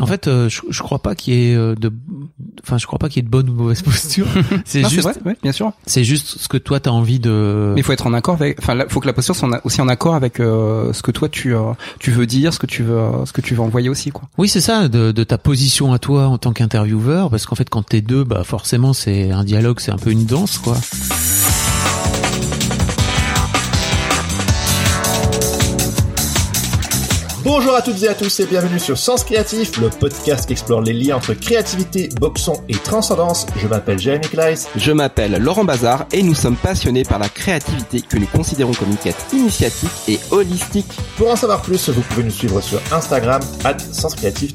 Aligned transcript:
En 0.00 0.06
fait, 0.06 0.28
euh, 0.28 0.48
je, 0.48 0.62
je 0.68 0.82
crois 0.82 1.00
pas 1.00 1.14
qu'il 1.14 1.34
y 1.34 1.50
ait 1.50 1.54
euh, 1.54 1.74
de, 1.74 1.92
enfin, 2.62 2.78
je 2.78 2.86
crois 2.86 2.98
pas 2.98 3.08
qu'il 3.08 3.16
y 3.16 3.20
ait 3.20 3.26
de 3.26 3.30
bonne 3.30 3.48
ou 3.48 3.52
de 3.52 3.58
mauvaise 3.58 3.82
posture. 3.88 4.26
C'est 4.64 4.88
juste, 4.88 5.02
vrai, 5.02 5.14
ouais, 5.24 5.36
bien 5.42 5.52
sûr. 5.52 5.72
c'est 5.86 6.04
juste 6.04 6.38
ce 6.38 6.48
que 6.48 6.56
toi 6.56 6.80
t'as 6.80 6.90
envie 6.90 7.18
de. 7.18 7.72
Mais 7.74 7.80
il 7.80 7.84
faut 7.84 7.92
être 7.92 8.06
en 8.06 8.14
accord 8.14 8.34
avec, 8.34 8.58
enfin, 8.60 8.76
il 8.76 8.84
faut 8.88 9.00
que 9.00 9.06
la 9.06 9.12
posture 9.12 9.34
soit 9.34 9.60
aussi 9.64 9.80
en 9.80 9.88
accord 9.88 10.14
avec 10.14 10.40
euh, 10.40 10.92
ce 10.92 11.02
que 11.02 11.10
toi 11.10 11.28
tu 11.28 11.54
euh, 11.54 11.72
tu 11.98 12.10
veux 12.10 12.26
dire, 12.26 12.52
ce 12.54 12.58
que 12.58 12.66
tu 12.66 12.82
veux, 12.82 13.00
ce 13.24 13.32
que 13.32 13.40
tu 13.40 13.54
veux 13.54 13.60
envoyer 13.62 13.88
aussi, 13.88 14.10
quoi. 14.10 14.28
Oui, 14.38 14.48
c'est 14.48 14.60
ça, 14.60 14.88
de, 14.88 15.12
de 15.12 15.24
ta 15.24 15.38
position 15.38 15.92
à 15.92 15.98
toi 15.98 16.26
en 16.26 16.38
tant 16.38 16.52
qu'intervieweur, 16.52 17.30
parce 17.30 17.46
qu'en 17.46 17.56
fait, 17.56 17.68
quand 17.68 17.82
t'es 17.82 18.00
deux, 18.00 18.24
bah 18.24 18.44
forcément, 18.44 18.92
c'est 18.92 19.30
un 19.30 19.44
dialogue, 19.44 19.80
c'est 19.80 19.92
un 19.92 19.98
peu 19.98 20.10
une 20.10 20.26
danse, 20.26 20.58
quoi. 20.58 20.76
Bonjour 27.60 27.74
à 27.74 27.82
toutes 27.82 28.00
et 28.04 28.08
à 28.08 28.14
tous 28.14 28.38
et 28.38 28.46
bienvenue 28.46 28.78
sur 28.78 28.96
Sens 28.96 29.24
Créatif, 29.24 29.80
le 29.80 29.90
podcast 29.90 30.46
qui 30.46 30.52
explore 30.52 30.80
les 30.80 30.92
liens 30.92 31.16
entre 31.16 31.34
créativité, 31.34 32.08
boxon 32.20 32.62
et 32.68 32.74
transcendance. 32.74 33.46
Je 33.56 33.66
m'appelle 33.66 33.98
Jérémy 33.98 34.28
Kleiss. 34.28 34.68
Je 34.76 34.92
m'appelle 34.92 35.42
Laurent 35.42 35.64
Bazar 35.64 36.06
et 36.12 36.22
nous 36.22 36.36
sommes 36.36 36.54
passionnés 36.54 37.02
par 37.02 37.18
la 37.18 37.28
créativité 37.28 38.00
que 38.00 38.16
nous 38.16 38.28
considérons 38.28 38.70
comme 38.74 38.90
une 38.90 38.96
quête 38.96 39.26
initiatique 39.32 39.90
et 40.06 40.20
holistique. 40.30 40.86
Pour 41.16 41.32
en 41.32 41.34
savoir 41.34 41.60
plus, 41.62 41.88
vous 41.88 42.00
pouvez 42.02 42.22
nous 42.22 42.30
suivre 42.30 42.60
sur 42.60 42.80
Instagram, 42.92 43.42
at 43.64 43.78
Sens 43.80 44.14
Créatif 44.14 44.52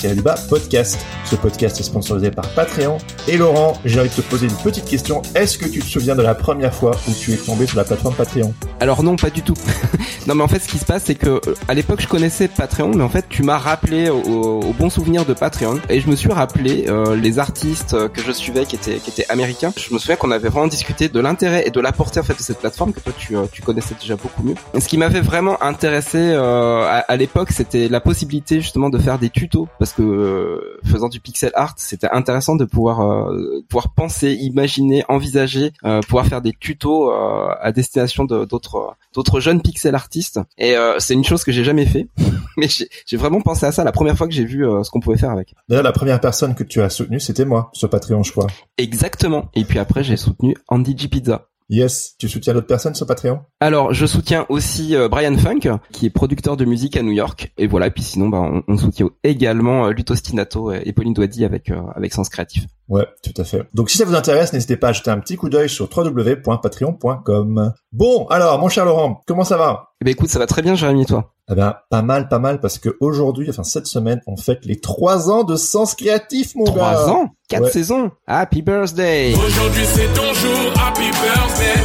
podcast. 0.50 1.06
Ce 1.26 1.36
podcast 1.36 1.82
est 1.82 1.84
sponsorisé 1.84 2.32
par 2.32 2.48
Patreon. 2.54 3.00
Et 3.28 3.36
Laurent, 3.36 3.74
j'ai 3.84 4.00
envie 4.00 4.08
de 4.08 4.16
te 4.16 4.22
poser 4.22 4.48
une 4.48 4.56
petite 4.56 4.86
question. 4.86 5.22
Est-ce 5.36 5.58
que 5.58 5.68
tu 5.68 5.82
te 5.82 5.86
souviens 5.86 6.16
de 6.16 6.22
la 6.22 6.36
première 6.36 6.74
fois 6.74 6.92
où 7.10 7.12
tu 7.12 7.34
es 7.34 7.38
tombé 7.38 7.68
sur 7.68 7.76
la 7.76 7.84
plateforme 7.84 8.16
Patreon? 8.16 8.54
Alors 8.80 9.04
non, 9.04 9.18
pas 9.18 9.30
du 9.30 9.42
tout. 9.42 9.56
non, 10.28 10.36
mais 10.36 10.44
en 10.44 10.48
fait, 10.48 10.60
ce 10.60 10.70
qui 10.70 10.78
se 10.78 10.86
passe, 10.86 11.04
c'est 11.06 11.16
que 11.16 11.30
euh, 11.30 11.56
à 11.68 11.74
l'époque, 11.74 12.00
je 12.02 12.08
connaissais 12.08 12.48
Patreon, 12.48 12.93
mais 12.96 13.04
en 13.04 13.10
fait, 13.10 13.26
tu 13.30 13.44
m'as 13.44 13.58
rappelé 13.58 14.10
au, 14.10 14.20
au 14.62 14.74
bon 14.74 14.90
souvenir 14.90 15.26
de 15.26 15.34
Patreon, 15.34 15.80
et 15.90 16.00
je 16.00 16.08
me 16.10 16.16
suis 16.16 16.32
rappelé 16.32 16.86
euh, 16.88 17.16
les 17.16 17.40
artistes 17.40 18.10
que 18.10 18.22
je 18.22 18.32
suivais, 18.32 18.66
qui 18.66 18.76
étaient 18.76 18.98
qui 18.98 19.10
étaient 19.10 19.30
américains. 19.30 19.74
Je 19.78 19.94
me 19.94 20.00
souviens 20.00 20.16
qu'on 20.16 20.32
avait 20.32 20.50
vraiment 20.50 20.68
discuté 20.68 21.10
de 21.10 21.20
l'intérêt 21.20 21.64
et 21.68 21.72
de 21.72 21.80
la 21.80 21.92
portée 21.92 22.20
en 22.20 22.24
fait 22.24 22.34
de 22.38 22.42
cette 22.42 22.60
plateforme 22.60 22.94
que 22.94 23.00
toi 23.00 23.14
tu 23.18 23.36
euh, 23.36 23.46
tu 23.52 23.62
connaissais 23.62 23.96
déjà 24.00 24.16
beaucoup 24.16 24.44
mieux. 24.44 24.56
Et 24.74 24.80
ce 24.80 24.88
qui 24.88 24.98
m'avait 24.98 25.22
vraiment 25.22 25.62
intéressé 25.64 26.18
euh, 26.20 26.82
à, 26.84 27.00
à 27.00 27.16
l'époque, 27.16 27.52
c'était 27.52 27.88
la 27.88 28.00
possibilité 28.02 28.62
justement 28.62 28.90
de 28.90 28.98
faire 28.98 29.20
des 29.20 29.30
tutos, 29.30 29.68
parce 29.80 29.94
que 29.94 30.02
euh, 30.02 30.80
faisant 30.86 31.10
du 31.10 31.20
pixel 31.20 31.52
art, 31.56 31.74
c'était 31.78 32.10
intéressant 32.12 32.56
de 32.56 32.66
pouvoir 32.66 33.02
euh, 33.02 33.64
pouvoir 33.70 33.94
penser, 33.94 34.34
imaginer, 34.34 35.04
envisager, 35.10 35.72
euh, 35.86 36.02
pouvoir 36.02 36.26
faire 36.28 36.42
des 36.42 36.54
tutos 36.54 37.12
à 37.12 37.72
destination 37.72 38.26
de- 38.26 38.46
d'autres 38.46 38.96
d'autres 39.14 39.40
jeunes 39.40 39.62
pixel 39.62 39.96
artistes. 39.96 40.40
Et 40.58 40.76
c'est 41.00 41.14
une 41.14 41.24
chose 41.24 41.44
que 41.44 41.52
j'ai 41.52 41.64
jamais 41.64 41.86
fait, 41.86 42.08
mais 42.58 42.68
j'ai 43.06 43.18
vraiment 43.18 43.42
pensé 43.42 43.66
à 43.66 43.72
ça 43.72 43.84
la 43.84 43.92
première 43.92 44.18
fois 44.18 44.28
que 44.28 44.34
j'ai 44.34 44.46
vu 44.46 44.68
euh, 44.68 44.84
ce 44.84 44.90
qu'on 44.90 45.00
pouvait 45.00 45.18
faire 45.18 45.32
avec. 45.32 45.54
D'ailleurs, 45.70 45.84
la 45.84 45.92
première 45.92 46.20
personne 46.20 46.56
que 46.56 46.64
tu 46.64 46.82
as 46.82 46.90
soutenue, 46.90 47.20
c'était 47.20 47.46
moi, 47.46 47.70
sur 47.74 47.90
Patreon, 47.90 48.24
je 48.24 48.32
crois. 48.32 48.48
Exactement. 48.78 49.50
Et 49.56 49.64
puis 49.66 49.80
après, 49.80 50.04
j'ai 50.04 50.18
soutenu 50.18 50.56
Andy 50.68 50.98
G 50.98 51.08
Pizza. 51.08 51.48
Yes, 51.70 52.16
tu 52.20 52.28
soutiens 52.28 52.54
d'autres 52.54 52.68
personnes 52.68 52.94
sur 52.94 53.08
Patreon? 53.08 53.40
Alors, 53.62 53.94
je 53.94 54.06
soutiens 54.06 54.46
aussi 54.50 54.96
euh, 54.96 55.08
Brian 55.08 55.36
Funk, 55.38 55.62
qui 55.92 56.06
est 56.06 56.10
producteur 56.10 56.58
de 56.58 56.66
musique 56.66 56.98
à 56.98 57.02
New 57.02 57.14
York. 57.14 57.54
Et 57.58 57.68
voilà. 57.68 57.88
Et 57.88 57.92
puis 57.92 58.04
sinon, 58.04 58.28
bah, 58.28 58.42
on, 58.42 58.64
on 58.68 58.78
soutient 58.78 59.10
également 59.24 59.88
euh, 59.88 59.92
Luto 59.92 60.14
Stinato 60.14 60.72
et 60.74 60.84
et 60.86 60.92
Pauline 60.92 61.14
Douadi 61.14 61.46
avec 61.46 61.72
euh, 61.72 61.82
avec 61.96 62.14
Sens 62.14 62.28
Créatif. 62.28 62.66
Ouais, 62.90 63.08
tout 63.24 63.42
à 63.42 63.46
fait. 63.46 63.64
Donc 63.74 63.90
si 63.90 63.98
ça 63.98 64.04
vous 64.06 64.14
intéresse, 64.14 64.52
n'hésitez 64.52 64.76
pas 64.76 64.90
à 64.90 64.92
jeter 64.92 65.10
un 65.10 65.20
petit 65.20 65.38
coup 65.38 65.50
d'œil 65.50 65.70
sur 65.70 65.90
www.patreon.com. 65.96 67.74
Bon, 67.94 68.28
alors, 68.28 68.60
mon 68.60 68.70
cher 68.70 68.86
Laurent, 68.86 69.22
comment 69.26 69.46
ça 69.46 69.58
va? 69.58 69.94
Eh 70.02 70.06
ben 70.06 70.12
écoute, 70.12 70.30
ça 70.30 70.40
va 70.40 70.48
très 70.48 70.62
bien, 70.62 70.76
Jérémy, 70.76 71.04
et 71.04 71.06
toi? 71.06 71.33
Eh 71.52 71.56
ben, 71.56 71.76
pas 71.90 72.02
mal, 72.02 72.30
pas 72.30 72.40
mal, 72.40 72.62
parce 72.62 72.78
que 72.78 72.96
aujourd'hui, 73.02 73.50
enfin 73.50 73.64
cette 73.64 73.86
semaine, 73.88 74.22
on 74.28 74.38
fête 74.38 74.64
les 74.64 74.80
trois 74.80 75.30
ans 75.30 75.44
de 75.44 75.58
Sens 75.58 75.94
Créatif, 75.94 76.56
mon 76.56 76.64
gars. 76.64 76.72
Trois 76.72 77.10
ans, 77.10 77.30
quatre 77.50 77.64
Ouais. 77.64 77.70
saisons? 77.72 78.12
Happy 78.28 78.62
birthday 78.62 79.34
Aujourd'hui 79.36 79.84
c'est 79.86 80.08
ton 80.14 80.34
jour, 80.34 80.74
happy 80.82 81.02
birthday. 81.12 81.82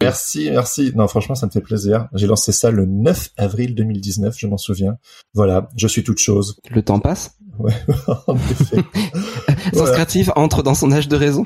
Merci, 0.00 0.48
merci. 0.50 0.92
Non, 0.96 1.06
franchement, 1.08 1.34
ça 1.34 1.46
me 1.46 1.50
fait 1.50 1.60
plaisir. 1.60 2.08
J'ai 2.14 2.26
lancé 2.26 2.50
ça 2.52 2.70
le 2.70 2.86
9 2.86 3.30
avril 3.36 3.74
2019, 3.74 4.34
je 4.36 4.46
m'en 4.46 4.56
souviens. 4.56 4.96
Voilà, 5.34 5.68
je 5.76 5.86
suis 5.88 6.02
toute 6.04 6.18
chose. 6.18 6.56
Le 6.70 6.82
temps 6.82 6.98
passe? 7.00 7.32
Ouais, 7.58 7.72
en 8.26 8.34
effet. 8.36 8.76
Sens 9.14 9.72
Voilà. 9.72 9.92
Créatif 9.92 10.30
entre 10.36 10.62
dans 10.62 10.74
son 10.74 10.90
âge 10.92 11.08
de 11.08 11.16
raison? 11.16 11.44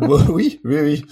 Oui, 0.00 0.60
oui, 0.64 0.78
oui. 0.80 1.04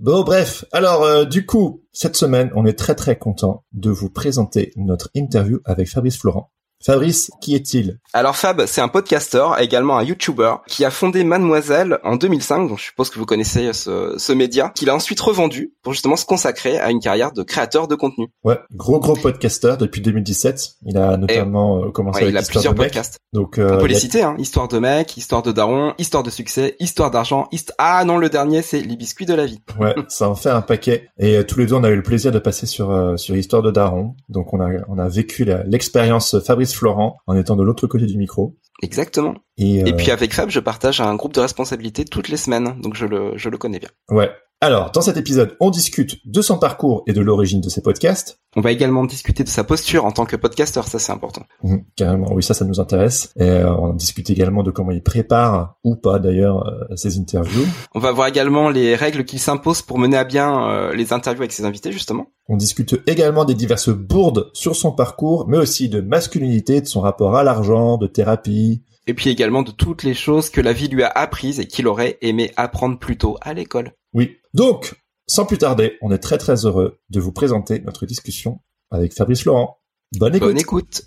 Bon, 0.00 0.22
bref. 0.22 0.64
Alors, 0.72 1.02
euh, 1.02 1.24
du 1.24 1.44
coup, 1.44 1.82
cette 1.92 2.16
semaine, 2.16 2.50
on 2.54 2.64
est 2.64 2.78
très 2.78 2.94
très 2.94 3.16
content 3.16 3.64
de 3.72 3.90
vous 3.90 4.08
présenter 4.08 4.72
notre 4.76 5.10
interview 5.14 5.60
avec 5.64 5.88
Fabrice 5.88 6.18
Florent. 6.18 6.50
Fabrice, 6.84 7.30
qui 7.40 7.54
est-il? 7.54 7.98
Alors 8.12 8.36
Fab, 8.36 8.64
c'est 8.66 8.80
un 8.80 8.88
podcasteur, 8.88 9.60
également 9.60 9.98
un 9.98 10.02
YouTuber, 10.02 10.54
qui 10.66 10.84
a 10.84 10.90
fondé 10.90 11.22
Mademoiselle 11.24 11.98
en 12.02 12.16
2005, 12.16 12.68
donc 12.68 12.78
je 12.78 12.84
suppose 12.84 13.08
que 13.10 13.18
vous 13.18 13.26
connaissez 13.26 13.72
ce, 13.72 14.14
ce 14.18 14.32
média, 14.32 14.70
qu'il 14.74 14.90
a 14.90 14.94
ensuite 14.94 15.20
revendu 15.20 15.72
pour 15.82 15.92
justement 15.92 16.16
se 16.16 16.24
consacrer 16.24 16.78
à 16.78 16.90
une 16.90 17.00
carrière 17.00 17.32
de 17.32 17.42
créateur 17.42 17.88
de 17.88 17.94
contenu. 17.94 18.28
Ouais, 18.44 18.58
gros 18.74 18.98
gros 19.00 19.14
podcasteur 19.14 19.76
depuis 19.78 20.00
2017. 20.00 20.70
Il 20.86 20.96
a 20.98 21.16
notamment 21.16 21.84
euh, 21.84 21.90
commencé 21.90 22.16
Ouais, 22.18 22.22
avec 22.24 22.34
il 22.34 22.38
a 22.38 22.40
Histoire 22.40 22.52
plusieurs 22.60 22.74
de 22.74 22.80
mec. 22.80 22.88
podcasts. 22.92 23.18
Donc, 23.32 23.58
euh, 23.58 23.76
On 23.76 23.78
peut 23.80 23.86
les 23.86 23.96
a- 23.96 24.00
citer, 24.00 24.22
hein. 24.22 24.34
Histoire 24.38 24.68
de 24.68 24.78
mec, 24.78 25.16
Histoire 25.16 25.42
de 25.42 25.52
daron, 25.52 25.94
Histoire 25.98 26.22
de 26.22 26.30
succès, 26.30 26.76
Histoire 26.80 27.10
d'argent, 27.10 27.46
hist- 27.52 27.72
ah 27.78 28.04
non, 28.04 28.18
le 28.18 28.28
dernier 28.28 28.62
c'est 28.62 28.80
Les 28.80 28.96
biscuits 28.96 29.26
de 29.26 29.34
la 29.34 29.46
vie. 29.46 29.60
Ouais, 29.78 29.94
ça 30.08 30.28
en 30.28 30.34
fait 30.34 30.50
un 30.50 30.62
paquet. 30.62 31.08
Et 31.18 31.36
euh, 31.38 31.44
tous 31.44 31.58
les 31.60 31.66
deux, 31.66 31.74
on 31.74 31.84
a 31.84 31.90
eu 31.90 31.96
le 31.96 32.02
plaisir 32.02 32.32
de 32.32 32.38
passer 32.40 32.66
sur 32.66 32.90
euh, 32.90 33.16
sur 33.16 33.36
Histoire 33.36 33.62
de 33.62 33.70
Daron. 33.70 34.14
Donc 34.28 34.52
on 34.52 34.60
a 34.60 34.68
on 34.88 34.98
a 34.98 35.08
vécu 35.08 35.46
l'expérience 35.66 36.38
Fabrice 36.40 36.71
Florent 36.74 37.18
en 37.26 37.36
étant 37.36 37.56
de 37.56 37.62
l'autre 37.62 37.86
côté 37.86 38.06
du 38.06 38.16
micro. 38.18 38.56
Exactement. 38.82 39.34
Et, 39.56 39.76
Et 39.80 39.92
euh, 39.92 39.96
puis 39.96 40.10
avec 40.10 40.32
Fab, 40.34 40.50
je 40.50 40.60
partage 40.60 41.00
un 41.00 41.14
groupe 41.14 41.34
de 41.34 41.40
responsabilité 41.40 42.04
toutes 42.04 42.28
les 42.28 42.36
semaines, 42.36 42.80
donc 42.80 42.94
je 42.96 43.06
le, 43.06 43.32
je 43.36 43.48
le 43.48 43.58
connais 43.58 43.78
bien. 43.78 43.90
ouais. 44.10 44.30
Alors, 44.62 44.92
dans 44.92 45.00
cet 45.00 45.16
épisode, 45.16 45.56
on 45.58 45.70
discute 45.70 46.24
de 46.24 46.40
son 46.40 46.56
parcours 46.56 47.02
et 47.08 47.12
de 47.12 47.20
l'origine 47.20 47.60
de 47.60 47.68
ses 47.68 47.82
podcasts. 47.82 48.38
On 48.54 48.60
va 48.60 48.70
également 48.70 49.04
discuter 49.04 49.42
de 49.42 49.48
sa 49.48 49.64
posture 49.64 50.04
en 50.04 50.12
tant 50.12 50.24
que 50.24 50.36
podcasteur, 50.36 50.86
ça 50.86 51.00
c'est 51.00 51.10
important. 51.10 51.42
Mhm, 51.64 51.82
carrément, 51.96 52.32
oui, 52.32 52.44
ça, 52.44 52.54
ça 52.54 52.64
nous 52.64 52.78
intéresse. 52.78 53.32
Et 53.34 53.42
euh, 53.42 53.74
on 53.74 53.92
discute 53.92 54.30
également 54.30 54.62
de 54.62 54.70
comment 54.70 54.92
il 54.92 55.02
prépare 55.02 55.78
ou 55.82 55.96
pas 55.96 56.20
d'ailleurs 56.20 56.64
euh, 56.68 56.94
ses 56.94 57.18
interviews. 57.18 57.66
On 57.96 57.98
va 57.98 58.12
voir 58.12 58.28
également 58.28 58.70
les 58.70 58.94
règles 58.94 59.24
qu'il 59.24 59.40
s'impose 59.40 59.82
pour 59.82 59.98
mener 59.98 60.16
à 60.16 60.22
bien 60.22 60.68
euh, 60.68 60.94
les 60.94 61.12
interviews 61.12 61.42
avec 61.42 61.52
ses 61.52 61.64
invités 61.64 61.90
justement. 61.90 62.28
On 62.48 62.56
discute 62.56 63.02
également 63.08 63.44
des 63.44 63.54
diverses 63.54 63.90
bourdes 63.90 64.48
sur 64.52 64.76
son 64.76 64.92
parcours, 64.92 65.48
mais 65.48 65.58
aussi 65.58 65.88
de 65.88 66.00
masculinité, 66.00 66.80
de 66.80 66.86
son 66.86 67.00
rapport 67.00 67.34
à 67.34 67.42
l'argent, 67.42 67.96
de 67.96 68.06
thérapie. 68.06 68.84
Et 69.08 69.14
puis 69.14 69.30
également 69.30 69.62
de 69.62 69.72
toutes 69.72 70.04
les 70.04 70.14
choses 70.14 70.48
que 70.48 70.60
la 70.60 70.72
vie 70.72 70.86
lui 70.86 71.02
a 71.02 71.08
apprises 71.08 71.58
et 71.58 71.66
qu'il 71.66 71.88
aurait 71.88 72.18
aimé 72.20 72.52
apprendre 72.56 72.98
plus 72.98 73.18
tôt 73.18 73.36
à 73.40 73.52
l'école. 73.52 73.92
Oui. 74.12 74.36
Donc, 74.54 74.94
sans 75.26 75.44
plus 75.44 75.58
tarder, 75.58 75.98
on 76.02 76.12
est 76.12 76.18
très 76.18 76.38
très 76.38 76.66
heureux 76.66 77.00
de 77.10 77.20
vous 77.20 77.32
présenter 77.32 77.80
notre 77.80 78.06
discussion 78.06 78.60
avec 78.92 79.12
Fabrice 79.12 79.44
Laurent. 79.44 79.78
Bonne 80.18 80.36
écoute. 80.36 80.48
Bonne 80.48 80.58
écoute. 80.58 81.02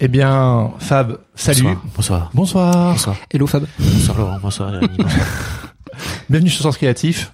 Eh 0.00 0.08
bien, 0.08 0.72
Fab, 0.78 1.18
salut. 1.34 1.62
Bonsoir. 1.94 2.30
Bonsoir. 2.32 2.32
Bonsoir. 2.34 2.92
Bonsoir. 2.92 3.16
Hello 3.32 3.46
Fab. 3.46 3.66
Bonsoir 3.78 4.18
Laurent. 4.18 4.38
Bonsoir. 4.40 4.80
Bienvenue 6.30 6.50
sur 6.50 6.62
Sens 6.62 6.78
Créatif. 6.78 7.32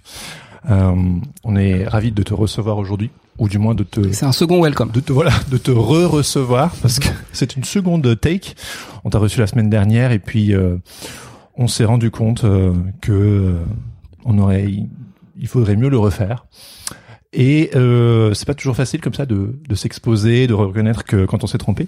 Euh, 0.69 0.95
on 1.45 1.57
est 1.57 1.87
ravi 1.87 2.13
de 2.13 2.23
te 2.23 2.35
recevoir 2.35 2.77
aujourd'hui, 2.79 3.11
ou 3.39 3.49
du 3.49 3.59
moins 3.59 3.75
de 3.75 3.83
te, 3.83 4.13
C'est 4.13 4.27
un 4.27 4.33
second 4.33 4.63
welcome. 4.63 4.91
de 4.91 5.01
te 5.01 5.13
voilà, 5.13 5.33
de 5.51 5.57
te 5.57 5.71
re-recevoir 5.71 6.75
parce 6.83 6.99
que 6.99 7.09
c'est 7.33 7.57
une 7.57 7.65
seconde 7.65 8.21
take. 8.21 8.55
On 9.05 9.11
t'a 9.11 9.19
reçu 9.19 9.41
la 9.41 9.47
semaine 9.47 9.71
dernière 9.71 10.13
et 10.13 10.19
puis 10.19 10.55
euh, 10.55 10.77
on 11.57 11.69
s'est 11.69 11.85
rendu 11.85 12.11
compte 12.11 12.45
euh, 12.45 12.73
que 13.01 13.13
euh, 13.13 13.65
on 14.25 14.39
aurait, 14.39 14.67
il 15.39 15.49
faudrait 15.49 15.77
mieux 15.77 15.89
le 15.89 15.99
refaire. 15.99 16.47
Et 17.33 17.71
euh, 17.77 18.35
c'est 18.35 18.45
pas 18.45 18.55
toujours 18.55 18.75
facile 18.75 19.01
comme 19.01 19.15
ça 19.15 19.25
de, 19.25 19.55
de 19.69 19.75
s'exposer, 19.77 20.49
de 20.49 20.55
reconnaître 20.55 21.05
que 21.05 21.27
quand 21.27 21.45
on 21.45 21.47
s'est 21.47 21.59
trompé. 21.59 21.87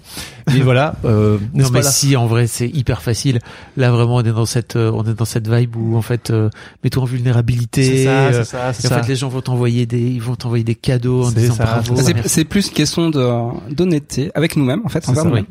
Mais 0.53 0.59
voilà, 0.61 0.95
euh, 1.03 1.37
Non 1.53 1.59
n'est-ce 1.59 1.71
mais 1.73 1.81
pas 1.81 1.91
si 1.91 2.15
en 2.15 2.27
vrai 2.27 2.47
c'est 2.47 2.69
hyper 2.69 3.01
facile. 3.01 3.39
Là 3.75 3.91
vraiment 3.91 4.15
on 4.15 4.21
est 4.21 4.31
dans 4.31 4.45
cette 4.45 4.77
euh, 4.77 4.89
on 4.93 5.03
est 5.03 5.13
dans 5.13 5.25
cette 5.25 5.49
vibe 5.49 5.75
où 5.75 5.97
en 5.97 6.01
fait 6.01 6.29
euh, 6.29 6.49
mets-toi 6.85 7.03
en 7.03 7.05
vulnérabilité. 7.05 7.83
C'est 7.83 8.03
ça, 8.05 8.27
euh, 8.27 8.31
c'est 8.31 8.43
ça, 8.45 8.69
et 8.69 8.73
c'est 8.73 8.87
en 8.87 8.89
ça. 8.91 9.03
fait 9.03 9.09
les 9.09 9.15
gens 9.17 9.27
vont 9.27 9.41
t'envoyer 9.41 9.85
des 9.85 9.99
ils 9.99 10.21
vont 10.21 10.35
t'envoyer 10.35 10.63
des 10.63 10.75
cadeaux 10.75 11.23
en 11.23 11.29
C'est 11.29 11.35
disant 11.41 11.55
ça, 11.55 11.65
bravo. 11.65 11.95
c'est 11.97 12.27
ça. 12.27 12.45
Plus 12.45 12.67
une 12.69 12.73
question 12.73 13.09
de 13.09 13.29
d'honnêteté 13.73 14.31
avec 14.35 14.55
nous-mêmes 14.55 14.81
en 14.85 14.89
fait 14.89 15.03
C'est 15.03 15.09
envers 15.11 15.23
ça, 15.23 15.27
nous-mêmes. 15.29 15.45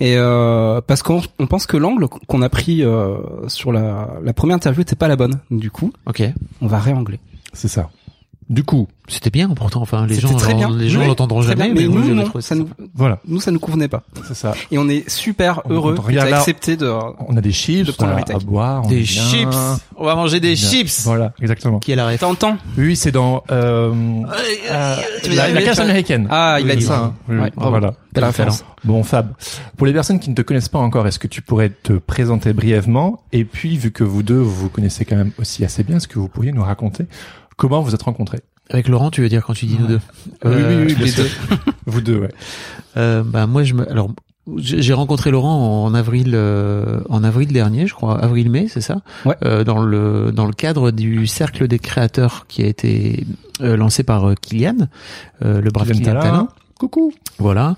Et 0.00 0.16
euh, 0.16 0.80
parce 0.84 1.04
qu'on 1.04 1.22
on 1.38 1.46
pense 1.46 1.66
que 1.66 1.76
l'angle 1.76 2.08
qu'on 2.08 2.42
a 2.42 2.48
pris 2.48 2.82
euh, 2.82 3.18
sur 3.46 3.70
la, 3.70 4.08
la 4.20 4.32
première 4.32 4.56
interview 4.56 4.82
était 4.82 4.96
pas 4.96 5.06
la 5.06 5.14
bonne. 5.14 5.38
Du 5.52 5.70
coup, 5.70 5.92
Ok. 6.06 6.24
on 6.60 6.66
va 6.66 6.80
réangler. 6.80 7.20
C'est 7.52 7.68
ça. 7.68 7.88
Du 8.50 8.64
coup, 8.64 8.88
C'était 9.08 9.28
bien 9.30 9.48
pourtant 9.50 9.82
enfin 9.82 10.06
les 10.06 10.14
C'était 10.16 10.28
gens 10.28 10.36
très 10.36 10.54
bien. 10.54 10.70
les 10.74 10.88
gens 10.88 11.00
Oui, 11.00 11.06
l'entendront 11.06 11.42
jamais 11.42 11.70
bien. 11.70 11.74
mais 11.74 11.86
nous 11.86 12.02
j'avais 12.02 12.14
non, 12.14 12.40
ça 12.40 12.54
nous, 12.54 12.68
voilà, 12.94 13.18
nous 13.26 13.40
ça 13.40 13.50
nous 13.50 13.58
convenait 13.58 13.88
pas. 13.88 14.02
c'est 14.26 14.34
ça. 14.34 14.54
Et 14.70 14.78
on 14.78 14.88
est 14.88 15.08
super 15.08 15.60
On- 15.66 15.72
heureux 15.72 15.94
d'accepter 16.14 16.76
de 16.76 16.86
On 17.26 17.36
a 17.36 17.40
des 17.42 17.52
chips, 17.52 17.86
De 17.86 17.90
on 17.92 17.94
prendre 17.94 18.12
a 18.12 18.34
à 18.34 18.38
boire, 18.38 18.82
on 18.84 18.88
des 18.88 19.04
chips. 19.04 19.48
On 19.96 20.04
va 20.06 20.14
manger 20.14 20.40
des 20.40 20.54
Bien. 20.54 20.68
chips. 20.68 21.02
Voilà, 21.04 21.32
exactement. 21.42 21.78
Qui 21.78 21.92
est 21.92 21.96
la 21.96 22.06
ref 22.08 22.20
T'entends 22.20 22.56
Oui, 22.78 22.96
c'est 22.96 23.12
dans 23.12 23.44
euh, 23.50 23.92
euh, 24.70 24.96
la, 25.34 25.48
la 25.52 25.62
cage 25.62 25.78
américaine. 25.80 26.26
Ah, 26.30 26.58
il 26.60 26.70
a 26.70 26.74
Oui, 26.74 26.78
dit 26.80 26.84
ça, 26.86 26.94
ça. 26.96 27.00
hein. 27.04 27.14
Oui, 27.28 27.36
Ouais, 27.38 27.52
bravo. 27.54 27.70
voilà. 27.70 27.94
Belle 28.12 28.24
référence. 28.24 28.64
Bon 28.84 29.02
Fab, 29.04 29.32
pour 29.76 29.86
les 29.86 29.92
personnes 29.92 30.20
qui 30.20 30.30
ne 30.30 30.34
te 30.34 30.42
connaissent 30.42 30.68
pas 30.70 30.78
encore, 30.78 31.06
est-ce 31.06 31.18
que 31.18 31.26
tu 31.28 31.42
pourrais 31.42 31.68
te 31.70 31.92
présenter 31.94 32.52
brièvement? 32.54 33.22
Et 33.32 33.44
puis, 33.44 33.76
vu 33.76 33.90
que 33.90 34.04
vous 34.04 34.22
deux, 34.22 34.38
vous 34.38 34.54
vous 34.54 34.68
connaissez 34.70 35.04
quand 35.04 35.16
même 35.16 35.32
aussi 35.38 35.64
assez 35.64 35.82
bien, 35.82 35.96
est-ce 35.96 36.08
que 36.08 36.18
vous 36.18 36.28
pourriez 36.28 36.52
nous 36.52 36.62
raconter 36.62 37.04
comment 37.58 37.82
vous 37.82 37.94
êtes 37.94 38.02
rencontrés 38.02 38.40
Avec 38.70 38.88
Laurent 38.88 39.10
tu 39.10 39.20
veux 39.20 39.28
dire 39.28 39.44
quand 39.44 39.52
tu 39.52 39.66
dis 39.66 39.76
nous 39.78 39.86
deux. 39.86 40.00
Euh, 40.46 40.88
tous 40.88 40.94
bien 40.94 41.04
les 41.04 41.10
sûr. 41.10 41.24
deux. 41.24 41.56
Vous 41.86 42.00
deux, 42.00 42.18
ouais. 42.18 42.30
Euh, 42.96 43.22
bah 43.22 43.46
moi 43.46 43.62
je 43.64 43.74
me 43.74 43.90
alors 43.90 44.10
j'ai 44.56 44.94
rencontré 44.94 45.30
Laurent 45.30 45.84
en 45.84 45.92
avril 45.92 46.32
euh, 46.34 47.00
en 47.10 47.22
avril 47.22 47.52
dernier 47.52 47.86
je 47.86 47.92
crois 47.94 48.18
avril 48.18 48.50
mai 48.50 48.66
c'est 48.68 48.80
ça 48.80 49.02
Ouais. 49.26 49.36
Euh, 49.44 49.62
dans 49.62 49.78
le 49.82 50.32
dans 50.32 50.46
le 50.46 50.52
cadre 50.54 50.90
du 50.90 51.26
cercle 51.26 51.68
des 51.68 51.78
créateurs 51.78 52.46
qui 52.48 52.62
a 52.62 52.66
été 52.66 53.26
euh, 53.60 53.76
lancé 53.76 54.04
par 54.04 54.24
euh, 54.30 54.34
Kylian 54.40 54.88
euh, 55.44 55.60
le 55.60 55.70
brave 55.70 55.88
Kylian 55.88 55.98
Kylian 56.00 56.12
Talin. 56.14 56.22
Talin 56.30 56.48
Coucou. 56.78 57.12
voilà 57.38 57.74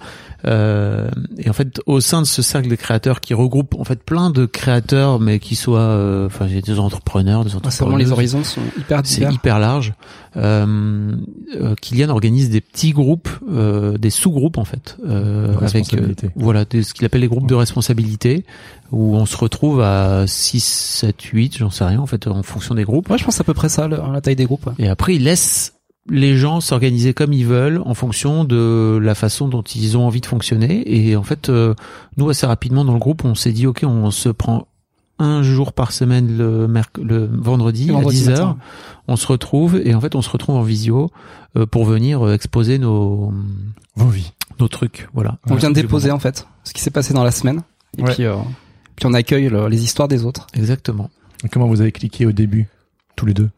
euh, 0.47 1.11
et 1.39 1.49
en 1.51 1.53
fait 1.53 1.81
au 1.87 2.01
sein 2.01 2.23
de 2.23 2.27
ce 2.27 2.43
cercle 2.43 2.69
des 2.69 2.77
créateurs 2.77 3.21
qui 3.21 3.35
regroupe 3.35 3.75
en 3.79 3.85
fait 3.85 4.03
plein 4.03 4.31
de 4.31 4.47
créateurs 4.47 5.21
mais 5.21 5.39
qui 5.39 5.55
soient 5.57 5.81
euh, 5.81 6.27
enfin 6.27 6.47
j'ai 6.49 6.63
des 6.63 6.79
entrepreneurs 6.79 7.45
des 7.45 7.51
Ah, 7.51 7.53
c'est 7.71 7.85
vraiment 7.85 7.97
entrepreneurs 7.97 7.99
les 7.99 8.13
horizons 8.13 8.45
sont 8.45 8.61
hyper 8.79 9.01
c'est 9.05 9.33
hyper 9.33 9.59
large. 9.59 9.93
Euh, 10.37 11.13
euh, 11.61 11.75
Kylian 11.81 12.09
organise 12.11 12.51
des 12.51 12.61
petits 12.61 12.93
groupes, 12.93 13.29
euh, 13.51 13.99
des 13.99 14.11
sous-groupes 14.11 14.59
en 14.59 14.65
fait, 14.65 14.97
euh, 15.07 15.57
avec 15.59 15.93
euh, 15.95 16.15
voilà 16.37 16.65
des- 16.65 16.85
ce 16.85 16.95
qu'il 16.95 17.05
appelle 17.05 17.21
les 17.23 17.27
groupes 17.29 17.49
de 17.49 17.55
responsabilité, 17.57 18.45
où 18.93 19.17
on 19.17 19.27
se 19.27 19.37
retrouve 19.37 19.81
à 19.81 20.27
6, 20.29 20.63
7, 20.63 21.21
8, 21.21 21.59
j'en 21.59 21.71
sais 21.71 21.85
rien 21.85 21.99
en 22.01 22.07
fait, 22.07 22.29
en 22.29 22.43
fonction 22.45 22.75
des 22.77 22.85
groupes. 22.85 23.09
Moi, 23.09 23.19
je 23.19 23.25
pense 23.25 23.41
à 23.41 23.45
peu 23.45 23.55
près 23.55 23.69
ça, 23.69 23.89
le- 23.89 23.99
la 24.13 24.21
taille 24.21 24.37
des 24.37 24.45
groupes. 24.45 24.67
ouais. 24.67 24.73
Et 24.79 24.89
après, 24.89 25.17
il 25.17 25.25
laisse 25.25 25.73
les 26.09 26.37
gens 26.37 26.61
s'organiser 26.61 27.13
comme 27.15 27.33
ils 27.33 27.47
veulent 27.47 27.83
en 27.85 27.95
fonction 27.95 28.45
de 28.45 28.99
la 29.03 29.15
façon 29.15 29.49
dont 29.49 29.63
ils 29.63 29.97
ont 29.99 30.07
envie 30.07 30.21
de 30.21 30.27
fonctionner. 30.27 30.83
Et 30.87 31.15
en 31.17 31.23
fait, 31.23 31.49
euh, 31.49 31.75
nous 32.17 32.29
assez 32.31 32.47
rapidement 32.47 32.85
dans 32.85 32.95
le 32.95 32.99
groupe, 32.99 33.25
on 33.25 33.35
s'est 33.35 33.53
dit 33.53 33.67
ok, 33.67 33.85
on 33.85 34.11
se 34.11 34.29
prend 34.29 34.67
un 35.19 35.43
jour 35.43 35.75
par 35.75 35.93
semaine 35.93 36.37
le, 36.39 36.67
merc- 36.67 36.97
le 36.99 37.29
vendredi, 37.31 37.87
Le 37.87 37.93
vendredi 37.93 38.17
à 38.17 38.21
10 38.23 38.29
matin. 38.31 38.43
heures. 38.43 38.57
On 39.07 39.17
se 39.17 39.27
retrouve 39.27 39.77
et 39.85 39.95
en 39.95 40.01
fait, 40.01 40.15
on 40.15 40.23
se 40.23 40.31
retrouve 40.31 40.57
en 40.57 40.63
visio 40.63 41.11
euh, 41.57 41.67
pour 41.67 41.85
venir 41.85 42.27
euh, 42.27 42.33
exposer 42.35 42.79
nos 42.79 43.33
Vos 43.97 44.09
vies. 44.09 44.33
nos 44.59 44.69
trucs. 44.69 45.09
Voilà. 45.13 45.37
On 45.51 45.57
vient 45.57 45.69
de 45.71 45.75
déposer 45.75 46.11
en 46.11 46.19
fait 46.19 46.47
ce 46.65 46.73
qui 46.73 46.81
s'est 46.81 46.91
passé 46.91 47.13
dans 47.13 47.25
la 47.25 47.33
semaine. 47.33 47.61
Et 47.99 48.03
Ouais. 48.03 48.15
puis, 48.15 48.25
euh, 48.25 48.37
puis 48.97 49.05
on 49.07 49.13
accueille 49.13 49.51
le- 49.51 49.69
les 49.69 49.85
histoires 49.85 50.09
des 50.09 50.25
autres. 50.25 50.47
Exactement. 50.55 51.11
Et 51.45 51.49
Comment 51.51 51.67
vous 51.67 51.83
avez 51.83 51.93
cliqué 51.93 52.25
au 52.25 52.33
début, 52.33 52.69
tous 53.15 53.27
les 53.27 53.35
deux? 53.35 53.51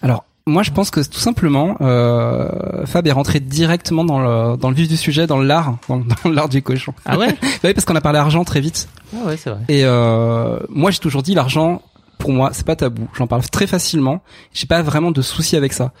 Alors, 0.00 0.24
moi, 0.50 0.62
je 0.62 0.70
pense 0.70 0.90
que 0.90 1.00
tout 1.00 1.20
simplement, 1.20 1.76
euh, 1.80 2.84
Fab 2.84 3.06
est 3.06 3.12
rentré 3.12 3.40
directement 3.40 4.04
dans 4.04 4.18
le 4.18 4.56
dans 4.56 4.68
le 4.68 4.74
vif 4.74 4.88
du 4.88 4.96
sujet, 4.96 5.26
dans 5.26 5.38
l'art, 5.40 5.78
dans, 5.88 5.98
dans 6.24 6.30
l'art 6.30 6.48
du 6.48 6.62
cochon. 6.62 6.92
Ah 7.06 7.18
ouais 7.18 7.28
Bah 7.40 7.46
oui, 7.64 7.74
parce 7.74 7.84
qu'on 7.84 7.96
a 7.96 8.00
parlé 8.00 8.18
argent 8.18 8.44
très 8.44 8.60
vite. 8.60 8.88
Ah 9.14 9.26
ouais, 9.26 9.36
c'est 9.36 9.50
vrai. 9.50 9.60
Et 9.68 9.84
euh, 9.84 10.58
moi, 10.68 10.90
j'ai 10.90 10.98
toujours 10.98 11.22
dit 11.22 11.34
l'argent, 11.34 11.82
pour 12.18 12.32
moi, 12.32 12.50
c'est 12.52 12.66
pas 12.66 12.76
tabou. 12.76 13.08
J'en 13.16 13.26
parle 13.26 13.42
très 13.48 13.66
facilement. 13.66 14.22
J'ai 14.52 14.66
pas 14.66 14.82
vraiment 14.82 15.10
de 15.10 15.22
souci 15.22 15.56
avec 15.56 15.72
ça. 15.72 15.92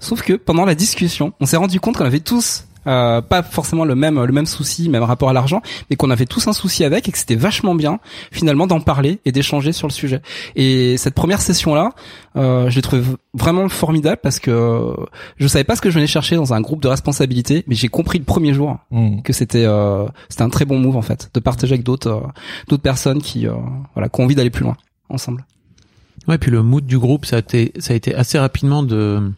Sauf 0.00 0.22
que 0.22 0.34
pendant 0.34 0.64
la 0.64 0.74
discussion, 0.74 1.32
on 1.40 1.46
s'est 1.46 1.56
rendu 1.56 1.80
compte 1.80 1.96
qu'on 1.96 2.04
avait 2.04 2.20
tous 2.20 2.64
euh, 2.86 3.20
pas 3.20 3.42
forcément 3.42 3.84
le 3.84 3.94
même 3.94 4.22
le 4.22 4.32
même 4.32 4.46
souci, 4.46 4.88
même 4.88 5.02
rapport 5.02 5.30
à 5.30 5.32
l'argent, 5.32 5.62
mais 5.90 5.96
qu'on 5.96 6.10
avait 6.10 6.26
tous 6.26 6.46
un 6.48 6.52
souci 6.52 6.84
avec 6.84 7.08
et 7.08 7.12
que 7.12 7.18
c'était 7.18 7.36
vachement 7.36 7.74
bien 7.74 7.98
finalement 8.30 8.66
d'en 8.66 8.80
parler 8.80 9.20
et 9.24 9.32
d'échanger 9.32 9.72
sur 9.72 9.88
le 9.88 9.92
sujet. 9.92 10.20
Et 10.56 10.96
cette 10.96 11.14
première 11.14 11.40
session 11.40 11.74
là, 11.74 11.90
euh, 12.36 12.68
je 12.70 12.76
l'ai 12.76 12.82
trouvé 12.82 13.02
vraiment 13.34 13.68
formidable 13.68 14.18
parce 14.22 14.38
que 14.38 14.94
je 15.36 15.46
savais 15.46 15.64
pas 15.64 15.76
ce 15.76 15.80
que 15.80 15.90
je 15.90 15.94
venais 15.94 16.06
chercher 16.06 16.36
dans 16.36 16.54
un 16.54 16.60
groupe 16.60 16.82
de 16.82 16.88
responsabilité, 16.88 17.64
mais 17.66 17.74
j'ai 17.74 17.88
compris 17.88 18.18
le 18.18 18.24
premier 18.24 18.52
jour 18.52 18.64
Hmm. 18.90 19.20
que 19.22 19.32
c'était 19.32 19.64
euh, 19.64 20.06
c'était 20.28 20.42
un 20.42 20.50
très 20.50 20.64
bon 20.64 20.78
move 20.78 20.96
en 20.96 21.02
fait 21.02 21.30
de 21.34 21.40
partager 21.40 21.74
avec 21.74 21.84
d'autres 21.84 22.10
euh, 22.10 22.20
d'autres 22.68 22.82
personnes 22.82 23.20
qui 23.20 23.46
euh, 23.46 23.54
voilà 23.94 24.08
qui 24.08 24.20
ont 24.20 24.24
envie 24.24 24.34
d'aller 24.34 24.50
plus 24.50 24.64
loin 24.64 24.76
ensemble. 25.08 25.44
Ouais, 26.28 26.38
puis 26.38 26.50
le 26.50 26.62
mood 26.62 26.86
du 26.86 26.98
groupe, 26.98 27.26
ça 27.26 27.36
a 27.36 27.38
été, 27.40 27.72
ça 27.78 27.92
a 27.92 27.96
été 27.96 28.14
assez 28.14 28.38
rapidement 28.38 28.82
de 28.82 29.30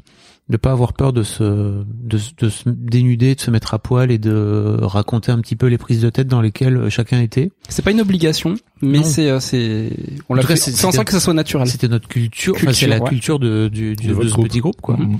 de 0.48 0.56
pas 0.56 0.70
avoir 0.70 0.92
peur 0.92 1.12
de 1.12 1.22
se 1.24 1.82
de, 1.84 2.18
se- 2.18 2.32
de 2.38 2.48
se 2.48 2.62
dénuder, 2.68 3.34
de 3.34 3.40
se 3.40 3.50
mettre 3.50 3.74
à 3.74 3.78
poil 3.80 4.10
et 4.12 4.18
de 4.18 4.78
raconter 4.82 5.32
un 5.32 5.40
petit 5.40 5.56
peu 5.56 5.66
les 5.66 5.78
prises 5.78 6.00
de 6.00 6.08
tête 6.10 6.28
dans 6.28 6.40
lesquelles 6.40 6.88
chacun 6.88 7.20
était. 7.20 7.50
C'est 7.68 7.82
pas 7.84 7.90
une 7.90 8.00
obligation, 8.00 8.54
mais 8.80 9.02
c'est 9.02 9.28
euh, 9.28 9.40
c'est 9.40 9.90
on 10.28 10.34
l'a 10.34 10.42
fait 10.42 10.54
c'était- 10.56 10.76
sorte 10.76 11.02
que 11.04 11.12
ça 11.12 11.20
soit 11.20 11.34
naturel. 11.34 11.66
C'était 11.66 11.88
notre 11.88 12.06
culture, 12.08 12.54
enfin, 12.56 12.72
c'est 12.72 12.86
la 12.86 12.98
ouais. 13.00 13.08
culture 13.08 13.38
de 13.40 13.68
du, 13.68 13.96
du 13.96 14.08
De 14.08 14.22
ce 14.22 14.32
groupe. 14.34 14.46
petit 14.48 14.60
groupe 14.60 14.80
quoi. 14.80 14.96
Hmm. 14.96 15.18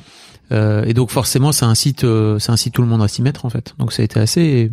Euh, 0.52 0.84
et 0.84 0.94
donc 0.94 1.10
forcément, 1.10 1.50
ça 1.50 1.66
incite 1.66 2.04
euh, 2.04 2.38
ça 2.38 2.52
incite 2.52 2.74
tout 2.74 2.82
le 2.82 2.88
monde 2.88 3.02
à 3.02 3.08
s'y 3.08 3.20
mettre 3.22 3.44
en 3.44 3.50
fait. 3.50 3.74
Donc 3.78 3.92
ça 3.92 4.02
a 4.02 4.04
été 4.04 4.20
assez 4.20 4.70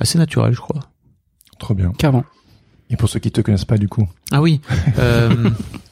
assez 0.00 0.16
naturel, 0.16 0.54
je 0.54 0.60
crois. 0.60 0.80
Trop 1.58 1.74
bien. 1.74 1.92
Carrément. 1.98 2.24
Et 2.88 2.96
pour 2.96 3.08
ceux 3.10 3.20
qui 3.20 3.30
te 3.30 3.40
connaissent 3.42 3.64
pas, 3.66 3.76
du 3.78 3.88
coup, 3.88 4.08
Ah 4.30 4.40
oui. 4.40 4.60
Euh, 4.98 5.50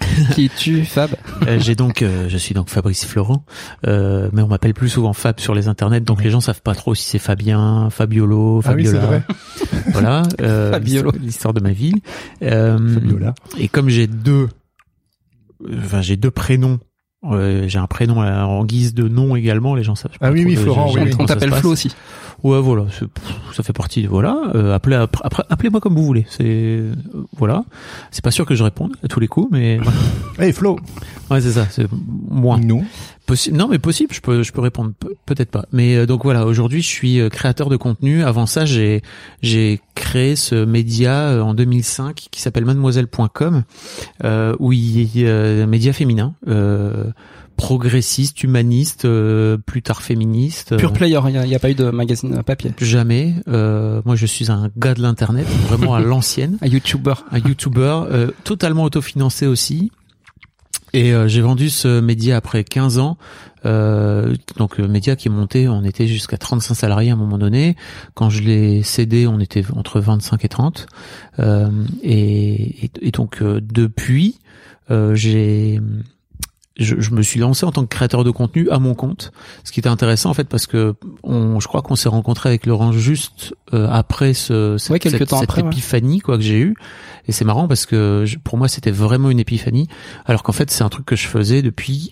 qui 0.34 0.46
es-tu, 0.46 0.84
Fab 0.84 1.10
Euh, 1.46 1.58
j'ai 1.60 1.74
donc, 1.74 2.02
euh, 2.02 2.28
je 2.28 2.36
suis 2.36 2.54
donc 2.54 2.68
Fabrice 2.70 3.04
Florent, 3.04 3.44
euh, 3.86 4.28
mais 4.32 4.42
on 4.42 4.48
m'appelle 4.48 4.74
plus 4.74 4.88
souvent 4.88 5.12
Fab 5.12 5.38
sur 5.40 5.54
les 5.54 5.68
internets, 5.68 6.00
donc 6.00 6.22
les 6.22 6.30
gens 6.30 6.40
savent 6.40 6.62
pas 6.62 6.74
trop 6.74 6.94
si 6.94 7.04
c'est 7.04 7.18
Fabien, 7.18 7.88
Fabiolo, 7.90 8.60
Ah 8.64 8.72
oui, 8.74 8.86
c'est 8.86 8.92
Fabiola. 8.92 9.06
vrai. 9.06 9.22
voilà, 9.92 10.22
euh, 10.40 10.72
Fabiolo. 10.72 11.12
l'histoire- 11.20 11.54
de 11.54 11.60
ma 11.60 11.70
vie. 11.72 11.92
Euh, 12.42 12.94
Fabiola. 12.94 13.34
et 13.58 13.68
comme 13.68 13.88
j'ai 13.88 14.06
deux, 14.06 14.48
enfin 15.84 16.02
j'ai 16.02 16.16
deux 16.16 16.30
prénoms. 16.30 16.78
euh, 17.24 17.64
j'ai 17.66 17.78
un 17.78 17.86
prénom 17.86 18.20
en 18.20 18.64
guise 18.64 18.94
de 18.94 19.08
nom 19.08 19.34
également, 19.34 19.74
les 19.74 19.82
gens 19.82 19.94
savent. 19.94 20.12
pas 20.18 20.28
Ah 20.28 20.30
oui, 20.30 20.40
trop 20.42 20.48
oui, 20.50 20.56
de- 20.56 20.60
Florent, 20.60 20.92
oui, 20.94 21.10
On 21.18 21.24
t'appelle. 21.26 21.52
Flo 21.52 21.70
aussi. 21.70 21.94
Ouais, 22.44 22.60
voilà, 22.60 22.84
pff, 22.84 23.04
ça 23.52 23.62
fait 23.64 23.72
partie. 23.72 24.06
Voilà, 24.06 24.36
euh, 24.54 24.72
appelez, 24.74 24.94
après, 24.96 25.42
appelez-moi 25.50 25.80
comme 25.80 25.94
vous 25.96 26.04
voulez. 26.04 26.24
C'est 26.30 26.44
euh, 26.46 26.92
voilà, 27.36 27.64
c'est 28.12 28.22
pas 28.22 28.30
sûr 28.30 28.46
que 28.46 28.54
je 28.54 28.62
réponde 28.62 28.92
à 29.02 29.08
tous 29.08 29.18
les 29.20 29.26
coups, 29.26 29.48
mais 29.50 29.80
Hey 30.38 30.52
Flo, 30.52 30.78
ouais, 31.30 31.40
c'est 31.40 31.52
ça, 31.52 31.66
c'est 31.70 31.86
moi. 32.30 32.58
nous. 32.62 32.84
Possi- 33.26 33.52
non, 33.52 33.68
mais 33.68 33.78
possible, 33.78 34.14
je 34.14 34.20
peux, 34.20 34.42
je 34.42 34.52
peux 34.52 34.60
répondre, 34.62 34.92
Pe- 34.98 35.08
peut-être 35.26 35.50
pas. 35.50 35.66
Mais 35.72 35.96
euh, 35.96 36.06
donc 36.06 36.22
voilà, 36.22 36.46
aujourd'hui, 36.46 36.80
je 36.80 36.86
suis 36.88 37.20
euh, 37.20 37.28
créateur 37.28 37.68
de 37.68 37.76
contenu. 37.76 38.22
Avant 38.22 38.46
ça, 38.46 38.64
j'ai, 38.64 39.02
j'ai 39.42 39.80
créé 39.96 40.34
ce 40.36 40.64
média 40.64 41.28
euh, 41.30 41.40
en 41.42 41.52
2005 41.54 42.14
qui 42.30 42.40
s'appelle 42.40 42.64
Mademoiselle.com, 42.64 43.64
euh, 44.24 44.54
où 44.60 44.72
il 44.72 45.18
y 45.18 45.26
a 45.26 45.34
un 45.34 45.66
média 45.66 45.92
féminin, 45.92 46.34
euh, 46.46 47.04
progressiste, 47.58 48.42
humaniste, 48.42 49.04
euh, 49.04 49.58
plus 49.58 49.82
tard 49.82 50.00
féministe. 50.00 50.74
Pure 50.78 50.90
euh, 50.90 50.94
player, 50.94 51.20
il 51.28 51.34
y, 51.34 51.52
a- 51.54 51.56
a 51.56 51.58
pas 51.58 51.70
eu 51.70 51.74
de 51.74 51.90
magazine 51.90 52.42
papier. 52.42 52.72
Jamais. 52.80 53.34
Euh, 53.48 54.00
moi, 54.06 54.16
je 54.16 54.24
suis 54.24 54.50
un 54.50 54.70
gars 54.78 54.94
de 54.94 55.02
l'internet, 55.02 55.46
vraiment 55.68 55.94
à 55.94 56.00
l'ancienne 56.12 56.56
Un 56.62 56.68
YouTuber. 56.68 57.14
un 57.30 57.38
YouTuber 57.38 58.00
euh, 58.10 58.30
totalement 58.44 58.84
autofinancé 58.84 59.46
aussi. 59.46 59.92
Et 60.94 61.12
euh, 61.12 61.28
j'ai 61.28 61.42
vendu 61.42 61.68
ce 61.68 62.00
média 62.00 62.38
après 62.38 62.64
15 62.64 62.98
ans. 62.98 63.18
Euh, 63.66 64.34
donc 64.56 64.78
le 64.78 64.88
média 64.88 65.16
qui 65.16 65.28
est 65.28 65.30
monté, 65.30 65.68
on 65.68 65.82
était 65.84 66.06
jusqu'à 66.06 66.38
35 66.38 66.74
salariés 66.74 67.10
à 67.10 67.14
un 67.14 67.16
moment 67.16 67.36
donné. 67.36 67.76
Quand 68.14 68.30
je 68.30 68.40
l'ai 68.42 68.82
cédé, 68.82 69.26
on 69.26 69.38
était 69.40 69.64
entre 69.76 70.00
25 70.00 70.44
et 70.44 70.48
30. 70.48 70.86
Euh, 71.40 71.68
et, 72.02 72.84
et, 72.86 72.90
et 73.02 73.10
donc 73.10 73.42
euh, 73.42 73.60
depuis, 73.60 74.38
euh, 74.90 75.14
j'ai 75.14 75.78
je, 76.78 77.00
je 77.00 77.10
me 77.12 77.22
suis 77.22 77.40
lancé 77.40 77.66
en 77.66 77.72
tant 77.72 77.82
que 77.82 77.88
créateur 77.88 78.24
de 78.24 78.30
contenu 78.30 78.70
à 78.70 78.78
mon 78.78 78.94
compte, 78.94 79.32
ce 79.64 79.72
qui 79.72 79.80
était 79.80 79.88
intéressant 79.88 80.30
en 80.30 80.34
fait 80.34 80.48
parce 80.48 80.66
que 80.66 80.94
on, 81.22 81.58
je 81.60 81.68
crois 81.68 81.82
qu'on 81.82 81.96
s'est 81.96 82.08
rencontré 82.08 82.48
avec 82.48 82.66
Laurent 82.66 82.92
juste 82.92 83.54
euh, 83.74 83.88
après 83.90 84.32
ce, 84.34 84.76
cette, 84.78 84.90
Ouais, 84.90 84.98
cette- 85.10 85.26
temps 85.28 85.40
cette 85.40 85.50
après, 85.50 85.62
ouais. 85.62 85.68
épiphanie 85.68 86.20
quoi 86.20 86.36
que 86.36 86.42
j'ai 86.44 86.58
eu 86.60 86.74
et 87.26 87.32
c'est 87.32 87.44
marrant 87.44 87.66
parce 87.68 87.84
que 87.86 88.22
je- 88.26 88.38
pour 88.38 88.58
moi 88.58 88.68
c'était 88.68 88.90
vraiment 88.92 89.30
une 89.30 89.40
épiphanie 89.40 89.88
alors 90.26 90.42
qu'en 90.42 90.52
fait 90.52 90.70
c'est 90.70 90.84
un 90.84 90.88
truc 90.88 91.04
que 91.06 91.16
je 91.16 91.26
faisais 91.26 91.62
depuis 91.62 92.10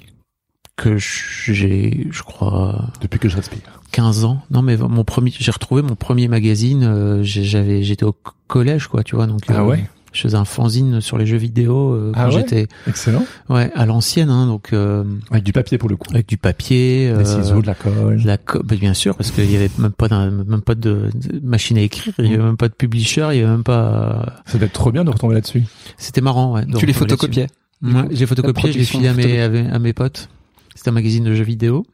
que 0.77 0.99
j'ai, 0.99 2.07
je 2.11 2.23
crois, 2.23 2.91
Depuis 3.01 3.19
que 3.19 3.31
je 3.31 3.37
respire. 3.37 3.61
15 3.93 4.25
ans. 4.27 4.43
Non, 4.51 4.61
mais 4.61 4.77
mon 4.77 5.05
premier, 5.05 5.33
j'ai 5.35 5.51
retrouvé 5.51 5.81
mon 5.81 5.95
premier 5.95 6.29
magazine. 6.29 6.83
euh, 6.85 7.21
j'avais, 7.23 7.83
j'étais 7.83 8.05
au 8.05 8.15
collège, 8.47 8.87
quoi, 8.89 9.03
tu 9.03 9.17
vois. 9.17 9.27
Donc, 9.27 9.41
Ah 9.49 9.63
euh, 9.63 9.65
ouais? 9.65 9.89
Je 10.17 10.23
faisais 10.23 10.37
un 10.37 10.45
fanzine 10.45 11.01
sur 11.01 11.19
les 11.19 11.27
jeux 11.27 11.37
vidéo 11.37 11.93
euh, 11.93 12.13
Ah 12.15 12.25
quand 12.25 12.35
ouais 12.37 12.41
j'étais, 12.41 12.67
Excellent. 12.89 13.25
ouais, 13.49 13.71
à 13.75 13.87
l'ancienne, 13.87 14.31
hein, 14.31 14.47
donc 14.47 14.73
euh, 14.73 15.05
Avec 15.31 15.45
du 15.45 15.53
papier 15.53 15.79
pour 15.79 15.89
le 15.89 15.97
coup. 15.97 16.09
avec 16.13 16.29
du 16.29 16.37
papier, 16.39 17.07
Des 17.09 17.13
euh, 17.13 17.25
ciseaux, 17.43 17.61
de 17.63 17.67
la 17.67 17.75
colle. 17.75 18.23
de 18.23 18.27
la 18.27 18.39
co- 18.39 18.63
bah, 18.63 18.75
bien 18.77 18.95
sûr, 18.95 19.15
parce 19.17 19.31
qu'il 19.31 19.51
y 19.51 19.57
avait 19.57 19.71
même 19.79 19.93
pas 19.93 20.09
d'un, 20.09 20.31
même 20.31 20.63
pas 20.63 20.75
de, 20.75 21.11
de 21.15 21.41
machine 21.45 21.79
à 21.79 21.83
écrire, 21.83 22.15
il 22.19 22.31
y 22.31 22.35
avait 22.35 22.43
même 22.43 22.57
pas 22.57 22.69
de 22.69 22.75
publisher, 22.75 23.29
il 23.33 23.39
y 23.39 23.41
avait 23.43 23.51
même 23.51 23.63
pas. 23.65 24.43
Ça 24.47 24.59
doit 24.59 24.67
être 24.67 24.73
trop 24.73 24.91
bien 24.91 25.05
de 25.05 25.11
retomber 25.11 25.35
là-dessus. 25.35 25.63
C'était 25.99 26.21
marrant, 26.21 26.55
ouais. 26.55 26.65
Tu 26.79 26.87
les 26.87 26.93
photocopiais. 26.93 27.47
Ouais, 27.83 27.91
j'ai 28.11 28.25
photocopié, 28.27 28.73
je 28.73 28.79
l'ai 28.79 28.85
production 28.85 28.99
filé 28.99 29.09
à 29.09 29.13
mes, 29.15 29.23
photographique. 29.23 29.41
à, 29.67 29.69
mes- 29.69 29.71
à 29.75 29.79
mes 29.79 29.93
potes. 29.93 30.29
C'était 30.75 30.89
un 30.89 30.93
magazine 30.93 31.25
de 31.25 31.35
jeux 31.35 31.45
vidéo. 31.45 31.87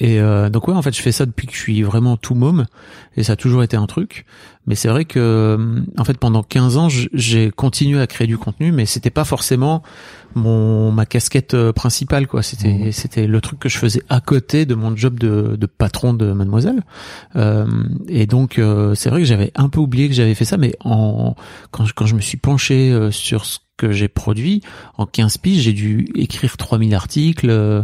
Et 0.00 0.20
euh, 0.20 0.48
donc 0.48 0.68
ouais, 0.68 0.74
en 0.74 0.82
fait, 0.82 0.94
je 0.94 1.02
fais 1.02 1.12
ça 1.12 1.26
depuis 1.26 1.46
que 1.46 1.52
je 1.54 1.58
suis 1.58 1.82
vraiment 1.82 2.16
tout 2.16 2.34
môme, 2.34 2.66
et 3.16 3.22
ça 3.24 3.32
a 3.32 3.36
toujours 3.36 3.62
été 3.62 3.76
un 3.76 3.86
truc. 3.86 4.26
Mais 4.66 4.74
c'est 4.74 4.88
vrai 4.88 5.06
que, 5.06 5.58
en 5.96 6.04
fait, 6.04 6.18
pendant 6.18 6.42
15 6.42 6.76
ans, 6.76 6.88
j'ai 6.90 7.50
continué 7.50 8.00
à 8.00 8.06
créer 8.06 8.26
du 8.26 8.36
contenu, 8.36 8.70
mais 8.70 8.84
c'était 8.84 9.10
pas 9.10 9.24
forcément 9.24 9.82
mon 10.34 10.92
ma 10.92 11.06
casquette 11.06 11.54
euh, 11.54 11.72
principale, 11.72 12.26
quoi. 12.26 12.42
C'était 12.42 12.68
Mhm. 12.68 12.92
c'était 12.92 13.26
le 13.26 13.40
truc 13.40 13.58
que 13.58 13.68
je 13.70 13.78
faisais 13.78 14.02
à 14.10 14.20
côté 14.20 14.66
de 14.66 14.74
mon 14.74 14.94
job 14.94 15.18
de, 15.18 15.56
de 15.56 15.66
patron 15.66 16.12
de 16.14 16.32
Mademoiselle. 16.32 16.82
Euh, 17.36 17.66
et 18.08 18.26
donc, 18.26 18.58
euh, 18.58 18.94
c'est 18.94 19.08
vrai 19.10 19.20
que 19.20 19.26
j'avais 19.26 19.52
un 19.54 19.68
peu 19.70 19.80
oublié 19.80 20.08
que 20.08 20.14
j'avais 20.14 20.34
fait 20.34 20.44
ça, 20.44 20.58
mais 20.58 20.74
en 20.84 21.34
quand 21.70 21.86
je, 21.86 21.94
quand 21.94 22.06
je 22.06 22.14
me 22.14 22.20
suis 22.20 22.36
penché 22.38 22.92
euh, 22.92 23.10
sur 23.10 23.46
ce 23.46 23.58
que 23.78 23.92
j'ai 23.92 24.08
produit. 24.08 24.62
En 24.98 25.06
15 25.06 25.38
piges, 25.38 25.62
j'ai 25.62 25.72
dû 25.72 26.08
écrire 26.14 26.58
3000 26.58 26.94
articles, 26.94 27.48
euh, 27.48 27.82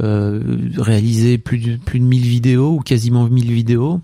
euh, 0.00 0.40
réaliser 0.78 1.36
plus 1.36 1.58
de 1.58 1.76
plus 1.76 1.98
de 1.98 2.04
1000 2.04 2.22
vidéos 2.22 2.76
ou 2.76 2.80
quasiment 2.80 3.28
1000 3.28 3.52
vidéos 3.52 4.00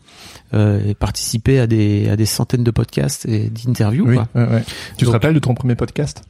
euh, 0.53 0.81
et 0.87 0.95
participer 0.95 1.61
à 1.61 1.67
des 1.67 2.11
à 2.11 2.17
des 2.17 2.27
centaines 2.27 2.65
de 2.65 2.71
podcasts 2.71 3.25
et 3.27 3.49
d'interviews 3.49 4.07
Oui, 4.07 4.17
ouais, 4.17 4.27
ouais. 4.35 4.65
Tu 4.99 5.07
te 5.07 5.11
rappelles 5.11 5.35
de 5.35 5.39
ton 5.39 5.55
premier 5.55 5.77
podcast? 5.77 6.25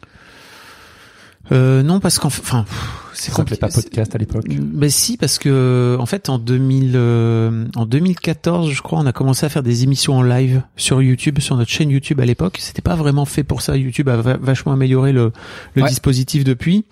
Euh, 1.53 1.83
non 1.83 1.99
parce 2.01 2.19
qu'en 2.19 2.29
enfin 2.29 2.65
c'est 3.15 3.31
Ça 3.31 3.39
s'appelait 3.39 3.57
pas 3.57 3.69
podcast 3.69 4.15
à 4.15 4.19
l'époque. 4.19 4.45
Ben 4.49 4.91
si 4.91 5.17
parce 5.17 5.39
que 5.39 5.97
en 5.99 6.07
fait 6.07 6.29
en 6.29 6.39
2000 6.39 6.93
euh, 6.95 7.67
en 7.75 7.87
2014 7.87 8.71
je 8.71 8.83
crois 8.83 8.99
on 9.01 9.07
a 9.07 9.13
commencé 9.13 9.47
à 9.47 9.49
faire 9.49 9.63
des 9.63 9.83
émissions 9.83 10.17
en 10.19 10.23
live 10.23 10.63
sur 10.77 11.01
YouTube 11.03 11.39
sur 11.41 11.57
notre 11.57 11.71
chaîne 11.71 11.91
YouTube 11.91 12.21
à 12.21 12.27
l'époque 12.27 12.59
c'était 12.61 12.83
pas 12.83 12.95
vraiment 12.97 13.25
fait 13.25 13.45
pour 13.45 13.63
ça 13.63 13.77
YouTube 13.77 14.09
a 14.09 14.17
va- 14.19 14.37
vachement 14.37 14.73
amélioré 14.73 15.13
le, 15.13 15.33
le 15.75 15.83
Ouais. 15.83 15.89
dispositif 15.89 16.45
depuis 16.45 16.85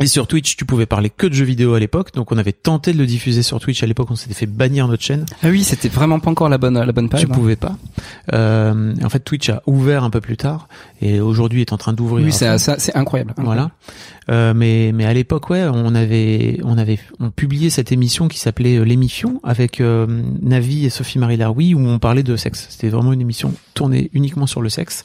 et 0.00 0.06
sur 0.06 0.26
Twitch 0.26 0.56
tu 0.56 0.64
pouvais 0.64 0.86
parler 0.86 1.10
que 1.10 1.26
de 1.26 1.34
jeux 1.34 1.44
vidéo 1.44 1.74
à 1.74 1.80
l'époque 1.80 2.12
donc 2.14 2.32
on 2.32 2.38
avait 2.38 2.52
tenté 2.52 2.92
de 2.92 2.98
le 2.98 3.06
diffuser 3.06 3.42
sur 3.42 3.60
Twitch 3.60 3.82
à 3.82 3.86
l'époque 3.86 4.10
on 4.10 4.16
s'était 4.16 4.34
fait 4.34 4.46
bannir 4.46 4.88
notre 4.88 5.02
chaîne 5.02 5.26
Ah 5.42 5.48
oui, 5.48 5.64
c'était 5.64 5.88
vraiment 5.88 6.20
pas 6.20 6.30
encore 6.30 6.48
la 6.48 6.58
bonne 6.58 6.78
la 6.78 6.92
bonne 6.92 7.08
page. 7.08 7.20
tu 7.20 7.26
hein. 7.26 7.34
pouvais 7.34 7.56
pas 7.56 7.76
euh, 8.32 8.94
en 9.02 9.08
fait 9.08 9.20
Twitch 9.20 9.48
a 9.48 9.62
ouvert 9.66 10.04
un 10.04 10.10
peu 10.10 10.20
plus 10.20 10.36
tard 10.36 10.68
et 11.00 11.20
aujourd'hui 11.20 11.60
est 11.60 11.72
en 11.72 11.78
train 11.78 11.92
d'ouvrir 11.92 12.24
Oui, 12.26 12.32
c'est 12.32 12.96
incroyable. 12.96 13.34
Voilà. 13.36 13.70
Euh, 14.30 14.52
mais 14.54 14.90
mais 14.92 15.06
à 15.06 15.14
l'époque 15.14 15.48
ouais, 15.48 15.64
on 15.64 15.94
avait 15.94 16.60
on 16.62 16.76
avait 16.76 16.98
on 17.18 17.30
publiait 17.30 17.70
cette 17.70 17.92
émission 17.92 18.28
qui 18.28 18.38
s'appelait 18.38 18.76
euh, 18.76 18.84
l'émission 18.84 19.40
avec 19.42 19.80
euh, 19.80 20.06
Navi 20.42 20.84
et 20.84 20.90
Sophie 20.90 21.18
Marie 21.18 21.38
Laroui 21.38 21.74
où 21.74 21.80
on 21.80 21.98
parlait 21.98 22.22
de 22.22 22.36
sexe. 22.36 22.66
C'était 22.68 22.88
vraiment 22.88 23.12
une 23.12 23.22
émission 23.22 23.54
tournée 23.74 24.10
uniquement 24.12 24.46
sur 24.46 24.60
le 24.60 24.68
sexe. 24.68 25.04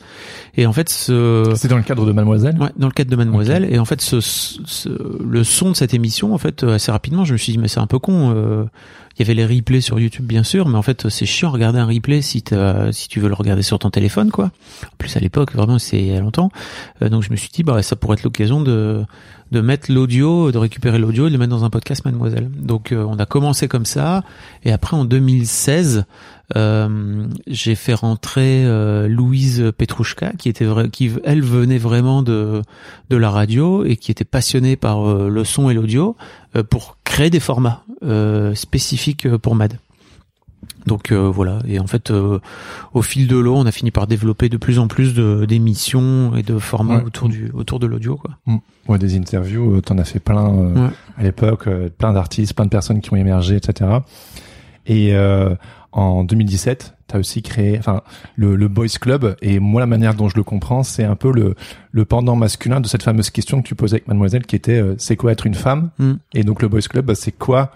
Et 0.55 0.65
en 0.67 0.73
fait 0.73 0.89
ce 0.89 1.51
C'est 1.55 1.67
dans 1.67 1.77
le 1.77 1.83
cadre 1.83 2.05
de 2.05 2.11
Mademoiselle 2.11 2.55
Ouais, 2.59 2.69
dans 2.77 2.87
le 2.87 2.93
cadre 2.93 3.09
de 3.09 3.15
Mademoiselle. 3.15 3.67
Et 3.71 3.79
en 3.79 3.85
fait, 3.85 4.01
ce, 4.01 4.21
ce- 4.21 4.89
le 5.23 5.43
son 5.43 5.71
de 5.71 5.75
cette 5.75 5.93
émission, 5.93 6.33
en 6.33 6.37
fait, 6.37 6.63
euh, 6.63 6.75
assez 6.75 6.91
rapidement, 6.91 7.25
je 7.25 7.33
me 7.33 7.37
suis 7.37 7.53
dit, 7.53 7.57
mais 7.57 7.67
c'est 7.67 7.79
un 7.79 7.87
peu 7.87 7.97
con. 7.99 8.31
euh, 8.35 8.65
Il 9.17 9.21
y 9.21 9.23
avait 9.29 9.33
les 9.33 9.45
replays 9.45 9.81
sur 9.81 9.99
YouTube, 9.99 10.25
bien 10.25 10.43
sûr, 10.43 10.67
mais 10.69 10.77
en 10.77 10.81
fait, 10.83 11.09
c'est 11.09 11.25
chiant 11.25 11.49
de 11.49 11.53
regarder 11.53 11.79
un 11.79 11.85
replay 11.87 12.21
si, 12.21 12.43
si 12.91 13.07
tu 13.07 13.19
veux 13.19 13.27
le 13.29 13.33
regarder 13.35 13.61
sur 13.63 13.77
ton 13.79 13.89
téléphone, 13.89 14.29
quoi. 14.31 14.45
En 14.45 14.95
plus, 14.99 15.15
à 15.17 15.19
l'époque, 15.19 15.53
vraiment, 15.53 15.79
c'est 15.79 15.97
il 15.99 16.07
y 16.07 16.15
a 16.15 16.19
longtemps. 16.19 16.51
Euh, 17.01 17.09
donc, 17.09 17.23
je 17.23 17.31
me 17.31 17.35
suis 17.35 17.49
dit, 17.51 17.63
bah, 17.63 17.81
ça 17.81 17.95
pourrait 17.95 18.15
être 18.17 18.23
l'occasion 18.23 18.61
de 18.61 19.03
de 19.51 19.61
mettre 19.61 19.91
l'audio, 19.91 20.51
de 20.51 20.57
récupérer 20.57 20.97
l'audio 20.97 21.27
et 21.27 21.29
de 21.29 21.33
le 21.33 21.37
mettre 21.39 21.51
dans 21.51 21.63
un 21.63 21.69
podcast 21.69 22.05
Mademoiselle. 22.05 22.49
Donc, 22.57 22.91
euh, 22.91 23.05
on 23.07 23.19
a 23.19 23.27
commencé 23.27 23.67
comme 23.67 23.85
ça. 23.85 24.23
Et 24.63 24.71
après, 24.71 24.97
en 24.97 25.05
2016, 25.05 26.05
euh, 26.55 27.27
j'ai 27.47 27.75
fait 27.75 27.93
rentrer 27.93 28.63
euh, 28.65 29.07
Louise 29.07 29.71
Petrouchka, 29.77 30.33
qui 30.37 30.49
était 30.49 30.67
qui 30.91 31.11
elle 31.23 31.41
venait 31.43 31.77
vraiment 31.77 32.21
de 32.23 32.61
de 33.09 33.17
la 33.17 33.29
radio 33.29 33.83
et 33.85 33.95
qui 33.97 34.11
était 34.11 34.25
passionnée 34.25 34.75
par 34.75 35.07
euh, 35.09 35.29
le 35.29 35.43
son 35.43 35.69
et 35.69 35.73
l'audio 35.73 36.15
euh, 36.55 36.63
pour 36.63 36.97
créer 37.03 37.29
des 37.29 37.39
formats 37.39 37.83
euh, 38.03 38.53
spécifiques 38.55 39.27
pour 39.37 39.55
Mad. 39.55 39.77
Donc 40.85 41.11
euh, 41.11 41.29
voilà, 41.29 41.59
et 41.65 41.79
en 41.79 41.87
fait, 41.87 42.11
euh, 42.11 42.39
au 42.93 43.01
fil 43.01 43.27
de 43.27 43.37
l'eau, 43.37 43.55
on 43.55 43.65
a 43.65 43.71
fini 43.71 43.89
par 43.91 44.05
développer 44.05 44.49
de 44.49 44.57
plus 44.57 44.79
en 44.79 44.87
plus 44.89 45.13
de 45.13 45.45
d'émissions 45.45 46.35
et 46.35 46.43
de 46.43 46.59
formats 46.59 46.97
Ouais. 46.97 47.03
autour 47.05 47.29
du 47.29 47.49
autour 47.53 47.79
de 47.79 47.87
l'audio, 47.87 48.17
quoi. 48.17 48.31
Ouais, 48.89 48.97
des 48.99 49.15
interviews, 49.17 49.79
t'en 49.81 49.97
as 49.97 50.03
fait 50.03 50.19
plein 50.19 50.45
euh, 50.53 50.73
Ouais. 50.87 50.93
à 51.17 51.23
l'époque, 51.23 51.69
plein 51.97 52.11
d'artistes, 52.11 52.53
plein 52.53 52.65
de 52.65 52.69
personnes 52.69 52.99
qui 52.99 53.13
ont 53.13 53.15
émergé, 53.15 53.55
etc. 53.55 53.89
Et 54.85 55.15
euh, 55.15 55.55
en 55.93 56.23
2017, 56.23 56.95
t'as 57.07 57.19
aussi 57.19 57.41
créé, 57.41 57.77
enfin, 57.77 58.01
le, 58.35 58.55
le 58.55 58.67
Boys 58.67 58.87
Club. 58.99 59.35
Et 59.41 59.59
moi, 59.59 59.79
la 59.79 59.87
manière 59.87 60.15
dont 60.15 60.27
je 60.27 60.35
le 60.35 60.43
comprends, 60.43 60.83
c'est 60.83 61.03
un 61.03 61.15
peu 61.15 61.31
le, 61.31 61.55
le 61.91 62.05
pendant 62.05 62.35
masculin 62.35 62.81
de 62.81 62.87
cette 62.87 63.03
fameuse 63.03 63.29
question 63.29 63.61
que 63.61 63.67
tu 63.67 63.75
posais 63.75 63.95
avec 63.95 64.07
Mademoiselle, 64.07 64.45
qui 64.45 64.55
était, 64.55 64.81
euh, 64.81 64.95
c'est 64.97 65.15
quoi 65.15 65.31
être 65.31 65.45
une 65.45 65.53
femme? 65.53 65.91
Mm. 65.99 66.13
Et 66.33 66.43
donc 66.43 66.61
le 66.61 66.67
Boys 66.67 66.81
Club, 66.81 67.05
bah, 67.05 67.15
c'est 67.15 67.31
quoi 67.31 67.71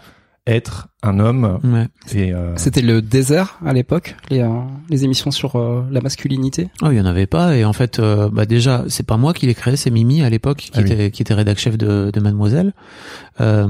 être 0.48 0.88
un 1.04 1.20
homme 1.20 1.60
Ouais. 1.64 1.88
Et 2.16 2.34
euh, 2.34 2.54
C'était 2.56 2.82
le 2.82 3.02
désert 3.02 3.60
à 3.66 3.74
l'époque, 3.74 4.16
les, 4.30 4.40
euh, 4.42 4.48
les 4.90 5.04
émissions 5.04 5.30
sur 5.32 5.56
euh, 5.58 5.84
la 5.92 6.02
masculinité? 6.02 6.70
Oh, 6.82 6.88
il 6.92 6.98
y 6.98 7.02
en 7.02 7.06
avait 7.06 7.28
pas 7.28 7.56
et 7.56 7.66
en 7.66 7.74
fait 7.74 8.00
euh, 8.00 8.30
bah 8.32 8.46
déjà 8.46 8.84
c'est 8.88 9.06
pas 9.06 9.18
moi 9.18 9.34
qui 9.34 9.46
l'ai 9.46 9.54
créé 9.54 9.76
c'est 9.76 9.92
Mimi 9.92 10.24
à 10.24 10.30
l'époque 10.30 10.58
qui 10.58 10.72
Ah 10.74 10.80
oui. 10.82 10.92
était 10.92 11.12
qui 11.12 11.22
était 11.22 11.34
rédac 11.34 11.60
chef 11.60 11.78
de, 11.78 12.10
de 12.12 12.20
Mademoiselle 12.20 12.74
euh, 13.42 13.68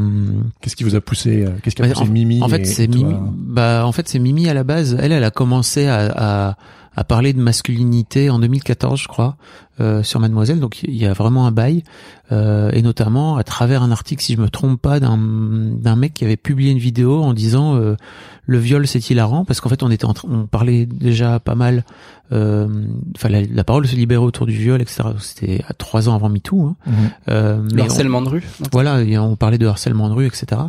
qu'est-ce 0.61 0.75
qui 0.75 0.83
vous 0.83 0.95
a 0.95 1.01
poussé 1.01 1.43
euh, 1.45 1.49
Qu'est-ce 1.61 1.75
qui 1.75 1.81
a 1.81 1.87
Bah, 1.87 1.93
poussé 1.93 2.09
Mimi 2.09 2.41
en 2.41 2.47
fait 2.47 2.65
c'est 2.65 2.87
Mimi 2.87 3.15
bah 3.33 3.85
en 3.85 3.91
fait 3.91 4.07
c'est 4.07 4.19
Mimi 4.19 4.47
à 4.47 4.53
la 4.53 4.63
base 4.63 4.97
elle 4.99 5.11
elle 5.11 5.23
a 5.23 5.31
commencé 5.31 5.87
à, 5.87 6.11
à 6.49 6.57
à 6.95 7.03
parler 7.03 7.31
de 7.33 7.39
masculinité 7.39 8.29
en 8.31 8.39
2014 8.39 8.99
je 8.99 9.07
crois 9.07 9.35
euh, 9.79 10.01
sur 10.03 10.19
Mademoiselle 10.19 10.59
donc 10.59 10.81
il 10.83 10.95
y 10.95 11.05
a 11.05 11.13
vraiment 11.13 11.45
un 11.47 11.51
bail 11.51 11.83
euh, 12.31 12.71
et 12.73 12.81
notamment 12.81 13.37
à 13.37 13.43
travers 13.43 13.83
un 13.83 13.91
article 13.91 14.23
si 14.23 14.33
je 14.35 14.41
me 14.41 14.49
trompe 14.49 14.81
pas 14.81 14.99
d'un 14.99 15.17
d'un 15.17 15.95
mec 15.95 16.13
qui 16.13 16.25
avait 16.25 16.37
publié 16.37 16.71
une 16.71 16.79
vidéo 16.79 17.21
en 17.23 17.33
disant 17.33 17.75
euh, 17.75 17.95
le 18.45 18.57
viol 18.57 18.87
c'est 18.87 19.09
hilarant 19.09 19.45
parce 19.45 19.61
qu'en 19.61 19.69
fait 19.69 19.83
on 19.83 19.91
était 19.91 20.05
en 20.05 20.13
train- 20.13 20.27
on 20.31 20.45
parlait 20.47 20.85
déjà 20.85 21.39
pas 21.39 21.55
mal 21.55 21.83
euh, 22.33 22.67
enfin 23.15 23.29
la, 23.29 23.41
la 23.43 23.63
parole 23.63 23.87
se 23.87 23.95
libérait 23.95 24.23
autour 24.25 24.45
du 24.47 24.53
viol 24.53 24.81
etc 24.81 25.03
c'était 25.19 25.63
à 25.67 25.73
trois 25.73 26.09
ans 26.09 26.15
avant 26.15 26.29
MeToo 26.29 26.65
hein. 26.65 26.75
Le 27.27 27.61
mais 27.73 27.81
on- 27.81 27.85
harcèlement 27.85 28.21
de 28.21 28.29
rue. 28.29 28.43
voilà, 28.71 29.01
et 29.01 29.17
on 29.17 29.35
parlait 29.35 29.57
de 29.57 29.65
harcèlement 29.67 30.09
de 30.09 30.13
rue, 30.13 30.25
etc. 30.25 30.61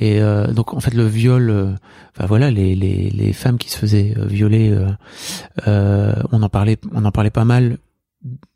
Et 0.00 0.20
euh, 0.20 0.52
donc 0.52 0.74
en 0.74 0.80
fait 0.80 0.92
le 0.94 1.06
viol, 1.06 1.50
euh, 1.50 1.72
enfin 2.16 2.26
voilà, 2.26 2.50
les, 2.50 2.74
les, 2.74 3.10
les 3.10 3.32
femmes 3.32 3.58
qui 3.58 3.70
se 3.70 3.78
faisaient 3.78 4.14
euh, 4.18 4.24
violer, 4.26 4.70
euh, 4.70 4.88
euh, 5.66 6.12
on 6.32 6.42
en 6.42 6.48
parlait, 6.48 6.78
on 6.94 7.04
en 7.04 7.10
parlait 7.12 7.30
pas 7.30 7.44
mal 7.44 7.78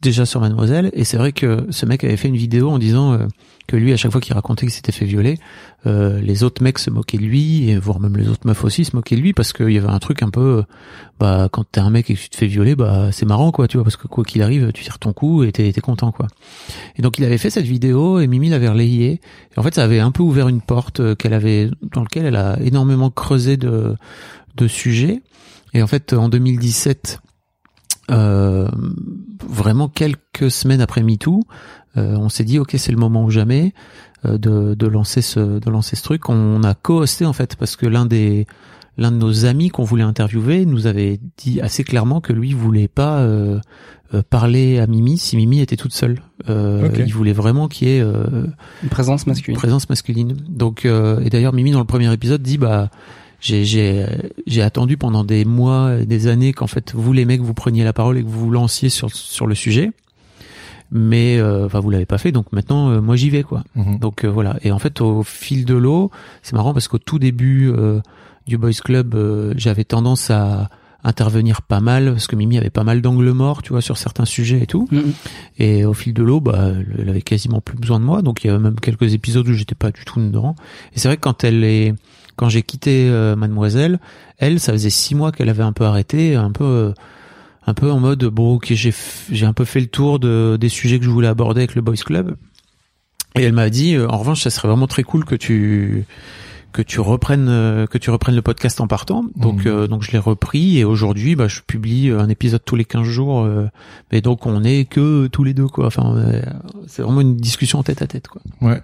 déjà 0.00 0.26
sur 0.26 0.40
Mademoiselle. 0.40 0.90
Et 0.92 1.04
c'est 1.04 1.16
vrai 1.16 1.32
que 1.32 1.66
ce 1.70 1.86
mec 1.86 2.04
avait 2.04 2.16
fait 2.16 2.28
une 2.28 2.36
vidéo 2.36 2.70
en 2.70 2.78
disant 2.78 3.12
euh, 3.12 3.26
que 3.66 3.76
lui, 3.76 3.92
à 3.92 3.96
chaque 3.96 4.10
fois 4.10 4.20
qu'il 4.20 4.34
racontait 4.34 4.66
qu'il 4.66 4.74
s'était 4.74 4.92
fait 4.92 5.04
violer, 5.04 5.38
euh, 5.86 6.20
les 6.20 6.42
autres 6.42 6.62
mecs 6.62 6.78
se 6.78 6.90
moquaient 6.90 7.18
de 7.18 7.22
lui, 7.22 7.70
et 7.70 7.78
voire 7.78 8.00
même 8.00 8.16
les 8.16 8.28
autres 8.28 8.46
meufs 8.46 8.64
aussi 8.64 8.84
se 8.84 8.96
moquaient 8.96 9.16
de 9.16 9.20
lui 9.20 9.32
parce 9.32 9.52
qu'il 9.52 9.70
y 9.70 9.78
avait 9.78 9.88
un 9.88 9.98
truc 9.98 10.22
un 10.22 10.30
peu, 10.30 10.58
euh, 10.58 10.62
bah 11.18 11.48
quand 11.50 11.64
t'es 11.70 11.80
un 11.80 11.90
mec 11.90 12.10
et 12.10 12.14
que 12.14 12.18
tu 12.20 12.28
te 12.30 12.36
fais 12.36 12.46
violer, 12.46 12.74
bah 12.74 13.10
c'est 13.12 13.26
marrant 13.26 13.52
quoi, 13.52 13.68
tu 13.68 13.76
vois, 13.76 13.84
parce 13.84 13.96
que 13.96 14.08
quoi 14.08 14.24
qu'il 14.24 14.42
arrive, 14.42 14.72
tu 14.72 14.82
tires 14.82 14.98
ton 14.98 15.12
coup 15.12 15.44
et 15.44 15.52
t'es 15.52 15.72
content 15.80 16.10
quoi. 16.10 16.26
Et 16.96 17.02
donc 17.02 17.18
il 17.18 17.24
avait 17.24 17.38
fait 17.38 17.50
cette 17.50 17.64
vidéo 17.64 18.18
et 18.20 18.26
Mimi 18.26 18.48
l'avait 18.48 18.68
relayée. 18.68 19.20
Et 19.56 19.58
en 19.58 19.62
fait, 19.62 19.74
ça 19.74 19.84
avait 19.84 20.00
un 20.00 20.10
peu 20.10 20.22
ouvert 20.22 20.48
une 20.48 20.60
porte 20.60 21.00
euh, 21.00 21.14
qu'elle 21.14 21.34
avait, 21.34 21.70
dans 21.94 22.02
lequel 22.02 22.26
elle 22.26 22.36
a 22.36 22.58
énormément 22.60 23.10
creusé 23.10 23.56
de 23.56 23.96
de 24.56 24.66
sujets. 24.66 25.22
Et 25.74 25.82
en 25.82 25.86
fait, 25.86 26.12
en 26.12 26.28
2017, 26.28 27.20
euh, 28.10 28.68
vraiment 29.48 29.88
quelques 29.88 30.50
semaines 30.50 30.80
après 30.80 31.02
MeToo, 31.02 31.40
euh, 31.96 32.16
on 32.16 32.28
s'est 32.28 32.44
dit 32.44 32.58
ok, 32.58 32.74
c'est 32.76 32.92
le 32.92 32.98
moment 32.98 33.24
ou 33.24 33.30
jamais 33.30 33.72
euh, 34.24 34.38
de 34.38 34.74
de 34.74 34.86
lancer 34.86 35.22
ce 35.22 35.58
de 35.58 35.70
lancer 35.70 35.96
ce 35.96 36.02
truc. 36.02 36.28
On 36.28 36.62
a 36.62 36.74
co-hosté 36.74 37.24
en 37.26 37.32
fait 37.32 37.56
parce 37.56 37.76
que 37.76 37.86
l'un 37.86 38.06
des 38.06 38.46
l'un 38.98 39.10
de 39.12 39.16
nos 39.16 39.46
amis 39.46 39.70
qu'on 39.70 39.84
voulait 39.84 40.02
interviewer 40.02 40.66
nous 40.66 40.86
avait 40.86 41.20
dit 41.38 41.60
assez 41.60 41.84
clairement 41.84 42.20
que 42.20 42.32
lui 42.32 42.52
voulait 42.52 42.88
pas 42.88 43.20
euh, 43.20 43.58
euh, 44.12 44.22
parler 44.28 44.78
à 44.78 44.86
Mimi 44.86 45.16
si 45.16 45.36
Mimi 45.36 45.60
était 45.60 45.76
toute 45.76 45.94
seule. 45.94 46.20
Euh. 46.48 46.90
Il 46.98 47.14
voulait 47.14 47.32
vraiment 47.32 47.68
qu'il 47.68 47.88
y 47.88 47.96
ait 47.96 48.00
euh, 48.02 48.46
Une 48.82 48.88
présence 48.88 49.22
une 49.22 49.30
masculine. 49.30 49.56
présence 49.56 49.88
masculine. 49.88 50.36
Donc 50.48 50.84
euh, 50.84 51.20
et 51.20 51.30
d'ailleurs 51.30 51.52
Mimi 51.54 51.70
dans 51.70 51.78
le 51.78 51.84
premier 51.86 52.12
épisode 52.12 52.42
dit 52.42 52.58
bah 52.58 52.90
j'ai 53.40 53.64
j'ai 53.64 54.06
j'ai 54.46 54.62
attendu 54.62 54.96
pendant 54.96 55.24
des 55.24 55.44
mois 55.44 55.96
des 56.04 56.26
années 56.26 56.52
qu'en 56.52 56.66
fait 56.66 56.92
vous 56.94 57.12
les 57.12 57.24
mecs 57.24 57.40
vous 57.40 57.54
preniez 57.54 57.84
la 57.84 57.92
parole 57.92 58.18
et 58.18 58.22
que 58.22 58.28
vous 58.28 58.40
vous 58.46 58.50
lanciez 58.50 58.88
sur 58.88 59.10
sur 59.10 59.46
le 59.46 59.54
sujet. 59.54 59.90
mais 60.92 61.38
euh, 61.38 61.66
enfin 61.66 61.80
vous 61.80 61.90
l'avez 61.90 62.06
pas 62.06 62.18
fait, 62.18 62.32
donc 62.32 62.52
maintenant 62.52 62.90
euh, 62.90 63.00
moi 63.00 63.16
j'y 63.16 63.30
vais 63.30 63.42
quoi. 63.42 63.62
Mhm. 63.76 63.98
Donc 63.98 64.24
euh, 64.24 64.28
voilà. 64.28 64.56
Et 64.62 64.72
en 64.72 64.78
fait 64.78 65.00
au 65.00 65.22
fil 65.22 65.64
de 65.64 65.74
l'eau, 65.74 66.10
c'est 66.42 66.54
marrant 66.54 66.72
parce 66.72 66.88
qu'au 66.88 66.98
tout 66.98 67.18
début 67.18 67.70
euh, 67.70 68.00
du 68.46 68.58
Boys 68.58 68.72
Club, 68.84 69.14
euh, 69.14 69.54
j'avais 69.56 69.84
tendance 69.84 70.30
à 70.30 70.68
intervenir 71.02 71.62
pas 71.62 71.80
mal 71.80 72.12
parce 72.12 72.26
que 72.26 72.36
Mimi 72.36 72.58
avait 72.58 72.68
pas 72.68 72.84
mal 72.84 73.00
d'angles 73.00 73.30
morts, 73.30 73.62
tu 73.62 73.70
vois, 73.72 73.80
sur 73.80 73.96
certains 73.96 74.26
sujets 74.26 74.60
et 74.62 74.66
tout. 74.66 74.86
Mhm. 74.90 75.12
Et 75.58 75.84
au 75.84 75.94
fil 75.94 76.12
de 76.12 76.22
l'eau, 76.22 76.40
bah, 76.40 76.72
elle 76.98 77.08
avait 77.08 77.22
quasiment 77.22 77.60
plus 77.60 77.78
besoin 77.78 78.00
de 78.00 78.04
moi. 78.04 78.20
Donc 78.20 78.44
il 78.44 78.48
y 78.48 78.50
a 78.50 78.58
même 78.58 78.78
quelques 78.80 79.14
épisodes 79.14 79.48
où 79.48 79.52
j'étais 79.52 79.76
pas 79.76 79.92
du 79.92 80.04
tout 80.04 80.20
dedans. 80.20 80.56
Et 80.94 80.98
c'est 80.98 81.08
vrai 81.08 81.16
que 81.16 81.22
quand 81.22 81.44
elle 81.44 81.62
est, 81.64 81.94
quand 82.40 82.48
j'ai 82.48 82.62
quitté 82.62 83.06
euh, 83.10 83.36
Mademoiselle, 83.36 84.00
elle, 84.38 84.60
ça 84.60 84.72
faisait 84.72 84.88
six 84.88 85.14
mois 85.14 85.30
qu'elle 85.30 85.50
avait 85.50 85.62
un 85.62 85.74
peu 85.74 85.84
arrêté, 85.84 86.36
un 86.36 86.50
peu, 86.50 86.64
euh, 86.64 86.92
un 87.66 87.74
peu 87.74 87.90
en 87.90 88.00
mode 88.00 88.24
bon, 88.24 88.54
ok, 88.54 88.68
j'ai, 88.70 88.94
j'ai 89.30 89.44
un 89.44 89.52
peu 89.52 89.66
fait 89.66 89.80
le 89.80 89.88
tour 89.88 90.18
de 90.18 90.56
des 90.58 90.70
sujets 90.70 90.98
que 90.98 91.04
je 91.04 91.10
voulais 91.10 91.28
aborder 91.28 91.60
avec 91.60 91.74
le 91.74 91.82
Boys 91.82 91.96
Club. 91.96 92.36
Et 93.34 93.42
elle 93.42 93.52
m'a 93.52 93.68
dit, 93.68 93.94
euh, 93.94 94.08
en 94.08 94.16
revanche, 94.16 94.40
ça 94.40 94.48
serait 94.48 94.68
vraiment 94.68 94.86
très 94.86 95.02
cool 95.02 95.26
que 95.26 95.34
tu 95.34 96.06
que 96.72 96.82
tu 96.82 97.00
reprennes 97.00 97.48
euh, 97.48 97.86
que 97.86 97.98
tu 97.98 98.10
reprennes 98.10 98.36
le 98.36 98.42
podcast 98.42 98.80
en 98.80 98.86
partant. 98.86 99.24
Donc 99.36 99.64
Mhm. 99.64 99.70
euh, 99.72 99.86
donc 99.88 100.02
je 100.02 100.12
l'ai 100.12 100.18
repris 100.18 100.78
et 100.78 100.84
aujourd'hui 100.84 101.34
bah 101.36 101.48
je 101.48 101.60
publie 101.66 102.10
un 102.10 102.28
épisode 102.28 102.62
tous 102.64 102.76
les 102.76 102.84
15 102.84 103.02
jours 103.04 103.40
euh, 103.40 103.66
mais 104.12 104.20
donc 104.20 104.46
on 104.46 104.62
est 104.62 104.84
que 104.84 105.26
tous 105.26 105.42
les 105.44 105.52
deux 105.54 105.66
quoi. 105.66 105.86
Enfin 105.86 106.14
euh, 106.16 106.42
c'est 106.86 107.02
vraiment 107.02 107.20
une 107.22 107.36
discussion 107.36 107.82
tête 107.82 108.02
à 108.02 108.06
tête 108.06 108.28
quoi. 108.28 108.40
Ouais. 108.60 108.80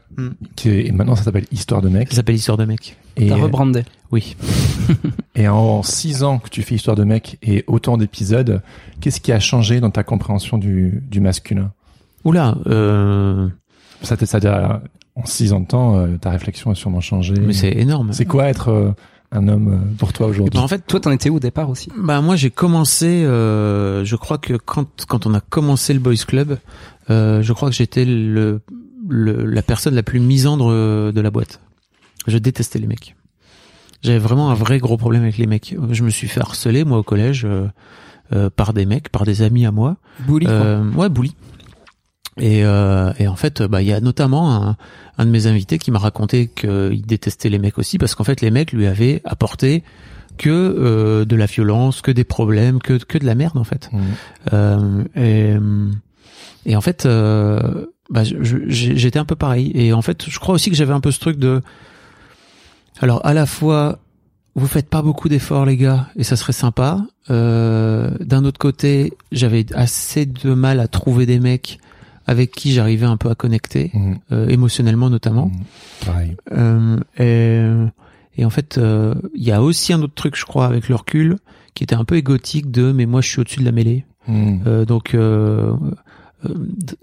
Est- 0.65 0.87
et 0.87 0.93
maintenant, 0.93 1.15
ça 1.17 1.23
s'appelle 1.25 1.47
Histoire 1.53 1.83
de 1.83 1.89
mec. 1.89 2.09
Ça 2.11 2.17
s'appelle 2.17 2.35
Histoire 2.37 2.59
de 2.59 2.65
mec. 2.65 2.97
Et, 3.17 3.29
T'as 3.29 3.37
rebrandé. 3.37 3.85
Oui. 4.11 4.37
et 5.35 5.49
en 5.49 5.83
six 5.83 6.23
ans 6.23 6.39
que 6.39 6.49
tu 6.49 6.63
fais 6.63 6.75
Histoire 6.75 6.97
de 6.97 7.05
mec 7.05 7.39
et 7.43 7.65
autant 7.67 7.97
d'épisodes, 7.97 8.63
qu'est-ce 9.01 9.21
qui 9.21 9.33
a 9.33 9.41
changé 9.41 9.81
dans 9.81 9.91
ta 9.91 10.03
compréhension 10.03 10.59
du, 10.59 11.03
du 11.11 11.21
masculin? 11.21 11.73
Oula 12.25 12.57
euh, 12.67 13.49
c'est-à-dire, 14.03 14.81
en 15.15 15.25
six 15.25 15.53
ans 15.53 15.61
de 15.61 15.67
temps, 15.67 15.97
euh, 15.99 16.17
ta 16.19 16.31
réflexion 16.31 16.71
a 16.71 16.75
sûrement 16.75 17.01
changé. 17.01 17.35
mais 17.41 17.53
c'est 17.53 17.73
énorme. 17.73 18.13
C'est 18.13 18.25
quoi 18.27 18.45
être 18.47 18.69
euh, 18.71 18.93
un 19.33 19.49
homme 19.49 19.69
euh, 19.73 19.97
pour 19.99 20.13
toi 20.13 20.27
aujourd'hui? 20.29 20.59
Ben, 20.59 20.65
en 20.65 20.69
fait 20.69 20.87
Toi, 20.87 21.01
t'en 21.01 21.11
étais 21.11 21.31
où 21.31 21.37
au 21.37 21.41
départ 21.41 21.69
aussi? 21.71 21.89
Bah 21.97 22.21
moi 22.21 22.37
j'ai 22.37 22.51
commencé, 22.51 23.25
euh, 23.25 24.05
je 24.05 24.17
crois 24.17 24.39
que 24.39 24.55
quand 24.55 25.07
quand 25.09 25.27
on 25.27 25.35
a 25.35 25.41
commencé 25.41 25.95
le 25.95 26.01
Boys 26.01 26.15
Club, 26.27 26.59
euh, 27.11 27.43
je 27.43 27.53
crois 27.53 27.69
que 27.71 27.75
j'étais 27.75 28.05
le, 28.05 28.61
le 29.09 29.45
la 29.45 29.63
personne 29.63 29.95
la 29.95 30.03
plus 30.03 30.21
misandre 30.21 30.69
euh, 30.71 31.13
de 31.13 31.21
la 31.21 31.31
boîte. 31.31 31.61
Je 32.27 32.39
détestais 32.39 32.79
les 32.79 32.87
mecs. 32.87 33.15
J'avais 34.03 34.19
vraiment 34.19 34.51
un 34.51 34.55
vrai 34.55 34.79
gros 34.79 34.97
problème 34.97 35.23
avec 35.23 35.39
les 35.39 35.47
mecs. 35.47 35.75
Je 35.91 36.03
me 36.05 36.11
suis 36.11 36.29
fait 36.29 36.41
harceler 36.41 36.85
moi 36.85 36.99
au 36.99 37.03
collège 37.03 37.45
euh, 37.45 37.67
euh, 38.33 38.51
par 38.51 38.73
des 38.75 38.85
mecs, 38.87 39.09
par 39.09 39.25
des 39.25 39.43
amis 39.43 39.65
à 39.67 39.73
moi. 39.73 39.97
Bully, 40.27 40.47
quoi. 40.47 40.55
Euh, 40.55 40.93
ouais, 40.93 41.09
bully. 41.09 41.35
Et, 42.39 42.65
euh, 42.65 43.13
et 43.19 43.29
en 43.29 43.37
fait, 43.37 43.63
bah 43.63 43.83
il 43.83 43.89
y 43.89 43.93
a 43.93 44.01
notamment 44.01 44.55
un, 44.55 44.77
un 45.17 45.25
de 45.25 45.31
mes 45.31 45.47
invités 45.47 45.79
qui 45.79 45.91
m'a 45.91 45.99
raconté 45.99 46.49
qu'il 46.49 47.05
détestait 47.07 47.49
les 47.49 47.59
mecs 47.59 47.79
aussi 47.79 47.97
parce 47.97 48.15
qu'en 48.15 48.25
fait 48.25 48.41
les 48.43 48.51
mecs 48.51 48.73
lui 48.73 48.87
avaient 48.87 49.23
apporté 49.25 49.83
que 50.37 50.51
euh, 50.51 51.25
de 51.25 51.35
la 51.35 51.47
violence, 51.47 52.03
que 52.03 52.11
des 52.11 52.25
problèmes, 52.25 52.79
que 52.81 53.03
que 53.03 53.17
de 53.17 53.25
la 53.25 53.35
merde 53.35 53.57
en 53.57 53.65
fait. 53.65 53.89
Mhm. 53.93 54.03
Euh, 54.53 55.05
et, 55.17 55.57
et 56.67 56.77
en 56.77 56.81
fait, 56.81 57.07
euh, 57.07 57.87
bah, 58.11 58.23
j'étais 58.25 59.19
un 59.19 59.25
peu 59.25 59.37
pareil. 59.37 59.71
Et 59.75 59.93
en 59.93 60.03
fait, 60.03 60.29
je 60.29 60.39
crois 60.39 60.55
aussi 60.55 60.71
que 60.71 60.77
j'avais 60.77 60.93
un 60.93 61.01
peu 61.01 61.11
ce 61.11 61.21
truc 61.21 61.39
de. 61.39 61.63
Alors, 63.01 63.25
à 63.25 63.35
la 63.35 63.47
fois, 63.47 63.99
vous 64.55 64.67
faites 64.67 64.89
pas 64.89 65.03
beaucoup 65.03 65.29
d'efforts, 65.29 65.65
les 65.65 65.77
gars, 65.77 66.09
et 66.17 66.25
ça 66.25 66.37
serait 66.37 66.53
sympa. 66.53 67.07
Euh, 67.31 68.11
D'un 68.21 68.45
autre 68.45 68.59
côté, 68.59 69.13
j'avais 69.33 69.67
assez 69.75 70.27
de 70.27 70.55
mal 70.55 70.81
à 70.81 70.89
trouver 70.89 71.27
des 71.27 71.39
mecs 71.39 71.79
avec 72.27 72.51
qui 72.51 72.73
j'arrivais 72.73 73.07
un 73.07 73.17
peu 73.17 73.31
à 73.31 73.35
connecter, 73.35 73.91
Mhm. 73.95 74.19
euh, 74.33 74.49
émotionnellement 74.49 75.11
notamment. 75.11 75.47
Mhm. 75.47 76.07
Pareil. 76.07 76.37
Euh, 76.53 76.97
et, 77.19 78.41
et 78.41 78.45
en 78.45 78.51
fait, 78.51 78.79
euh, 78.79 79.15
il 79.35 79.45
y 79.45 79.53
a 79.53 79.63
aussi 79.63 79.93
un 79.93 80.03
autre 80.03 80.15
truc, 80.15 80.37
je 80.37 80.45
crois, 80.45 80.67
avec 80.67 80.89
le 80.89 80.95
recul, 80.97 81.37
qui 81.75 81.85
était 81.85 81.95
un 81.95 82.05
peu 82.05 82.17
égotique 82.17 82.71
de 82.71 82.91
mais 82.93 83.07
moi 83.07 83.21
je 83.21 83.29
suis 83.29 83.41
au-dessus 83.41 83.61
de 83.61 83.65
la 83.65 83.73
mêlée. 83.73 84.05
Mhm. 84.29 84.61
Euh, 84.67 84.85
donc, 84.85 85.15
euh, 85.15 85.73
euh, 86.45 86.55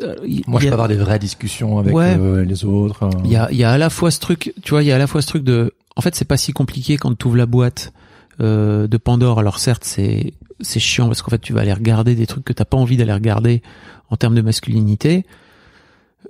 euh, 0.02 0.16
Moi, 0.48 0.60
je 0.60 0.68
peux 0.68 0.74
avoir 0.74 0.88
des 0.88 0.96
vraies 0.96 1.20
discussions 1.20 1.78
avec 1.80 1.94
Ouais. 1.96 2.16
euh, 2.20 2.44
les 2.44 2.66
autres. 2.66 3.04
euh. 3.04 3.10
il 3.24 3.32
y 3.32 3.36
a, 3.36 3.50
il 3.52 3.58
y 3.58 3.64
a 3.64 3.72
à 3.72 3.78
la 3.78 3.90
fois 3.90 4.12
ce 4.12 4.20
truc, 4.20 4.54
tu 4.64 4.72
vois, 4.72 4.84
il 4.84 4.88
y 4.88 4.92
a 4.92 4.96
à 4.96 5.00
la 5.00 5.08
fois 5.08 5.22
ce 5.22 5.28
truc 5.28 5.44
de, 5.44 5.74
en 5.96 6.02
fait, 6.02 6.16
c'est 6.16 6.26
pas 6.26 6.38
si 6.38 6.52
compliqué 6.54 6.98
quand 6.98 7.18
tu 7.18 7.28
ouvres 7.28 7.38
la 7.38 7.46
boîte 7.46 7.94
euh, 8.42 8.88
de 8.88 8.98
Pandore. 8.98 9.40
Alors 9.40 9.60
certes, 9.60 9.84
c'est 9.84 10.34
c'est 10.60 10.80
chiant 10.80 11.08
parce 11.08 11.22
qu'en 11.22 11.30
fait, 11.30 11.42
tu 11.42 11.54
vas 11.54 11.62
aller 11.62 11.74
regarder 11.74 12.16
des 12.16 12.28
trucs 12.28 12.44
que 12.44 12.54
t'as 12.54 12.66
pas 12.66 12.78
envie 12.78 12.98
d'aller 12.98 13.14
regarder 13.14 13.62
en 14.10 14.16
termes 14.16 14.36
de 14.36 14.42
masculinité. 14.42 15.26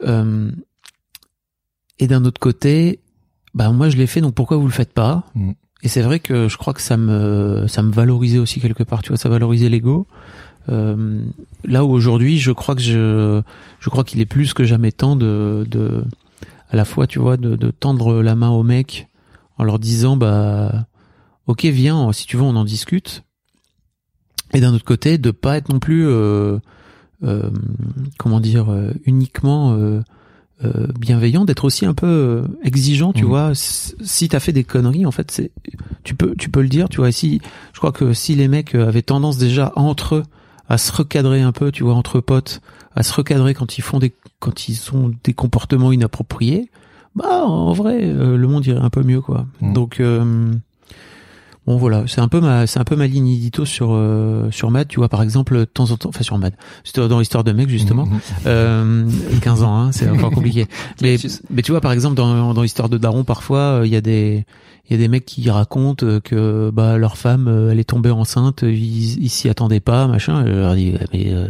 Euh, 0.04 0.52
et 2.00 2.08
d'un 2.08 2.26
autre 2.26 2.40
côté, 2.40 3.00
bah 3.54 3.72
moi 3.72 3.90
je 3.90 3.98
l'ai 3.98 4.08
fait, 4.08 4.22
donc 4.22 4.34
pourquoi 4.34 4.58
vous 4.58 4.66
le 4.66 4.72
faites 4.72 4.94
pas 4.94 5.26
Mm. 5.36 5.52
Et 5.84 5.90
c'est 5.90 6.02
vrai 6.02 6.20
que 6.20 6.48
je 6.48 6.58
crois 6.58 6.74
que 6.74 6.82
ça 6.82 6.96
me 6.96 7.66
ça 7.68 7.84
me 7.84 7.92
valorisait 7.92 8.40
aussi 8.40 8.62
quelque 8.62 8.84
part, 8.84 9.02
tu 9.02 9.10
vois, 9.10 9.18
ça 9.18 9.28
valorisait 9.30 9.68
l'ego. 9.68 10.08
Euh, 10.70 11.22
là 11.66 11.84
où 11.84 11.92
aujourd'hui, 11.92 12.40
je 12.40 12.52
crois 12.54 12.74
que 12.74 12.82
je 12.82 13.42
je 13.80 13.90
crois 13.90 14.06
qu'il 14.06 14.22
est 14.22 14.26
plus 14.26 14.54
que 14.54 14.64
jamais 14.64 14.94
temps 14.94 15.18
de 15.18 15.68
de 15.70 16.06
à 16.72 16.76
la 16.78 16.86
fois, 16.86 17.06
tu 17.06 17.20
vois, 17.20 17.38
de, 17.38 17.56
de 17.56 17.70
tendre 17.70 18.24
la 18.24 18.36
main 18.36 18.50
aux 18.50 18.64
mecs 18.64 19.08
en 19.58 19.66
leur 19.66 19.78
disant 19.78 20.16
bah 20.16 20.88
ok 21.48 21.66
viens 21.66 22.12
si 22.12 22.26
tu 22.28 22.38
veux 22.38 22.44
on 22.44 22.56
en 22.56 22.64
discute 22.66 23.24
et 24.54 24.60
d'un 24.60 24.74
autre 24.74 24.86
côté 24.86 25.18
de 25.18 25.32
pas 25.32 25.58
être 25.58 25.70
non 25.70 25.80
plus 25.80 26.08
euh, 26.08 26.58
euh, 27.24 27.50
comment 28.18 28.40
dire 28.40 28.72
euh, 28.72 28.92
uniquement 29.06 29.74
euh, 29.74 30.02
euh, 30.64 30.88
bienveillant 31.00 31.44
d'être 31.46 31.66
aussi 31.66 31.86
un 31.86 31.94
peu 31.94 32.08
euh, 32.08 32.44
exigeant 32.64 33.14
tu 33.14 33.24
Mhm. 33.24 33.30
vois 33.30 33.52
si 33.56 34.30
t'as 34.30 34.40
fait 34.40 34.54
des 34.54 34.64
conneries 34.64 35.06
en 35.06 35.12
fait 35.12 35.32
c'est 35.32 35.52
tu 36.04 36.16
peux 36.16 36.36
tu 36.36 36.50
peux 36.50 36.62
le 36.62 36.70
dire 36.70 36.88
tu 36.90 36.98
vois 36.98 37.10
et 37.10 37.14
si 37.14 37.42
je 37.74 37.80
crois 37.80 37.92
que 37.92 38.14
si 38.14 38.36
les 38.36 38.48
mecs 38.48 38.76
avaient 38.76 39.02
tendance 39.02 39.38
déjà 39.38 39.74
entre 39.76 40.16
eux 40.16 40.24
à 40.70 40.78
se 40.78 40.92
recadrer 40.92 41.42
un 41.42 41.52
peu 41.52 41.72
tu 41.72 41.84
vois 41.84 41.96
entre 41.96 42.20
potes 42.22 42.62
à 42.96 43.04
se 43.04 43.12
recadrer 43.14 43.54
quand 43.54 43.78
ils 43.78 43.82
font 43.82 44.00
des 44.00 44.14
quand 44.40 44.70
ils 44.70 44.80
ont 44.94 45.12
des 45.24 45.34
comportements 45.34 45.92
inappropriés 45.92 46.70
bah 47.16 47.44
en 47.46 47.74
vrai 47.74 48.00
euh, 48.04 48.38
le 48.38 48.48
monde 48.48 48.66
irait 48.66 48.80
un 48.80 48.90
peu 48.90 49.04
mieux 49.04 49.22
quoi 49.22 49.48
Mhm. 49.62 49.74
donc 49.74 50.00
euh, 50.00 50.54
bon 51.66 51.78
voilà 51.78 52.04
c'est 52.08 52.20
un 52.22 52.28
peu 52.28 52.42
ma 52.42 52.68
c'est 52.68 52.80
un 52.80 52.84
peu 52.84 52.96
ma 52.96 53.08
ligne 53.08 53.28
édito 53.30 53.64
sur 53.66 53.90
euh, 53.94 54.50
sur 54.52 54.70
Mad 54.70 54.88
tu 54.88 54.98
vois 55.00 55.08
par 55.10 55.22
exemple 55.24 55.58
de 55.58 55.64
temps 55.66 55.92
en 55.92 55.98
temps 55.98 56.10
enfin 56.10 56.24
sur 56.24 56.38
Mad 56.38 56.54
c'était 56.84 57.08
dans 57.08 57.20
l'histoire 57.20 57.44
de 57.44 57.52
mec 57.54 57.70
justement 57.70 58.06
Mhm. 58.06 58.20
euh, 58.48 59.10
15 59.42 59.64
ans, 59.64 59.78
hein, 59.78 59.92
c'est 59.92 60.10
encore 60.10 60.32
compliqué. 60.36 60.68
mais, 61.02 61.16
mais 61.50 61.62
tu 61.62 61.72
vois, 61.72 61.80
par 61.82 61.92
exemple, 61.92 62.16
dans, 62.16 62.54
dans 62.54 62.62
l'histoire 62.62 62.90
de 62.90 62.98
Daron, 62.98 63.24
parfois, 63.24 63.60
euh, 63.60 63.86
il 63.88 63.92
y 63.94 63.96
a 63.96 64.02
des 64.02 64.46
il 64.86 64.92
y 64.92 64.96
a 64.96 64.98
des 64.98 65.08
mecs 65.08 65.26
qui 65.26 65.50
racontent 65.50 66.06
euh, 66.06 66.20
que 66.20 66.70
bah 66.70 66.98
leur 66.98 67.18
femme, 67.18 67.48
euh, 67.48 67.72
elle 67.72 67.80
est 67.80 67.90
tombée 67.90 68.12
enceinte, 68.12 68.64
ils 68.64 69.30
s'y 69.30 69.48
attendaient 69.48 69.80
pas, 69.80 70.08
machin. 70.08 70.46
Je 70.46 70.52
leur 70.52 70.76
dis, 70.76 70.94
mais 71.14 71.34
euh, 71.34 71.48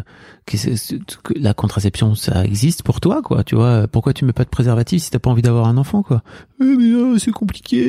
la 1.36 1.56
contraception, 1.56 2.14
ça 2.14 2.46
existe 2.46 2.84
pour 2.84 3.02
toi, 3.02 3.24
quoi. 3.24 3.44
Tu 3.44 3.56
vois, 3.56 3.88
pourquoi 3.88 4.14
tu 4.14 4.26
mets 4.26 4.34
pas 4.34 4.44
de 4.44 4.50
préservatif 4.50 5.02
si 5.02 5.10
t'as 5.10 5.18
pas 5.20 5.32
envie 5.32 5.42
d'avoir 5.42 5.68
un 5.68 5.78
enfant, 5.78 6.04
quoi? 6.04 6.22
Eh, 6.62 6.64
Mais 6.64 6.92
euh, 6.94 7.18
c'est 7.18 7.32
compliqué. 7.32 7.84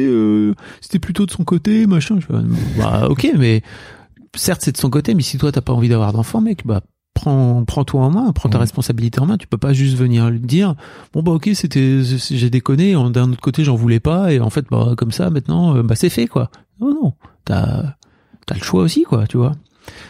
C'était 0.81 0.99
plutôt 0.99 1.27
de 1.27 1.31
son 1.31 1.45
côté, 1.45 1.87
machin. 1.87 2.19
Bah 2.79 3.09
ok, 3.11 3.29
mais 3.37 3.63
certes 4.35 4.63
c'est 4.65 4.73
de 4.73 4.79
son 4.79 4.89
côté, 4.91 5.15
mais 5.15 5.23
si 5.23 5.37
toi 5.37 5.53
t'as 5.53 5.61
pas 5.61 5.75
envie 5.75 5.91
d'avoir 5.91 6.13
d'enfant, 6.15 6.41
mec, 6.41 6.67
bah 6.67 6.81
prends 7.15 7.65
prends-toi 7.65 8.03
en 8.03 8.11
main, 8.11 8.33
prends 8.33 8.49
ta 8.49 8.59
responsabilité 8.59 9.21
en 9.21 9.27
main. 9.27 9.37
Tu 9.39 9.47
peux 9.47 9.57
pas 9.59 9.73
juste 9.73 9.97
venir 9.97 10.29
lui 10.31 10.41
dire 10.41 10.75
bon 11.13 11.23
bah 11.23 11.33
ok 11.33 11.51
c'était 11.55 12.01
j'ai 12.03 12.51
déconné. 12.51 12.93
D'un 13.11 13.31
autre 13.33 13.41
côté 13.41 13.65
j'en 13.65 13.77
voulais 13.77 14.01
pas 14.01 14.33
et 14.33 14.41
en 14.41 14.51
fait 14.51 14.67
bah 14.71 14.95
comme 14.97 15.13
ça 15.13 15.31
maintenant 15.31 15.77
euh, 15.77 15.83
bah 15.83 15.95
c'est 15.95 16.11
fait 16.11 16.27
quoi. 16.27 16.51
Non 16.81 16.91
non 16.93 17.13
t'as 17.45 17.95
t'as 18.47 18.55
le 18.57 18.63
choix 18.63 18.83
aussi 18.83 19.05
quoi 19.05 19.27
tu 19.27 19.37
vois. 19.37 19.53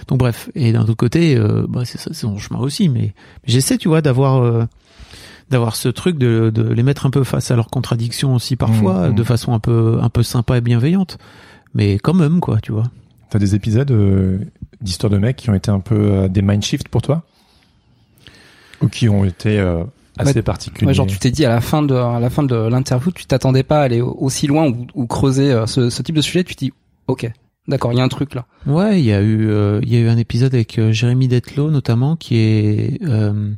Donc 0.08 0.18
bref 0.18 0.50
et 0.54 0.72
d'un 0.72 0.82
autre 0.82 0.94
côté 0.94 1.36
euh, 1.36 1.66
bah 1.68 1.82
c'est 1.84 2.24
mon 2.24 2.38
chemin 2.38 2.60
aussi 2.60 2.88
mais, 2.88 3.00
mais 3.00 3.14
j'essaie 3.52 3.76
tu 3.76 3.88
vois 3.88 4.00
d'avoir 4.02 4.42
euh, 4.42 4.64
d'avoir 5.50 5.76
ce 5.76 5.88
truc 5.88 6.16
de, 6.16 6.50
de 6.54 6.62
les 6.62 6.82
mettre 6.82 7.04
un 7.06 7.10
peu 7.10 7.22
face 7.24 7.50
à 7.50 7.56
leurs 7.56 7.68
contradictions 7.68 8.34
aussi 8.34 8.56
parfois 8.56 9.08
Mhm. 9.10 9.14
de 9.14 9.22
façon 9.24 9.52
un 9.52 9.58
peu 9.58 9.98
un 10.00 10.08
peu 10.08 10.22
sympa 10.22 10.56
et 10.56 10.60
bienveillante 10.60 11.18
mais 11.74 11.98
quand 11.98 12.14
même 12.14 12.40
quoi 12.40 12.60
tu 12.60 12.72
vois. 12.72 12.84
T'as 13.30 13.38
des 13.40 13.54
épisodes 13.56 13.90
euh, 13.90 14.38
d'histoire 14.84 15.10
de 15.10 15.18
mecs 15.18 15.36
qui 15.36 15.50
ont 15.50 15.54
été 15.54 15.70
un 15.70 15.80
peu 15.80 15.94
euh, 15.96 16.28
des 16.28 16.42
mind 16.42 16.62
shift 16.62 16.88
pour 16.88 17.02
toi 17.02 17.22
Ou 18.82 18.88
qui 18.88 19.08
ont 19.08 19.24
été 19.24 19.58
euh, 19.58 19.82
assez 20.18 20.34
Ouais, 20.36 20.42
particuliers? 20.42 20.88
Ouais, 20.88 20.94
genre 20.94 21.06
tu 21.06 21.18
t'es 21.18 21.30
dit 21.30 21.44
à 21.44 21.48
la 21.48 21.60
fin 21.60 21.82
de 21.82 21.94
à 21.94 22.20
la 22.20 22.30
fin 22.30 22.42
de 22.42 22.54
l'interview, 22.54 23.10
tu 23.12 23.26
t'attendais 23.26 23.62
pas 23.62 23.80
à 23.80 23.82
aller 23.84 24.00
au- 24.00 24.16
aussi 24.20 24.46
loin 24.46 24.68
ou, 24.68 24.86
ou 24.94 25.06
creuser 25.06 25.50
euh, 25.52 25.66
ce, 25.66 25.90
ce 25.90 26.02
type 26.02 26.14
de 26.16 26.20
sujet. 26.20 26.44
Tu 26.44 26.54
te 26.54 26.64
dis, 26.64 26.72
ok, 27.08 27.30
d'accord, 27.68 27.92
il 27.92 27.98
y 27.98 28.00
a 28.00 28.04
un 28.04 28.08
truc 28.08 28.34
là. 28.34 28.46
Ouais, 28.66 29.00
il 29.00 29.04
y 29.06 29.12
a 29.12 29.20
eu 29.22 29.48
euh, 29.48 29.80
il 29.82 29.92
y 29.92 29.96
a 29.96 30.00
eu 30.00 30.08
un 30.08 30.18
épisode 30.18 30.54
avec 30.54 30.78
euh, 30.78 30.92
Jérémy 30.92 31.28
Detlo 31.28 31.70
notamment 31.70 32.16
qui 32.16 32.36
est 32.36 33.00
euh, 33.04 33.50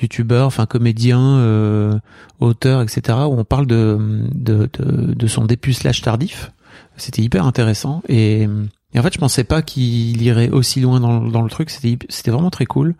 youtubeur, 0.00 0.46
enfin 0.46 0.66
comédien, 0.66 1.20
euh, 1.20 1.98
auteur, 2.40 2.82
etc. 2.82 3.18
où 3.28 3.32
on 3.38 3.44
parle 3.44 3.66
de 3.66 3.98
de 4.34 4.68
de, 4.78 5.14
de 5.14 5.26
son 5.26 5.44
dépucelage 5.44 6.00
tardif. 6.02 6.50
C'était 6.96 7.22
hyper 7.22 7.46
intéressant 7.46 8.02
et, 8.08 8.48
et 8.94 8.98
en 8.98 9.02
fait 9.02 9.14
je 9.14 9.18
pensais 9.18 9.44
pas 9.44 9.62
qu'il 9.62 10.20
irait 10.22 10.50
aussi 10.50 10.80
loin 10.80 11.00
dans, 11.00 11.42
le 11.42 11.50
truc. 11.50 11.70
C'était 11.70 12.30
vraiment 12.30 12.50
très 12.50 12.66
cool. 12.66 12.94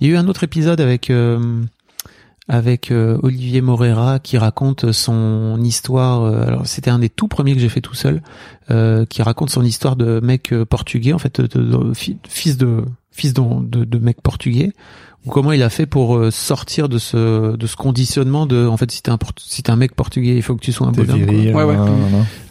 Il 0.00 0.06
y 0.06 0.10
a 0.10 0.14
eu 0.14 0.16
un 0.16 0.28
autre 0.28 0.44
épisode 0.44 0.80
avec 0.80 1.10
euh, 1.10 1.62
avec 2.48 2.90
euh, 2.90 3.18
Olivier 3.22 3.60
Morera 3.60 4.18
qui 4.20 4.38
raconte 4.38 4.92
son 4.92 5.60
histoire. 5.62 6.22
euh, 6.22 6.46
alors 6.46 6.66
c'était 6.66 6.90
un 6.90 6.98
des 6.98 7.08
tout 7.08 7.28
premiers 7.28 7.54
que 7.54 7.60
j'ai 7.60 7.68
fait 7.68 7.80
tout 7.80 7.94
seul, 7.94 8.22
qui 9.08 9.22
raconte 9.22 9.50
son 9.50 9.64
histoire 9.64 9.96
de 9.96 10.20
mec 10.20 10.54
portugais, 10.68 11.12
en 11.12 11.18
fait, 11.18 11.42
fils 12.28 12.56
de 12.56 12.84
fils 13.10 13.32
de, 13.32 13.84
de 13.84 13.98
mec 13.98 14.20
portugais. 14.20 14.72
Ou 15.26 15.30
comment 15.30 15.52
il 15.52 15.62
a 15.62 15.68
fait 15.70 15.86
pour 15.86 16.16
euh, 16.16 16.30
sortir 16.30 16.88
de 16.88 16.98
ce 16.98 17.56
de 17.56 17.66
ce 17.66 17.76
conditionnement 17.76 18.46
de 18.46 18.66
en 18.66 18.76
fait 18.76 18.90
si 18.90 19.02
t'es 19.02 19.10
un 19.10 19.18
si 19.38 19.62
t'es 19.62 19.70
un 19.70 19.76
mec 19.76 19.94
portugais 19.94 20.36
il 20.36 20.42
faut 20.42 20.54
que 20.54 20.60
tu 20.60 20.72
sois 20.72 20.86
un 20.86 20.92
bonhomme 20.92 21.24
quoi. 21.24 21.32
viril, 21.34 21.54
Ouais, 21.54 21.64
ouais. 21.64 21.76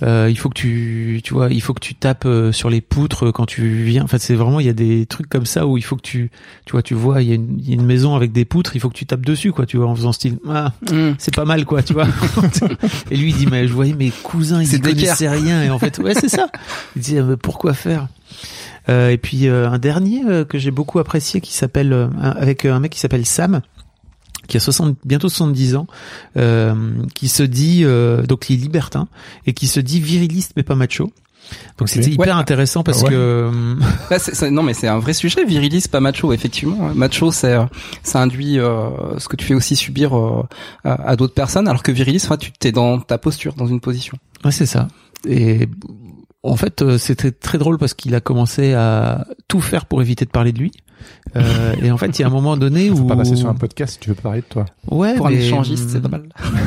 Euh, 0.03 0.27
il 0.29 0.38
faut 0.38 0.49
que 0.49 0.55
tu, 0.59 1.21
tu 1.23 1.33
vois, 1.33 1.49
il 1.49 1.61
faut 1.61 1.73
que 1.73 1.79
tu 1.79 1.95
tapes 1.95 2.25
euh, 2.25 2.51
sur 2.51 2.69
les 2.69 2.81
poutres 2.81 3.31
quand 3.31 3.45
tu 3.45 3.83
viens. 3.83 4.03
En 4.03 4.07
fait, 4.07 4.19
c'est 4.19 4.35
vraiment, 4.35 4.59
il 4.59 4.65
y 4.65 4.69
a 4.69 4.73
des 4.73 5.05
trucs 5.05 5.29
comme 5.29 5.45
ça 5.45 5.65
où 5.65 5.77
il 5.77 5.83
faut 5.83 5.95
que 5.95 6.01
tu, 6.01 6.29
tu 6.65 6.73
vois, 6.73 6.81
tu 6.83 6.93
vois, 6.93 7.21
il 7.21 7.29
y, 7.29 7.31
a 7.31 7.35
une, 7.35 7.57
il 7.59 7.69
y 7.69 7.71
a 7.71 7.75
une 7.75 7.85
maison 7.85 8.13
avec 8.15 8.31
des 8.31 8.43
poutres, 8.45 8.75
il 8.75 8.79
faut 8.79 8.89
que 8.89 8.93
tu 8.97 9.05
tapes 9.05 9.25
dessus, 9.25 9.51
quoi, 9.51 9.65
tu 9.65 9.77
vois, 9.77 9.88
en 9.88 9.95
faisant 9.95 10.11
style, 10.11 10.38
ah, 10.49 10.73
Mm. 10.91 11.11
c'est 11.17 11.33
pas 11.33 11.45
mal, 11.45 11.65
quoi, 11.65 11.81
tu 11.81 11.93
vois. 11.93 12.07
et 13.11 13.15
lui, 13.17 13.29
il 13.31 13.35
dit, 13.38 13.47
mais 13.47 13.67
je 13.67 13.73
voyais 13.73 13.93
mes 13.93 14.11
cousins, 14.11 14.61
ils 14.61 14.67
connaissaient 14.81 15.29
rien, 15.29 15.63
et 15.63 15.69
en 15.69 15.79
fait, 15.79 15.97
ouais, 15.99 16.13
c'est 16.13 16.29
ça. 16.29 16.49
Il 16.95 17.01
dit, 17.01 17.17
ah, 17.17 17.23
mais 17.23 17.38
pourquoi 17.38 17.73
faire? 17.73 18.07
Euh, 18.89 19.09
Et 19.09 19.17
puis 19.17 19.47
euh, 19.47 19.69
un 19.69 19.77
dernier 19.79 20.23
euh, 20.25 20.45
que 20.45 20.57
j'ai 20.57 20.71
beaucoup 20.71 20.99
apprécié, 20.99 21.41
qui 21.41 21.53
s'appelle, 21.53 21.93
euh, 21.93 22.07
avec 22.21 22.65
un 22.65 22.79
mec 22.79 22.91
qui 22.91 22.99
s'appelle 22.99 23.25
Sam 23.25 23.61
qui 24.47 24.57
a 24.57 24.59
60, 24.59 24.95
bientôt 25.03 25.27
70 25.27 25.75
ans, 25.75 25.88
euh, 26.38 26.75
qui 27.15 27.29
se 27.29 27.41
dit, 27.41 27.81
euh, 27.83 28.21
donc 28.27 28.47
il 28.51 28.59
est 28.59 28.61
libertin, 28.61 29.07
et 29.47 29.53
qui 29.53 29.65
se 29.65 29.79
dit 29.79 29.99
viriliste 29.99 30.51
mais 30.55 30.61
pas 30.61 30.75
macho. 30.75 31.11
Donc 31.79 31.89
c'était 31.89 32.11
hyper 32.11 32.25
Ouais. 32.35 32.41
intéressant 32.41 32.83
parce 32.83 33.01
Ouais. 33.01 33.09
que 33.09 33.51
Là, 34.11 34.19
c'est- 34.19 34.35
c'est- 34.35 34.51
non, 34.51 34.61
mais 34.61 34.75
c'est 34.75 34.88
un 34.88 34.99
vrai 34.99 35.13
sujet. 35.13 35.45
Virilis, 35.45 35.85
pas 35.89 35.99
macho, 35.99 36.31
effectivement. 36.31 36.93
Macho, 36.93 37.31
c'est 37.31 37.53
euh, 37.53 37.65
ça 38.03 38.21
induit 38.21 38.59
euh, 38.59 39.17
ce 39.17 39.27
que 39.27 39.35
tu 39.35 39.45
fais 39.45 39.55
aussi 39.55 39.75
subir 39.75 40.15
euh, 40.15 40.43
à, 40.83 41.09
à 41.09 41.15
d'autres 41.15 41.33
personnes, 41.33 41.67
alors 41.67 41.81
que 41.81 41.91
virilis, 41.91 42.21
enfin, 42.23 42.38
tu 42.38 42.51
t'es 42.51 42.71
dans 42.71 42.99
ta 42.99 43.17
posture, 43.17 43.53
dans 43.55 43.65
une 43.67 43.79
position. 43.79 44.15
ouais 44.43 44.51
c'est 44.51 44.65
ça. 44.67 44.88
Et 45.27 45.67
en 46.45 46.55
fait 46.55 46.81
euh, 46.81 46.97
c'était 46.97 47.31
très 47.31 47.58
drôle 47.58 47.77
parce 47.77 47.93
qu'il 47.93 48.15
a 48.15 48.21
commencé 48.21 48.73
à 48.73 49.25
tout 49.47 49.62
faire 49.62 49.86
pour 49.86 50.01
éviter 50.01 50.25
de 50.25 50.29
parler 50.29 50.51
de 50.51 50.60
lui. 50.60 50.71
Euh, 51.36 51.73
et 51.84 51.91
en 51.91 51.97
fait 51.97 52.17
il 52.17 52.21
y 52.21 52.25
a 52.25 52.27
un 52.27 52.31
moment 52.31 52.58
donné 52.58 52.89
où 52.89 52.97
Faut 52.97 53.03
pas 53.05 53.15
passer 53.15 53.36
sur 53.36 53.49
un 53.49 53.55
podcast 53.55 53.93
si 53.93 53.99
tu 53.99 54.10
veux 54.10 54.15
parler 54.15 54.41
de 54.41 54.45
toi. 54.45 54.65
ouais 54.89 55.15
Pour 55.15 55.27
un 55.27 55.31
échangiste, 55.31 55.89
c'est 55.89 56.01
pas 56.01 56.10
mal. 56.10 56.23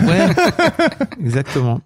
Ouais, 0.06 0.28
exactement. 1.20 1.80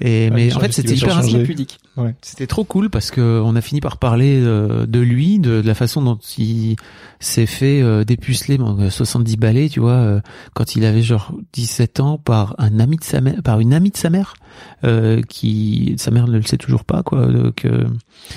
Et 0.00 0.28
Un 0.28 0.30
mais 0.34 0.54
en 0.54 0.60
fait 0.60 0.72
c'était 0.72 0.94
hyper 0.94 1.20
pudique. 1.44 1.78
C'était 2.22 2.46
trop 2.46 2.64
cool 2.64 2.90
parce 2.90 3.10
que 3.10 3.42
on 3.44 3.56
a 3.56 3.60
fini 3.60 3.80
par 3.80 3.96
parler 3.98 4.38
euh, 4.40 4.86
de 4.86 5.00
lui, 5.00 5.38
de, 5.40 5.60
de 5.60 5.66
la 5.66 5.74
façon 5.74 6.00
dont 6.02 6.18
il 6.38 6.76
s'est 7.18 7.46
fait 7.46 7.82
euh, 7.82 8.04
dépuceler 8.04 8.58
bon, 8.58 8.78
euh, 8.80 8.90
70 8.90 9.36
balais, 9.36 9.68
tu 9.68 9.80
vois, 9.80 9.92
euh, 9.92 10.20
quand 10.54 10.76
il 10.76 10.84
avait 10.84 11.02
genre 11.02 11.32
17 11.54 11.98
ans 11.98 12.18
par 12.18 12.54
un 12.58 12.78
ami 12.78 12.96
de 12.96 13.02
sa 13.04 13.20
mère, 13.20 13.42
par 13.42 13.58
une 13.58 13.74
amie 13.74 13.90
de 13.90 13.96
sa 13.96 14.08
mère, 14.10 14.34
euh, 14.84 15.20
qui 15.28 15.94
sa 15.98 16.12
mère 16.12 16.28
ne 16.28 16.36
le 16.36 16.42
sait 16.42 16.58
toujours 16.58 16.84
pas 16.84 17.02
quoi, 17.02 17.26
donc 17.26 17.64
euh, 17.64 17.84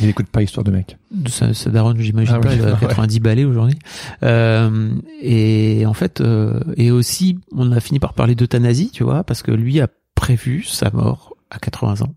Il 0.02 0.10
écoute 0.10 0.28
pas 0.28 0.42
Histoire 0.42 0.64
de 0.64 0.72
mec. 0.72 0.98
de 1.12 1.30
sa, 1.30 1.54
sa 1.54 1.70
daronne, 1.70 2.00
j'imagine 2.00 2.36
Ah 2.38 2.40
pas, 2.40 2.54
elle 2.54 2.62
a 2.68 2.74
ouais. 2.74 2.80
90 2.80 3.20
balais 3.20 3.46
aujourd'hui. 3.46 3.78
Euh, 4.24 4.90
et 5.22 5.86
en 5.86 5.94
fait, 5.94 6.22
euh, 6.22 6.60
et 6.78 6.90
aussi, 6.90 7.38
on 7.56 7.72
a 7.72 7.80
fini 7.80 8.00
par 8.00 8.14
parler 8.14 8.34
d'euthanasie, 8.34 8.90
tu 8.92 9.04
vois, 9.04 9.24
parce 9.24 9.44
que 9.44 9.52
lui 9.52 9.80
a 9.80 9.88
prévu 10.16 10.64
sa 10.64 10.90
mort 10.92 11.31
à 11.52 11.60
80 11.60 12.02
ans. 12.02 12.14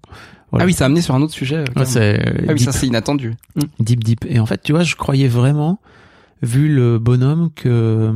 Voilà. 0.51 0.64
Ah 0.64 0.66
oui, 0.66 0.73
ça 0.73 0.85
a 0.85 0.87
amené 0.87 1.01
sur 1.03 1.14
un 1.14 1.20
autre 1.23 1.33
sujet. 1.35 1.57
euh, 1.57 1.64
Ouais, 1.77 1.85
carrément. 1.85 1.90
c'est 1.90 2.23
ah 2.25 2.33
oui, 2.49 2.55
deep, 2.55 2.59
ça 2.64 2.73
c'est 2.73 2.87
inattendu. 2.87 3.35
Mm. 3.57 3.61
deep, 3.81 4.05
deep. 4.05 4.25
Et 4.29 4.38
en 4.38 4.47
fait, 4.47 4.62
tu 4.62 4.73
vois, 4.73 4.83
je 4.85 4.94
croyais 4.94 5.29
vraiment, 5.29 5.81
vu 6.42 6.73
le 6.75 6.99
bonhomme, 6.99 7.51
que 7.55 7.68
euh, 7.68 8.12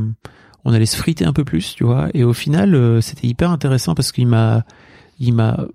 on 0.65 0.73
allait 0.73 0.85
se 0.85 0.95
friter 0.97 1.25
un 1.25 1.33
peu 1.33 1.43
plus, 1.43 1.75
tu 1.75 1.83
vois. 1.83 2.07
Et 2.13 2.23
au 2.23 2.33
final, 2.33 2.73
euh, 2.75 3.01
c'était 3.01 3.27
hyper 3.27 3.51
intéressant 3.51 3.93
parce 3.95 4.11
qu'il 4.11 4.27
m'a, 4.27 4.63
il 5.19 5.33
m'a, 5.33 5.65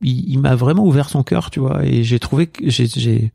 il, 0.00 0.28
il 0.30 0.38
m'a 0.40 0.54
vraiment 0.54 0.84
ouvert 0.86 1.08
son 1.10 1.22
cœur, 1.22 1.50
tu 1.50 1.60
vois. 1.60 1.84
Et 1.84 2.02
j'ai 2.04 2.18
trouvé 2.18 2.46
que 2.46 2.68
j'ai, 2.70 2.86
j'ai 2.86 3.32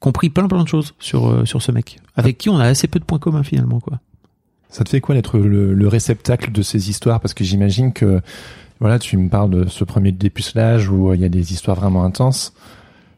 compris 0.00 0.28
plein 0.30 0.48
plein 0.48 0.62
de 0.64 0.68
choses 0.68 0.94
sur 0.98 1.46
sur 1.46 1.62
ce 1.62 1.70
mec, 1.70 2.00
avec 2.16 2.38
qui 2.38 2.48
on 2.48 2.58
a 2.58 2.64
assez 2.64 2.88
peu 2.88 2.98
de 2.98 3.04
points 3.04 3.20
communs 3.20 3.44
finalement, 3.44 3.78
quoi. 3.78 4.00
Ça 4.68 4.82
te 4.84 4.88
fait 4.88 5.00
quoi 5.02 5.14
d'être 5.14 5.38
le, 5.38 5.74
le 5.74 5.86
réceptacle 5.88 6.50
de 6.50 6.62
ces 6.62 6.88
histoires? 6.88 7.20
Parce 7.20 7.34
que 7.34 7.44
j'imagine 7.44 7.92
que 7.92 8.20
voilà, 8.82 8.98
tu 8.98 9.16
me 9.16 9.30
parles 9.30 9.48
de 9.48 9.66
ce 9.68 9.84
premier 9.84 10.12
dépucelage 10.12 10.90
où 10.90 11.08
euh, 11.10 11.16
il 11.16 11.22
y 11.22 11.24
a 11.24 11.28
des 11.30 11.52
histoires 11.54 11.76
vraiment 11.76 12.04
intenses. 12.04 12.52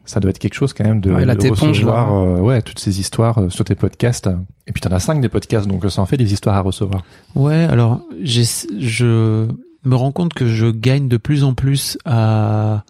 Ça 0.05 0.19
doit 0.19 0.29
être 0.29 0.37
quelque 0.39 0.53
chose 0.53 0.71
quand 0.73 0.83
même 0.85 1.01
de, 1.01 1.11
Ouais, 1.11 1.25
la 1.25 1.35
de 1.35 1.49
recevoir 1.49 2.13
là. 2.13 2.19
euh, 2.19 2.39
ouais, 2.39 2.61
toutes 2.61 2.77
ces 2.79 2.99
histoires 2.99 3.39
euh, 3.39 3.49
sur 3.49 3.65
tes 3.65 3.73
podcasts. 3.75 4.29
Et 4.67 4.71
puis 4.71 4.79
t'en 4.79 4.91
as 4.91 4.99
cinq 4.99 5.19
des 5.19 5.29
podcasts, 5.29 5.67
donc 5.67 5.83
ça 5.91 6.01
en 6.01 6.05
fait 6.05 6.17
des 6.17 6.31
histoires 6.31 6.55
à 6.55 6.61
recevoir. 6.61 7.01
Ouais, 7.33 7.65
alors 7.65 8.01
je 8.23 9.47
me 9.83 9.95
rends 9.95 10.11
compte 10.11 10.33
que 10.35 10.47
je 10.47 10.67
gagne 10.67 11.07
de 11.07 11.17
plus 11.17 11.43
en 11.43 11.53
plus 11.55 11.97
à, 12.05 12.83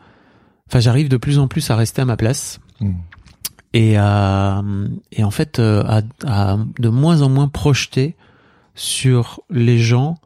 enfin 0.68 0.80
j'arrive 0.82 1.08
de 1.10 1.18
plus 1.18 1.40
en 1.40 1.48
plus 1.48 1.70
à 1.72 1.76
rester 1.76 2.02
à 2.02 2.06
ma 2.06 2.18
place 2.18 2.60
Hmm. 2.82 2.92
et 3.74 3.96
à, 3.96 4.62
et 5.14 5.24
en 5.24 5.32
fait 5.32 5.60
à, 5.60 6.02
à 6.28 6.58
de 6.78 6.90
moins 6.90 7.22
en 7.22 7.30
moins 7.30 7.48
projeter 7.48 8.18
sur 8.74 9.40
les 9.50 9.78
gens 9.78 10.18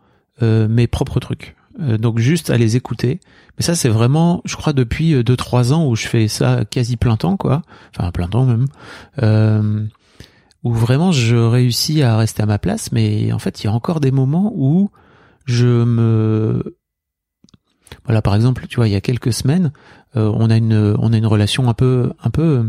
euh, 0.42 0.68
mes 0.68 0.88
propres 0.88 1.20
trucs. 1.20 1.56
Euh, 1.82 1.98
donc 1.98 2.20
juste 2.20 2.50
à 2.50 2.58
les 2.58 2.76
écouter. 2.76 3.20
Mais 3.58 3.64
ça 3.64 3.76
c'est 3.76 3.90
vraiment, 3.90 4.42
je 4.46 4.56
crois 4.56 4.74
depuis 4.74 5.14
euh, 5.14 5.24
deux 5.24 5.38
trois 5.38 5.74
ans 5.74 5.88
où 5.88 5.96
je 5.96 6.08
fais 6.08 6.28
ça 6.28 6.66
quasi 6.66 6.98
plein 6.98 7.18
temps 7.18 7.38
quoi, 7.38 7.62
enfin 7.96 8.12
plein 8.12 8.28
temps 8.28 8.46
même. 8.46 8.66
Euh, 9.22 9.86
où 10.64 10.74
vraiment 10.74 11.12
je 11.12 11.38
réussis 11.38 12.02
à 12.02 12.18
rester 12.18 12.44
à 12.44 12.46
ma 12.46 12.58
place, 12.58 12.92
mais 12.92 13.32
en 13.32 13.40
fait 13.40 13.64
il 13.64 13.68
y 13.68 13.70
a 13.70 13.74
encore 13.74 14.02
des 14.02 14.12
moments 14.12 14.52
où 14.56 14.90
je 15.46 15.66
me 15.68 16.76
voilà 18.06 18.22
par 18.22 18.36
exemple 18.36 18.68
tu 18.68 18.76
vois 18.76 18.88
il 18.88 18.92
y 18.92 18.96
a 18.96 19.02
quelques 19.02 19.34
semaines 19.34 19.72
euh, 20.16 20.32
on 20.36 20.50
a 20.50 20.58
une 20.58 20.96
on 21.00 21.14
a 21.14 21.18
une 21.18 21.26
relation 21.26 21.70
un 21.70 21.74
peu 21.74 22.12
un 22.22 22.30
peu 22.30 22.68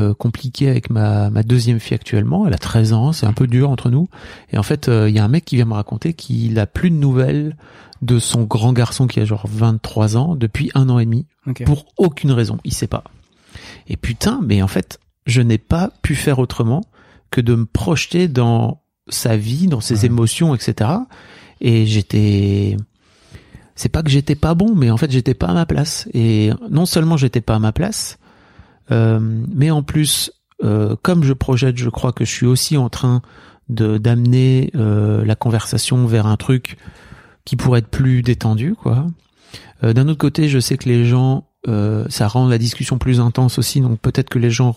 euh, 0.00 0.14
compliquée 0.14 0.68
avec 0.68 0.90
ma 0.90 1.30
ma 1.30 1.42
deuxième 1.42 1.78
fille 1.80 1.94
actuellement. 1.94 2.46
Elle 2.46 2.54
a 2.54 2.58
13 2.58 2.92
ans 2.92 3.12
c'est 3.12 3.26
un 3.26 3.32
peu 3.32 3.46
dur 3.46 3.70
entre 3.70 3.90
nous. 3.90 4.08
Et 4.52 4.58
en 4.58 4.62
fait 4.62 4.88
euh, 4.88 5.08
il 5.08 5.14
y 5.14 5.18
a 5.18 5.24
un 5.24 5.28
mec 5.28 5.44
qui 5.44 5.56
vient 5.56 5.64
me 5.66 5.74
raconter 5.74 6.14
qu'il 6.14 6.58
a 6.58 6.66
plus 6.66 6.90
de 6.90 6.96
nouvelles 6.96 7.56
de 8.02 8.18
son 8.18 8.44
grand 8.44 8.72
garçon 8.72 9.06
qui 9.06 9.20
a 9.20 9.24
genre 9.24 9.44
23 9.46 10.16
ans 10.16 10.34
depuis 10.34 10.70
un 10.74 10.88
an 10.88 10.98
et 10.98 11.04
demi 11.04 11.26
pour 11.66 11.84
aucune 11.98 12.32
raison. 12.32 12.58
Il 12.64 12.72
sait 12.72 12.86
pas. 12.86 13.04
Et 13.88 13.96
putain 13.96 14.40
mais 14.42 14.62
en 14.62 14.68
fait 14.68 14.98
je 15.26 15.42
n'ai 15.42 15.58
pas 15.58 15.90
pu 16.02 16.14
faire 16.14 16.38
autrement 16.38 16.80
que 17.30 17.40
de 17.40 17.54
me 17.54 17.66
projeter 17.66 18.26
dans 18.26 18.80
sa 19.08 19.36
vie 19.36 19.66
dans 19.66 19.80
ses 19.80 20.00
Ouais. 20.00 20.06
émotions 20.06 20.54
etc 20.54 20.90
et 21.60 21.84
j'étais 21.84 22.76
c'est 23.74 23.88
pas 23.88 24.02
que 24.02 24.10
j'étais 24.10 24.34
pas 24.34 24.54
bon 24.54 24.74
mais 24.74 24.90
en 24.90 24.96
fait 24.96 25.10
j'étais 25.10 25.34
pas 25.34 25.48
à 25.48 25.54
ma 25.54 25.66
place. 25.66 26.08
Et 26.14 26.50
non 26.70 26.86
seulement 26.86 27.16
j'étais 27.16 27.40
pas 27.40 27.56
à 27.56 27.58
ma 27.58 27.72
place 27.72 28.18
mais 28.90 29.70
en 29.70 29.82
plus 29.82 30.32
euh, 30.62 30.96
comme 31.02 31.24
je 31.24 31.32
projette 31.32 31.78
je 31.78 31.88
crois 31.88 32.12
que 32.12 32.24
je 32.24 32.30
suis 32.30 32.46
aussi 32.46 32.76
en 32.76 32.88
train 32.88 33.22
de 33.68 33.98
d'amener 33.98 34.70
euh, 34.74 35.24
la 35.24 35.34
conversation 35.36 36.06
vers 36.06 36.26
un 36.26 36.36
truc 36.36 36.76
qui 37.44 37.56
pourrait 37.56 37.78
être 37.80 37.88
plus 37.88 38.22
détendu 38.22 38.74
quoi. 38.74 39.06
Euh, 39.84 39.92
d'un 39.92 40.08
autre 40.08 40.18
côté 40.18 40.48
je 40.48 40.58
sais 40.58 40.76
que 40.76 40.88
les 40.88 41.04
gens 41.06 41.46
euh, 41.68 42.04
ça 42.08 42.26
rend 42.28 42.48
la 42.48 42.58
discussion 42.58 42.98
plus 42.98 43.20
intense 43.20 43.58
aussi 43.58 43.80
donc 43.80 44.00
peut-être 44.00 44.28
que 44.28 44.38
les 44.38 44.50
gens 44.50 44.76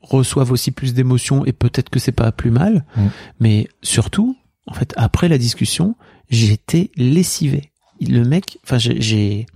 reçoivent 0.00 0.50
aussi 0.52 0.70
plus 0.70 0.94
d'émotions 0.94 1.44
et 1.44 1.52
peut-être 1.52 1.90
que 1.90 1.98
c'est 1.98 2.12
pas 2.12 2.32
plus 2.32 2.50
mal. 2.50 2.84
Mm. 2.96 3.06
mais 3.40 3.68
surtout 3.82 4.36
en 4.66 4.72
fait 4.72 4.94
après 4.96 5.28
la 5.28 5.38
discussion 5.38 5.94
j'étais 6.30 6.90
lessivé. 6.96 7.70
Le 8.00 8.24
mec 8.24 8.58
enfin 8.64 8.78
j'ai 8.78 9.00
j'ai- 9.00 9.46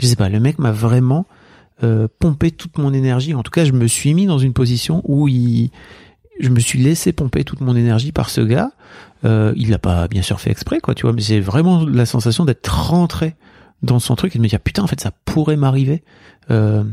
je 0.00 0.06
sais 0.06 0.16
pas 0.16 0.28
le 0.28 0.38
mec 0.40 0.58
m'a 0.58 0.72
vraiment 0.72 1.26
euh, 1.82 2.08
pompé 2.18 2.50
toute 2.50 2.78
mon 2.78 2.92
énergie 2.92 3.34
en 3.34 3.42
tout 3.42 3.50
cas 3.50 3.64
je 3.64 3.72
me 3.72 3.86
suis 3.86 4.12
mis 4.14 4.26
dans 4.26 4.38
une 4.38 4.52
position 4.52 5.02
où 5.04 5.28
il 5.28 5.70
je 6.40 6.48
me 6.48 6.60
suis 6.60 6.78
laissé 6.78 7.12
pomper 7.12 7.44
toute 7.44 7.60
mon 7.60 7.76
énergie 7.76 8.12
par 8.12 8.30
ce 8.30 8.40
gars 8.40 8.70
euh, 9.24 9.52
il 9.56 9.70
l'a 9.70 9.78
pas 9.78 10.08
bien 10.08 10.22
sûr 10.22 10.40
fait 10.40 10.50
exprès 10.50 10.80
quoi 10.80 10.94
tu 10.94 11.02
vois 11.02 11.12
mais 11.12 11.22
j'ai 11.22 11.40
vraiment 11.40 11.84
la 11.84 12.06
sensation 12.06 12.44
d'être 12.44 12.68
rentré 12.90 13.34
dans 13.82 13.98
son 13.98 14.14
truc 14.16 14.34
et 14.34 14.38
de 14.38 14.42
me 14.42 14.48
dire 14.48 14.60
putain 14.60 14.82
en 14.82 14.86
fait 14.86 15.00
ça 15.00 15.10
pourrait 15.24 15.56
m'arriver 15.56 16.02
euh, 16.50 16.84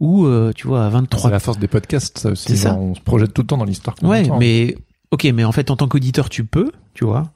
ou 0.00 0.26
tu 0.56 0.66
vois 0.66 0.84
à 0.84 0.88
23 0.88 1.20
C'est 1.22 1.30
la 1.30 1.38
force 1.38 1.58
des 1.60 1.68
podcasts, 1.68 2.18
ça 2.18 2.30
aussi. 2.30 2.56
Ça. 2.56 2.74
On 2.74 2.92
se 2.96 3.00
projette 3.00 3.32
tout 3.32 3.42
le 3.42 3.46
temps 3.46 3.56
dans 3.56 3.64
l'histoire. 3.64 3.94
Ouais, 4.02 4.24
entend. 4.24 4.38
mais 4.40 4.76
ok, 5.12 5.28
mais 5.32 5.44
en 5.44 5.52
fait, 5.52 5.70
en 5.70 5.76
tant 5.76 5.86
qu'auditeur, 5.86 6.28
tu 6.28 6.44
peux, 6.44 6.72
tu 6.92 7.04
vois. 7.04 7.30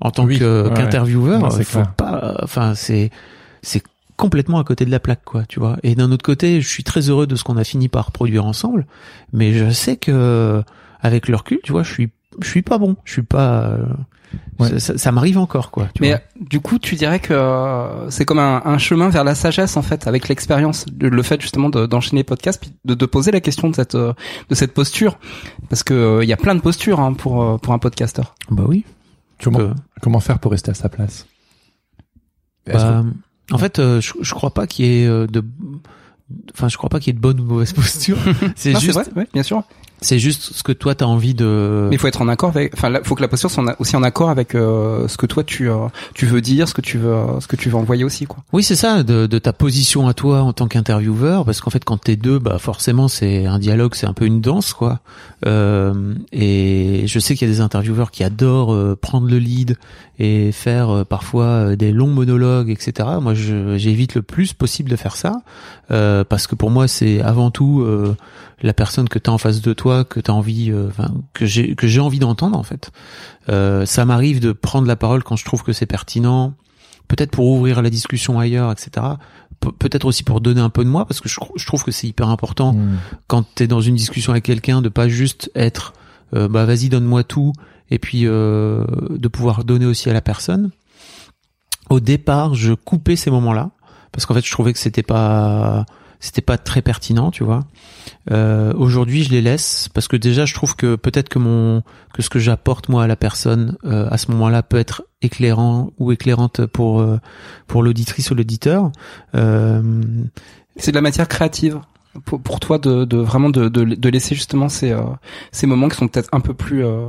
En 0.00 0.10
tant 0.10 0.26
Oui, 0.26 0.36
ouais, 0.36 0.70
qu'intervieweur, 0.76 1.42
ouais, 1.42 1.64
faut 1.64 1.78
clair. 1.78 1.94
pas. 1.94 2.36
Enfin, 2.42 2.74
c'est 2.74 3.08
c'est 3.62 3.82
complètement 4.20 4.58
à 4.60 4.64
côté 4.64 4.84
de 4.84 4.90
la 4.90 5.00
plaque, 5.00 5.24
quoi, 5.24 5.44
tu 5.48 5.58
vois. 5.58 5.76
Et 5.82 5.94
d'un 5.94 6.12
autre 6.12 6.24
côté, 6.24 6.60
je 6.60 6.68
suis 6.68 6.84
très 6.84 7.08
heureux 7.08 7.26
de 7.26 7.34
ce 7.36 7.42
qu'on 7.44 7.56
a 7.56 7.64
fini 7.64 7.88
par 7.88 8.12
produire 8.12 8.44
ensemble, 8.44 8.86
mais 9.32 9.52
je 9.52 9.70
sais 9.70 9.96
que 9.96 10.62
avec 11.00 11.26
le 11.28 11.36
recul, 11.36 11.58
tu 11.64 11.72
vois, 11.72 11.82
je 11.82 11.92
suis 11.92 12.10
je 12.40 12.48
suis 12.48 12.62
pas 12.62 12.78
bon, 12.78 12.96
je 13.04 13.12
suis 13.14 13.22
pas. 13.22 13.64
euh, 13.70 13.84
Ouais. 14.60 14.68
Ça, 14.68 14.78
ça- 14.78 14.98
ça 14.98 15.10
m'arrive 15.10 15.38
encore, 15.38 15.72
quoi. 15.72 15.88
Tu 15.94 16.02
Mais 16.02 16.10
vois. 16.10 16.18
euh, 16.18 16.44
du 16.48 16.60
coup, 16.60 16.78
tu 16.78 16.94
dirais 16.94 17.18
que 17.18 17.32
euh, 17.34 18.08
c'est 18.10 18.24
comme 18.24 18.38
un, 18.38 18.62
un 18.64 18.78
chemin 18.78 19.08
vers 19.08 19.24
la 19.24 19.34
sagesse 19.34 19.76
en 19.76 19.82
fait, 19.82 20.06
avec 20.06 20.28
l'expérience, 20.28 20.86
le, 21.00 21.22
fait 21.24 21.40
justement 21.40 21.68
de- 21.68 21.86
d'enchaîner 21.86 22.20
les 22.20 22.24
podcasts, 22.24 22.60
puis 22.60 22.70
de, 22.84 22.94
de 22.94 23.06
poser 23.06 23.32
la 23.32 23.40
question 23.40 23.68
de 23.70 23.74
cette 23.74 23.96
euh, 23.96 24.12
de 24.48 24.54
cette 24.54 24.72
posture, 24.72 25.18
parce 25.68 25.82
que 25.82 25.94
euh, 25.94 26.22
il 26.24 26.28
y 26.28 26.32
a 26.32 26.36
plein 26.36 26.54
de 26.54 26.60
postures 26.60 27.00
hein, 27.00 27.12
pour 27.14 27.42
euh, 27.42 27.56
pour 27.58 27.72
un 27.72 27.78
podcasteur. 27.80 28.36
Bah 28.50 28.62
oui. 28.68 28.84
Comment, 29.42 29.58
Euh, 29.60 29.74
comment 30.00 30.20
faire 30.20 30.38
pour 30.38 30.52
rester 30.52 30.70
à 30.70 30.74
sa 30.74 30.88
place? 30.88 31.26
Bah, 32.66 33.04
en 33.52 33.58
fait, 33.58 33.78
euh, 33.78 34.00
je, 34.00 34.12
je 34.20 34.34
crois 34.34 34.50
pas 34.54 34.66
qu'il 34.66 34.86
y 34.86 35.02
ait 35.02 35.06
euh, 35.06 35.26
de, 35.26 35.42
enfin, 36.54 36.68
je 36.68 36.76
crois 36.76 36.88
pas 36.90 37.00
qu'il 37.00 37.08
y 37.08 37.10
ait 37.10 37.18
de 37.18 37.20
bonne 37.20 37.40
ou 37.40 37.44
de 37.44 37.48
mauvaise 37.48 37.72
posture. 37.74 38.18
c'est 38.56 38.78
juste, 38.78 38.92
vrai, 38.92 39.04
ouais, 39.16 39.28
bien 39.32 39.42
sûr. 39.42 39.62
c'est 40.00 40.18
juste 40.18 40.52
ce 40.54 40.62
que 40.62 40.72
toi 40.72 40.94
t'as 40.94 41.06
envie 41.06 41.34
de. 41.34 41.88
Mais 41.90 41.96
il 41.96 41.98
faut 41.98 42.06
être 42.06 42.22
en 42.22 42.28
accord 42.28 42.50
avec, 42.50 42.72
enfin, 42.74 42.92
faut 43.04 43.14
que 43.14 43.22
la 43.22 43.28
posture 43.28 43.50
soit 43.50 43.76
aussi 43.78 43.96
en 43.96 44.02
accord 44.02 44.30
avec 44.30 44.54
euh, 44.54 45.08
ce 45.08 45.16
que 45.16 45.26
toi 45.26 45.44
tu 45.44 45.68
euh, 45.68 45.88
tu 46.14 46.26
veux 46.26 46.40
dire, 46.40 46.68
ce 46.68 46.74
que 46.74 46.80
tu 46.80 46.98
veux 46.98 47.16
ce 47.40 47.46
que 47.46 47.56
tu 47.56 47.68
veux 47.68 47.76
envoyer 47.76 48.04
aussi 48.04 48.26
quoi. 48.26 48.44
Oui, 48.52 48.62
c'est 48.62 48.76
ça, 48.76 49.02
de, 49.02 49.26
de 49.26 49.38
ta 49.38 49.52
position 49.52 50.08
à 50.08 50.14
toi 50.14 50.42
en 50.42 50.52
tant 50.52 50.68
qu'intervieweur, 50.68 51.44
parce 51.44 51.60
qu'en 51.60 51.70
fait, 51.70 51.84
quand 51.84 51.98
t'es 51.98 52.16
deux, 52.16 52.38
bah 52.38 52.58
forcément, 52.58 53.08
c'est 53.08 53.46
un 53.46 53.58
dialogue, 53.58 53.94
c'est 53.94 54.06
un 54.06 54.14
peu 54.14 54.26
une 54.26 54.40
danse, 54.40 54.72
quoi. 54.72 55.00
Euh, 55.46 56.14
et 56.32 57.04
je 57.06 57.18
sais 57.18 57.34
qu'il 57.34 57.48
y 57.48 57.50
a 57.50 57.54
des 57.54 57.60
intervieweurs 57.60 58.10
qui 58.10 58.24
adorent 58.24 58.74
euh, 58.74 58.96
prendre 59.00 59.26
le 59.26 59.38
lead 59.38 59.76
et 60.22 60.52
faire 60.52 60.90
euh, 60.90 61.04
parfois 61.04 61.44
euh, 61.46 61.76
des 61.76 61.92
longs 61.92 62.06
monologues, 62.12 62.68
etc. 62.70 63.08
Moi, 63.22 63.32
j'évite 63.34 64.14
le 64.14 64.20
plus 64.22 64.52
possible 64.52 64.90
de 64.90 64.96
faire 64.96 65.16
ça, 65.16 65.40
euh, 65.90 66.24
parce 66.24 66.46
que 66.46 66.54
pour 66.54 66.70
moi, 66.70 66.86
c'est 66.88 67.22
avant 67.22 67.50
tout 67.50 67.80
euh, 67.80 68.14
la 68.62 68.74
personne 68.74 69.08
que 69.08 69.18
t'as 69.18 69.32
en 69.32 69.38
face 69.38 69.62
de 69.62 69.72
toi, 69.72 70.04
que 70.04 70.20
t'as 70.20 70.34
envie, 70.34 70.70
euh, 70.70 70.90
que 71.32 71.46
j'ai 71.46 71.74
que 71.74 71.86
j'ai 71.86 72.00
envie 72.00 72.18
d'entendre, 72.18 72.58
en 72.58 72.62
fait. 72.62 72.90
Euh, 73.48 73.86
ça 73.86 74.04
m'arrive 74.04 74.40
de 74.40 74.52
prendre 74.52 74.86
la 74.86 74.96
parole 74.96 75.22
quand 75.24 75.36
je 75.36 75.44
trouve 75.46 75.62
que 75.62 75.72
c'est 75.72 75.86
pertinent 75.86 76.52
peut-être 77.08 77.30
pour 77.32 77.46
ouvrir 77.46 77.82
la 77.82 77.90
discussion 77.90 78.38
ailleurs, 78.38 78.70
etc. 78.70 78.90
Pe- 79.58 79.72
peut-être 79.78 80.04
aussi 80.04 80.22
pour 80.22 80.40
donner 80.40 80.60
un 80.60 80.70
peu 80.70 80.84
de 80.84 80.88
moi, 80.90 81.06
parce 81.06 81.20
que 81.20 81.28
je, 81.28 81.40
je 81.56 81.66
trouve 81.66 81.82
que 81.82 81.90
c'est 81.90 82.06
hyper 82.06 82.28
important 82.28 82.74
Hmm. 82.74 82.98
quand 83.26 83.44
tu 83.56 83.62
es 83.64 83.66
dans 83.66 83.80
une 83.80 83.96
discussion 83.96 84.30
avec 84.32 84.44
quelqu'un 84.44 84.80
de 84.82 84.88
pas 84.90 85.08
juste 85.08 85.50
être 85.56 85.92
euh, 86.34 86.48
bah 86.48 86.64
vas-y 86.64 86.88
donne-moi 86.88 87.24
tout 87.24 87.52
et 87.90 87.98
puis 87.98 88.22
euh, 88.24 88.84
de 89.10 89.28
pouvoir 89.28 89.64
donner 89.64 89.86
aussi 89.86 90.08
à 90.10 90.12
la 90.12 90.20
personne. 90.20 90.70
Au 91.88 92.00
départ, 92.00 92.54
je 92.54 92.72
coupais 92.72 93.16
ces 93.16 93.30
moments-là 93.30 93.70
parce 94.12 94.26
qu'en 94.26 94.34
fait, 94.34 94.44
je 94.44 94.50
trouvais 94.50 94.72
que 94.72 94.78
c'était 94.78 95.02
pas 95.02 95.86
c'était 96.20 96.42
pas 96.42 96.58
très 96.58 96.82
pertinent, 96.82 97.30
tu 97.30 97.44
vois. 97.44 97.64
Euh, 98.30 98.74
Aujourd'hui, 98.76 99.24
je 99.24 99.30
les 99.30 99.40
laisse 99.40 99.88
parce 99.94 100.06
que 100.06 100.16
déjà, 100.16 100.44
je 100.44 100.54
trouve 100.54 100.76
que 100.76 100.94
peut-être 100.94 101.30
que 101.30 101.38
mon 101.38 101.82
que 102.12 102.22
ce 102.22 102.28
que 102.28 102.38
j'apporte 102.38 102.88
moi 102.88 103.04
à 103.04 103.06
la 103.06 103.16
personne 103.16 103.76
euh, 103.84 104.06
à 104.10 104.18
ce 104.18 104.30
moment-là 104.30 104.62
peut 104.62 104.78
être 104.78 105.02
éclairant 105.22 105.92
ou 105.98 106.12
éclairante 106.12 106.66
pour 106.66 107.00
euh, 107.00 107.18
pour 107.66 107.82
l'auditrice 107.82 108.30
ou 108.30 108.34
l'auditeur. 108.34 108.92
Euh, 109.34 110.02
C'est 110.76 110.92
de 110.92 110.96
la 110.96 111.02
matière 111.02 111.26
créative 111.26 111.80
pour, 112.24 112.40
pour 112.40 112.60
toi 112.60 112.78
de, 112.78 113.04
de 113.04 113.16
vraiment 113.18 113.50
de, 113.50 113.68
de, 113.68 113.84
de 113.84 114.08
laisser 114.08 114.34
justement 114.34 114.68
ces 114.68 114.90
euh, 114.92 115.02
ces 115.52 115.66
moments 115.66 115.88
qui 115.88 115.96
sont 115.96 116.08
peut-être 116.08 116.28
un 116.32 116.40
peu 116.40 116.54
plus 116.54 116.84
euh, 116.84 117.06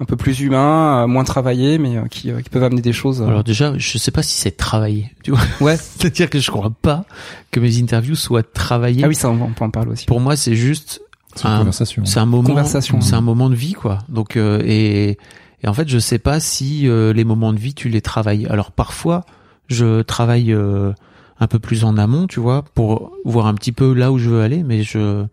un 0.00 0.04
peu 0.04 0.14
plus 0.14 0.40
humains, 0.40 1.02
euh, 1.02 1.06
moins 1.08 1.24
travaillés, 1.24 1.76
mais 1.78 1.96
euh, 1.96 2.04
qui, 2.08 2.30
euh, 2.30 2.40
qui 2.40 2.50
peuvent 2.50 2.62
amener 2.62 2.80
des 2.82 2.92
choses. 2.92 3.20
euh, 3.20 3.26
alors 3.26 3.42
déjà, 3.42 3.74
je 3.78 3.98
sais 3.98 4.12
pas 4.12 4.22
si 4.22 4.36
c'est 4.36 4.56
travaillé, 4.56 5.10
tu 5.24 5.32
vois. 5.32 5.40
ouais. 5.60 5.76
C'est-à-dire 5.80 6.30
que 6.30 6.38
je 6.38 6.50
crois 6.52 6.70
pas 6.70 7.04
que 7.50 7.58
mes 7.58 7.80
interviews 7.80 8.14
soient 8.14 8.44
travaillées. 8.44 9.02
Ah 9.04 9.08
oui, 9.08 9.16
ça 9.16 9.28
on, 9.28 9.42
on 9.42 9.50
peut 9.52 9.64
en 9.64 9.70
parler 9.70 9.90
aussi. 9.90 10.06
Pour 10.06 10.20
moi, 10.20 10.36
c'est 10.36 10.54
juste 10.54 11.00
C'est 11.34 11.48
une 11.48 11.54
un, 11.54 11.58
conversation. 11.58 12.04
c'est 12.04 12.20
un 12.20 12.26
moment, 12.26 12.48
Conversation. 12.48 13.00
c'est 13.00 13.14
un 13.16 13.20
moment 13.20 13.50
de 13.50 13.56
vie, 13.56 13.72
quoi. 13.72 13.98
Donc 14.08 14.36
euh, 14.36 14.62
et, 14.64 15.18
et 15.64 15.66
en 15.68 15.74
fait, 15.74 15.88
je 15.88 15.98
sais 15.98 16.20
pas 16.20 16.38
si 16.38 16.86
euh, 16.86 17.12
les 17.12 17.24
moments 17.24 17.52
de 17.52 17.58
vie 17.58 17.74
tu 17.74 17.88
les 17.88 18.00
travailles. 18.00 18.46
Alors 18.46 18.70
parfois, 18.70 19.24
je 19.66 20.02
travaille 20.02 20.52
euh, 20.52 20.92
un 21.40 21.46
peu 21.46 21.58
plus 21.58 21.84
en 21.84 21.96
amont, 21.96 22.26
tu 22.26 22.40
vois, 22.40 22.62
pour 22.74 23.12
voir 23.24 23.46
un 23.46 23.54
petit 23.54 23.72
peu 23.72 23.92
là 23.94 24.10
où 24.12 24.18
je 24.18 24.28
veux 24.30 24.42
aller, 24.42 24.62
mais 24.62 24.82
je 24.82 25.24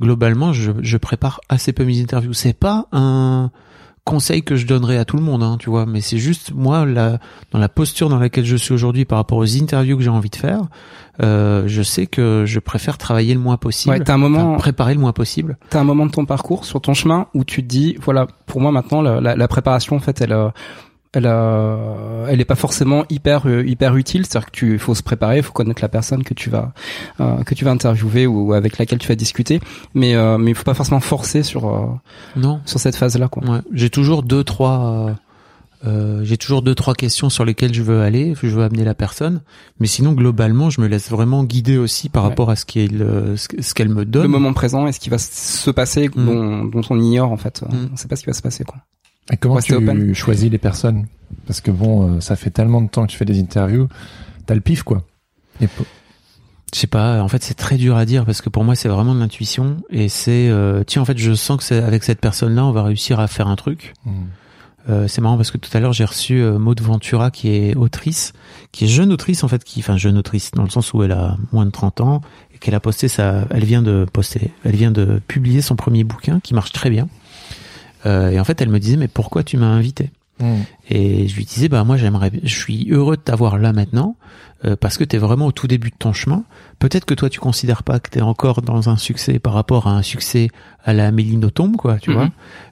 globalement, 0.00 0.52
je, 0.52 0.72
je 0.82 0.96
prépare 0.96 1.40
assez 1.48 1.72
peu 1.72 1.84
mes 1.84 2.00
interviews. 2.00 2.32
C'est 2.32 2.52
pas 2.52 2.86
un 2.92 3.50
conseil 4.04 4.42
que 4.42 4.56
je 4.56 4.66
donnerais 4.66 4.96
à 4.98 5.04
tout 5.04 5.16
le 5.16 5.22
monde, 5.22 5.42
hein, 5.42 5.56
tu 5.58 5.70
vois, 5.70 5.86
mais 5.86 6.00
c'est 6.00 6.18
juste 6.18 6.52
moi 6.54 6.84
la, 6.86 7.18
dans 7.52 7.58
la 7.58 7.68
posture 7.68 8.08
dans 8.08 8.18
laquelle 8.18 8.44
je 8.46 8.56
suis 8.56 8.72
aujourd'hui 8.72 9.04
par 9.04 9.18
rapport 9.18 9.38
aux 9.38 9.56
interviews 9.56 9.96
que 9.96 10.02
j'ai 10.02 10.08
envie 10.10 10.30
de 10.30 10.36
faire, 10.36 10.62
euh, 11.22 11.64
je 11.66 11.82
sais 11.82 12.06
que 12.06 12.44
je 12.46 12.58
préfère 12.60 12.98
travailler 12.98 13.34
le 13.34 13.40
moins 13.40 13.56
possible, 13.58 13.94
Ouais, 13.94 14.00
t'as 14.02 14.14
un 14.14 14.18
moment, 14.18 14.56
préparer 14.56 14.94
le 14.94 15.00
moins 15.00 15.12
possible. 15.12 15.58
t'as 15.68 15.80
un 15.80 15.84
moment 15.84 16.06
de 16.06 16.10
ton 16.12 16.24
parcours 16.24 16.64
sur 16.64 16.80
ton 16.80 16.94
chemin 16.94 17.26
où 17.34 17.44
tu 17.44 17.62
te 17.62 17.68
dis, 17.68 17.96
voilà, 18.02 18.26
pour 18.46 18.60
moi 18.60 18.72
maintenant 18.72 19.02
la, 19.02 19.20
la, 19.20 19.36
la 19.36 19.48
préparation 19.48 19.96
en 19.96 20.00
fait, 20.00 20.20
elle 20.22 20.32
euh, 20.32 20.48
elle 21.12 21.26
euh, 21.26 22.26
elle 22.28 22.40
est 22.40 22.44
pas 22.44 22.54
forcément 22.54 23.04
hyper 23.10 23.46
euh, 23.46 23.64
hyper 23.66 23.96
utile, 23.96 24.24
c'est-à-dire 24.26 24.46
que 24.46 24.56
tu 24.56 24.78
faut 24.78 24.94
se 24.94 25.02
préparer, 25.02 25.38
il 25.38 25.42
faut 25.42 25.52
connaître 25.52 25.82
la 25.82 25.88
personne 25.88 26.22
que 26.22 26.34
tu 26.34 26.50
vas 26.50 26.72
euh, 27.20 27.42
que 27.42 27.54
tu 27.54 27.64
vas 27.64 27.72
interviewer 27.72 28.26
ou 28.26 28.52
avec 28.52 28.78
laquelle 28.78 28.98
tu 28.98 29.08
vas 29.08 29.16
discuter, 29.16 29.60
mais 29.94 30.14
euh, 30.14 30.38
mais 30.38 30.52
il 30.52 30.54
faut 30.54 30.62
pas 30.64 30.74
forcément 30.74 31.00
forcer 31.00 31.42
sur 31.42 31.68
euh, 31.68 31.86
Non, 32.36 32.60
sur 32.64 32.78
cette 32.78 32.94
phase 32.96 33.18
là 33.18 33.28
quoi. 33.28 33.42
ouais. 33.44 33.58
j'ai 33.72 33.90
toujours 33.90 34.22
deux 34.22 34.44
trois, 34.44 35.16
euh, 35.86 36.20
j'ai 36.22 36.36
toujours 36.36 36.62
deux 36.62 36.74
trois 36.76 36.94
questions 36.94 37.28
sur 37.30 37.44
lesquelles 37.44 37.74
je 37.74 37.82
veux 37.82 38.02
aller, 38.02 38.34
je 38.40 38.46
veux 38.48 38.62
amener 38.62 38.84
la 38.84 38.94
personne, 38.94 39.40
mais 39.80 39.86
sinon 39.88 40.12
globalement, 40.12 40.70
je 40.70 40.80
me 40.80 40.86
laisse 40.86 41.10
vraiment 41.10 41.42
guider 41.42 41.76
aussi 41.78 42.08
par 42.08 42.22
Ouais. 42.22 42.28
rapport 42.28 42.50
à 42.50 42.56
ce 42.56 42.64
qu'elle 42.66 43.34
ce 43.36 43.74
qu'elle 43.74 43.88
me 43.88 44.04
donne. 44.04 44.22
Le 44.22 44.28
moment 44.28 44.52
présent 44.52 44.86
et 44.86 44.92
ce 44.92 45.00
qui 45.00 45.08
va 45.10 45.18
se 45.18 45.70
passer 45.70 46.08
Mm. 46.14 46.24
dont, 46.26 46.64
dont 46.66 46.82
on 46.90 47.00
ignore 47.00 47.32
en 47.32 47.36
fait, 47.36 47.62
Mm. 47.62 47.88
on 47.94 47.96
sait 47.96 48.06
pas 48.08 48.14
ce 48.16 48.20
qui 48.22 48.26
va 48.28 48.34
se 48.34 48.42
passer 48.42 48.62
quoi. 48.62 48.76
Et 49.32 49.36
comment 49.36 49.60
tu 49.60 49.74
open. 49.74 50.14
choisis 50.14 50.50
les 50.50 50.58
personnes? 50.58 51.06
Parce 51.46 51.60
que 51.60 51.70
bon, 51.70 52.16
euh, 52.16 52.20
ça 52.20 52.36
fait 52.36 52.50
tellement 52.50 52.80
de 52.80 52.88
temps 52.88 53.06
que 53.06 53.12
tu 53.12 53.16
fais 53.16 53.24
des 53.24 53.40
interviews, 53.40 53.88
t'as 54.46 54.54
le 54.54 54.60
pif 54.60 54.82
quoi. 54.82 55.04
Et 55.60 55.68
Je 56.74 56.78
sais 56.78 56.86
pas, 56.86 57.22
en 57.22 57.28
fait 57.28 57.42
c'est 57.42 57.54
très 57.54 57.76
dur 57.76 57.96
à 57.96 58.04
dire 58.04 58.24
parce 58.24 58.40
que 58.40 58.48
pour 58.48 58.64
moi 58.64 58.74
c'est 58.74 58.88
vraiment 58.88 59.14
de 59.14 59.20
l'intuition 59.20 59.78
et 59.90 60.08
c'est 60.08 60.48
euh, 60.48 60.82
tiens 60.84 61.02
en 61.02 61.04
fait 61.04 61.18
je 61.18 61.34
sens 61.34 61.58
que 61.58 61.64
c'est 61.64 61.82
avec 61.82 62.02
cette 62.04 62.20
personne 62.20 62.54
là 62.54 62.64
on 62.64 62.72
va 62.72 62.82
réussir 62.82 63.20
à 63.20 63.26
faire 63.26 63.48
un 63.48 63.56
truc. 63.56 63.92
Hmm. 64.04 64.24
Euh, 64.88 65.06
c'est 65.08 65.20
marrant 65.20 65.36
parce 65.36 65.50
que 65.50 65.58
tout 65.58 65.70
à 65.76 65.80
l'heure 65.80 65.92
j'ai 65.92 66.04
reçu 66.04 66.40
euh, 66.40 66.58
Maud 66.58 66.80
Ventura 66.80 67.30
qui 67.30 67.48
est 67.48 67.76
autrice, 67.76 68.32
qui 68.72 68.84
est 68.84 68.88
jeune 68.88 69.12
autrice 69.12 69.44
en 69.44 69.48
fait, 69.48 69.62
qui 69.62 69.80
enfin 69.80 69.96
jeune 69.96 70.16
autrice 70.16 70.52
dans 70.52 70.62
le 70.62 70.70
sens 70.70 70.94
où 70.94 71.02
elle 71.02 71.12
a 71.12 71.36
moins 71.52 71.66
de 71.66 71.70
30 71.70 72.00
ans 72.00 72.22
et 72.54 72.58
qu'elle 72.58 72.74
a 72.74 72.80
posté 72.80 73.08
sa, 73.08 73.46
elle 73.50 73.64
vient 73.64 73.82
de 73.82 74.06
poster, 74.10 74.50
elle 74.64 74.76
vient 74.76 74.90
de 74.90 75.20
publier 75.28 75.60
son 75.60 75.76
premier 75.76 76.02
bouquin 76.02 76.40
qui 76.40 76.54
marche 76.54 76.72
très 76.72 76.88
bien. 76.88 77.08
Euh, 78.06 78.30
et 78.30 78.40
en 78.40 78.44
fait 78.44 78.60
elle 78.62 78.68
me 78.70 78.78
disait 78.80 78.96
mais 78.96 79.08
pourquoi 79.08 79.42
tu 79.42 79.56
m'as 79.56 79.66
invité? 79.66 80.10
Hmm. 80.40 80.62
Et 80.88 81.28
je 81.28 81.36
lui 81.36 81.44
disais 81.44 81.68
bah 81.68 81.84
moi 81.84 81.98
j'aimerais, 81.98 82.30
je 82.42 82.54
suis 82.58 82.88
heureux 82.90 83.16
de 83.16 83.20
t'avoir 83.20 83.58
là 83.58 83.74
maintenant 83.74 84.16
euh, 84.64 84.74
parce 84.74 84.96
que 84.96 85.04
t'es 85.04 85.18
vraiment 85.18 85.46
au 85.46 85.52
tout 85.52 85.66
début 85.66 85.90
de 85.90 85.96
ton 85.98 86.14
chemin. 86.14 86.44
Peut-être 86.78 87.04
que 87.04 87.12
toi 87.12 87.28
tu 87.28 87.40
considères 87.40 87.82
pas 87.82 88.00
que 88.00 88.08
t'es 88.08 88.22
encore 88.22 88.62
dans 88.62 88.88
un 88.88 88.96
succès 88.96 89.38
par 89.38 89.52
rapport 89.52 89.86
à 89.86 89.90
un 89.90 90.00
succès 90.02 90.48
à 90.82 90.94
la 90.94 91.08
Amélie 91.08 91.36
Nothomb 91.36 91.72
quoi, 91.72 91.98
tu 91.98 92.08
Mhm. 92.10 92.16
vois. 92.16 92.28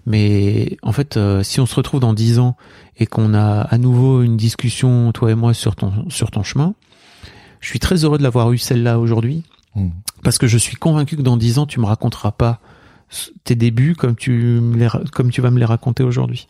Mais 0.06 0.78
en 0.82 0.92
fait, 0.92 1.18
euh, 1.18 1.42
si 1.42 1.60
on 1.60 1.66
se 1.66 1.74
retrouve 1.74 2.00
dans 2.00 2.14
dix 2.14 2.38
ans 2.38 2.56
et 2.96 3.04
qu'on 3.06 3.34
a 3.34 3.60
à 3.60 3.76
nouveau 3.76 4.22
une 4.22 4.38
discussion 4.38 5.12
toi 5.12 5.30
et 5.30 5.34
moi 5.34 5.52
sur 5.52 5.76
ton 5.76 6.08
sur 6.08 6.30
ton 6.30 6.42
chemin, 6.42 6.74
je 7.60 7.68
suis 7.68 7.80
très 7.80 8.02
heureux 8.04 8.16
de 8.16 8.22
l'avoir 8.22 8.50
eu 8.52 8.58
celle-là 8.58 8.98
aujourd'hui 8.98 9.42
Hmm. 9.76 9.90
parce 10.24 10.38
que 10.38 10.46
je 10.46 10.56
suis 10.56 10.76
convaincu 10.76 11.14
que 11.18 11.22
dans 11.22 11.36
dix 11.36 11.58
ans 11.58 11.66
tu 11.66 11.78
me 11.78 11.84
raconteras 11.84 12.30
pas 12.32 12.58
tes 13.44 13.54
débuts 13.54 13.94
comme 13.94 14.16
tu 14.16 14.32
me 14.32 14.88
comme 15.10 15.30
tu 15.30 15.40
vas 15.40 15.50
me 15.50 15.58
les 15.58 15.64
raconter 15.64 16.02
aujourd'hui. 16.02 16.48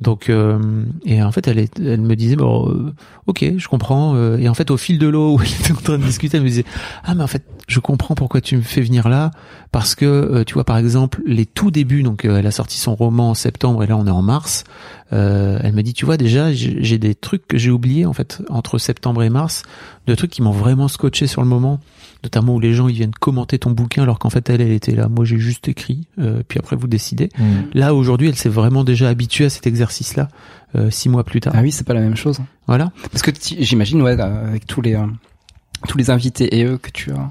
Donc 0.00 0.28
euh, 0.28 0.84
et 1.04 1.22
en 1.22 1.32
fait 1.32 1.46
elle 1.48 1.58
est, 1.58 1.78
elle 1.78 2.00
me 2.00 2.16
disait 2.16 2.36
bon 2.36 2.68
euh, 2.68 2.92
ok 3.26 3.44
je 3.56 3.68
comprends 3.68 4.14
euh, 4.16 4.36
et 4.38 4.48
en 4.48 4.54
fait 4.54 4.70
au 4.70 4.76
fil 4.76 4.98
de 4.98 5.06
l'eau 5.06 5.36
où 5.36 5.40
elle 5.40 5.48
était 5.48 5.72
en 5.72 5.76
train 5.76 5.98
de 5.98 6.04
discuter 6.04 6.36
elle 6.36 6.42
me 6.42 6.48
disait 6.48 6.64
ah 7.04 7.14
mais 7.14 7.22
en 7.22 7.28
fait 7.28 7.44
je 7.66 7.80
comprends 7.80 8.14
pourquoi 8.14 8.40
tu 8.40 8.56
me 8.56 8.62
fais 8.62 8.80
venir 8.80 9.08
là 9.08 9.30
parce 9.72 9.94
que 9.94 10.04
euh, 10.04 10.44
tu 10.44 10.54
vois 10.54 10.64
par 10.64 10.76
exemple 10.76 11.22
les 11.26 11.46
tout 11.46 11.70
débuts 11.70 12.02
donc 12.02 12.24
euh, 12.24 12.38
elle 12.38 12.46
a 12.46 12.50
sorti 12.50 12.78
son 12.78 12.94
roman 12.94 13.30
en 13.30 13.34
septembre 13.34 13.82
et 13.82 13.86
là 13.86 13.96
on 13.96 14.06
est 14.06 14.10
en 14.10 14.22
mars 14.22 14.64
euh, 15.12 15.58
elle 15.62 15.74
me 15.74 15.82
dit 15.82 15.92
tu 15.92 16.04
vois 16.06 16.16
déjà 16.16 16.52
j'ai 16.52 16.98
des 16.98 17.14
trucs 17.14 17.46
que 17.46 17.58
j'ai 17.58 17.70
oubliés 17.70 18.06
en 18.06 18.12
fait 18.14 18.42
entre 18.48 18.78
septembre 18.78 19.22
et 19.22 19.30
mars 19.30 19.62
de 20.06 20.14
trucs 20.14 20.30
qui 20.30 20.40
m'ont 20.42 20.50
vraiment 20.50 20.88
scotché 20.88 21.26
sur 21.26 21.42
le 21.42 21.48
moment 21.48 21.78
notamment 22.22 22.54
où 22.54 22.60
les 22.60 22.72
gens 22.72 22.88
ils 22.88 22.94
viennent 22.94 23.12
commenter 23.12 23.58
ton 23.58 23.70
bouquin 23.70 24.02
alors 24.02 24.18
qu'en 24.18 24.30
fait 24.30 24.48
elle 24.48 24.62
elle 24.62 24.72
était 24.72 24.94
là 24.94 25.08
moi 25.08 25.24
j'ai 25.26 25.38
juste 25.38 25.68
écrit 25.68 26.06
euh, 26.18 26.42
puis 26.48 26.58
après 26.58 26.74
vous 26.76 26.86
décidez 26.88 27.28
Hmm. 27.38 27.64
là 27.74 27.94
aujourd'hui 27.94 28.28
elle 28.28 28.36
s'est 28.36 28.48
vraiment 28.48 28.82
déjà 28.84 29.08
habituée 29.08 29.44
à 29.46 29.50
cet 29.50 29.66
exercice 29.66 30.16
là 30.16 30.28
six 30.90 31.08
mois 31.08 31.22
plus 31.22 31.40
tard 31.40 31.52
Ah 31.56 31.60
oui, 31.62 31.70
c'est 31.70 31.86
pas 31.86 31.94
la 31.94 32.00
même 32.00 32.16
chose. 32.16 32.40
voilà 32.66 32.90
Parce 33.12 33.22
que 33.22 33.30
j'imagine, 33.60 34.02
ouais, 34.02 34.18
euh, 34.18 34.48
avec 34.48 34.66
tous 34.66 34.82
les 34.82 34.94
euh, 34.96 35.06
tous 35.86 35.96
les 35.98 36.10
invités 36.10 36.58
et 36.58 36.64
eux 36.64 36.78
que 36.78 36.90
tu 36.90 37.12
as 37.12 37.30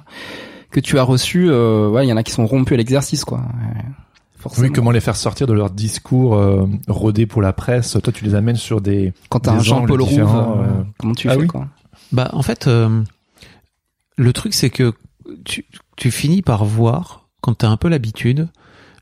que 0.71 0.79
tu 0.79 0.97
as 0.97 1.03
reçus, 1.03 1.49
euh, 1.49 1.89
ouais, 1.89 2.05
il 2.05 2.09
y 2.09 2.13
en 2.13 2.15
a 2.17 2.23
qui 2.23 2.31
sont 2.31 2.45
rompus 2.45 2.73
à 2.73 2.77
l'exercice, 2.77 3.25
quoi. 3.25 3.39
Ouais, 3.39 3.81
Forcément. 4.43 4.67
Oui, 4.67 4.73
comment 4.73 4.91
les 4.91 4.99
faire 4.99 5.15
sortir 5.15 5.47
de 5.47 5.53
leur 5.53 5.69
discours 5.69 6.35
euh, 6.35 6.67
rodé 6.89 7.25
pour 7.25 7.41
la 7.41 7.53
presse 7.53 7.97
Toi, 8.03 8.11
tu 8.11 8.25
les 8.25 8.35
amènes 8.35 8.57
sur 8.57 8.81
des. 8.81 9.13
Quand 9.29 9.39
t'as 9.39 9.53
un 9.53 9.59
Jean-Paul 9.59 10.01
Rouve, 10.01 10.19
euh, 10.19 10.25
euh. 10.25 10.83
comment 10.97 11.15
tu 11.15 11.29
Ah 11.29 11.35
fais, 11.35 11.39
oui 11.39 11.47
quoi 11.47 11.69
Bah 12.11 12.29
en 12.33 12.41
fait, 12.41 12.67
euh, 12.67 13.01
le 14.17 14.33
truc 14.33 14.53
c'est 14.53 14.69
que 14.69 14.91
tu, 15.45 15.65
tu 15.95 16.11
finis 16.11 16.41
par 16.41 16.65
voir, 16.65 17.29
quand 17.39 17.53
t'as 17.53 17.69
un 17.69 17.77
peu 17.77 17.87
l'habitude, 17.87 18.49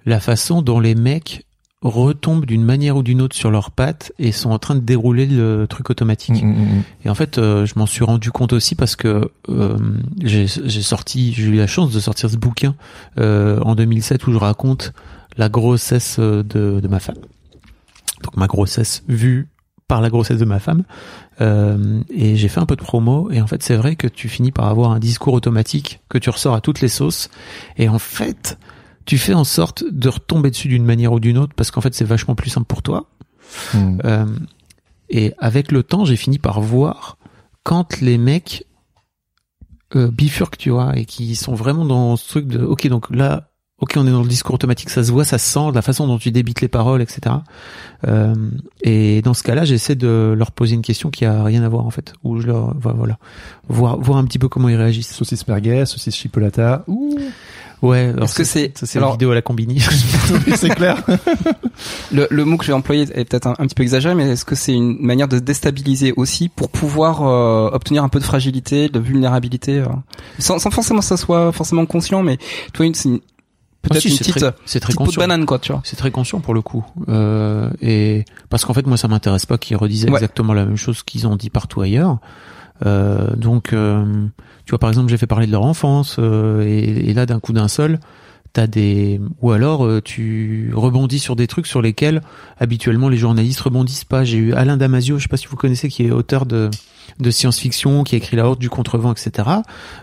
la 0.05 0.19
façon 0.19 0.61
dont 0.61 0.79
les 0.79 0.93
mecs 0.93 1.43
retombent 1.81 2.45
d'une 2.45 2.63
manière 2.63 2.95
ou 2.95 3.03
d'une 3.03 3.21
autre 3.21 3.35
sur 3.35 3.49
leurs 3.49 3.71
pattes 3.71 4.13
et 4.19 4.31
sont 4.31 4.51
en 4.51 4.59
train 4.59 4.75
de 4.75 4.81
dérouler 4.81 5.25
le 5.25 5.65
truc 5.67 5.89
automatique. 5.89 6.43
Mm, 6.43 6.47
mm, 6.47 6.61
mm. 6.61 6.83
Et 7.05 7.09
en 7.09 7.15
fait, 7.15 7.37
euh, 7.37 7.65
je 7.65 7.73
m'en 7.77 7.87
suis 7.87 8.03
rendu 8.03 8.31
compte 8.31 8.53
aussi 8.53 8.75
parce 8.75 8.95
que 8.95 9.31
euh, 9.49 9.77
j'ai 10.21 10.45
j'ai 10.47 10.81
sorti, 10.81 11.33
j'ai 11.33 11.45
eu 11.45 11.55
la 11.55 11.67
chance 11.67 11.91
de 11.91 11.99
sortir 11.99 12.29
ce 12.29 12.37
bouquin 12.37 12.75
euh, 13.17 13.59
en 13.61 13.73
2007 13.73 14.27
où 14.27 14.31
je 14.31 14.37
raconte 14.37 14.93
la 15.37 15.49
grossesse 15.49 16.17
euh, 16.19 16.43
de, 16.43 16.79
de 16.79 16.87
ma 16.87 16.99
femme. 16.99 17.19
Donc 18.23 18.37
ma 18.37 18.47
grossesse 18.47 19.03
vue 19.07 19.49
par 19.87 19.99
la 19.99 20.09
grossesse 20.09 20.39
de 20.39 20.45
ma 20.45 20.59
femme. 20.59 20.83
Euh, 21.41 22.01
et 22.09 22.37
j'ai 22.37 22.47
fait 22.47 22.61
un 22.61 22.65
peu 22.65 22.77
de 22.77 22.81
promo. 22.81 23.29
Et 23.31 23.41
en 23.41 23.47
fait, 23.47 23.61
c'est 23.61 23.75
vrai 23.75 23.97
que 23.97 24.07
tu 24.07 24.29
finis 24.29 24.51
par 24.51 24.67
avoir 24.67 24.91
un 24.91 24.99
discours 24.99 25.33
automatique 25.33 26.01
que 26.07 26.17
tu 26.17 26.29
ressors 26.29 26.55
à 26.55 26.61
toutes 26.61 26.79
les 26.79 26.87
sauces. 26.87 27.29
Et 27.77 27.89
en 27.89 27.99
fait, 27.99 28.57
tu 29.05 29.17
fais 29.17 29.33
en 29.33 29.43
sorte 29.43 29.83
de 29.91 30.07
retomber 30.07 30.49
dessus 30.49 30.69
d'une 30.69 30.85
manière 30.85 31.11
ou 31.11 31.19
d'une 31.19 31.37
autre 31.37 31.53
parce 31.55 31.71
qu'en 31.71 31.81
fait, 31.81 31.93
c'est 31.93 32.05
vachement 32.05 32.35
plus 32.35 32.49
simple 32.49 32.67
pour 32.67 32.83
toi. 32.83 33.09
Mm. 33.73 33.99
Euh, 34.05 34.25
et 35.09 35.33
avec 35.39 35.73
le 35.73 35.83
temps, 35.83 36.05
j'ai 36.05 36.15
fini 36.15 36.39
par 36.39 36.61
voir 36.61 37.17
quand 37.63 37.99
les 37.99 38.17
mecs 38.17 38.65
euh, 39.97 40.09
bifurquent, 40.09 40.57
tu 40.57 40.69
vois, 40.69 40.97
et 40.97 41.03
qui 41.03 41.35
sont 41.35 41.53
vraiment 41.53 41.83
dans 41.83 42.15
ce 42.15 42.29
truc 42.29 42.47
de, 42.47 42.63
ok, 42.63 42.87
donc 42.87 43.09
là, 43.09 43.50
ok, 43.81 43.93
on 43.97 44.07
est 44.07 44.11
dans 44.11 44.21
le 44.21 44.27
discours 44.29 44.55
automatique, 44.55 44.89
ça 44.89 45.03
se 45.03 45.11
voit, 45.11 45.25
ça 45.25 45.37
se 45.37 45.49
sent, 45.51 45.71
la 45.73 45.81
façon 45.81 46.07
dont 46.07 46.17
tu 46.17 46.31
débites 46.31 46.61
les 46.61 46.67
paroles, 46.69 47.01
etc. 47.01 47.35
Euh, 48.07 48.33
et 48.83 49.21
dans 49.21 49.33
ce 49.33 49.43
cas-là, 49.43 49.65
j'essaie 49.65 49.95
de 49.95 50.33
leur 50.37 50.51
poser 50.51 50.75
une 50.75 50.81
question 50.81 51.09
qui 51.09 51.25
a 51.25 51.43
rien 51.43 51.63
à 51.63 51.69
voir 51.69 51.85
en 51.85 51.91
fait, 51.91 52.13
où 52.23 52.39
je 52.39 52.47
leur, 52.47 52.73
voilà, 52.79 52.97
voilà, 52.97 53.17
voir, 53.67 53.99
voir 53.99 54.17
un 54.17 54.25
petit 54.25 54.39
peu 54.39 54.47
comment 54.47 54.69
ils 54.69 54.75
réagissent. 54.75 55.13
Saucisse 55.13 55.47
merguez, 55.47 55.85
saucisse 55.85 56.15
chipolata. 56.15 56.83
Ouh, 56.87 57.17
Ouais. 57.81 58.09
alors 58.13 58.25
Est-ce 58.25 58.35
que 58.35 58.43
c'est- 58.43 58.77
ça, 58.77 58.85
c'est 58.85 58.99
la 58.99 59.05
alors- 59.05 59.13
vidéo 59.13 59.31
à 59.31 59.33
la 59.35 59.41
combini 59.41 59.79
c'est 60.55 60.69
clair. 60.69 61.03
Le, 62.11 62.27
le 62.29 62.45
mot 62.45 62.57
que 62.57 62.65
j'ai 62.65 62.73
employé 62.73 63.07
est 63.13 63.25
peut-être 63.25 63.47
un, 63.47 63.53
un 63.57 63.65
petit 63.65 63.73
peu 63.73 63.81
exagéré, 63.81 64.13
mais 64.13 64.29
est-ce 64.29 64.45
que 64.45 64.53
c'est 64.53 64.73
une 64.73 64.97
manière 64.99 65.27
de 65.27 65.37
se 65.37 65.41
déstabiliser 65.41 66.13
aussi 66.15 66.47
pour 66.49 66.69
pouvoir 66.69 67.23
euh, 67.23 67.69
obtenir 67.73 68.03
un 68.03 68.09
peu 68.09 68.19
de 68.19 68.23
fragilité, 68.23 68.87
de 68.89 68.99
vulnérabilité, 68.99 69.79
euh, 69.79 69.85
sans, 70.37 70.59
sans 70.59 70.69
forcément 70.69 70.99
que 70.99 71.05
ça 71.05 71.17
soit 71.17 71.51
forcément 71.51 71.85
conscient, 71.87 72.21
mais 72.21 72.37
toi, 72.73 72.85
une, 72.85 72.93
c'est 72.93 73.09
une- 73.09 73.19
peut-être 73.81 73.97
Ah, 73.97 73.99
si, 74.01 74.09
une 74.09 74.17
petite, 74.17 74.35
très- 74.37 74.53
c'est 74.65 74.79
très 74.79 74.93
peau 74.93 75.01
de 75.03 75.05
conscient. 75.07 75.21
banane, 75.21 75.45
quoi, 75.45 75.59
tu 75.59 75.71
vois. 75.71 75.81
C'est 75.83 75.95
très 75.95 76.11
conscient 76.11 76.39
pour 76.39 76.53
le 76.53 76.61
coup. 76.61 76.85
Euh, 77.09 77.69
et 77.81 78.25
parce 78.49 78.65
qu'en 78.65 78.73
fait, 78.73 78.85
moi, 78.87 78.97
ça 78.97 79.07
m'intéresse 79.07 79.45
pas 79.45 79.57
qu'ils 79.57 79.77
redisaient 79.77 80.09
Ouais. 80.09 80.15
exactement 80.15 80.53
la 80.53 80.65
même 80.65 80.77
chose 80.77 81.03
qu'ils 81.03 81.27
ont 81.27 81.35
dit 81.35 81.49
partout 81.49 81.81
ailleurs. 81.81 82.19
Euh, 82.85 83.35
donc, 83.35 83.73
euh, 83.73 84.03
tu 84.65 84.71
vois, 84.71 84.79
par 84.79 84.89
exemple, 84.89 85.09
j'ai 85.09 85.17
fait 85.17 85.27
parler 85.27 85.45
de 85.47 85.51
leur 85.51 85.63
enfance, 85.63 86.17
euh, 86.19 86.63
et, 86.65 87.09
et 87.09 87.13
là, 87.13 87.25
d'un 87.25 87.39
coup 87.39 87.53
d'un 87.53 87.67
seul, 87.67 87.99
t'as 88.53 88.67
des, 88.67 89.21
ou 89.41 89.51
alors 89.51 89.85
euh, 89.85 90.01
tu 90.01 90.71
rebondis 90.75 91.19
sur 91.19 91.35
des 91.35 91.47
trucs 91.47 91.67
sur 91.67 91.81
lesquels 91.81 92.21
habituellement 92.59 93.07
les 93.07 93.17
journalistes 93.17 93.61
rebondissent 93.61 94.03
pas. 94.03 94.23
J'ai 94.23 94.37
eu 94.37 94.53
Alain 94.53 94.77
Damasio, 94.77 95.17
je 95.17 95.23
sais 95.23 95.29
pas 95.29 95.37
si 95.37 95.47
vous 95.47 95.55
connaissez, 95.57 95.89
qui 95.89 96.05
est 96.05 96.11
auteur 96.11 96.45
de 96.45 96.69
de 97.19 97.31
science-fiction, 97.31 98.03
qui 98.03 98.15
a 98.15 98.17
écrit 98.17 98.35
La 98.37 98.45
Horde 98.45 98.59
du 98.59 98.69
Contrevent, 98.69 99.11
etc. 99.11 99.49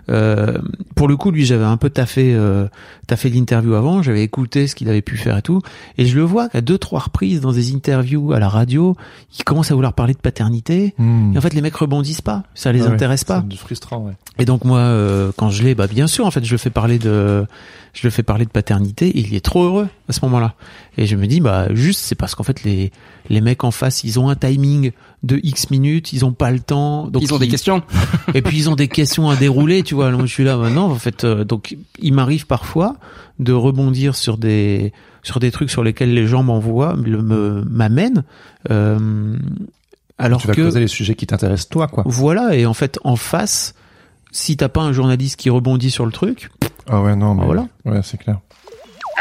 Euh, 0.08 0.58
pour 0.94 1.08
le 1.08 1.16
coup, 1.16 1.30
lui, 1.30 1.44
j'avais 1.44 1.64
un 1.64 1.76
peu 1.76 1.90
taffé, 1.90 2.34
euh, 2.34 2.66
taffé 3.06 3.28
l'interview 3.30 3.74
avant, 3.74 4.02
j'avais 4.02 4.22
écouté 4.22 4.66
ce 4.66 4.74
qu'il 4.74 4.88
avait 4.88 5.02
pu 5.02 5.16
faire 5.16 5.36
et 5.36 5.42
tout, 5.42 5.60
et 5.96 6.06
je 6.06 6.16
le 6.16 6.22
vois 6.22 6.48
qu'à 6.48 6.60
deux 6.60 6.78
trois 6.78 7.00
reprises 7.00 7.40
dans 7.40 7.52
des 7.52 7.74
interviews 7.74 8.32
à 8.32 8.38
la 8.38 8.48
radio, 8.48 8.96
il 9.38 9.44
commence 9.44 9.70
à 9.70 9.74
vouloir 9.74 9.92
parler 9.92 10.14
de 10.14 10.18
paternité. 10.18 10.94
Mm. 10.98 11.34
Et 11.34 11.38
en 11.38 11.40
fait, 11.40 11.54
les 11.54 11.60
mecs 11.60 11.76
rebondissent 11.76 12.22
pas, 12.22 12.44
ça 12.54 12.72
les 12.72 12.82
Ouais, 12.82 12.88
intéresse 12.88 13.24
pas. 13.24 13.44
C'est 13.50 13.56
frustrant, 13.56 13.98
ouais. 13.98 14.14
Et 14.38 14.44
donc 14.44 14.64
moi, 14.64 14.78
euh, 14.78 15.32
quand 15.36 15.50
je 15.50 15.62
l'ai, 15.62 15.74
bah 15.74 15.86
bien 15.86 16.06
sûr, 16.06 16.26
en 16.26 16.30
fait, 16.30 16.44
je 16.44 16.52
le 16.52 16.58
fais 16.58 16.70
parler 16.70 16.98
de, 16.98 17.44
je 17.92 18.06
le 18.06 18.10
fais 18.10 18.22
parler 18.22 18.44
de 18.44 18.50
paternité. 18.50 19.08
Et 19.08 19.20
il 19.20 19.34
est 19.34 19.44
trop 19.44 19.64
heureux 19.64 19.88
à 20.08 20.12
ce 20.12 20.20
moment-là. 20.24 20.54
Et 21.00 21.06
je 21.06 21.14
me 21.16 21.26
dis, 21.26 21.40
bah 21.40 21.68
juste, 21.74 22.00
c'est 22.00 22.14
parce 22.16 22.34
qu'en 22.34 22.42
fait 22.42 22.64
les 22.64 22.90
les 23.30 23.40
mecs 23.40 23.62
en 23.64 23.70
face, 23.70 24.02
ils 24.04 24.18
ont 24.18 24.28
un 24.28 24.34
timing 24.34 24.90
de 25.22 25.38
X 25.42 25.70
minutes, 25.70 26.12
ils 26.12 26.24
ont 26.24 26.32
pas 26.32 26.50
le 26.50 26.58
temps. 26.60 27.06
Donc 27.08 27.22
ils 27.22 27.32
ont 27.32 27.38
des 27.38 27.48
questions. 27.48 27.82
Et 28.34 28.42
puis 28.42 28.56
ils 28.58 28.68
ont 28.68 28.74
des 28.74 28.88
questions 28.88 29.30
à 29.30 29.36
dérouler, 29.36 29.82
tu 29.84 29.94
vois. 29.94 30.08
Alors, 30.08 30.20
je 30.22 30.26
suis 30.26 30.44
là 30.44 30.56
maintenant, 30.56 30.90
en 30.90 30.96
fait. 30.96 31.24
euh, 31.24 31.44
donc 31.44 31.76
il 32.00 32.12
m'arrive 32.14 32.46
parfois 32.46 32.96
de 33.38 33.52
rebondir 33.52 34.16
sur 34.16 34.38
des 34.38 34.92
sur 35.22 35.38
des 35.40 35.50
trucs 35.50 35.70
sur 35.70 35.84
lesquels 35.84 36.12
les 36.14 36.26
gens 36.26 36.42
m'envoient, 36.42 36.96
me 36.96 37.22
me- 37.22 37.64
m'amènent. 37.68 38.24
Euh, 38.70 39.36
alors 40.18 40.40
tu 40.40 40.48
vas 40.48 40.54
que 40.54 40.62
creuser 40.62 40.80
les 40.80 40.88
sujets 40.88 41.14
qui 41.14 41.26
t'intéressent 41.28 41.68
toi, 41.68 41.86
quoi. 41.86 42.02
voilà, 42.06 42.56
et 42.56 42.66
en 42.66 42.74
fait, 42.74 42.98
en 43.04 43.14
face, 43.14 43.74
si 44.32 44.56
t'as 44.56 44.68
pas 44.68 44.80
un 44.82 44.92
journaliste 44.92 45.36
qui 45.38 45.48
rebondit 45.50 45.90
sur 45.92 46.06
le 46.06 46.12
truc, 46.12 46.50
Ah 46.88 47.00
ouais, 47.02 47.14
non, 47.14 47.34
mais 47.34 47.44
voilà. 47.44 47.68
Ouais, 47.84 48.00
c'est 48.02 48.16
clair. 48.18 48.40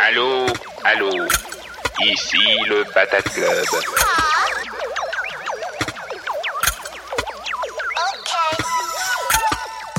Allô, 0.10 0.48
allô, 0.84 1.24
ici 2.02 2.38
le 2.68 2.84
Patate 2.94 3.30
Club. 3.32 4.27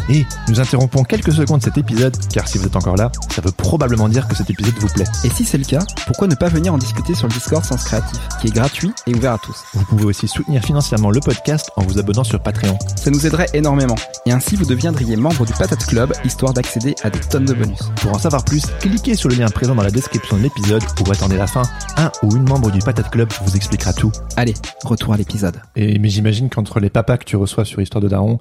Et 0.08 0.24
nous 0.48 0.60
interrompons 0.60 1.04
quelques 1.04 1.32
secondes 1.32 1.62
cet 1.62 1.76
épisode, 1.76 2.16
car 2.32 2.48
si 2.48 2.58
vous 2.58 2.66
êtes 2.66 2.76
encore 2.76 2.96
là, 2.96 3.12
ça 3.30 3.42
veut 3.42 3.52
probablement 3.52 4.08
dire 4.08 4.26
que 4.26 4.34
cet 4.34 4.48
épisode 4.48 4.74
vous 4.80 4.88
plaît. 4.88 5.04
Et 5.24 5.30
si 5.30 5.44
c'est 5.44 5.58
le 5.58 5.64
cas, 5.64 5.80
pourquoi 6.06 6.26
ne 6.26 6.34
pas 6.34 6.48
venir 6.48 6.72
en 6.72 6.78
discuter 6.78 7.14
sur 7.14 7.28
le 7.28 7.32
Discord 7.32 7.64
Sens 7.64 7.84
Créatif, 7.84 8.18
qui 8.40 8.48
est 8.48 8.54
gratuit 8.54 8.90
et 9.06 9.14
ouvert 9.14 9.32
à 9.32 9.38
tous 9.38 9.64
Vous 9.74 9.84
pouvez 9.84 10.04
aussi 10.04 10.26
soutenir 10.26 10.62
financièrement 10.62 11.10
le 11.10 11.20
podcast 11.20 11.70
en 11.76 11.82
vous 11.82 11.98
abonnant 11.98 12.24
sur 12.24 12.40
Patreon. 12.42 12.78
Ça 12.96 13.10
nous 13.10 13.26
aiderait 13.26 13.48
énormément. 13.52 13.96
Et 14.24 14.32
ainsi, 14.32 14.56
vous 14.56 14.64
deviendriez 14.64 15.16
membre 15.16 15.44
du 15.44 15.52
Patate 15.52 15.84
Club, 15.86 16.12
histoire 16.24 16.54
d'accéder 16.54 16.94
à 17.02 17.10
des 17.10 17.20
tonnes 17.20 17.44
de 17.44 17.54
bonus. 17.54 17.80
Pour 17.96 18.12
en 18.14 18.18
savoir 18.18 18.44
plus, 18.44 18.64
cliquez 18.80 19.14
sur 19.14 19.28
le 19.28 19.34
lien 19.36 19.48
présent 19.48 19.74
dans 19.74 19.82
la 19.82 19.90
description 19.90 20.36
de 20.38 20.42
l'épisode 20.42 20.82
ou 21.06 21.10
attendez 21.10 21.36
la 21.36 21.46
fin. 21.46 21.62
Un 21.96 22.10
ou 22.22 22.34
une 22.34 22.48
membre 22.48 22.70
du 22.70 22.78
Patate 22.78 23.10
Club 23.10 23.28
vous 23.44 23.56
expliquera 23.56 23.92
tout. 23.92 24.12
Allez, 24.36 24.54
retour 24.84 25.12
à 25.12 25.16
l'épisode. 25.16 25.60
Et 25.76 25.98
mais 25.98 26.08
j'imagine 26.08 26.48
qu'entre 26.48 26.80
les 26.80 26.90
papas 26.90 27.18
que 27.18 27.24
tu 27.24 27.36
reçois 27.36 27.64
sur 27.64 27.80
Histoire 27.80 28.02
de 28.02 28.08
Daron 28.08 28.38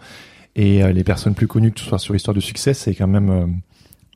et 0.57 0.83
euh, 0.83 0.91
les 0.91 1.03
personnes 1.03 1.35
plus 1.35 1.47
connues 1.47 1.71
que 1.71 1.77
tu 1.79 1.83
reçois 1.85 1.99
sur 1.99 2.15
Histoire 2.15 2.35
de 2.35 2.39
Succès, 2.41 2.73
c'est 2.73 2.95
quand 2.95 3.07
même 3.07 3.29
euh, 3.29 3.45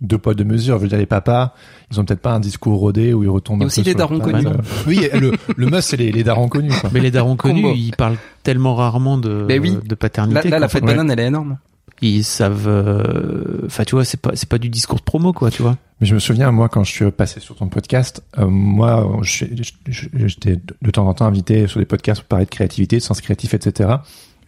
deux 0.02 0.18
poids 0.18 0.34
deux 0.34 0.44
mesures. 0.44 0.78
Je 0.78 0.82
veux 0.82 0.88
dire, 0.90 0.98
les 0.98 1.06
papas, 1.06 1.54
ils 1.92 2.00
ont 2.00 2.04
peut-être 2.04 2.20
pas 2.20 2.34
un 2.34 2.40
discours 2.40 2.80
rodé 2.80 3.14
où 3.14 3.24
ils 3.24 3.30
retombent. 3.30 3.62
Et 3.62 3.66
un 3.66 3.68
aussi 3.68 3.84
peu 3.84 3.90
les 3.90 3.96
darons 3.96 4.20
connus. 4.20 4.48
Oui, 4.88 5.08
le, 5.14 5.34
le 5.56 5.66
must, 5.68 5.82
c'est 5.90 5.98
les, 5.98 6.12
les 6.12 6.24
darons 6.24 6.50
connus. 6.50 6.74
Quoi. 6.82 6.90
mais 6.94 7.00
les 7.00 7.12
darons 7.12 7.36
connus, 7.36 7.62
Combo. 7.62 7.76
ils 7.76 7.96
parlent 7.96 8.18
tellement 8.44 8.76
rarement 8.76 9.18
de, 9.20 9.46
Ben 9.48 9.62
oui. 9.62 9.78
de 9.86 9.96
paternité. 9.96 10.50
Là, 10.50 10.60
là 10.60 10.68
la 10.74 10.80
de 10.80 10.86
banane, 10.86 11.12
elle 11.12 11.20
est 11.20 11.28
énorme. 11.28 11.60
ils 12.02 12.24
savent, 12.24 12.68
euh, 12.68 13.62
enfin, 13.68 13.84
tu 13.84 13.94
vois, 13.94 14.04
c'est 14.04 14.20
pas, 14.20 14.32
c'est 14.34 14.50
pas 14.50 14.58
du 14.58 14.70
discours 14.70 14.98
de 14.98 15.04
promo, 15.04 15.34
quoi, 15.34 15.52
tu 15.52 15.62
vois. 15.62 15.78
Mais 16.00 16.08
je 16.08 16.16
me 16.16 16.20
souviens, 16.20 16.50
moi, 16.52 16.70
quand 16.70 16.84
je 16.84 16.92
suis 16.92 17.12
passé 17.12 17.40
sur 17.40 17.56
ton 17.56 17.68
podcast, 17.68 18.24
euh, 18.40 18.48
moi, 18.48 19.08
j'étais 19.22 20.60
de 20.82 20.92
temps 20.92 21.08
en 21.08 21.14
temps 21.14 21.26
invité 21.26 21.68
sur 21.68 21.80
des 21.80 21.86
podcasts 21.86 22.22
pour 22.22 22.30
parler 22.30 22.46
de 22.46 22.50
créativité, 22.50 22.98
de 22.98 23.04
sens 23.04 23.22
créatif, 23.22 23.54
etc. 23.54 23.90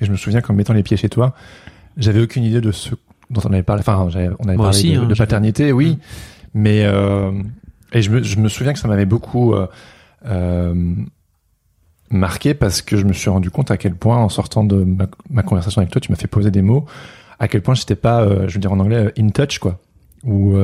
Et 0.02 0.06
je 0.06 0.12
me 0.12 0.18
souviens 0.18 0.42
qu'en 0.42 0.56
mettant 0.56 0.74
les 0.74 0.82
pieds 0.82 0.98
chez 0.98 1.10
toi, 1.10 1.36
j'avais 1.98 2.22
aucune 2.22 2.44
idée 2.44 2.62
de 2.62 2.72
ce 2.72 2.96
dont 3.30 3.42
on 3.46 3.52
avait 3.52 3.64
parlé. 3.64 3.82
Enfin, 3.82 4.08
on 4.08 4.16
avait 4.16 4.28
Moi 4.28 4.56
parlé 4.56 4.70
aussi, 4.70 4.94
de, 4.94 5.00
hein, 5.00 5.06
de 5.06 5.16
paternité, 5.16 5.72
oui. 5.72 5.94
Mm. 5.94 5.98
Mais 6.56 6.84
euh, 6.84 7.32
et 7.94 8.02
je 8.02 8.12
me, 8.12 8.24
je 8.24 8.40
me 8.40 8.50
souviens 8.50 8.74
que 8.74 8.80
ça 8.80 8.88
m'avait 8.88 9.06
beaucoup 9.06 9.54
euh, 9.54 9.68
euh, 10.26 10.96
marqué 12.10 12.54
parce 12.54 12.82
que 12.82 12.98
je 12.98 13.06
me 13.06 13.14
suis 13.14 13.30
rendu 13.30 13.50
compte 13.50 13.72
à 13.72 13.78
quel 13.78 13.96
point, 13.96 14.18
en 14.18 14.30
sortant 14.30 14.64
de 14.64 14.84
ma, 14.84 15.08
ma 15.30 15.44
conversation 15.44 15.80
avec 15.80 15.92
toi, 15.92 16.02
tu 16.02 16.12
m'as 16.12 16.18
fait 16.18 16.28
poser 16.28 16.52
des 16.52 16.62
mots, 16.62 16.86
à 17.40 17.48
quel 17.48 17.62
point 17.62 17.76
j'étais 17.76 17.96
pas, 17.96 18.22
euh, 18.22 18.48
je 18.48 18.54
veux 18.56 18.60
dire 18.60 18.72
en 18.72 18.80
anglais, 18.80 19.06
euh, 19.08 19.12
in 19.18 19.30
touch, 19.30 19.60
quoi. 19.60 19.80
Ou 20.24 20.56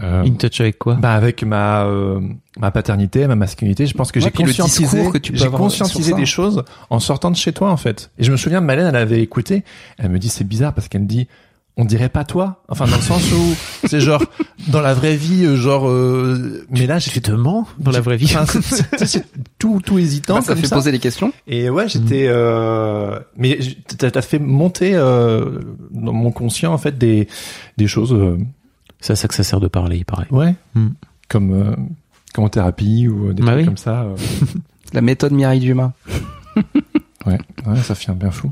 euh, 0.00 0.22
euh, 0.22 0.26
In 0.26 0.32
touch 0.34 0.60
avec 0.60 0.78
quoi 0.78 0.94
bah 0.94 1.12
avec 1.14 1.42
ma 1.44 1.84
euh, 1.84 2.20
ma 2.58 2.70
paternité, 2.70 3.26
ma 3.26 3.36
masculinité, 3.36 3.86
je 3.86 3.94
pense 3.94 4.10
que 4.10 4.18
Ouais, 4.20 4.24
j'ai 4.24 4.30
conscientisé, 4.44 5.10
que 5.10 5.18
tu 5.18 5.36
j'ai 5.36 5.48
conscientisé 5.48 6.14
des 6.14 6.26
choses 6.26 6.64
en 6.90 6.98
sortant 7.00 7.30
de 7.30 7.36
chez 7.36 7.52
toi 7.52 7.70
en 7.70 7.76
fait. 7.76 8.10
Et 8.18 8.24
je 8.24 8.32
me 8.32 8.36
souviens, 8.36 8.60
Malène, 8.62 8.86
elle 8.86 8.96
avait 8.96 9.20
écouté, 9.20 9.64
elle 9.98 10.08
me 10.10 10.18
dit 10.18 10.28
c'est 10.30 10.44
bizarre 10.44 10.72
parce 10.74 10.88
qu'elle 10.88 11.02
me 11.02 11.06
dit 11.06 11.28
on 11.78 11.86
dirait 11.86 12.10
pas 12.10 12.24
toi, 12.24 12.62
enfin 12.68 12.86
dans 12.86 12.96
le 12.96 13.02
sens 13.02 13.22
où 13.32 13.54
c'est 13.88 14.00
genre 14.00 14.22
dans 14.68 14.80
la 14.82 14.92
vraie 14.92 15.16
vie, 15.16 15.44
euh, 15.46 15.56
genre 15.56 15.88
euh, 15.88 16.66
mais 16.70 16.86
là 16.86 16.98
j'ai 16.98 17.18
te 17.20 17.30
ments 17.32 17.66
dans 17.78 17.90
la 17.90 18.00
vraie 18.00 18.16
vie. 18.18 18.26
Enfin, 18.36 18.44
c'est- 18.46 18.62
c'est- 18.98 19.06
c'est 19.06 19.24
tout 19.58 19.80
tout 19.84 19.98
hésitant 19.98 20.34
Bah, 20.36 20.40
ça 20.42 20.52
comme 20.52 20.60
fait 20.62 20.68
ça. 20.68 20.76
poser 20.76 20.92
des 20.92 20.98
questions. 20.98 21.32
Et 21.46 21.70
ouais, 21.70 21.88
j'étais. 21.88 22.26
Euh... 22.28 23.18
Mais 23.36 23.58
t'as 23.98 24.10
t'as 24.10 24.20
fait 24.22 24.38
monter 24.38 24.92
euh, 24.94 25.60
dans 25.92 26.12
mon 26.12 26.30
conscient 26.30 26.72
en 26.74 26.78
fait 26.78 26.96
des 26.98 27.26
des 27.78 27.86
choses. 27.86 28.14
C'est 29.02 29.12
à 29.12 29.16
ça 29.16 29.28
que 29.28 29.34
ça 29.34 29.44
sert 29.44 29.60
de 29.60 29.68
parler, 29.68 29.98
il 29.98 30.04
paraît. 30.06 30.28
Ouais. 30.30 30.54
Hmm. 30.74 30.88
Comme 31.28 31.52
euh, 31.52 31.76
comme 32.32 32.44
en 32.44 32.48
thérapie 32.48 33.06
ou 33.08 33.34
des 33.34 33.42
Bah 33.42 33.48
trucs 33.52 33.60
oui. 33.60 33.66
comme 33.66 33.76
ça. 33.76 34.02
euh. 34.04 34.16
La 34.94 35.02
méthode 35.02 35.32
Mireille 35.32 35.60
Dumas. 35.60 35.92
Ouais, 37.24 37.38
ouais, 37.66 37.76
ça 37.82 37.94
fait 37.94 38.10
un 38.10 38.14
bien 38.16 38.32
fou. 38.32 38.48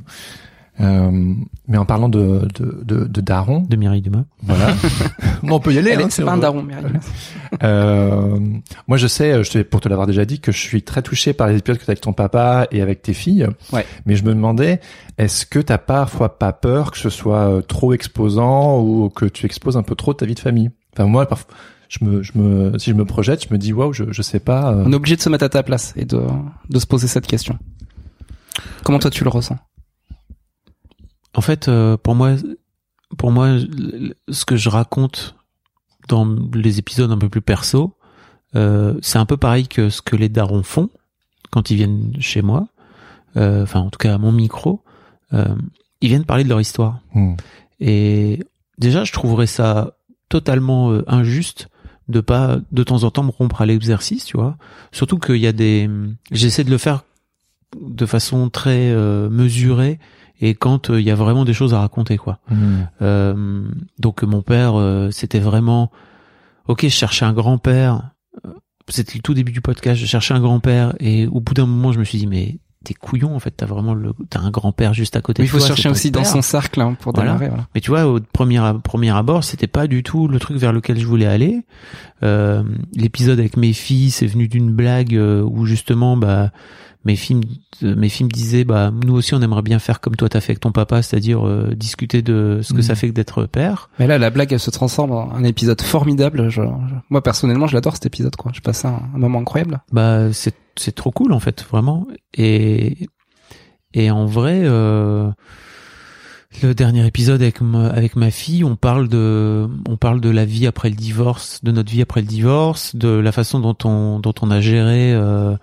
Euh, 0.81 1.35
mais 1.69 1.77
en 1.77 1.85
parlant 1.85 2.09
de 2.09 2.49
de 2.55 2.81
de, 2.85 3.05
de 3.05 3.21
daron, 3.21 3.61
De 3.69 3.77
Mireille 3.77 4.01
Dumas. 4.01 4.25
voilà. 4.43 4.69
bon, 5.43 5.57
on 5.57 5.61
peut 5.61 5.75
y 5.75 5.79
aller. 5.79 5.93
Hein, 5.95 6.07
C'est 6.09 6.25
pas 6.25 6.33
un 6.33 6.39
daron, 6.39 6.63
Mireille 6.63 6.85
Dumas. 6.87 7.01
Euh, 7.63 8.39
moi, 8.89 8.97
je 8.97 9.07
sais, 9.07 9.45
je 9.45 9.51
te, 9.51 9.59
pour 9.63 9.81
te 9.81 9.89
l'avoir 9.89 10.07
déjà 10.07 10.25
dit, 10.25 10.41
que 10.41 10.53
je 10.53 10.59
suis 10.59 10.83
très 10.83 11.03
touché 11.03 11.33
par 11.33 11.49
les 11.49 11.59
épisodes 11.59 11.77
que 11.79 11.85
tu 11.85 11.91
as 11.91 11.93
avec 11.93 12.01
ton 12.01 12.13
papa 12.13 12.67
et 12.71 12.81
avec 12.81 13.03
tes 13.03 13.13
filles. 13.13 13.47
Ouais. 13.73 13.85
Mais 14.07 14.17
je 14.17 14.25
me 14.25 14.31
demandais, 14.35 14.81
est-ce 15.19 15.45
que 15.47 15.59
t'as 15.59 15.79
parfois 15.79 16.39
pas 16.39 16.53
peur 16.53 16.91
que 16.93 16.99
ce 16.99 17.11
soit 17.11 17.51
euh, 17.51 17.61
trop 17.61 17.93
exposant 17.93 18.81
ou 18.81 19.11
que 19.11 19.27
tu 19.27 19.45
exposes 19.47 19.77
un 19.77 19.83
peu 19.83 19.95
trop 19.95 20.15
ta 20.15 20.25
vie 20.27 20.35
de 20.35 20.41
famille? 20.41 20.71
Enfin, 20.95 21.05
moi, 21.07 21.27
parfois, 21.27 21.53
je 21.89 22.05
me, 22.05 22.23
je 22.23 22.33
me, 22.39 22.79
si 22.79 22.91
je 22.91 22.95
me 22.95 23.05
projette, 23.05 23.45
je 23.47 23.53
me 23.53 23.59
dis 23.59 23.73
waouh, 23.73 23.93
je, 23.93 24.05
je 24.11 24.23
sais 24.23 24.41
pas. 24.41 24.73
euh, 24.73 24.85
On 24.87 24.93
est 24.93 24.97
obligé 24.97 25.17
de 25.17 25.21
se 25.21 25.29
mettre 25.29 25.45
à 25.45 25.49
ta 25.51 25.63
place 25.63 25.93
et 25.97 26.05
de, 26.07 26.23
de 26.71 26.79
se 26.79 26.87
poser 26.87 27.07
cette 27.07 27.27
question. 27.27 27.59
Comment 28.85 28.99
toi 28.99 29.11
tu 29.11 29.25
le 29.25 29.31
ressens? 29.31 29.59
En 31.35 31.41
fait, 31.41 31.69
euh, 31.69 31.97
pour 31.97 32.15
moi, 32.15 32.37
pour 33.19 33.31
moi, 33.31 33.57
ce 34.29 34.45
que 34.45 34.57
je 34.57 34.69
raconte 34.69 35.37
dans 36.09 36.27
les 36.55 36.79
épisodes 36.79 37.11
un 37.11 37.19
peu 37.19 37.29
plus 37.29 37.41
perso, 37.41 37.97
euh, 38.57 38.99
c'est 39.03 39.19
un 39.19 39.27
peu 39.27 39.37
pareil 39.37 39.69
que 39.69 39.91
ce 39.91 40.03
que 40.03 40.17
les 40.17 40.29
darons 40.29 40.63
font 40.63 40.91
quand 41.51 41.71
ils 41.71 41.77
viennent 41.77 42.15
chez 42.21 42.43
moi. 42.43 42.69
Euh, 43.37 43.63
Enfin, 43.63 43.81
en 43.81 43.91
tout 43.91 43.99
cas, 43.99 44.15
à 44.15 44.19
mon 44.19 44.33
micro, 44.33 44.83
euh, 45.33 45.55
ils 46.01 46.09
viennent 46.09 46.25
parler 46.25 46.45
de 46.45 46.49
leur 46.49 46.61
histoire. 46.61 47.01
hmm. 47.15 47.35
Et 47.81 48.41
déjà, 48.79 49.05
je 49.05 49.13
trouverais 49.13 49.47
ça 49.47 49.97
totalement 50.29 50.93
injuste 51.07 51.69
de 52.11 52.21
pas 52.21 52.59
de 52.73 52.83
temps 52.83 53.05
en 53.05 53.11
temps 53.11 53.23
me 53.23 53.31
rompre 53.31 53.63
à 53.63 53.67
l'exercice, 53.67 54.25
tu 54.25 54.37
vois. 54.37 54.57
Surtout 54.93 55.19
qu'il 55.19 55.37
y 55.37 55.47
a 55.47 55.53
des, 55.53 55.89
j'essaie 56.31 56.65
de 56.65 56.71
le 56.71 56.79
faire 56.79 57.05
de 57.81 58.05
façon 58.05 58.51
très 58.51 58.91
euh, 58.91 59.31
mesurée 59.31 59.99
et 60.41 60.55
quand 60.55 60.91
euh, 60.91 61.01
il 61.01 61.07
y 61.07 61.11
a 61.11 61.15
vraiment 61.15 61.45
des 61.45 61.53
choses 61.53 61.75
à 61.75 61.81
raconter, 61.81 62.17
quoi. 62.17 62.39
Hmm. 62.51 62.87
Euh, 63.03 63.63
donc 63.99 64.23
mon 64.23 64.43
père, 64.43 64.79
euh, 64.79 65.11
c'était 65.11 65.39
vraiment, 65.41 65.91
ok, 66.67 66.83
je 66.83 66.89
cherchais 66.89 67.25
un 67.25 67.33
grand-père. 67.33 68.11
C'était 68.89 69.17
le 69.17 69.23
tout 69.23 69.35
début 69.35 69.53
du 69.53 69.61
podcast. 69.61 70.01
Je 70.01 70.07
cherchais 70.07 70.35
un 70.35 70.41
grand-père 70.41 70.95
et 70.99 71.27
au 71.27 71.41
bout 71.41 71.55
d'un 71.55 71.67
moment, 71.67 71.93
je 71.93 71.99
me 71.99 72.05
suis 72.05 72.19
dit 72.19 72.27
mais 72.27 72.59
t'es 72.85 72.95
couillon 72.95 73.35
en 73.35 73.39
fait. 73.39 73.53
T'as 73.53 73.67
vraiment 73.67 73.95
le, 73.95 74.13
t'as 74.31 74.41
un 74.41 74.51
grand-père 74.51 74.95
juste 74.95 75.17
à 75.17 75.21
côté. 75.21 75.43
Mais 75.43 75.47
de 75.47 75.51
il 75.51 75.53
faut 75.53 75.59
toi, 75.59 75.69
chercher 75.69 75.89
aussi 75.89 76.11
dans 76.11 76.23
père. 76.23 76.31
son 76.31 76.43
cercle 76.43 76.81
hein, 76.81 76.97
pour 76.99 77.13
démarrer. 77.13 77.49
Voilà. 77.49 77.67
Mais 77.75 77.81
tu 77.81 77.91
vois, 77.91 78.07
au 78.07 78.21
premier, 78.21 78.61
premier 78.83 79.11
abord, 79.11 79.45
c'était 79.45 79.67
pas 79.67 79.87
du 79.87 80.03
tout 80.03 80.29
le 80.29 80.39
truc 80.39 80.57
vers 80.57 80.73
lequel 80.73 80.99
je 80.99 81.07
voulais 81.07 81.27
aller. 81.27 81.65
Euh, 82.23 82.63
L'épisode 82.95 83.39
avec 83.39 83.57
mes 83.57 83.73
filles, 83.73 84.11
c'est 84.11 84.27
venu 84.27 84.49
d'une 84.49 84.73
blague 84.73 85.15
euh, 85.15 85.43
où 85.43 85.67
justement, 85.67 86.17
bah, 86.17 86.51
mes 87.05 87.17
filles, 87.17 87.41
euh, 87.83 87.95
mes 87.97 88.09
filles 88.11 88.27
me 88.27 88.31
disaient, 88.31 88.65
bah, 88.65 88.91
nous 88.93 89.15
aussi, 89.15 89.35
on 89.35 89.41
aimerait 89.41 89.63
bien 89.63 89.79
faire 89.79 90.01
comme 90.01 90.17
toi 90.17 90.29
t'as 90.29 90.41
fait 90.41 90.53
avec 90.53 90.61
ton 90.61 90.71
papa, 90.73 91.01
c'est-à-dire 91.03 91.47
euh, 91.47 91.75
discuter 91.75 92.21
de 92.23 92.61
ce 92.63 92.75
que 92.75 92.83
ça 92.83 92.95
fait 92.95 93.09
que 93.09 93.15
d'être 93.15 93.47
père. 93.47 93.89
Mais 93.99 94.07
là, 94.07 94.19
la 94.19 94.29
blague, 94.31 94.53
elle 94.53 94.61
se 94.61 94.71
transforme 94.71 95.13
en 95.13 95.33
un 95.35 95.45
épisode 95.45 95.81
formidable. 95.81 96.49
Je- 96.51 96.61
je- 96.63 96.95
moi, 97.09 97.23
personnellement, 97.23 97.67
je 97.67 97.75
l'adore 97.75 97.95
cet 97.95 98.07
épisode. 98.07 98.37
quoi. 98.37 98.53
J'ai 98.55 98.61
passé 98.61 98.87
un, 98.87 99.01
un 99.15 99.19
moment 99.19 99.39
incroyable. 99.39 99.81
Bah, 99.93 100.33
c'est 100.33 100.55
c'est 100.77 100.95
trop 100.95 101.11
cool 101.11 101.33
en 101.33 101.41
fait, 101.41 101.65
vraiment. 101.71 102.07
Et 102.35 103.09
et 103.95 104.11
en 104.11 104.25
vrai, 104.27 104.61
euh, 104.65 105.31
le 106.63 106.75
dernier 106.75 107.07
épisode 107.07 107.43
avec 107.43 107.61
ma, 107.61 107.87
avec 107.89 108.17
ma 108.17 108.31
fille, 108.31 108.65
on 108.65 108.77
parle 108.77 109.09
de 109.09 109.69
on 109.89 109.97
parle 109.97 110.21
de 110.21 110.31
la 110.31 110.45
vie 110.45 110.67
après 110.67 110.91
le 110.91 110.97
divorce, 110.97 111.63
de 111.63 111.71
notre 111.73 111.91
vie 111.91 112.03
après 112.03 112.21
le 112.21 112.27
divorce, 112.27 112.95
de 112.97 113.09
la 113.09 113.33
façon 113.33 113.61
dont 113.61 113.77
on 113.85 114.19
dont 114.21 114.35
on 114.43 114.51
a 114.51 114.61
géré. 114.61 115.13
Euh, 115.13 115.57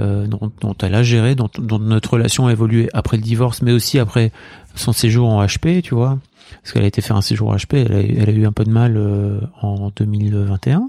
euh, 0.00 0.26
dont, 0.26 0.50
dont 0.60 0.74
elle 0.82 0.94
a 0.94 1.02
géré, 1.02 1.34
dont, 1.34 1.48
dont 1.58 1.78
notre 1.78 2.14
relation 2.14 2.46
a 2.46 2.52
évolué 2.52 2.88
après 2.94 3.16
le 3.16 3.22
divorce, 3.22 3.62
mais 3.62 3.72
aussi 3.72 3.98
après 3.98 4.32
son 4.74 4.92
séjour 4.92 5.28
en 5.28 5.44
HP, 5.44 5.82
tu 5.82 5.94
vois, 5.94 6.18
parce 6.62 6.72
qu'elle 6.72 6.84
a 6.84 6.86
été 6.86 7.00
faire 7.02 7.16
un 7.16 7.22
séjour 7.22 7.50
en 7.50 7.56
HP, 7.56 7.76
elle 7.86 7.92
a, 7.92 8.00
elle 8.00 8.28
a 8.28 8.32
eu 8.32 8.46
un 8.46 8.52
peu 8.52 8.64
de 8.64 8.70
mal 8.70 8.96
euh, 8.96 9.40
en 9.62 9.90
2021, 9.94 10.88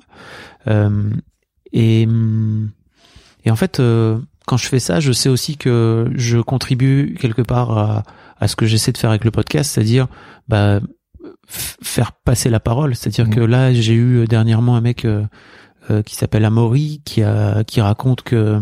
euh, 0.67 1.09
et 1.73 2.07
et 3.43 3.49
en 3.51 3.55
fait, 3.55 3.79
euh, 3.79 4.19
quand 4.45 4.57
je 4.57 4.67
fais 4.67 4.79
ça, 4.79 4.99
je 4.99 5.11
sais 5.11 5.29
aussi 5.29 5.57
que 5.57 6.11
je 6.15 6.37
contribue 6.37 7.15
quelque 7.19 7.41
part 7.41 7.77
à, 7.77 8.03
à 8.39 8.47
ce 8.47 8.55
que 8.55 8.65
j'essaie 8.65 8.91
de 8.91 8.97
faire 8.97 9.09
avec 9.09 9.23
le 9.25 9.31
podcast, 9.31 9.71
c'est-à-dire 9.71 10.07
bah, 10.47 10.79
faire 11.47 12.11
passer 12.11 12.49
la 12.49 12.59
parole. 12.59 12.95
C'est-à-dire 12.95 13.25
Mhm. 13.27 13.35
que 13.35 13.39
là, 13.41 13.73
j'ai 13.73 13.93
eu 13.93 14.25
dernièrement 14.27 14.75
un 14.75 14.81
mec 14.81 15.05
euh, 15.05 15.23
qui 16.05 16.15
s'appelle 16.15 16.45
Amaury 16.45 17.01
qui 17.05 17.21
a 17.23 17.63
qui 17.65 17.81
raconte 17.81 18.21
que 18.21 18.61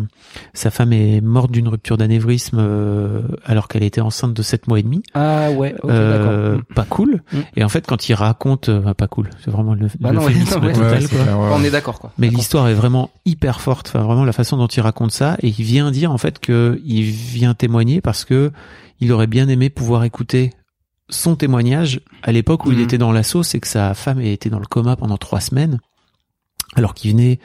sa 0.53 0.71
femme 0.71 0.93
est 0.93 1.21
morte 1.21 1.51
d'une 1.51 1.67
rupture 1.67 1.97
d'anévrisme 1.97 2.57
euh, 2.59 3.21
alors 3.45 3.67
qu'elle 3.67 3.83
était 3.83 4.01
enceinte 4.01 4.33
de 4.33 4.41
7 4.41 4.67
mois 4.67 4.79
et 4.79 4.83
demi. 4.83 5.03
Ah 5.13 5.51
ouais, 5.51 5.75
ok, 5.83 5.89
Euh, 5.91 6.53
d'accord. 6.55 6.63
pas 6.75 6.85
cool. 6.85 7.21
Mm. 7.31 7.37
Et 7.57 7.63
en 7.63 7.69
fait, 7.69 7.85
quand 7.87 8.09
il 8.09 8.13
raconte, 8.13 8.69
euh, 8.69 8.79
bah, 8.79 8.93
pas 8.93 9.07
cool. 9.07 9.29
C'est 9.43 9.51
vraiment 9.51 9.73
le, 9.73 9.87
Bah 9.99 10.11
non, 10.11 10.21
l'euphémisme 10.21 10.55
ouais, 10.55 10.61
non, 10.61 10.67
ouais. 10.67 10.73
total, 10.73 11.01
Ouais, 11.03 11.07
quoi. 11.09 11.19
clair, 11.23 11.39
ouais, 11.39 11.49
On 11.53 11.63
est 11.63 11.71
d'accord, 11.71 11.99
quoi. 11.99 12.11
Mais 12.17 12.29
l'histoire 12.29 12.67
est 12.69 12.73
vraiment 12.73 13.09
hyper 13.25 13.61
forte. 13.61 13.87
Enfin, 13.87 14.03
vraiment 14.03 14.25
la 14.25 14.33
façon 14.33 14.57
dont 14.57 14.67
il 14.67 14.81
raconte 14.81 15.11
ça, 15.11 15.37
et 15.41 15.47
il 15.49 15.63
vient 15.63 15.91
dire 15.91 16.11
en 16.11 16.17
fait 16.17 16.39
que 16.39 16.81
il 16.85 17.03
vient 17.03 17.53
témoigner 17.53 18.01
parce 18.01 18.25
que 18.25 18.51
il 18.99 19.11
aurait 19.11 19.27
bien 19.27 19.47
aimé 19.49 19.69
pouvoir 19.69 20.03
écouter 20.03 20.51
son 21.09 21.35
témoignage 21.35 22.01
à 22.21 22.31
l'époque 22.31 22.65
où 22.65 22.71
il 22.71 22.77
Mhm. 22.77 22.83
était 22.83 22.97
dans 22.99 23.11
l'assaut, 23.11 23.41
c'est 23.41 23.59
que 23.59 23.67
sa 23.67 23.93
femme 23.95 24.21
était 24.21 24.49
dans 24.51 24.59
le 24.59 24.65
coma 24.67 24.95
pendant 24.95 25.17
trois 25.17 25.39
semaines, 25.39 25.79
alors 26.75 26.93
qu'il 26.93 27.11
venait, 27.11 27.39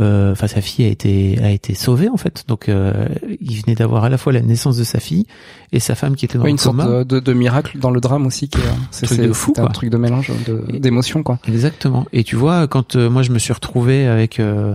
euh, 0.00 0.32
enfin 0.32 0.46
sa 0.46 0.62
fille 0.62 0.86
a 0.86 0.88
été 0.88 1.38
a 1.42 1.50
été 1.50 1.74
sauvée 1.74 2.08
en 2.08 2.16
fait. 2.16 2.44
Donc 2.48 2.68
euh, 2.68 3.06
il 3.40 3.60
venait 3.60 3.74
d'avoir 3.74 4.04
à 4.04 4.08
la 4.08 4.16
fois 4.18 4.32
la 4.32 4.40
naissance 4.40 4.76
de 4.78 4.84
sa 4.84 5.00
fille 5.00 5.26
et 5.72 5.80
sa 5.80 5.94
femme 5.94 6.16
qui 6.16 6.24
était 6.24 6.38
dans 6.38 6.44
Ouais, 6.44 6.50
le 6.50 6.52
une 6.52 6.58
sorte 6.58 6.76
coma. 6.78 6.98
de, 7.00 7.04
de, 7.04 7.20
de 7.20 7.32
miracle 7.34 7.78
dans 7.78 7.90
le 7.90 8.00
drame 8.00 8.26
aussi, 8.26 8.48
qui 8.48 8.58
est, 8.58 8.62
c'est, 8.90 9.06
Truc 9.06 9.18
c'est- 9.20 9.26
de 9.28 9.32
fou, 9.32 9.52
c'est 9.54 9.60
un 9.60 9.64
quoi. 9.66 9.72
truc 9.74 9.90
de 9.90 9.98
mélange 9.98 10.30
d'émotions, 10.72 11.22
quoi. 11.22 11.38
Exactement. 11.46 12.06
Et 12.12 12.24
tu 12.24 12.36
vois, 12.36 12.66
quand 12.68 12.96
euh, 12.96 13.10
moi 13.10 13.22
je 13.22 13.32
me 13.32 13.38
suis 13.38 13.52
retrouvé 13.52 14.06
avec 14.06 14.40
euh, 14.40 14.74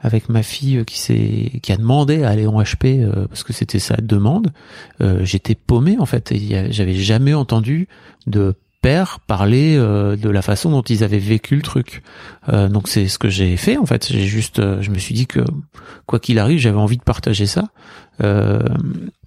avec 0.00 0.28
ma 0.28 0.42
fille 0.42 0.84
qui 0.84 0.98
s'est 1.00 1.52
qui 1.62 1.72
a 1.72 1.76
demandé 1.78 2.22
à 2.22 2.28
aller 2.28 2.46
en 2.46 2.60
HP 2.62 3.02
euh, 3.02 3.26
parce 3.28 3.42
que 3.42 3.54
c'était 3.54 3.78
sa 3.78 3.96
demande, 3.96 4.52
euh, 5.00 5.20
j'étais 5.24 5.54
paumé 5.54 5.96
en 5.98 6.04
fait. 6.06 6.30
Et 6.32 6.70
J'avais 6.70 6.94
jamais 6.94 7.32
entendu 7.32 7.88
de 8.26 8.54
père 8.86 9.18
parler 9.18 9.74
euh, 9.76 10.14
de 10.14 10.30
la 10.30 10.42
façon 10.42 10.70
dont 10.70 10.82
ils 10.82 11.02
avaient 11.02 11.18
vécu 11.18 11.56
le 11.56 11.62
truc. 11.62 12.04
Euh, 12.48 12.68
donc 12.68 12.86
c'est 12.86 13.08
ce 13.08 13.18
que 13.18 13.28
j'ai 13.28 13.56
fait 13.56 13.78
en 13.78 13.84
fait. 13.84 14.06
J'ai 14.12 14.26
juste, 14.26 14.60
euh, 14.60 14.80
je 14.80 14.92
me 14.92 14.98
suis 14.98 15.12
dit 15.12 15.26
que 15.26 15.40
quoi 16.06 16.20
qu'il 16.20 16.38
arrive, 16.38 16.60
j'avais 16.60 16.78
envie 16.78 16.96
de 16.96 17.02
partager 17.02 17.46
ça. 17.46 17.64
Euh, 18.22 18.60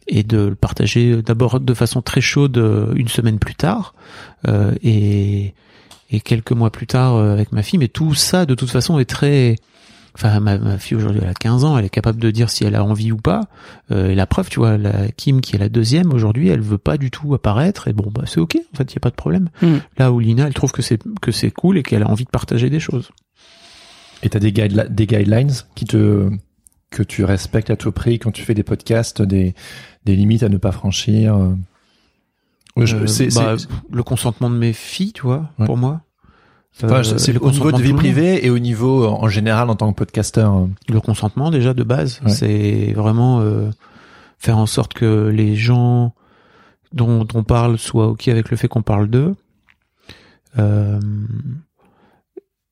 et 0.08 0.24
de 0.24 0.38
le 0.38 0.56
partager 0.56 1.22
d'abord 1.22 1.60
de 1.60 1.74
façon 1.74 2.02
très 2.02 2.22
chaude 2.22 2.58
euh, 2.58 2.94
une 2.96 3.10
semaine 3.10 3.38
plus 3.38 3.54
tard 3.54 3.94
et 4.82 5.54
et 6.10 6.20
quelques 6.22 6.54
mois 6.54 6.72
plus 6.72 6.88
tard 6.88 7.18
avec 7.18 7.52
ma 7.52 7.62
fille 7.62 7.78
mais 7.78 7.90
tout 7.90 8.16
ça 8.16 8.48
de 8.48 8.56
toute 8.56 8.72
façon 8.72 8.98
est 8.98 9.06
très 9.06 9.58
enfin 10.22 10.40
ma, 10.42 10.58
ma 10.58 10.78
fille 10.78 10.98
aujourd'hui 10.98 11.22
elle 11.24 11.30
a 11.30 11.34
15 11.34 11.64
ans 11.64 11.78
elle 11.78 11.86
est 11.86 11.90
capable 11.90 12.20
de 12.20 12.30
dire 12.30 12.50
si 12.50 12.66
elle 12.66 12.76
a 12.76 12.84
envie 12.84 13.12
ou 13.14 13.18
pas 13.18 13.48
euh, 13.92 14.10
et 14.10 14.16
la 14.16 14.26
preuve 14.28 14.50
tu 14.50 14.60
vois 14.60 14.78
la 14.78 15.08
Kim 15.12 15.40
qui 15.42 15.56
est 15.56 15.60
la 15.60 15.70
deuxième 15.70 16.12
aujourd'hui 16.14 16.50
elle 16.50 16.60
veut 16.62 16.78
pas 16.78 16.98
du 16.98 17.10
tout 17.10 17.34
apparaître 17.34 17.88
et 17.88 17.94
bon 17.94 18.12
bah 18.14 18.24
c'est 18.26 18.40
ok 18.42 18.58
en 18.74 18.78
fait 18.78 18.92
il 18.92 18.96
y 18.96 18.98
a 18.98 19.02
pas 19.02 19.10
de 19.12 19.16
problème 19.16 19.50
Mm. 19.62 19.78
là 19.98 20.12
où 20.12 20.20
Lina 20.20 20.46
elle 20.48 20.54
trouve 20.54 20.72
que 20.74 20.82
c'est 20.82 21.00
que 21.22 21.32
c'est 21.32 21.52
cool 21.52 21.78
et 21.78 21.84
qu'elle 21.84 22.04
a 22.04 22.10
envie 22.10 22.26
de 22.26 22.30
partager 22.30 22.70
des 22.70 22.80
choses 22.82 23.10
Et 24.24 24.30
t'as 24.30 24.40
des, 24.40 24.52
guide- 24.52 24.88
des 24.94 25.08
guidelines 25.08 25.52
qui 25.76 25.86
te 25.86 26.30
que 26.92 27.04
tu 27.04 27.24
respectes 27.24 27.70
à 27.70 27.76
tout 27.78 27.92
prix 27.92 28.20
quand 28.20 28.32
tu 28.32 28.42
fais 28.44 28.56
des 28.56 28.64
podcasts, 28.64 29.22
des, 29.22 29.54
des 30.06 30.16
limites 30.16 30.42
à 30.44 30.50
ne 30.50 30.58
pas 30.58 30.72
franchir. 30.72 31.36
euh? 31.36 31.54
Je- 32.78 32.96
Euh, 32.98 33.08
c'est 33.08 33.34
bah, 33.36 33.56
c'est- 33.58 33.68
le 33.92 34.04
consentement 34.04 34.50
de 34.50 34.56
mes 34.56 34.74
filles 34.74 35.14
tu 35.14 35.22
vois 35.22 35.50
Ouais. 35.60 35.66
pour 35.66 35.78
moi 35.78 36.02
enfin, 36.76 36.88
Euh, 37.00 37.04
c'est 37.04 37.34
le 37.34 37.40
au 37.42 37.52
niveau 37.52 37.64
consentement 37.66 37.78
de 37.78 37.84
vie 37.84 37.94
privée 37.94 38.46
et 38.46 38.50
au 38.50 38.60
niveau 38.60 39.04
euh, 39.04 39.08
en 39.08 39.28
général 39.30 39.70
en 39.70 39.76
tant 39.76 39.92
que 39.92 39.98
podcasteur. 39.98 40.56
euh. 40.56 40.68
le 40.88 41.00
consentement 41.02 41.52
déjà 41.52 41.74
de 41.74 41.84
base 41.84 42.22
Ouais. 42.26 42.32
c'est 42.32 42.94
vraiment 42.94 43.40
euh, 43.42 43.70
faire 44.38 44.58
en 44.58 44.66
sorte 44.66 44.94
que 44.94 45.28
les 45.30 45.56
gens 45.56 46.14
dont 46.94 47.28
on 47.34 47.44
parle 47.44 47.78
soient 47.78 48.08
ok 48.08 48.28
avec 48.30 48.50
le 48.50 48.58
fait 48.58 48.68
qu'on 48.68 48.82
parle 48.84 49.08
d'eux 49.10 49.36
Euh, 50.58 51.00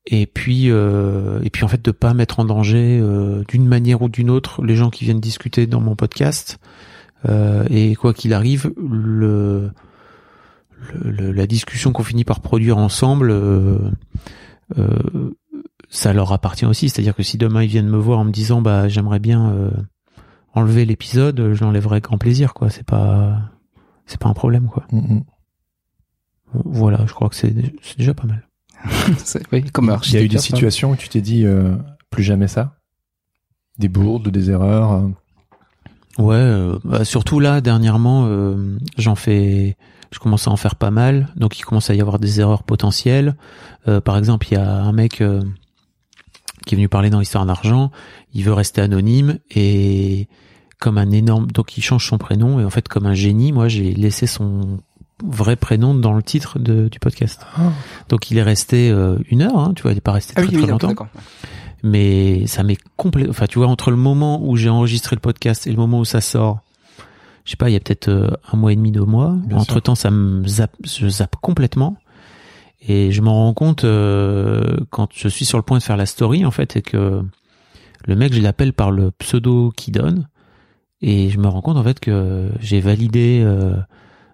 et 0.06 0.26
puis 0.26 0.70
euh, 0.70 1.38
et 1.44 1.50
puis 1.50 1.64
en 1.64 1.68
fait 1.68 1.84
de 1.84 1.90
pas 1.92 2.14
mettre 2.14 2.40
en 2.40 2.44
danger 2.44 2.98
euh, 3.00 3.44
d'une 3.46 3.66
manière 3.68 4.02
ou 4.02 4.08
d'une 4.08 4.30
autre 4.30 4.64
les 4.64 4.74
gens 4.74 4.90
qui 4.90 5.04
viennent 5.04 5.20
discuter 5.20 5.66
dans 5.66 5.80
mon 5.80 5.94
podcast 5.96 6.58
Euh, 7.28 7.64
et 7.68 7.94
quoi 7.96 8.14
qu'il 8.14 8.32
arrive 8.32 8.72
le, 8.78 9.70
le- 10.94 11.10
le- 11.10 11.32
la 11.32 11.46
discussion 11.46 11.92
qu'on 11.92 12.02
finit 12.04 12.24
par 12.24 12.40
produire 12.40 12.78
ensemble 12.78 13.30
euh, 13.30 13.78
euh, 14.78 15.30
ça 15.90 16.12
leur 16.12 16.32
appartient 16.32 16.66
aussi. 16.66 16.88
C'est-à-dire 16.88 17.14
que 17.14 17.22
si 17.22 17.38
demain 17.38 17.62
ils 17.62 17.68
viennent 17.68 17.88
me 17.88 17.96
voir 17.98 18.18
en 18.18 18.24
me 18.24 18.30
disant 18.32 18.60
bah 18.62 18.88
j'aimerais 18.88 19.18
bien 19.20 19.50
euh, 19.52 19.70
enlever 20.54 20.84
l'épisode, 20.84 21.52
je 21.54 21.64
l'enlèverai 21.64 21.94
avec 21.96 22.04
grand 22.04 22.18
plaisir 22.18 22.54
quoi. 22.54 22.70
C'est 22.70 22.86
pas 22.86 23.40
c'est 24.06 24.18
pas 24.20 24.28
un 24.28 24.34
problème 24.34 24.66
quoi. 24.68 24.86
Mm, 24.92 25.14
mm. 25.16 25.22
Voilà, 26.64 27.04
je 27.06 27.12
crois 27.12 27.28
que 27.28 27.34
c'est 27.34 27.54
c'est 27.82 27.98
déjà 27.98 28.14
pas 28.14 28.26
mal. 28.26 28.46
C'est- 29.18 29.42
oui, 29.52 29.64
comme 29.64 29.94
Il 30.06 30.12
y 30.14 30.16
a 30.16 30.22
eu 30.22 30.28
des 30.28 30.38
situations 30.38 30.92
où 30.92 30.96
tu 30.96 31.08
t'es 31.08 31.20
dit 31.20 31.44
euh, 31.44 31.74
plus 32.10 32.22
jamais 32.22 32.48
ça, 32.48 32.76
des 33.78 33.88
bourdes, 33.88 34.28
des 34.28 34.50
erreurs. 34.50 35.10
Ouais, 36.16 36.34
euh, 36.36 36.78
bah, 36.84 37.04
surtout 37.04 37.38
là 37.40 37.60
dernièrement, 37.60 38.26
euh, 38.26 38.78
j'en 38.96 39.14
fais, 39.14 39.76
je 40.10 40.18
commence 40.18 40.48
à 40.48 40.50
en 40.50 40.56
faire 40.56 40.74
pas 40.74 40.90
mal, 40.90 41.28
donc 41.36 41.58
il 41.58 41.64
commence 41.64 41.90
à 41.90 41.94
y 41.94 42.00
avoir 42.00 42.18
des 42.18 42.40
erreurs 42.40 42.62
potentielles. 42.62 43.36
Euh, 43.86 44.00
par 44.00 44.16
exemple, 44.16 44.46
il 44.50 44.54
y 44.54 44.56
a 44.56 44.82
un 44.82 44.92
mec 44.92 45.20
euh, 45.20 45.42
qui 46.66 46.74
est 46.74 46.76
venu 46.76 46.88
parler 46.88 47.10
dans 47.10 47.20
l'histoire 47.20 47.46
d'argent, 47.46 47.90
il 48.34 48.44
veut 48.44 48.52
rester 48.52 48.80
anonyme 48.80 49.38
et 49.50 50.28
comme 50.80 50.98
un 50.98 51.10
énorme, 51.10 51.48
donc 51.48 51.76
il 51.76 51.82
change 51.82 52.06
son 52.06 52.18
prénom 52.18 52.60
et 52.60 52.64
en 52.64 52.70
fait 52.70 52.88
comme 52.88 53.06
un 53.06 53.14
génie, 53.14 53.52
moi 53.52 53.68
j'ai 53.68 53.92
laissé 53.94 54.26
son 54.26 54.78
vrai 55.24 55.56
prénom 55.56 55.94
dans 55.94 56.12
le 56.12 56.22
titre 56.22 56.58
de, 56.58 56.88
du 56.88 57.00
podcast. 57.00 57.44
Donc 58.08 58.30
il 58.30 58.38
est 58.38 58.42
resté 58.42 58.90
euh, 58.90 59.18
une 59.28 59.42
heure, 59.42 59.58
hein, 59.58 59.72
tu 59.74 59.82
vois, 59.82 59.92
il 59.92 59.98
est 59.98 60.02
pas 60.02 60.12
resté 60.12 60.34
Ah 60.36 60.42
très 60.42 60.50
oui, 60.50 60.62
très 60.62 60.62
oui, 60.64 60.70
longtemps. 60.70 61.08
Mais 61.82 62.46
ça 62.46 62.62
m'est 62.62 62.78
complet. 62.96 63.26
Enfin, 63.28 63.46
tu 63.46 63.58
vois, 63.58 63.68
entre 63.68 63.90
le 63.90 63.96
moment 63.96 64.44
où 64.44 64.56
j'ai 64.56 64.68
enregistré 64.68 65.14
le 65.14 65.20
podcast 65.20 65.66
et 65.66 65.70
le 65.70 65.76
moment 65.76 66.00
où 66.00 66.04
ça 66.04 66.20
sort, 66.20 66.60
je 67.48 67.52
sais 67.52 67.56
pas, 67.56 67.70
il 67.70 67.72
y 67.72 67.76
a 67.76 67.80
peut-être 67.80 68.08
euh, 68.08 68.28
un 68.52 68.58
mois 68.58 68.74
et 68.74 68.76
demi, 68.76 68.92
deux 68.92 69.06
mois. 69.06 69.34
Bien 69.46 69.56
entre 69.56 69.80
temps, 69.80 69.94
ça 69.94 70.10
me 70.10 70.46
zappe, 70.46 70.76
je 70.84 71.08
zappe 71.08 71.36
complètement. 71.36 71.96
Et 72.82 73.10
je 73.10 73.22
m'en 73.22 73.32
rends 73.32 73.54
compte 73.54 73.84
euh, 73.84 74.76
quand 74.90 75.08
je 75.14 75.28
suis 75.28 75.46
sur 75.46 75.56
le 75.56 75.62
point 75.62 75.78
de 75.78 75.82
faire 75.82 75.96
la 75.96 76.04
story, 76.04 76.44
en 76.44 76.50
fait, 76.50 76.76
et 76.76 76.82
que 76.82 77.22
le 78.06 78.16
mec, 78.16 78.34
je 78.34 78.42
l'appelle 78.42 78.74
par 78.74 78.90
le 78.90 79.12
pseudo 79.12 79.72
qu'il 79.74 79.94
donne. 79.94 80.28
Et 81.00 81.30
je 81.30 81.38
me 81.38 81.48
rends 81.48 81.62
compte, 81.62 81.78
en 81.78 81.82
fait, 81.82 82.00
que 82.00 82.50
j'ai 82.60 82.80
validé 82.80 83.40
euh, 83.42 83.76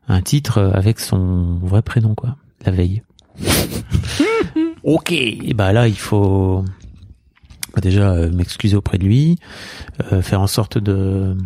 un 0.09 0.21
titre 0.21 0.73
avec 0.75 0.99
son 0.99 1.61
vrai 1.63 1.83
prénom, 1.83 2.17
quoi, 2.17 2.35
la 2.67 2.73
veille. 2.73 3.05
ok. 4.83 5.13
Et 5.13 5.55
bah 5.55 5.73
là, 5.73 5.87
il 5.87 5.99
faut 5.99 6.65
bah, 7.75 7.81
déjà 7.81 8.13
euh, 8.13 8.31
m'excuser 8.31 8.77
auprès 8.77 8.99
de 8.99 9.05
lui, 9.05 9.37
euh, 10.13 10.23
faire 10.23 10.41
en 10.41 10.47
sorte 10.47 10.79
de 10.79 11.37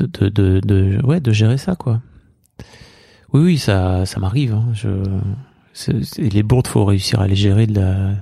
de, 0.00 0.28
de, 0.28 0.28
de, 0.28 0.60
de- 0.60 1.04
ouais, 1.04 1.20
de 1.20 1.32
gérer 1.32 1.58
ça, 1.58 1.76
quoi. 1.76 2.00
Oui, 3.32 3.40
oui, 3.42 3.58
ça, 3.58 4.06
ça 4.06 4.18
m'arrive. 4.20 4.54
Hein. 4.54 4.66
Je, 4.72 4.88
les 6.18 6.42
bourdes, 6.42 6.66
faut 6.66 6.84
réussir 6.84 7.20
à 7.20 7.28
les 7.28 7.36
gérer 7.36 7.66
de 7.66 7.74
la, 7.80 7.94
de 8.10 8.16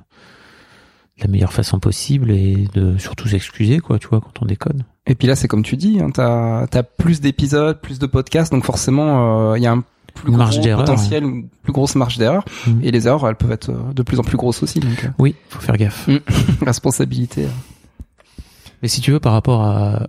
la 1.22 1.28
meilleure 1.28 1.52
façon 1.52 1.78
possible 1.78 2.30
et 2.30 2.68
de 2.74 2.98
surtout 2.98 3.26
s'excuser, 3.28 3.78
quoi, 3.78 3.98
tu 3.98 4.08
vois, 4.08 4.20
quand 4.20 4.42
on 4.42 4.46
déconne. 4.46 4.84
Et 5.06 5.14
puis 5.14 5.26
là, 5.26 5.34
c'est 5.36 5.48
comme 5.48 5.62
tu 5.62 5.76
dis, 5.76 5.98
hein, 6.00 6.10
t'as 6.12 6.64
as 6.70 6.82
plus 6.82 7.20
d'épisodes, 7.20 7.80
plus 7.80 7.98
de 7.98 8.06
podcasts, 8.06 8.52
donc 8.52 8.64
forcément, 8.64 9.52
euh, 9.52 9.58
il 9.58 9.62
y 9.62 9.66
a 9.66 9.72
un 9.72 9.82
plus 10.14 10.28
gros 10.30 10.36
marge 10.38 10.60
d'erreur, 10.60 10.84
potentiel, 10.84 11.22
une 11.24 11.48
plus 11.62 11.72
grosse 11.72 11.94
marge 11.94 12.18
d'erreur. 12.18 12.44
Mhm. 12.66 12.80
Et 12.82 12.90
les 12.90 13.06
erreurs, 13.06 13.26
elles 13.28 13.36
peuvent 13.36 13.52
être 13.52 13.70
euh, 13.70 13.92
de 13.94 14.02
plus 14.02 14.18
en 14.18 14.22
plus 14.22 14.36
grosses 14.36 14.62
aussi, 14.62 14.80
donc 14.80 15.04
euh, 15.04 15.08
Oui, 15.18 15.34
faut 15.48 15.60
faire 15.60 15.76
gaffe. 15.78 16.08
responsabilité. 16.60 17.44
euh. 17.46 17.48
Mais 18.82 18.88
si 18.88 19.00
tu 19.00 19.10
veux, 19.10 19.20
par 19.20 19.32
rapport 19.32 19.62
à 19.64 20.08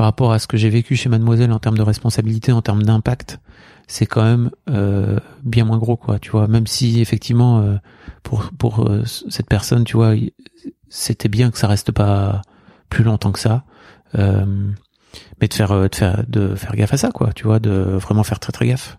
par 0.00 0.06
rapport 0.06 0.32
à 0.32 0.38
ce 0.38 0.46
que 0.46 0.56
j'ai 0.56 0.70
vécu 0.70 0.96
chez 0.96 1.10
Mademoiselle 1.10 1.52
en 1.52 1.58
termes 1.58 1.76
de 1.76 1.82
responsabilité, 1.82 2.52
en 2.52 2.62
termes 2.62 2.84
d'impact, 2.84 3.38
c'est 3.86 4.06
quand 4.06 4.22
même 4.22 4.50
euh, 4.70 5.18
bien 5.42 5.66
moins 5.66 5.76
gros, 5.76 5.98
quoi. 5.98 6.18
Tu 6.18 6.30
vois, 6.30 6.46
même 6.46 6.66
si 6.66 7.02
effectivement 7.02 7.60
euh, 7.60 7.76
pour 8.22 8.48
pour 8.56 8.88
euh, 8.88 9.04
cette 9.04 9.46
personne, 9.46 9.84
tu 9.84 9.98
vois, 9.98 10.14
c'était 10.88 11.28
bien 11.28 11.50
que 11.50 11.58
ça 11.58 11.66
reste 11.68 11.92
pas 11.92 12.40
plus 12.88 13.04
longtemps 13.04 13.30
que 13.30 13.38
ça, 13.38 13.64
euh, 14.14 14.70
mais 15.38 15.48
de 15.48 15.52
faire 15.52 15.72
euh, 15.72 15.88
de 15.88 15.94
faire 15.94 16.24
de 16.26 16.54
faire 16.54 16.74
gaffe 16.76 16.94
à 16.94 16.96
ça, 16.96 17.10
quoi. 17.10 17.34
Tu 17.34 17.44
vois, 17.44 17.60
de 17.60 17.70
vraiment 17.70 18.22
faire 18.22 18.40
très 18.40 18.52
très 18.52 18.68
gaffe. 18.68 18.96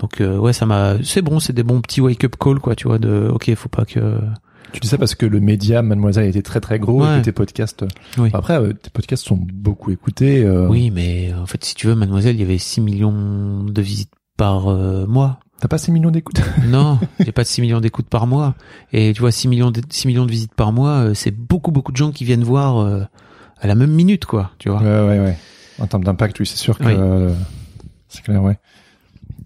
Donc 0.00 0.20
euh, 0.20 0.36
ouais, 0.36 0.52
ça 0.52 0.66
m'a. 0.66 0.94
C'est 1.04 1.22
bon, 1.22 1.38
c'est 1.38 1.52
des 1.52 1.62
bons 1.62 1.80
petits 1.80 2.00
wake 2.00 2.24
up 2.24 2.34
call, 2.40 2.58
quoi. 2.58 2.74
Tu 2.74 2.88
vois, 2.88 2.98
de 2.98 3.30
ok, 3.32 3.54
faut 3.54 3.68
pas 3.68 3.84
que. 3.84 4.18
Tu 4.72 4.80
dis 4.80 4.88
ça 4.88 4.98
parce 4.98 5.14
que 5.14 5.24
le 5.26 5.40
média 5.40 5.82
Mademoiselle 5.82 6.26
été 6.28 6.42
très 6.42 6.60
très 6.60 6.78
gros 6.78 7.02
et 7.04 7.18
que 7.20 7.24
tes 7.24 7.32
podcasts. 7.32 7.82
euh, 7.84 7.88
Oui. 8.18 8.30
Après, 8.34 8.60
euh, 8.60 8.72
tes 8.74 8.90
podcasts 8.90 9.24
sont 9.24 9.38
beaucoup 9.40 9.90
écoutés. 9.90 10.42
euh, 10.44 10.66
Oui, 10.68 10.90
mais 10.90 11.32
en 11.34 11.46
fait, 11.46 11.64
si 11.64 11.74
tu 11.74 11.86
veux, 11.86 11.94
Mademoiselle, 11.94 12.36
il 12.36 12.40
y 12.40 12.44
avait 12.44 12.58
6 12.58 12.80
millions 12.80 13.64
de 13.64 13.82
visites 13.82 14.10
par 14.36 14.68
euh, 14.68 15.06
mois. 15.06 15.40
T'as 15.60 15.68
pas 15.68 15.78
6 15.78 15.90
millions 15.90 16.10
d'écoutes? 16.10 16.40
Non, 16.66 16.98
il 17.18 17.24
n'y 17.24 17.28
a 17.30 17.32
pas 17.32 17.42
de 17.42 17.48
6 17.48 17.60
millions 17.62 17.80
d'écoutes 17.80 18.08
par 18.08 18.26
mois. 18.26 18.54
Et 18.92 19.12
tu 19.14 19.20
vois, 19.20 19.32
6 19.32 19.48
millions 19.48 19.70
de, 19.70 19.80
6 19.88 20.06
millions 20.06 20.26
de 20.26 20.30
visites 20.30 20.54
par 20.54 20.72
mois, 20.72 20.98
euh, 21.08 21.14
c'est 21.14 21.32
beaucoup, 21.32 21.70
beaucoup 21.72 21.90
de 21.92 21.96
gens 21.96 22.12
qui 22.12 22.24
viennent 22.24 22.44
voir 22.44 22.78
euh, 22.78 23.02
à 23.60 23.66
la 23.66 23.74
même 23.74 23.90
minute, 23.90 24.24
quoi. 24.26 24.52
Tu 24.58 24.68
vois. 24.68 24.80
Ouais, 24.82 25.08
ouais, 25.08 25.18
ouais. 25.20 25.36
En 25.80 25.86
termes 25.86 26.04
d'impact, 26.04 26.38
oui, 26.40 26.46
c'est 26.46 26.56
sûr 26.58 26.78
que 26.78 26.84
Oui. 26.84 26.94
euh, 26.96 27.32
c'est 28.08 28.22
clair, 28.22 28.42
ouais. 28.42 28.58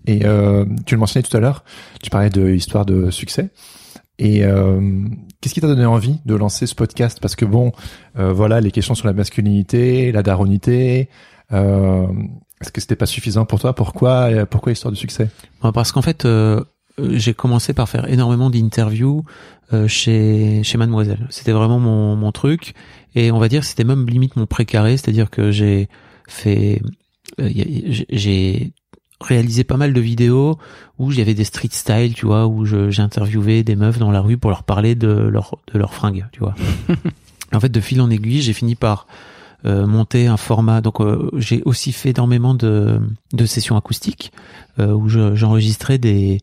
Et 0.07 0.27
euh, 0.27 0.64
tu 0.85 0.95
le 0.97 0.99
mentionnais 1.01 1.23
tout 1.23 1.37
à 1.37 1.41
l'heure, 1.41 1.62
tu 2.03 2.11
parlais 2.11 2.29
de 2.31 2.49
histoire 2.51 2.85
de 2.85 3.11
succès. 3.11 3.51
Et 4.25 4.45
euh, 4.45 4.81
qu'est-ce 5.41 5.53
qui 5.53 5.61
t'a 5.61 5.66
donné 5.66 5.85
envie 5.85 6.20
de 6.27 6.37
lancer 6.37 6.68
ce 6.68 6.77
podcast? 6.77 7.18
Parce 7.20 7.35
que 7.35 7.45
bon, 7.45 7.73
euh, 8.16 8.33
voilà, 8.33 8.61
les 8.61 8.70
questions 8.70 8.95
sur 8.95 9.09
la 9.09 9.12
masculinité, 9.12 10.12
la 10.12 10.23
daronité. 10.23 11.09
Euh, 11.53 12.07
Est-ce 12.61 12.70
que 12.70 12.81
c'était 12.81 12.95
pas 12.95 13.07
suffisant 13.07 13.47
pour 13.47 13.59
toi? 13.59 13.75
Pourquoi 13.75 14.31
euh, 14.31 14.47
Pourquoi 14.47 14.70
histoire 14.70 14.93
de 14.93 14.97
succès? 14.97 15.29
Ouais, 15.64 15.73
Parce 15.73 15.91
qu'en 15.91 16.03
fait, 16.03 16.25
euh, 16.25 16.62
euh, 17.01 17.09
j'ai 17.14 17.35
commencé 17.35 17.73
par 17.73 17.89
faire 17.89 18.09
énormément 18.09 18.49
d'interviews 18.49 19.25
chez 19.89 20.62
chez 20.62 20.79
Mademoiselle. 20.79 21.27
C'était 21.31 21.53
vraiment 21.53 21.81
mon 21.81 22.14
mon 22.14 22.31
truc 22.31 22.75
et 23.14 23.33
on 23.33 23.39
va 23.39 23.49
dire 23.49 23.64
c'était 23.64 23.85
même 23.85 24.07
limite 24.07 24.37
mon 24.37 24.45
précaré, 24.47 24.99
c'est-à-dire 24.99 25.31
que 25.31 25.51
j'ai 25.51 25.89
fait 26.29 26.83
j'ai 27.39 28.75
réalisé 29.23 29.64
pas 29.64 29.77
mal 29.77 29.93
de 29.93 30.01
vidéos 30.01 30.59
où 30.99 31.11
avait 31.12 31.35
des 31.35 31.45
street 31.45 31.68
style, 31.73 32.14
tu 32.14 32.27
vois, 32.27 32.47
où 32.47 32.64
j'interviewais 32.64 33.62
des 33.62 33.77
meufs 33.77 33.99
dans 33.99 34.11
la 34.11 34.20
rue 34.20 34.37
pour 34.39 34.51
leur 34.51 34.62
parler 34.62 34.95
de 34.95 35.09
leur 35.09 35.57
de 35.73 35.79
leurs 35.79 35.95
fringues, 35.95 36.27
tu 36.33 36.41
vois. 36.41 36.55
en 37.55 37.61
fait, 37.61 37.70
de 37.70 37.81
fil 37.81 38.01
en 38.01 38.11
aiguille, 38.11 38.43
j'ai 38.43 38.53
fini 38.53 38.75
par 38.75 39.07
euh, 39.64 39.87
monter 39.87 40.27
un 40.27 40.37
format. 40.37 40.81
Donc, 40.81 41.01
euh, 41.01 41.31
j'ai 41.37 41.62
aussi 41.64 41.93
fait 41.93 42.11
énormément 42.11 42.55
de, 42.55 43.01
de 43.33 43.47
sessions 43.47 43.77
acoustiques 43.77 44.33
euh, 44.79 44.93
où 44.93 45.09
je- 45.09 45.35
j'enregistrais 45.35 45.99
des 45.99 46.41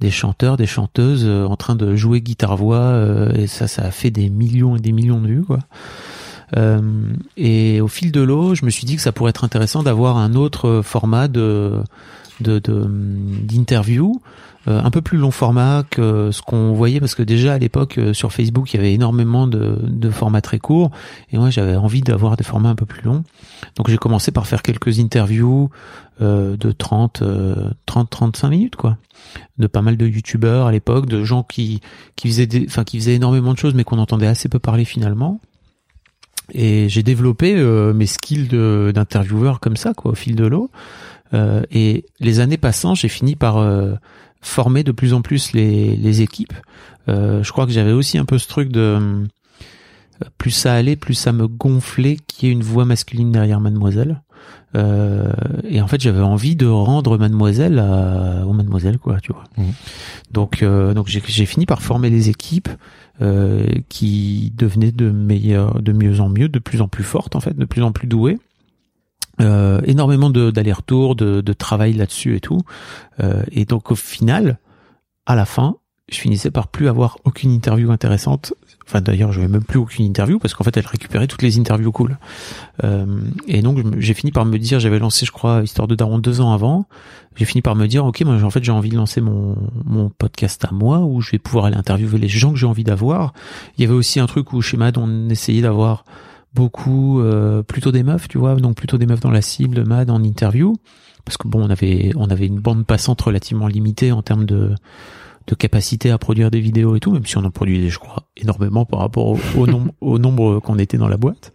des 0.00 0.10
chanteurs, 0.10 0.56
des 0.56 0.66
chanteuses 0.66 1.22
euh, 1.24 1.44
en 1.46 1.54
train 1.54 1.76
de 1.76 1.94
jouer 1.94 2.20
guitare-voix 2.20 2.76
euh, 2.76 3.32
et 3.34 3.46
ça, 3.46 3.68
ça 3.68 3.82
a 3.82 3.90
fait 3.92 4.10
des 4.10 4.30
millions 4.30 4.74
et 4.74 4.80
des 4.80 4.90
millions 4.90 5.20
de 5.20 5.28
vues, 5.28 5.44
quoi. 5.44 5.60
Euh, 6.56 6.80
et 7.36 7.80
au 7.80 7.88
fil 7.88 8.10
de 8.12 8.20
l'eau, 8.20 8.54
je 8.54 8.64
me 8.64 8.70
suis 8.70 8.84
dit 8.84 8.96
que 8.96 9.02
ça 9.02 9.12
pourrait 9.12 9.30
être 9.30 9.44
intéressant 9.44 9.82
d'avoir 9.82 10.16
un 10.18 10.34
autre 10.34 10.82
format 10.84 11.28
de 11.28 11.80
de 12.42 12.58
de- 12.58 12.86
d'interview, 13.46 14.20
euh, 14.68 14.80
un 14.82 14.90
peu 14.90 15.00
plus 15.00 15.18
long 15.18 15.30
format 15.30 15.84
que 15.90 16.30
ce 16.30 16.42
qu'on 16.42 16.72
voyait 16.72 17.00
parce 17.00 17.14
que 17.14 17.22
déjà 17.22 17.54
à 17.54 17.58
l'époque 17.58 17.98
euh, 17.98 18.12
sur 18.12 18.32
Facebook 18.32 18.72
il 18.72 18.76
y 18.76 18.80
avait 18.80 18.92
énormément 18.94 19.46
de, 19.46 19.78
de 19.82 20.10
formats 20.10 20.40
très 20.40 20.58
courts 20.58 20.90
et 21.32 21.38
moi 21.38 21.50
j'avais 21.50 21.76
envie 21.76 22.00
d'avoir 22.02 22.36
des 22.36 22.44
formats 22.44 22.68
un 22.70 22.74
peu 22.74 22.86
plus 22.86 23.02
longs. 23.02 23.24
Donc 23.76 23.88
j'ai 23.88 23.96
commencé 23.98 24.30
par 24.30 24.46
faire 24.46 24.62
quelques 24.62 24.98
interviews 25.00 25.70
euh, 26.20 26.56
de 26.56 26.70
30 26.72 27.22
euh, 27.22 27.70
30 27.86 28.10
35 28.10 28.48
minutes 28.50 28.76
quoi 28.76 28.98
de 29.58 29.66
pas 29.66 29.82
mal 29.82 29.96
de 29.96 30.06
youtubeurs 30.06 30.66
à 30.66 30.72
l'époque, 30.72 31.06
de 31.06 31.24
gens 31.24 31.42
qui 31.42 31.80
qui 32.16 32.28
faisaient 32.28 32.46
des, 32.46 32.66
enfin 32.68 32.84
qui 32.84 32.98
faisaient 32.98 33.14
énormément 33.14 33.52
de 33.54 33.58
choses 33.58 33.74
mais 33.74 33.84
qu'on 33.84 33.98
entendait 33.98 34.26
assez 34.26 34.48
peu 34.48 34.58
parler 34.58 34.84
finalement. 34.84 35.40
Et 36.52 36.88
j'ai 36.88 37.02
développé 37.02 37.54
euh, 37.56 37.94
mes 37.94 38.06
skills 38.06 38.48
d'intervieweur 38.92 39.58
comme 39.60 39.76
ça 39.76 39.94
quoi 39.94 40.12
au 40.12 40.14
fil 40.14 40.34
de 40.36 40.44
l'eau. 40.44 40.70
Euh, 41.34 41.62
et 41.70 42.04
les 42.20 42.40
années 42.40 42.58
passant, 42.58 42.94
j'ai 42.94 43.08
fini 43.08 43.36
par 43.36 43.58
euh, 43.58 43.94
former 44.40 44.84
de 44.84 44.92
plus 44.92 45.14
en 45.14 45.22
plus 45.22 45.52
les, 45.52 45.96
les 45.96 46.22
équipes. 46.22 46.54
Euh, 47.08 47.42
je 47.42 47.52
crois 47.52 47.66
que 47.66 47.72
j'avais 47.72 47.92
aussi 47.92 48.18
un 48.18 48.24
peu 48.24 48.38
ce 48.38 48.48
truc 48.48 48.70
de 48.70 48.80
euh, 48.80 49.24
plus 50.38 50.50
ça 50.50 50.74
allait, 50.74 50.96
plus 50.96 51.14
ça 51.14 51.32
me 51.32 51.48
gonflait 51.48 52.16
qu'il 52.26 52.48
y 52.48 52.52
ait 52.52 52.54
une 52.54 52.62
voix 52.62 52.84
masculine 52.84 53.32
derrière 53.32 53.60
Mademoiselle. 53.60 54.22
Euh, 54.74 55.32
et 55.68 55.80
en 55.80 55.86
fait, 55.86 56.00
j'avais 56.00 56.22
envie 56.22 56.56
de 56.56 56.66
rendre 56.66 57.18
Mademoiselle 57.18 57.78
à, 57.78 58.46
aux 58.46 58.52
Mademoiselles, 58.52 58.98
quoi, 58.98 59.20
tu 59.20 59.32
vois. 59.32 59.44
Mhm. 59.56 59.72
Donc, 60.30 60.62
euh, 60.62 60.94
donc 60.94 61.08
j'ai 61.08 61.22
j'ai 61.26 61.46
fini 61.46 61.66
par 61.66 61.82
former 61.82 62.10
les 62.10 62.28
équipes 62.30 62.68
euh, 63.20 63.66
qui 63.88 64.52
devenaient 64.56 64.92
de 64.92 65.10
meilleur, 65.10 65.80
de 65.82 65.92
mieux 65.92 66.20
en 66.20 66.28
mieux, 66.28 66.48
de 66.48 66.58
plus 66.58 66.80
en 66.80 66.88
plus 66.88 67.04
fortes, 67.04 67.36
en 67.36 67.40
fait, 67.40 67.56
de 67.56 67.64
plus 67.64 67.82
en 67.82 67.92
plus 67.92 68.06
douées. 68.06 68.38
Euh, 69.40 69.80
énormément 69.86 70.28
de- 70.28 70.50
d'allers-retours, 70.50 71.16
de, 71.16 71.40
de 71.40 71.52
travail 71.54 71.94
là-dessus 71.94 72.36
et 72.36 72.40
tout. 72.40 72.60
Euh, 73.20 73.42
et 73.50 73.64
donc 73.64 73.90
au 73.90 73.94
final, 73.94 74.58
à 75.24 75.34
la 75.34 75.46
fin, 75.46 75.76
je 76.10 76.18
finissais 76.18 76.50
par 76.50 76.68
plus 76.68 76.86
avoir 76.86 77.16
aucune 77.24 77.50
interview 77.50 77.90
intéressante. 77.90 78.52
Enfin 78.86 79.00
d'ailleurs, 79.00 79.32
je 79.32 79.40
n'avais 79.40 79.50
même 79.50 79.64
plus 79.64 79.78
aucune 79.78 80.04
interview 80.04 80.38
parce 80.38 80.52
qu'en 80.52 80.64
fait, 80.64 80.76
elle 80.76 80.86
récupérait 80.86 81.26
toutes 81.28 81.40
les 81.40 81.58
interviews 81.58 81.92
cool. 81.92 82.18
Euh, 82.84 83.06
et 83.48 83.62
donc 83.62 83.78
j'ai 83.98 84.12
fini 84.12 84.32
par 84.32 84.44
me 84.44 84.58
dire, 84.58 84.78
j'avais 84.80 84.98
lancé, 84.98 85.24
je 85.24 85.32
crois, 85.32 85.62
Histoire 85.62 85.88
de 85.88 85.94
Daron 85.94 86.18
deux 86.18 86.42
ans 86.42 86.52
avant. 86.52 86.86
J'ai 87.34 87.46
fini 87.46 87.62
par 87.62 87.74
me 87.74 87.86
dire, 87.86 88.04
ok, 88.04 88.20
moi 88.22 88.34
en 88.42 88.50
fait 88.50 88.62
j'ai 88.62 88.72
envie 88.72 88.90
de 88.90 88.96
lancer 88.96 89.22
mon 89.22 89.56
mon 89.86 90.10
podcast 90.10 90.62
à 90.66 90.72
moi 90.72 90.98
où 90.98 91.22
je 91.22 91.30
vais 91.30 91.38
pouvoir 91.38 91.64
aller 91.64 91.76
interviewer 91.76 92.18
les 92.18 92.28
gens 92.28 92.52
que 92.52 92.58
j'ai 92.58 92.66
envie 92.66 92.84
d'avoir. 92.84 93.32
Il 93.78 93.82
y 93.82 93.84
avait 93.86 93.94
aussi 93.96 94.20
un 94.20 94.26
truc 94.26 94.52
où 94.52 94.60
chez 94.60 94.76
Mad 94.76 94.98
on 94.98 95.30
essayait 95.30 95.62
d'avoir 95.62 96.04
beaucoup 96.54 97.20
euh, 97.20 97.62
plutôt 97.62 97.92
des 97.92 98.02
meufs, 98.02 98.28
tu 98.28 98.38
vois, 98.38 98.54
donc 98.56 98.76
plutôt 98.76 98.98
des 98.98 99.06
meufs 99.06 99.20
dans 99.20 99.30
la 99.30 99.42
cible 99.42 99.74
de 99.74 99.82
Mad 99.82 100.10
en 100.10 100.22
interview, 100.22 100.74
parce 101.24 101.36
que 101.36 101.48
bon, 101.48 101.62
on 101.64 101.70
avait 101.70 102.12
on 102.16 102.28
avait 102.28 102.46
une 102.46 102.60
bande 102.60 102.86
passante 102.86 103.20
relativement 103.22 103.66
limitée 103.66 104.12
en 104.12 104.22
termes 104.22 104.44
de 104.44 104.74
de 105.46 105.54
capacité 105.54 106.10
à 106.10 106.18
produire 106.18 106.50
des 106.50 106.60
vidéos 106.60 106.94
et 106.94 107.00
tout, 107.00 107.10
même 107.10 107.26
si 107.26 107.36
on 107.36 107.44
en 107.44 107.50
produisait, 107.50 107.88
je 107.88 107.98
crois, 107.98 108.28
énormément 108.36 108.84
par 108.84 109.00
rapport 109.00 109.26
au, 109.26 109.38
au 109.56 109.66
nombre 109.66 109.92
au 110.00 110.18
nombre 110.18 110.60
qu'on 110.60 110.78
était 110.78 110.98
dans 110.98 111.08
la 111.08 111.16
boîte. 111.16 111.52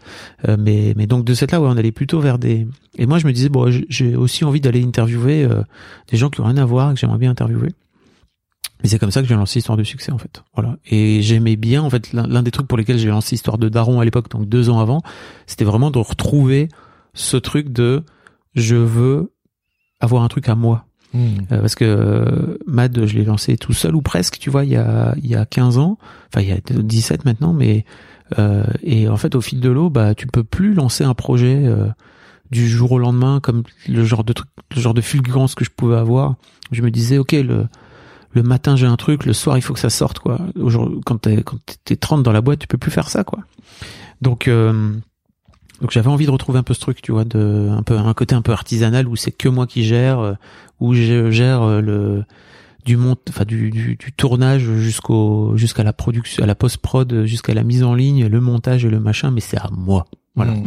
Euh, 0.47 0.57
mais 0.59 0.93
mais 0.97 1.07
donc 1.07 1.25
de 1.25 1.33
cette 1.33 1.51
là, 1.51 1.61
ouais, 1.61 1.67
on 1.69 1.77
allait 1.77 1.91
plutôt 1.91 2.19
vers 2.19 2.39
des. 2.39 2.67
Et 2.97 3.05
moi, 3.05 3.17
je 3.19 3.27
me 3.27 3.33
disais 3.33 3.49
bon, 3.49 3.69
j'ai 3.89 4.15
aussi 4.15 4.43
envie 4.43 4.61
d'aller 4.61 4.83
interviewer 4.83 5.43
euh, 5.43 5.61
des 6.09 6.17
gens 6.17 6.29
qui 6.29 6.41
ont 6.41 6.45
rien 6.45 6.57
à 6.57 6.65
voir, 6.65 6.93
que 6.93 6.99
j'aimerais 6.99 7.19
bien 7.19 7.31
interviewer. 7.31 7.69
Et 8.84 8.88
c'est 8.88 8.99
comme 8.99 9.11
ça 9.11 9.21
que 9.21 9.28
j'ai 9.28 9.36
lancé 9.36 9.59
Histoire 9.59 9.78
de 9.78 9.84
succès 9.84 10.11
en 10.11 10.17
fait. 10.17 10.43
Voilà. 10.53 10.78
Et 10.86 11.21
j'aimais 11.21 11.55
bien 11.55 11.82
en 11.82 11.89
fait 11.89 12.13
l'un 12.13 12.28
l'un 12.28 12.43
des 12.43 12.51
trucs 12.51 12.67
pour 12.67 12.78
lesquels 12.78 12.97
j'ai 12.97 13.09
lancé 13.09 13.36
Histoire 13.36 13.57
de 13.57 13.69
Daron 13.69 13.99
à 13.99 14.05
l'époque, 14.05 14.30
donc 14.30 14.47
deux 14.47 14.69
ans 14.69 14.80
avant, 14.80 15.01
c'était 15.47 15.65
vraiment 15.65 15.91
de 15.91 15.99
retrouver 15.99 16.69
ce 17.13 17.38
truc 17.38 17.69
de 17.69 18.03
je 18.55 18.75
veux 18.75 19.34
avoir 19.99 20.23
un 20.23 20.28
truc 20.28 20.47
à 20.49 20.55
moi. 20.55 20.86
Hmm. 21.13 21.38
Euh, 21.51 21.61
parce 21.61 21.75
que 21.75 21.86
euh, 21.86 22.57
Mad, 22.67 23.05
je 23.05 23.17
l'ai 23.17 23.23
lancé 23.23 23.57
tout 23.57 23.73
seul 23.73 23.95
ou 23.95 24.01
presque, 24.01 24.38
tu 24.39 24.49
vois, 24.49 24.65
il 24.65 24.71
y 24.71 24.75
a 24.75 25.15
il 25.17 25.28
y 25.28 25.36
a 25.36 25.45
15 25.45 25.78
ans, 25.78 25.97
enfin 26.28 26.41
il 26.41 26.49
y 26.49 26.51
a 26.51 26.59
17 26.59 27.25
maintenant, 27.25 27.53
mais 27.53 27.86
euh, 28.39 28.63
et 28.84 29.07
en 29.07 29.17
fait 29.17 29.36
au 29.36 29.41
fil 29.41 29.59
de 29.59 29.69
l'eau, 29.69 29.89
bah 29.89 30.15
tu 30.15 30.28
peux 30.28 30.43
plus 30.43 30.73
lancer 30.73 31.03
un 31.03 31.13
projet 31.13 31.63
euh, 31.65 31.88
du 32.51 32.67
jour 32.67 32.91
au 32.91 32.99
lendemain 32.99 33.39
comme 33.41 33.63
le 33.88 34.03
genre 34.03 34.23
de 34.23 34.34
truc, 34.34 34.49
le 34.75 34.82
genre 34.82 34.93
de 34.93 35.01
fulgurance 35.01 35.55
que 35.55 35.63
je 35.63 35.69
pouvais 35.69 35.97
avoir. 35.97 36.36
Je 36.71 36.82
me 36.82 36.91
disais 36.91 37.17
ok 37.17 37.32
le 37.34 37.67
le 38.38 38.43
matin 38.43 38.75
j'ai 38.75 38.85
un 38.85 38.95
truc, 38.95 39.25
le 39.25 39.33
soir 39.33 39.57
il 39.57 39.61
faut 39.61 39.73
que 39.73 39.79
ça 39.79 39.89
sorte 39.89 40.19
quoi. 40.19 40.39
Aujourd'hui, 40.59 40.99
quand 41.05 41.17
t'es 41.17 41.41
quand 41.43 41.57
t'es 41.83 41.95
30 41.95 42.23
dans 42.23 42.31
la 42.31 42.41
boîte, 42.41 42.59
tu 42.59 42.67
peux 42.67 42.77
plus 42.77 42.91
faire 42.91 43.09
ça 43.09 43.23
quoi. 43.23 43.39
Donc 44.21 44.47
euh, 44.47 44.93
donc 45.81 45.91
j'avais 45.91 46.07
envie 46.07 46.27
de 46.27 46.31
retrouver 46.31 46.59
un 46.59 46.63
peu 46.63 46.73
ce 46.73 46.79
truc, 46.79 47.01
tu 47.01 47.11
vois, 47.11 47.25
de 47.25 47.69
un 47.71 47.81
peu 47.83 47.97
un 47.97 48.13
côté 48.13 48.35
un 48.35 48.43
peu 48.43 48.51
artisanal 48.51 49.07
où 49.07 49.15
c'est 49.15 49.31
que 49.31 49.49
moi 49.49 49.65
qui 49.65 49.83
gère, 49.83 50.19
euh, 50.19 50.33
où 50.79 50.93
je 50.93 51.31
gère 51.31 51.63
euh, 51.63 51.81
le 51.81 52.23
du 52.85 52.95
mont, 52.95 53.17
enfin 53.27 53.43
du, 53.43 53.71
du, 53.71 53.95
du 53.95 54.13
tournage 54.13 54.63
jusqu'au 54.63 55.57
jusqu'à 55.57 55.83
la 55.83 55.93
production, 55.93 56.43
à 56.43 56.47
la 56.47 56.55
post 56.55 56.77
prod, 56.77 57.25
jusqu'à 57.25 57.55
la 57.55 57.63
mise 57.63 57.83
en 57.83 57.95
ligne, 57.95 58.27
le 58.27 58.39
montage 58.39 58.85
et 58.85 58.89
le 58.89 58.99
machin, 58.99 59.31
mais 59.31 59.41
c'est 59.41 59.57
à 59.57 59.69
moi. 59.71 60.05
Voilà. 60.38 60.53
Hmm. 60.53 60.63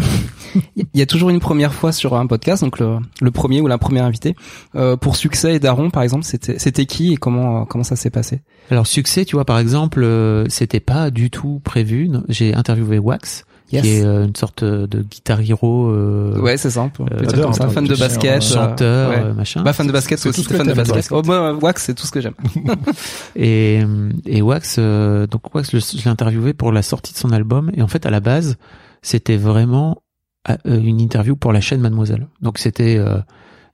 Il 0.76 0.98
y 0.98 1.02
a 1.02 1.06
toujours 1.06 1.30
une 1.30 1.38
première 1.40 1.72
fois 1.72 1.92
sur 1.92 2.14
un 2.16 2.26
podcast, 2.26 2.62
donc 2.64 2.78
le, 2.80 2.98
le 3.22 3.30
premier 3.30 3.60
ou 3.60 3.68
la 3.68 3.78
première 3.78 4.04
invitée. 4.04 4.34
Euh, 4.74 4.96
pour 4.96 5.14
Succès 5.16 5.54
et 5.54 5.58
Daron, 5.60 5.90
par 5.90 6.02
exemple, 6.02 6.24
c'était 6.24 6.58
c'était 6.58 6.86
qui 6.86 7.12
et 7.12 7.16
comment 7.16 7.62
euh, 7.62 7.64
comment 7.66 7.84
ça 7.84 7.94
s'est 7.96 8.10
passé? 8.10 8.40
Alors 8.70 8.86
succès, 8.88 9.24
tu 9.24 9.36
vois, 9.36 9.44
par 9.44 9.58
exemple, 9.60 10.02
euh, 10.02 10.44
c'était 10.48 10.80
pas 10.80 11.10
du 11.10 11.30
tout 11.30 11.60
prévu. 11.64 12.10
J'ai 12.28 12.52
interviewé 12.54 12.98
Wax, 12.98 13.44
Yes. 13.72 13.82
qui 13.82 13.88
est 13.90 14.04
euh, 14.04 14.24
une 14.26 14.34
sorte 14.34 14.64
de 14.64 15.02
guitar 15.02 15.40
hero, 15.40 15.90
euh, 15.90 16.36
Ouais, 16.40 16.56
c'est 16.56 16.70
ça. 16.70 16.82
On 16.82 16.88
peut, 16.88 17.04
euh, 17.12 17.24
dire 17.24 17.42
comme 17.42 17.52
ça. 17.52 17.66
un 17.66 17.68
Fan 17.68 17.84
de 17.84 17.94
basket, 17.94 18.42
euh, 18.42 18.44
chanteur, 18.44 19.10
ouais. 19.10 19.18
euh, 19.20 19.32
machin. 19.34 19.62
Bah 19.62 19.72
fan 19.72 19.86
de 19.86 19.92
basket 19.92 20.18
C'est 20.18 20.28
aussi, 20.30 20.42
tout 20.42 20.50
ce 20.50 20.56
fan 20.56 20.66
que 20.66 20.72
de 20.72 20.76
basket. 20.76 21.06
toi. 21.06 21.18
Oh, 21.20 21.22
moi, 21.24 21.54
Wax, 21.54 21.84
c'est 21.84 21.94
tout 21.94 22.04
ce 22.04 22.10
que 22.10 22.20
j'aime. 22.20 22.34
Et, 23.36 23.80
et 24.26 24.42
Wax, 24.42 24.76
euh, 24.80 25.28
donc 25.28 25.54
Wax, 25.54 25.70
je 25.70 25.76
l'ai 25.98 26.08
interviewé 26.08 26.52
pour 26.52 26.72
la 26.72 26.82
sortie 26.82 27.12
de 27.12 27.18
son 27.18 27.30
album. 27.30 27.70
Et 27.74 27.82
en 27.82 27.86
fait, 27.86 28.06
à 28.06 28.10
la 28.10 28.18
base, 28.18 28.56
c'était 29.02 29.36
vraiment 29.36 30.02
euh, 30.48 30.56
une 30.66 31.00
interview 31.00 31.36
pour 31.36 31.52
la 31.52 31.60
chaîne 31.60 31.80
Mademoiselle. 31.80 32.28
Donc 32.42 32.58
c'était, 32.58 32.96
euh, 32.98 33.18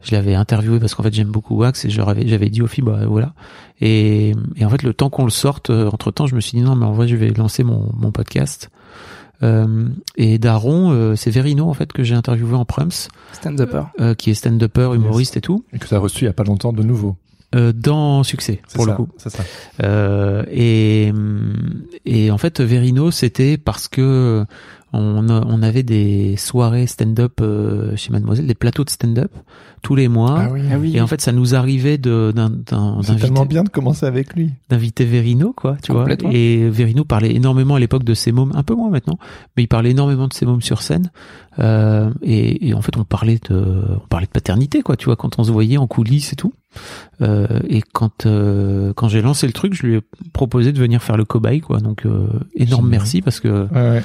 je 0.03 0.12
l'avais 0.14 0.35
interviewé 0.35 0.79
parce 0.81 0.95
qu'en 0.95 1.03
fait 1.03 1.14
j'aime 1.14 1.29
beaucoup 1.31 1.57
Wax 1.57 1.85
et 1.85 1.91
j'avais 1.91 2.49
dit 2.51 2.62
aux 2.62 2.66
filles, 2.66 2.85
bah 2.85 3.01
voilà. 3.07 3.35
Et, 3.81 4.33
et 4.57 4.64
en 4.64 4.68
fait, 4.70 4.83
le 4.83 4.95
temps 4.95 5.11
qu'on 5.11 5.24
le 5.24 5.31
sorte, 5.31 5.70
entre 5.70 6.11
temps, 6.11 6.27
je 6.27 6.35
me 6.35 6.41
suis 6.41 6.59
dit 6.59 6.64
non, 6.64 6.77
mais 6.77 6.87
en 6.87 6.93
vrai, 6.93 7.09
je 7.09 7.16
vais 7.16 7.31
lancer 7.31 7.62
mon, 7.64 7.91
mon 7.97 8.12
podcast. 8.12 8.70
Euh, 9.43 9.89
et 10.16 10.39
Daron, 10.39 10.93
euh, 10.93 11.14
c'est 11.14 11.31
Verino 11.31 11.68
en 11.68 11.74
fait 11.74 11.93
que 11.93 12.03
j'ai 12.03 12.14
interviewé 12.14 12.55
en 12.55 12.64
Prums, 12.64 12.91
Stand-upper. 13.35 13.83
euh, 14.01 14.14
qui 14.14 14.31
est 14.31 14.35
stand-upper, 14.35 14.95
humoriste 14.95 15.37
et 15.37 15.43
tout, 15.43 15.62
Et 15.74 15.79
que 15.79 15.87
tu 15.87 15.95
as 15.95 15.99
reçu 15.99 16.24
il 16.24 16.27
y 16.27 16.31
a 16.31 16.33
pas 16.33 16.45
longtemps 16.45 16.72
de 16.72 16.83
nouveau. 16.83 17.16
euh, 17.55 17.70
dans 17.74 18.22
Succès 18.22 18.62
pour 18.74 18.85
ça, 18.87 18.91
le 18.93 18.97
coup. 18.97 19.09
C'est 19.18 19.29
ça. 19.29 19.45
Euh, 19.83 20.43
et, 20.51 21.12
et 22.07 22.31
en 22.31 22.39
fait, 22.39 22.62
Verino, 22.62 23.11
c'était 23.11 23.59
parce 23.59 23.89
que 23.89 24.47
on, 24.99 25.28
a- 25.28 25.44
on 25.47 25.62
avait 25.62 25.82
des 25.82 26.36
soirées 26.36 26.86
stand-up 26.86 27.34
euh, 27.40 27.94
chez 27.97 28.11
Mademoiselle, 28.12 28.47
des 28.47 28.55
plateaux 28.55 28.84
de 28.84 28.90
stand-up 28.90 29.30
tous 29.82 29.94
les 29.94 30.09
mois. 30.09 30.49
oui. 30.53 30.62
Ah 30.72 30.78
oui. 30.78 30.97
Et 30.97 31.01
en 31.01 31.07
fait, 31.07 31.20
ça 31.20 31.32
nous 31.32 31.55
arrivait 31.55 31.99
de 31.99 32.32
d'un- 32.34 32.51
d'un- 32.51 32.99
C'est 33.03 33.16
tellement 33.16 33.40
d'inviter 33.40 33.47
bien 33.47 33.64
de 33.64 33.68
commencer 33.68 34.05
avec 34.07 34.34
lui. 34.34 34.53
d'inviter 34.68 35.05
Verino, 35.05 35.53
quoi, 35.53 35.76
tu 35.82 35.92
vois. 35.92 36.05
Et 36.32 36.68
Verino 36.68 37.05
parlait 37.05 37.34
énormément 37.34 37.74
à 37.76 37.78
l'époque 37.80 38.05
de 38.05 38.14
ses 38.14 38.32
mômes, 38.32 38.53
un 38.55 38.62
peu 38.62 38.74
moins 38.74 38.90
maintenant, 38.90 39.18
mais 39.57 39.62
il 39.64 39.68
parlait 39.68 39.90
énormément 39.90 40.26
de 40.28 40.32
ses 40.32 40.47
mômes 40.47 40.62
sur 40.62 40.82
scène. 40.82 41.11
Euh, 41.59 42.11
et, 42.22 42.68
et 42.68 42.74
en 42.74 42.82
fait, 42.82 42.97
on 42.97 43.05
parlait 43.05 43.38
de, 43.49 43.55
on 44.03 44.07
parlait 44.09 44.26
de 44.26 44.30
paternité, 44.32 44.82
quoi, 44.82 44.97
tu 44.97 45.07
vois, 45.07 45.16
quand 45.16 45.38
on 45.38 45.44
se 45.44 45.51
voyait 45.53 45.78
en 45.78 45.86
coulisses 45.86 46.32
et 46.32 46.36
tout. 46.36 46.53
Euh, 47.22 47.47
et 47.68 47.80
quand 47.80 48.26
euh, 48.26 48.92
quand 48.94 49.09
j'ai 49.09 49.22
lancé 49.22 49.47
le 49.47 49.55
truc, 49.55 49.72
je 49.72 49.86
lui 49.86 49.97
ai 49.97 50.01
proposé 50.34 50.72
de 50.72 50.78
venir 50.78 51.03
faire 51.03 51.16
le 51.16 51.24
cobaye, 51.24 51.61
quoi. 51.61 51.80
Donc 51.80 52.05
euh, 52.05 52.26
énorme 52.55 52.88
merci 52.88 53.22
parce 53.22 53.40
que 53.40 53.49
Ouais, 53.72 53.90
ouais. 53.90 54.03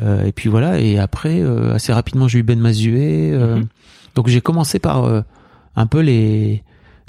Euh, 0.00 0.24
et 0.24 0.32
puis 0.32 0.48
voilà. 0.48 0.80
Et 0.80 0.98
après, 0.98 1.40
euh, 1.40 1.74
assez 1.74 1.92
rapidement, 1.92 2.28
j'ai 2.28 2.38
eu 2.40 2.42
Ben 2.42 2.58
Mazué. 2.58 3.30
euh, 3.32 3.56
Mhm. 3.56 3.66
Donc 4.14 4.28
j'ai 4.28 4.40
commencé 4.40 4.78
par 4.78 5.24
un 5.76 5.86
peu 5.86 6.00
les, 6.00 6.64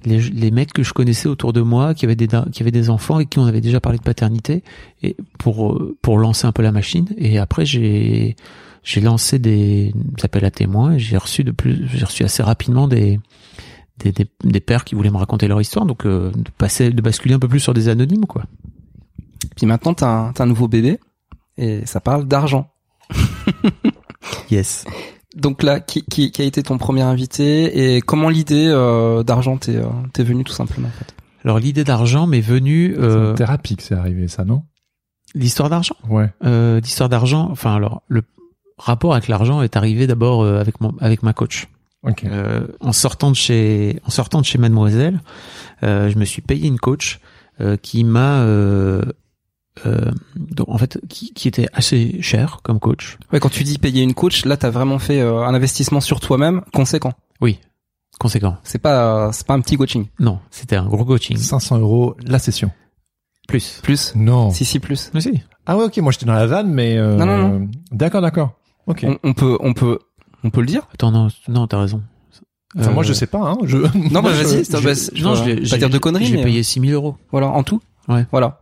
les 0.05 0.19
les 0.21 0.51
mecs 0.51 0.73
que 0.73 0.83
je 0.83 0.93
connaissais 0.93 1.27
autour 1.27 1.53
de 1.53 1.61
moi, 1.61 1.93
qui 1.95 2.05
avaient 2.05 2.15
des 2.15 2.27
qui 2.51 2.61
avaient 2.61 2.71
des 2.71 2.89
enfants 2.91 3.19
et 3.19 3.25
qui 3.25 3.39
on 3.39 3.45
avait 3.45 3.61
déjà 3.61 3.79
parlé 3.79 3.97
de 3.97 4.03
paternité, 4.03 4.63
et 5.01 5.17
pour 5.39 5.81
pour 6.03 6.19
lancer 6.19 6.45
un 6.45 6.51
peu 6.51 6.61
la 6.61 6.71
machine. 6.71 7.07
Et 7.17 7.39
après 7.39 7.65
j'ai 7.65 8.35
j'ai 8.83 9.01
lancé 9.01 9.39
des 9.39 9.91
ça 10.17 10.23
s'appelle 10.23 10.45
à 10.45 10.51
témoin. 10.51 10.93
et 10.93 10.99
J'ai 10.99 11.17
reçu 11.17 11.43
de 11.43 11.51
plus 11.51 11.87
j'ai 11.91 12.05
reçu 12.05 12.23
assez 12.23 12.43
rapidement 12.43 12.87
des 12.87 13.19
des, 13.97 14.11
des, 14.11 14.27
des 14.43 14.59
pères 14.59 14.85
qui 14.85 14.93
voulaient 14.95 15.09
me 15.11 15.17
raconter 15.17 15.47
leur 15.47 15.59
histoire, 15.59 15.85
donc 15.85 16.05
de 16.05 16.31
passer, 16.57 16.91
de 16.91 17.01
basculer 17.01 17.33
un 17.33 17.39
peu 17.39 17.47
plus 17.49 17.59
sur 17.59 17.73
des 17.73 17.89
anonymes, 17.89 18.25
quoi. 18.27 18.43
Puis 19.57 19.65
maintenant, 19.65 19.93
t'as 19.93 20.07
un, 20.07 20.31
t'as 20.31 20.43
un 20.43 20.47
nouveau 20.47 20.67
bébé 20.69 20.99
et 21.57 21.85
ça 21.85 21.99
parle 21.99 22.25
d'argent. 22.25 22.71
Yes. 24.51 24.85
Donc 25.35 25.63
là, 25.63 25.79
qui, 25.79 26.03
qui, 26.03 26.31
qui 26.31 26.41
a 26.41 26.45
été 26.45 26.63
ton 26.63 26.77
premier 26.77 27.01
invité 27.01 27.95
et 27.95 28.01
comment 28.01 28.29
l'idée 28.29 28.67
euh, 28.67 29.23
d'argent 29.23 29.57
t'est 29.57 29.75
euh, 29.75 30.23
venue 30.23 30.43
tout 30.43 30.53
simplement 30.53 30.87
en 30.87 30.91
fait? 30.91 31.13
Alors 31.45 31.59
l'idée 31.59 31.83
d'argent 31.83 32.27
m'est 32.27 32.41
venue 32.41 32.93
C'est 32.95 33.01
euh, 33.01 33.31
en 33.31 33.35
thérapie 33.35 33.75
que 33.75 33.83
c'est 33.83 33.95
arrivé, 33.95 34.27
ça, 34.27 34.43
non? 34.43 34.63
L'histoire 35.35 35.69
d'argent? 35.69 35.95
Ouais. 36.09 36.29
Euh, 36.43 36.79
l'histoire 36.81 37.09
d'argent. 37.09 37.47
Enfin 37.51 37.75
alors 37.75 38.01
le 38.07 38.23
rapport 38.77 39.13
avec 39.13 39.27
l'argent 39.27 39.61
est 39.61 39.77
arrivé 39.77 40.07
d'abord 40.07 40.41
euh, 40.41 40.59
avec 40.59 40.81
mon 40.81 40.95
avec 40.99 41.23
ma 41.23 41.33
coach. 41.33 41.67
Ok. 42.03 42.23
Euh, 42.25 42.65
en 42.79 42.91
sortant 42.91 43.29
de 43.29 43.35
chez 43.35 43.99
en 44.05 44.09
sortant 44.09 44.41
de 44.41 44.45
chez 44.45 44.57
Mademoiselle, 44.57 45.21
euh, 45.83 46.09
je 46.09 46.17
me 46.17 46.25
suis 46.25 46.41
payé 46.41 46.67
une 46.67 46.79
coach 46.79 47.19
euh, 47.61 47.77
qui 47.77 48.03
m'a 48.03 48.43
euh, 49.85 49.89
euh, 50.07 50.11
donc, 50.35 50.69
en 50.69 50.77
fait 50.77 50.99
qui, 51.07 51.33
qui 51.33 51.47
était 51.47 51.67
assez 51.73 52.21
cher 52.21 52.59
comme 52.63 52.79
coach. 52.79 53.17
Ouais, 53.31 53.39
quand 53.39 53.49
tu 53.49 53.63
dis 53.63 53.77
payer 53.77 54.01
une 54.03 54.13
coach, 54.13 54.45
là 54.45 54.57
t'as 54.57 54.69
vraiment 54.69 54.99
fait 54.99 55.21
euh, 55.21 55.43
un 55.43 55.53
investissement 55.53 56.01
sur 56.01 56.19
toi-même 56.19 56.61
conséquent. 56.73 57.13
Oui, 57.41 57.59
conséquent. 58.19 58.57
C'est 58.63 58.79
pas 58.79 59.27
euh, 59.27 59.31
c'est 59.31 59.47
pas 59.47 59.53
un 59.53 59.61
petit 59.61 59.77
coaching. 59.77 60.07
Non, 60.19 60.39
c'était 60.51 60.75
un 60.75 60.85
gros 60.87 61.05
coaching. 61.05 61.37
500 61.37 61.79
euros 61.79 62.15
la 62.25 62.39
session. 62.39 62.71
Plus. 63.47 63.79
Plus? 63.81 64.13
Non. 64.15 64.51
Si 64.51 64.65
si 64.65 64.79
plus. 64.79 65.11
Mais 65.13 65.21
si. 65.21 65.41
Ah 65.65 65.77
ouais, 65.77 65.85
ok, 65.85 65.97
moi 65.97 66.11
j'étais 66.11 66.25
dans 66.25 66.33
la 66.33 66.45
vanne, 66.47 66.71
mais... 66.71 66.97
Euh... 66.97 67.15
Non, 67.15 67.25
non, 67.25 67.69
D'accord, 67.91 68.21
d'accord. 68.21 68.53
Ok. 68.87 69.05
On, 69.07 69.17
on 69.23 69.33
peut 69.33 69.57
on 69.61 69.73
peut 69.73 69.99
on 70.43 70.49
peut 70.49 70.61
le 70.61 70.67
dire? 70.67 70.87
Attends 70.93 71.11
non 71.11 71.29
non 71.47 71.67
t'as 71.67 71.79
raison. 71.79 72.01
Enfin, 72.77 72.91
moi 72.91 73.03
Euh, 73.03 73.07
je 73.07 73.13
sais 73.13 73.25
pas, 73.27 73.39
hein. 73.39 73.57
Je... 73.63 73.77
Non, 73.77 74.21
bah 74.21 74.31
vas-y. 74.31 75.21
non, 75.21 75.35
je 75.35 75.43
l'ai 75.43 75.69
pas 75.69 75.77
dire 75.77 75.89
de 75.89 75.97
conneries. 75.97 76.25
Je 76.25 76.31
l'ai 76.31 76.37
mais, 76.37 76.43
payé 76.43 76.63
6000 76.63 76.93
euros. 76.93 77.17
Voilà, 77.31 77.47
en 77.47 77.63
tout. 77.63 77.81
Ouais. 78.07 78.25
Voilà. 78.31 78.59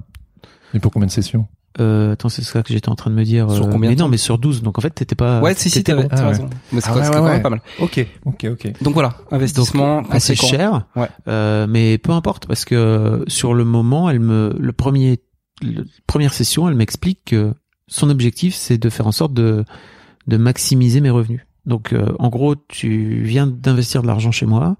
Mais 0.77 0.81
pour 0.81 0.91
combien 0.91 1.07
de 1.07 1.11
sessions 1.11 1.47
Euh, 1.79 2.13
attends, 2.13 2.29
c'est 2.29 2.43
ça 2.43 2.61
que 2.61 2.71
j'étais 2.71 2.89
en 2.89 2.93
train 2.95 3.09
de 3.09 3.15
me 3.15 3.23
dire. 3.23 3.49
Sur 3.49 3.65
euh, 3.65 3.71
combien 3.71 3.89
mais 3.89 3.95
non, 3.95 4.09
mais 4.09 4.17
sur 4.17 4.37
12. 4.37 4.61
Donc 4.61 4.77
en 4.77 4.81
fait, 4.81 4.91
t'étais 4.91 5.15
pas. 5.15 5.41
ouais, 5.41 5.55
si 5.55 5.71
si 5.71 5.79
bon. 5.81 5.83
t'as 6.07 6.15
Ah 6.15 6.21
ouais. 6.21 6.27
raison. 6.27 6.49
Mais 6.71 6.81
c'est 6.81 6.89
Ah 6.91 6.95
ouais, 6.95 7.03
c'était 7.03 7.15
ouais, 7.15 7.21
quand 7.21 7.23
même 7.25 7.33
ouais. 7.37 7.41
pas 7.41 7.49
mal. 7.49 7.61
Ok, 7.79 8.05
ok, 8.25 8.45
ok. 8.51 8.73
Donc 8.83 8.93
voilà, 8.93 9.15
investissement 9.31 10.03
Donc, 10.03 10.13
assez 10.13 10.35
cher. 10.35 10.85
Ouais. 10.95 11.07
Euh, 11.27 11.65
mais 11.67 11.97
peu 11.97 12.11
importe 12.11 12.45
parce 12.45 12.63
que 12.63 13.23
sur 13.27 13.55
le 13.55 13.63
moment, 13.65 14.07
elle 14.07 14.19
me 14.19 14.55
le 14.59 14.71
premier 14.71 15.19
le, 15.63 15.85
première 16.05 16.33
session, 16.35 16.69
elle 16.69 16.75
m'explique 16.75 17.21
que 17.25 17.53
son 17.87 18.11
objectif 18.11 18.53
c'est 18.53 18.77
de 18.77 18.89
faire 18.91 19.07
en 19.07 19.11
sorte 19.11 19.33
de 19.33 19.65
de 20.27 20.37
maximiser 20.37 21.01
mes 21.01 21.09
revenus. 21.09 21.41
Donc 21.65 21.91
euh, 21.93 22.13
en 22.19 22.29
gros, 22.29 22.55
tu 22.67 23.21
viens 23.23 23.47
d'investir 23.47 24.03
de 24.03 24.07
l'argent 24.07 24.31
chez 24.31 24.45
moi, 24.45 24.77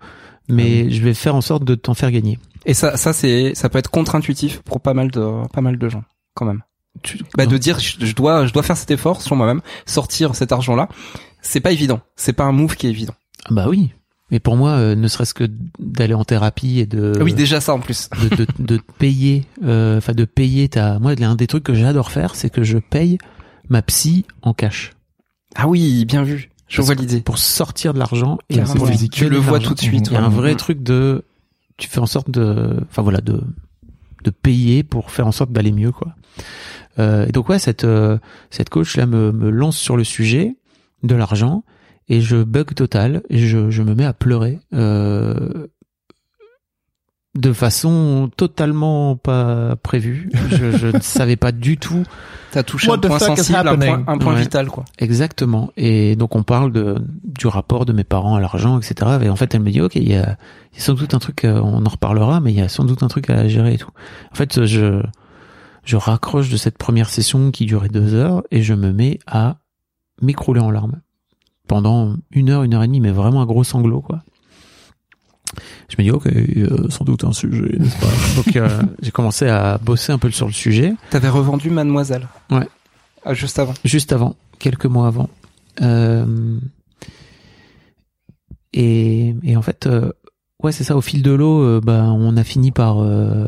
mais 0.48 0.84
Ah 0.86 0.90
je 0.90 1.02
vais 1.02 1.14
faire 1.16 1.36
en 1.36 1.42
sorte 1.42 1.64
de 1.64 1.74
t'en 1.76 1.94
faire 1.96 2.12
gagner. 2.12 2.38
Et 2.68 2.74
ça, 2.76 2.98
ça 2.98 3.14
c'est, 3.14 3.56
ça 3.56 3.70
peut 3.70 3.80
être 3.80 3.90
contre-intuitif 3.90 4.60
pour 4.62 4.82
pas 4.82 4.94
mal 4.94 5.10
de, 5.10 5.48
pas 5.54 5.62
mal 5.62 5.78
de 5.80 5.90
gens, 5.90 6.04
quand 6.36 6.46
même. 6.46 6.62
Tu- 7.02 7.20
Bah, 7.36 7.46
de 7.46 7.58
dire, 7.58 7.80
je, 7.80 7.96
je 8.06 8.14
dois, 8.14 8.46
je 8.46 8.54
dois 8.54 8.62
faire 8.64 8.78
cet 8.78 8.92
effort 8.92 9.22
sur 9.22 9.36
moi-même, 9.36 9.62
sortir 9.86 10.36
cet 10.36 10.52
argent-là, 10.52 10.90
c'est 11.42 11.62
pas 11.62 11.72
évident. 11.72 12.02
C'est 12.16 12.34
pas 12.34 12.44
un 12.44 12.52
move 12.52 12.76
qui 12.76 12.88
est 12.88 12.90
évident. 12.92 13.14
Ah 13.46 13.50
Bah 13.54 13.66
oui. 13.70 13.92
Mais 14.30 14.40
pour 14.42 14.58
moi, 14.58 14.72
euh, 14.72 14.96
ne 14.96 15.08
serait-ce 15.08 15.34
que 15.34 15.50
d'aller 15.80 16.14
en 16.14 16.26
thérapie 16.26 16.80
et 16.80 16.86
de 16.86 17.14
Ah 17.18 17.24
oui, 17.24 17.34
déjà 17.34 17.62
ça 17.62 17.74
en 17.74 17.80
plus. 17.80 18.10
de, 18.22 18.36
de, 18.36 18.48
de 18.60 18.82
payer, 19.00 19.46
euh, 19.64 20.00
enfin 20.00 20.12
de 20.14 20.26
payer 20.26 20.68
ta. 20.68 21.00
Moi, 21.00 21.16
l'un 21.16 21.36
des 21.36 21.48
trucs 21.48 21.64
que 21.64 21.74
j'adore 21.74 22.12
faire, 22.12 22.36
c'est 22.36 22.50
que 22.50 22.62
je 22.64 22.78
paye 22.78 23.18
ma 23.70 23.82
psy 23.82 24.26
en 24.42 24.54
cash. 24.54 24.92
Ah 25.56 25.68
oui, 25.70 26.04
bien 26.04 26.24
vu. 26.24 26.50
Je 26.68 26.82
vois 26.82 26.96
l'idée. 26.96 27.22
Pour 27.22 27.38
sortir 27.38 27.94
de 27.94 28.00
l'argent 28.00 28.38
et 28.50 28.60
Physique. 28.66 29.14
Tu 29.14 29.30
le 29.30 29.38
vois 29.38 29.60
tout 29.62 29.74
de 29.74 29.80
suite. 29.80 30.08
Il 30.08 30.14
y 30.14 30.18
a 30.18 30.24
un 30.26 30.28
vrai 30.28 30.56
truc 30.56 30.84
de, 30.84 31.24
tu 31.78 31.88
fais 31.88 32.00
en 32.00 32.06
sorte 32.06 32.30
de, 32.30 32.78
enfin 32.90 33.02
voilà, 33.02 33.22
de 33.22 33.42
de 34.24 34.30
payer 34.32 34.84
pour 34.84 35.12
faire 35.12 35.28
en 35.28 35.32
sorte 35.32 35.52
d'aller 35.52 35.72
mieux, 35.72 35.92
quoi. 35.92 36.16
Euh, 37.00 37.28
et 37.28 37.32
donc 37.32 37.50
ouais, 37.50 37.60
cette 37.60 37.84
euh, 37.84 38.18
cette 38.50 38.70
coach 38.70 38.98
là 38.98 39.06
me, 39.06 39.32
me 39.32 39.50
lance 39.50 39.78
sur 39.78 39.96
le 39.96 40.04
sujet 40.04 40.56
de 41.04 41.16
l'argent 41.16 41.64
et 42.10 42.22
je 42.22 42.44
bug 42.44 42.74
total 42.74 43.22
et 43.30 43.38
je, 43.38 43.70
je 43.70 43.84
me 43.84 43.94
mets 43.94 44.06
à 44.06 44.14
pleurer. 44.14 44.60
Euh, 44.74 45.68
de 47.38 47.54
façon 47.54 48.30
totalement 48.36 49.16
pas 49.16 49.76
prévue. 49.78 50.30
je, 50.50 50.72
je 50.72 50.88
ne 50.88 51.00
savais 51.02 51.36
pas 51.36 51.52
du 51.52 51.78
tout 51.78 52.04
T'as 52.52 52.64
touché 52.64 52.90
What 52.90 52.96
un 52.96 53.00
the 53.00 53.08
point 53.08 53.20
sensible, 53.20 53.68
un 53.68 53.78
point, 53.78 54.04
un 54.08 54.18
point 54.18 54.34
Ouais. 54.36 54.42
vital, 54.42 54.68
quoi. 54.68 54.86
exactement. 55.00 55.70
Et 55.78 56.16
donc 56.16 56.36
on 56.36 56.44
parle 56.44 56.72
de 56.72 56.96
du 57.24 57.48
rapport 57.48 57.86
de 57.86 57.94
mes 57.94 58.04
parents 58.06 58.36
à 58.36 58.40
l'argent, 58.42 58.80
etc. 58.80 59.18
Et 59.22 59.30
en 59.30 59.36
fait, 59.36 59.54
elle 59.54 59.62
me 59.62 59.70
dit 59.72 59.82
ok, 59.82 59.96
il 59.96 60.10
y 60.10 60.16
a, 60.16 60.38
il 60.74 60.78
y 60.78 60.82
a 60.82 60.84
sans 60.84 60.94
doute 60.94 61.14
un 61.14 61.20
truc, 61.20 61.44
euh, 61.46 61.60
on 61.62 61.86
en 61.86 61.90
reparlera, 61.90 62.40
mais 62.40 62.52
il 62.54 62.58
y 62.58 62.62
a 62.62 62.70
sans 62.70 62.86
doute 62.86 63.04
un 63.04 63.08
truc 63.10 63.30
à 63.30 63.48
gérer 63.48 63.74
et 63.74 63.78
tout. 63.78 63.92
En 64.32 64.36
fait, 64.36 64.66
je 64.66 65.02
je 65.84 65.96
raccroche 65.98 66.50
de 66.50 66.58
cette 66.58 66.78
première 66.78 67.10
session 67.10 67.52
qui 67.52 67.66
durait 67.66 67.90
deux 67.90 68.14
heures 68.14 68.44
et 68.52 68.62
je 68.64 68.74
me 68.74 68.92
mets 68.92 69.20
à 69.28 69.58
m'écrouler 70.22 70.60
en 70.62 70.72
larmes 70.72 71.00
pendant 71.68 72.16
une 72.32 72.50
heure, 72.50 72.64
une 72.64 72.74
heure 72.74 72.84
et 72.84 72.88
demie, 72.88 73.02
mais 73.02 73.12
vraiment 73.12 73.42
un 73.42 73.46
gros 73.46 73.64
sanglot 73.66 74.02
quoi. 74.02 74.22
Je 75.90 75.96
me 75.98 76.04
dis 76.04 76.12
ok, 76.12 76.28
euh, 76.28 76.90
sans 76.90 77.06
doute 77.06 77.24
un 77.24 77.34
sujet, 77.34 77.78
n'est-ce 77.80 77.98
pas 78.00 78.08
Donc 78.36 78.56
euh, 78.56 78.82
j'ai 79.02 79.12
commencé 79.12 79.48
à 79.48 79.78
bosser 79.78 80.12
un 80.12 80.18
peu 80.18 80.30
sur 80.32 80.46
le 80.48 80.54
sujet. 80.54 80.94
T'avais 81.10 81.30
revendu 81.30 81.70
Mademoiselle. 81.70 82.28
Ouais. 82.52 82.68
Ah, 83.26 83.34
juste 83.34 83.60
avant. 83.60 83.74
juste 83.84 84.14
avant, 84.14 84.36
quelques 84.60 84.86
mois 84.86 85.08
avant. 85.08 85.30
Euh, 85.82 86.58
et, 88.74 89.36
et 89.44 89.56
en 89.56 89.62
fait, 89.62 89.88
euh, 89.88 90.12
ouais, 90.64 90.72
c'est 90.72 90.84
ça. 90.84 90.96
Au 90.96 91.02
fil 91.02 91.24
de 91.24 91.32
l'eau, 91.32 91.62
euh, 91.62 91.82
bah, 91.84 92.04
on 92.04 92.38
a 92.38 92.44
fini 92.44 92.72
par 92.72 93.00
euh, 93.00 93.46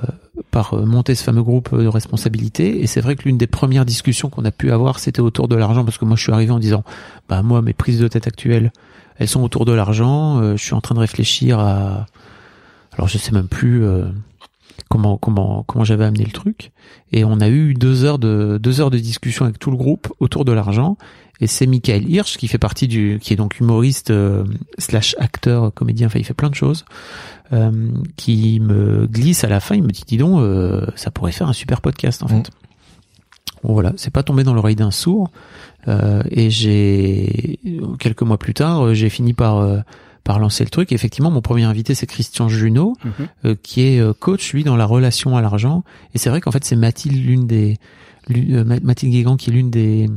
par 0.52 0.76
monter 0.76 1.16
ce 1.16 1.24
fameux 1.24 1.43
groupe 1.43 1.78
de 1.78 1.88
responsabilité. 1.88 2.82
Et 2.82 2.88
c'est 2.88 3.02
vrai 3.02 3.16
que 3.16 3.24
l'une 3.24 3.38
des 3.38 3.47
premières 3.47 3.86
discussions 3.86 4.30
qu'on 4.30 4.45
a 4.45 4.52
pu 4.52 4.72
avoir, 4.72 5.00
c'était 5.00 5.20
autour 5.20 5.47
de 5.47 5.56
l'argent, 5.56 5.86
parce 5.86 5.97
que 5.97 6.06
moi, 6.06 6.16
je 6.16 6.24
suis 6.24 6.32
arrivé 6.32 6.52
en 6.52 6.60
disant, 6.60 6.84
bah 7.28 7.41
moi, 7.43 7.62
mes 7.62 7.74
prises 7.74 8.00
de 8.00 8.08
tête 8.08 8.28
actuelles, 8.28 8.72
elles 9.20 9.28
sont 9.28 9.44
autour 9.44 9.66
de 9.66 9.74
l'argent. 9.74 10.42
Euh, 10.42 10.58
je 10.58 10.64
suis 10.64 10.74
en 10.74 10.82
train 10.82 10.96
de 10.96 11.00
réfléchir 11.00 11.60
à, 11.60 12.08
alors 12.94 13.08
je 13.08 13.18
sais 13.20 13.32
même 13.32 13.48
plus. 13.48 13.84
euh, 13.86 14.06
Comment 14.88 15.18
comment 15.18 15.64
comment 15.68 15.84
j'avais 15.84 16.06
amené 16.06 16.24
le 16.24 16.32
truc 16.32 16.72
et 17.12 17.24
on 17.24 17.42
a 17.42 17.50
eu 17.50 17.76
deux 17.76 18.06
heures 18.06 18.18
de 18.18 18.58
deux 18.60 18.82
heures 18.82 18.90
de 18.90 18.98
discussion 18.98 19.46
avec 19.46 19.60
tout 19.60 19.70
le 19.70 19.78
groupe 19.78 20.12
autour 20.20 20.46
de 20.46 20.52
l'argent 20.52 20.98
et 21.42 21.46
c'est 21.48 21.68
Michael 21.68 22.10
Hirsch 22.10 22.38
qui 22.38 22.48
fait 22.48 22.58
partie 22.58 22.88
du 22.88 23.20
qui 23.22 23.34
est 23.34 23.36
donc 23.36 23.60
humoriste 23.60 24.10
euh, 24.10 24.46
slash 24.80 25.16
acteur 25.20 25.72
comédien 25.76 26.08
enfin 26.08 26.18
il 26.18 26.26
fait 26.26 26.34
plein 26.34 26.50
de 26.50 26.56
choses 26.56 26.86
euh, 27.54 27.92
qui 28.16 28.60
me 28.62 29.06
glisse 29.06 29.44
à 29.44 29.48
la 29.50 29.60
fin 29.60 29.76
il 29.76 29.84
me 29.84 29.90
dit 29.90 30.04
dis 30.08 30.18
donc 30.18 30.40
euh, 30.40 30.88
ça 30.96 31.12
pourrait 31.12 31.34
faire 31.34 31.50
un 31.50 31.54
super 31.54 31.82
podcast 31.82 32.24
en 32.24 32.28
Mm. 32.28 32.30
fait 32.30 32.50
voilà 33.64 33.93
c'est 33.97 34.12
pas 34.14 34.24
tombé 34.24 34.43
dans 34.43 34.53
l'oreille 34.53 34.76
d'un 34.76 34.91
sourd 34.91 35.30
euh, 35.88 36.22
et 36.32 36.49
j'ai 36.49 37.60
quelques 37.99 38.22
mois 38.22 38.38
plus 38.38 38.53
tard 38.53 38.82
euh, 38.88 38.93
j'ai 38.93 39.10
fini 39.10 39.34
par 39.34 39.57
euh, 39.57 39.80
par 40.26 40.38
lancer 40.38 40.64
le 40.64 40.70
truc. 40.70 40.91
Et 40.91 40.95
effectivement, 40.95 41.32
mon 41.32 41.41
premier 41.41 41.64
invité, 41.64 41.95
c'est 41.95 42.05
Christian 42.05 42.49
Junot, 42.49 42.93
Mhm. 43.03 43.12
euh, 43.45 43.55
qui 43.64 43.82
est 43.82 43.99
euh, 43.99 44.14
coach, 44.14 44.53
lui, 44.53 44.64
dans 44.64 44.76
la 44.76 44.86
relation 44.86 45.36
à 45.36 45.41
l'argent. 45.41 45.84
Et 46.14 46.20
c'est 46.20 46.30
vrai 46.30 46.39
qu'en 46.39 46.51
fait, 46.51 46.64
c'est 46.64 46.76
Mathilde, 46.76 47.16
l'une 47.26 47.47
des... 47.47 47.78
euh, 48.36 48.64
Ma- 48.64 48.80
Mathilde 48.82 49.14
Guégan, 49.14 49.38
qui 49.38 49.49
est 49.49 49.53
l'une 49.53 49.72
des, 49.72 50.07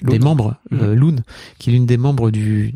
des 0.00 0.18
membres, 0.18 0.56
euh, 0.72 0.96
Loun, 0.96 1.22
qui 1.58 1.70
est 1.70 1.74
l'une 1.74 1.86
des 1.86 1.98
membres 1.98 2.32
du, 2.32 2.74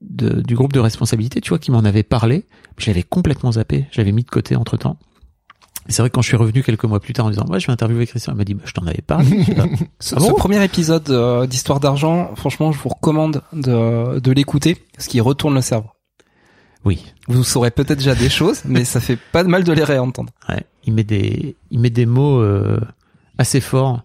de- 0.00 0.40
du 0.42 0.54
groupe 0.54 0.72
de 0.74 0.78
responsabilité, 0.80 1.40
tu 1.40 1.48
vois, 1.48 1.58
qui 1.58 1.72
m'en 1.72 1.80
avait 1.80 2.04
parlé. 2.04 2.44
J'avais 2.76 3.02
complètement 3.02 3.52
zappé, 3.52 3.86
j'avais 3.90 4.12
mis 4.12 4.22
de 4.22 4.30
côté 4.30 4.54
entre 4.54 4.76
temps. 4.76 4.96
C'est 5.88 6.02
vrai 6.02 6.10
que 6.10 6.14
quand 6.14 6.22
je 6.22 6.28
suis 6.28 6.36
revenu 6.36 6.62
quelques 6.62 6.84
mois 6.84 7.00
plus 7.00 7.14
tard 7.14 7.26
en 7.26 7.30
disant 7.30 7.46
ouais 7.48 7.60
je 7.60 7.66
vais 7.66 7.72
interviewer 7.72 8.06
Christian, 8.06 8.32
elle 8.32 8.38
m'a 8.38 8.44
dit 8.44 8.54
bah, 8.54 8.62
je 8.66 8.72
t'en 8.72 8.86
avais 8.86 9.02
dis, 9.24 9.52
Bah, 9.56 9.64
Ce, 10.00 10.14
Ah 10.14 10.18
bon 10.18 10.28
ce 10.28 10.32
premier 10.34 10.62
épisode 10.62 11.08
euh, 11.10 11.46
d'Histoire 11.46 11.80
d'argent, 11.80 12.30
franchement, 12.36 12.72
je 12.72 12.78
vous 12.78 12.90
recommande 12.90 13.42
de, 13.52 14.18
de 14.20 14.32
l'écouter, 14.32 14.76
parce 14.94 15.08
qu'il 15.08 15.22
retourne 15.22 15.54
le 15.54 15.60
cerveau. 15.62 15.88
oui, 16.84 17.04
Vous 17.26 17.42
saurez 17.44 17.70
peut-être 17.70 17.98
déjà 17.98 18.14
des 18.14 18.28
choses, 18.28 18.62
mais 18.64 18.84
ça 18.84 19.00
fait 19.00 19.18
pas 19.32 19.42
de 19.42 19.48
mal 19.48 19.64
de 19.64 19.72
les 19.72 19.84
réentendre. 19.84 20.32
Ouais, 20.48 20.62
il 20.84 20.92
met 20.92 21.04
des, 21.04 21.56
il 21.70 21.80
met 21.80 21.90
des 21.90 22.06
mots 22.06 22.40
euh, 22.40 22.78
assez 23.38 23.60
forts. 23.60 24.02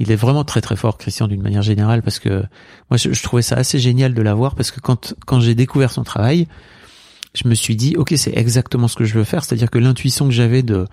Il 0.00 0.10
est 0.10 0.16
vraiment 0.16 0.42
très 0.44 0.60
très 0.60 0.74
fort, 0.76 0.98
Christian, 0.98 1.28
d'une 1.28 1.42
manière 1.42 1.62
générale, 1.62 2.02
parce 2.02 2.18
que 2.18 2.42
moi 2.90 2.96
je, 2.96 3.12
je 3.12 3.22
trouvais 3.22 3.42
ça 3.42 3.56
assez 3.56 3.78
génial 3.78 4.12
de 4.14 4.22
l'avoir, 4.22 4.54
parce 4.56 4.70
que 4.72 4.80
quand 4.80 5.14
quand 5.26 5.38
j'ai 5.40 5.54
découvert 5.54 5.90
son 5.92 6.02
travail, 6.02 6.48
je 7.34 7.48
me 7.48 7.54
suis 7.54 7.76
dit, 7.76 7.94
ok, 7.96 8.12
c'est 8.16 8.36
exactement 8.36 8.88
ce 8.88 8.96
que 8.96 9.04
je 9.04 9.14
veux 9.14 9.24
faire, 9.24 9.44
c'est-à-dire 9.44 9.70
que 9.70 9.78
l'intuition 9.78 10.26
que 10.26 10.32
j'avais 10.32 10.62
de 10.62 10.86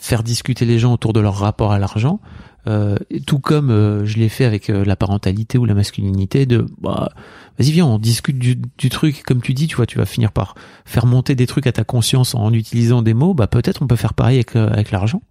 faire 0.00 0.22
discuter 0.22 0.64
les 0.64 0.78
gens 0.78 0.92
autour 0.92 1.12
de 1.12 1.20
leur 1.20 1.36
rapport 1.36 1.72
à 1.72 1.78
l'argent, 1.78 2.20
euh, 2.66 2.96
tout 3.26 3.38
comme 3.38 3.70
euh, 3.70 4.04
je 4.04 4.18
l'ai 4.18 4.28
fait 4.28 4.44
avec 4.44 4.70
euh, 4.70 4.84
la 4.84 4.96
parentalité 4.96 5.58
ou 5.58 5.64
la 5.64 5.74
masculinité, 5.74 6.46
de 6.46 6.66
bah, 6.80 7.10
vas-y 7.58 7.70
viens, 7.70 7.86
on 7.86 7.98
discute 7.98 8.38
du, 8.38 8.56
du 8.78 8.88
truc, 8.88 9.22
comme 9.24 9.40
tu 9.40 9.54
dis, 9.54 9.66
tu 9.66 9.76
vois, 9.76 9.86
tu 9.86 9.98
vas 9.98 10.06
finir 10.06 10.32
par 10.32 10.54
faire 10.84 11.06
monter 11.06 11.34
des 11.34 11.46
trucs 11.46 11.66
à 11.66 11.72
ta 11.72 11.84
conscience 11.84 12.34
en 12.34 12.52
utilisant 12.52 13.02
des 13.02 13.14
mots, 13.14 13.34
bah 13.34 13.46
peut-être 13.46 13.82
on 13.82 13.86
peut 13.86 13.96
faire 13.96 14.14
pareil 14.14 14.36
avec, 14.36 14.56
euh, 14.56 14.68
avec 14.68 14.90
l'argent. 14.90 15.22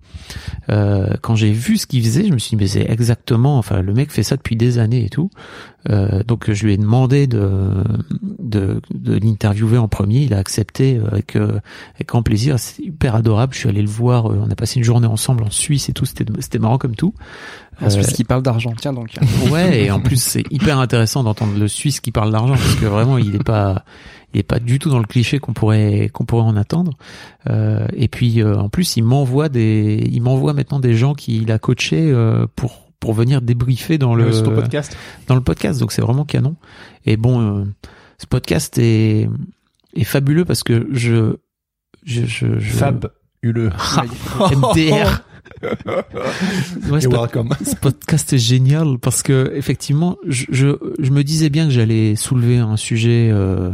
Euh, 0.69 1.15
quand 1.21 1.35
j'ai 1.35 1.51
vu 1.51 1.77
ce 1.77 1.87
qu'il 1.87 2.03
faisait, 2.03 2.27
je 2.27 2.33
me 2.33 2.37
suis 2.37 2.51
dit 2.51 2.55
mais 2.55 2.67
c'est 2.67 2.89
exactement, 2.89 3.57
enfin 3.57 3.81
le 3.81 3.93
mec 3.93 4.11
fait 4.11 4.23
ça 4.23 4.37
depuis 4.37 4.55
des 4.55 4.77
années 4.77 5.05
et 5.05 5.09
tout. 5.09 5.29
Euh, 5.89 6.23
donc 6.23 6.49
je 6.49 6.65
lui 6.65 6.73
ai 6.73 6.77
demandé 6.77 7.27
de 7.27 7.83
de, 8.21 8.79
de 8.93 9.15
l'interviewer 9.17 9.79
en 9.79 9.87
premier, 9.87 10.21
il 10.21 10.33
a 10.33 10.37
accepté 10.37 11.01
avec 11.11 11.35
avec 11.35 12.07
grand 12.07 12.23
plaisir, 12.23 12.59
c'est 12.59 12.83
hyper 12.83 13.15
adorable. 13.15 13.53
Je 13.53 13.59
suis 13.59 13.69
allé 13.69 13.81
le 13.81 13.89
voir, 13.89 14.25
on 14.25 14.49
a 14.49 14.55
passé 14.55 14.79
une 14.79 14.85
journée 14.85 15.07
ensemble 15.07 15.43
en 15.43 15.49
Suisse 15.49 15.89
et 15.89 15.93
tout, 15.93 16.05
c'était 16.05 16.25
c'était 16.39 16.59
marrant 16.59 16.77
comme 16.77 16.95
tout. 16.95 17.13
En 17.81 17.89
Suisse 17.89 18.13
qui 18.13 18.23
parle 18.23 18.43
d'argent. 18.43 18.73
Tiens 18.77 18.93
donc. 18.93 19.09
Ouais, 19.51 19.85
et 19.85 19.91
en 19.91 19.99
plus 19.99 20.21
c'est 20.21 20.43
hyper 20.51 20.79
intéressant 20.79 21.23
d'entendre 21.23 21.57
le 21.57 21.67
Suisse 21.67 21.99
qui 21.99 22.11
parle 22.11 22.31
d'argent 22.31 22.53
parce 22.55 22.75
que 22.75 22.85
vraiment 22.85 23.17
il 23.17 23.35
est 23.35 23.43
pas 23.43 23.83
il 24.33 24.39
est 24.39 24.43
pas 24.43 24.59
du 24.59 24.79
tout 24.79 24.89
dans 24.89 24.99
le 24.99 25.05
cliché 25.05 25.39
qu'on 25.39 25.53
pourrait 25.53 26.09
qu'on 26.13 26.25
pourrait 26.25 26.43
en 26.43 26.55
attendre. 26.55 26.93
Euh, 27.49 27.85
et 27.95 28.07
puis 28.07 28.41
euh, 28.41 28.55
en 28.55 28.69
plus 28.69 28.95
il 28.95 29.03
m'envoie 29.03 29.49
des 29.49 30.07
il 30.11 30.21
m'envoie 30.21 30.53
maintenant 30.53 30.79
des 30.79 30.93
gens 30.93 31.13
qu'il 31.13 31.51
a 31.51 31.59
coachés 31.59 32.11
euh, 32.11 32.45
pour 32.55 32.83
pour 32.99 33.13
venir 33.13 33.41
débriefer 33.41 33.97
dans 33.97 34.15
le 34.15 34.31
ton 34.31 34.55
podcast. 34.55 34.95
dans 35.27 35.35
le 35.35 35.41
podcast. 35.41 35.79
Donc 35.79 35.91
c'est 35.91 36.01
vraiment 36.01 36.23
canon. 36.23 36.55
Et 37.05 37.17
bon, 37.17 37.41
euh, 37.41 37.65
ce 38.17 38.25
podcast 38.25 38.77
est 38.77 39.27
est 39.95 40.03
fabuleux 40.03 40.45
parce 40.45 40.63
que 40.63 40.87
je 40.91 41.35
je 42.05 42.25
je, 42.25 42.59
je 42.59 42.71
Fab. 42.71 43.11
MDR. 43.43 45.21
Ouais, 46.89 47.01
ce 47.01 47.07
pod- 47.07 47.29
ce 47.65 47.75
podcast 47.75 48.33
est 48.33 48.37
génial 48.37 48.97
parce 48.99 49.23
que 49.23 49.51
effectivement, 49.55 50.17
je, 50.27 50.45
je, 50.49 50.67
je 50.99 51.11
me 51.11 51.23
disais 51.23 51.49
bien 51.49 51.65
que 51.65 51.71
j'allais 51.71 52.15
soulever 52.15 52.57
un 52.57 52.77
sujet, 52.77 53.29
euh, 53.31 53.71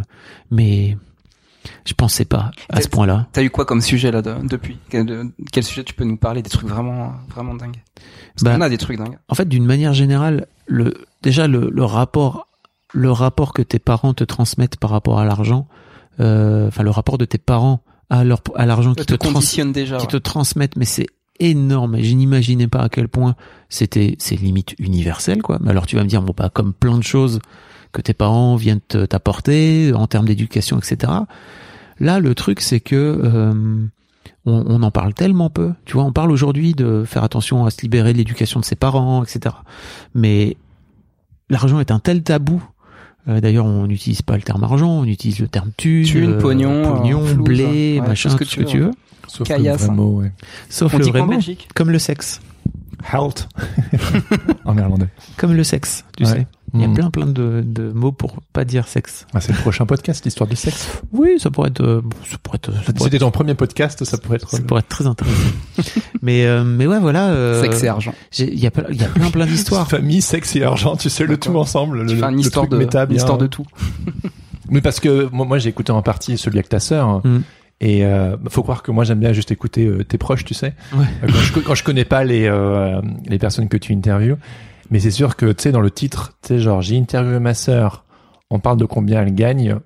mais 0.51 0.97
je 1.85 1.93
pensais 1.93 2.25
pas 2.25 2.51
à 2.69 2.81
ce 2.81 2.87
point-là. 2.87 3.27
T'as 3.33 3.43
eu 3.43 3.49
quoi 3.49 3.65
comme 3.65 3.81
sujet 3.81 4.11
là 4.11 4.21
de- 4.21 4.35
depuis? 4.47 4.77
Quel, 4.89 5.05
de- 5.05 5.25
quel 5.51 5.63
sujet 5.63 5.83
tu 5.83 5.93
peux 5.93 6.03
nous 6.05 6.17
parler? 6.17 6.41
Des 6.41 6.49
trucs 6.49 6.67
vraiment 6.67 7.13
vraiment 7.29 7.53
dingues. 7.55 7.81
Parce 8.35 8.43
Bah, 8.43 8.55
qu'on 8.55 8.61
a 8.61 8.69
des 8.69 8.77
trucs 8.77 8.97
dingues. 8.97 9.17
En 9.27 9.35
fait, 9.35 9.47
d'une 9.47 9.65
manière 9.65 9.93
générale, 9.93 10.47
le 10.67 10.93
déjà 11.21 11.47
le, 11.47 11.69
le 11.71 11.83
rapport, 11.83 12.47
le 12.93 13.11
rapport 13.11 13.53
que 13.53 13.61
tes 13.61 13.79
parents 13.79 14.13
te 14.13 14.23
transmettent 14.23 14.77
par 14.77 14.89
rapport 14.91 15.19
à 15.19 15.25
l'argent, 15.25 15.67
euh, 16.19 16.67
enfin 16.67 16.83
le 16.83 16.89
rapport 16.91 17.17
de 17.17 17.25
tes 17.25 17.37
parents 17.37 17.81
à 18.09 18.23
leur 18.23 18.41
à 18.55 18.65
l'argent 18.65 18.93
qui 18.93 19.05
te 19.05 19.13
te, 19.13 19.15
trans- 19.15 19.71
déjà. 19.71 19.97
qui 19.97 20.03
ouais. 20.05 20.11
te 20.11 20.17
transmettent, 20.17 20.75
mais 20.77 20.85
c'est 20.85 21.07
énorme. 21.39 22.01
Je 22.01 22.13
n'imaginais 22.13 22.67
pas 22.67 22.81
à 22.81 22.89
quel 22.89 23.07
point 23.07 23.35
c'était, 23.69 24.15
c'est 24.19 24.35
limite 24.35 24.75
universel, 24.79 25.41
quoi. 25.41 25.57
Mais 25.61 25.69
alors 25.71 25.85
tu 25.85 25.95
vas 25.95 26.03
me 26.03 26.07
dire, 26.07 26.21
bon, 26.21 26.33
bah, 26.35 26.49
comme 26.53 26.73
plein 26.73 26.97
de 26.97 27.03
choses 27.03 27.39
que 27.91 28.01
tes 28.01 28.13
parents 28.13 28.55
viennent 28.55 28.81
te- 28.87 29.05
t'apporter 29.05 29.93
en 29.93 30.07
termes 30.07 30.25
d'éducation, 30.27 30.77
etc. 30.79 31.11
Là, 31.99 32.19
le 32.19 32.35
truc, 32.35 32.61
c'est 32.61 32.79
que 32.79 32.95
euh, 32.95 33.53
on, 34.45 34.63
on 34.67 34.83
en 34.83 34.91
parle 34.91 35.13
tellement 35.13 35.49
peu. 35.49 35.73
Tu 35.85 35.93
vois, 35.93 36.03
on 36.03 36.11
parle 36.13 36.31
aujourd'hui 36.31 36.73
de 36.73 37.03
faire 37.05 37.23
attention 37.23 37.65
à 37.65 37.71
se 37.71 37.81
libérer 37.81 38.13
de 38.13 38.17
l'éducation 38.17 38.59
de 38.59 38.65
ses 38.65 38.75
parents, 38.75 39.23
etc. 39.23 39.55
Mais 40.13 40.55
l'argent 41.49 41.79
est 41.79 41.91
un 41.91 41.99
tel 41.99 42.23
tabou. 42.23 42.63
Euh, 43.29 43.39
D'ailleurs, 43.41 43.65
on 43.65 43.85
n'utilise 43.87 44.21
pas 44.21 44.35
le 44.35 44.41
terme 44.41 44.63
argent, 44.63 44.89
on 44.89 45.03
utilise 45.05 45.39
le 45.39 45.47
terme 45.47 45.71
thune, 45.77 46.03
Thune, 46.05 46.31
euh, 46.33 46.39
pognon, 46.39 46.81
pognon, 46.97 47.25
flouze, 47.25 47.43
blé, 47.45 47.99
ouais, 48.01 48.07
machin, 48.07 48.29
tout 48.35 48.43
ce 48.43 48.55
que 48.55 48.63
tu 48.63 48.79
veux. 48.79 48.85
veux. 48.87 48.91
Sauf 49.27 49.47
Caillasse. 49.47 49.81
le 49.81 49.87
vrai 49.87 49.95
mot, 49.95 50.21
ouais. 50.21 50.31
Sauf 50.69 50.93
On 50.93 50.97
le 50.97 51.03
dit 51.03 51.09
vrai 51.11 51.19
quoi 51.19 51.27
en 51.27 51.31
mot. 51.31 51.35
Belgique? 51.37 51.67
Comme 51.75 51.91
le 51.91 51.99
sexe. 51.99 52.41
Health. 53.13 53.47
en 54.65 54.73
néerlandais. 54.73 55.07
Comme 55.37 55.53
le 55.53 55.63
sexe, 55.63 56.03
tu 56.17 56.23
Ouais. 56.25 56.29
sais. 56.31 56.47
Il 56.73 56.81
y 56.81 56.83
a 56.83 56.87
Mm. 56.87 56.93
plein 56.93 57.09
plein 57.09 57.25
de, 57.25 57.63
de 57.65 57.91
mots 57.91 58.11
pour 58.11 58.41
pas 58.53 58.63
dire 58.65 58.87
sexe. 58.87 59.25
Ah, 59.33 59.41
c'est 59.41 59.51
le 59.53 59.57
prochain 59.59 59.85
podcast, 59.85 60.23
l'histoire 60.25 60.47
du 60.49 60.55
sexe? 60.55 61.01
Oui, 61.11 61.39
ça 61.39 61.49
pourrait 61.49 61.69
être, 61.69 61.81
euh, 61.81 62.01
ça 62.29 62.37
pourrait 62.43 62.57
être, 62.57 62.71
ça 62.73 62.79
pourrait 62.93 62.93
C'était 63.05 63.15
être, 63.17 63.21
ton 63.21 63.31
premier 63.31 63.55
podcast, 63.55 64.03
ça 64.03 64.17
pourrait 64.17 64.35
être. 64.37 64.49
ça 64.49 64.61
pourrait 64.61 64.81
être 64.81 64.87
très 64.89 65.07
intéressant. 65.07 65.37
mais 66.21 66.45
euh, 66.45 66.63
mais 66.63 66.85
ouais, 66.87 66.99
voilà. 66.99 67.29
euh, 67.29 67.61
Sexe 67.61 67.83
et 67.83 67.87
argent. 67.87 68.13
Il 68.37 68.59
y 68.59 68.67
a 68.67 68.71
plein- 68.71 68.85
il 68.91 69.01
y 69.01 69.03
a 69.03 69.07
plein 69.07 69.31
plein 69.31 69.45
d'histoires. 69.45 69.87
Famille, 69.89 70.21
sexe 70.21 70.55
et 70.55 70.63
argent, 70.63 70.95
tu 70.95 71.09
sais, 71.09 71.25
le 71.25 71.37
tout 71.37 71.55
ensemble. 71.55 72.05
Tu 72.05 72.13
le, 72.15 72.19
fais 72.21 72.27
une 72.27 72.35
le 72.35 72.41
histoire 72.41 72.65
truc 72.67 72.71
de 72.73 72.77
méta, 72.85 73.05
bien. 73.05 73.17
histoire 73.17 73.37
de 73.37 73.47
tout. 73.47 73.65
Mais 74.69 74.81
parce 74.81 74.99
que 74.99 75.27
moi, 75.31 75.45
moi 75.45 75.57
j'ai 75.57 75.69
écouté 75.69 75.91
en 75.91 76.01
partie 76.03 76.37
celui 76.37 76.57
avec 76.59 76.69
ta 76.69 76.79
sœur. 76.79 77.25
Mm. 77.25 77.41
Et 77.81 78.05
euh, 78.05 78.35
faut 78.49 78.61
croire 78.61 78.83
que 78.83 78.91
moi 78.91 79.05
j'aime 79.05 79.19
bien 79.19 79.31
juste 79.31 79.51
écouter 79.51 79.85
euh, 79.85 80.03
tes 80.03 80.17
proches, 80.17 80.43
tu 80.43 80.53
sais. 80.53 80.73
Ouais. 80.93 81.05
Quand, 81.21 81.39
je, 81.39 81.59
quand 81.61 81.75
je 81.75 81.83
connais 81.83 82.03
pas 82.03 82.25
les 82.25 82.45
euh, 82.45 83.01
les 83.25 83.39
personnes 83.39 83.69
que 83.69 83.77
tu 83.77 83.93
interviews, 83.93 84.35
mais 84.89 84.99
c'est 84.99 85.11
sûr 85.11 85.35
que 85.35 85.51
tu 85.51 85.63
sais 85.63 85.71
dans 85.71 85.81
le 85.81 85.91
titre, 85.91 86.33
tu 86.41 86.49
sais 86.49 86.59
genre 86.59 86.81
j'ai 86.81 86.97
interviewé 86.97 87.39
ma 87.39 87.53
sœur, 87.53 88.05
on 88.49 88.59
parle 88.59 88.77
de 88.77 88.85
combien 88.85 89.21
elle 89.21 89.33
gagne, 89.35 89.77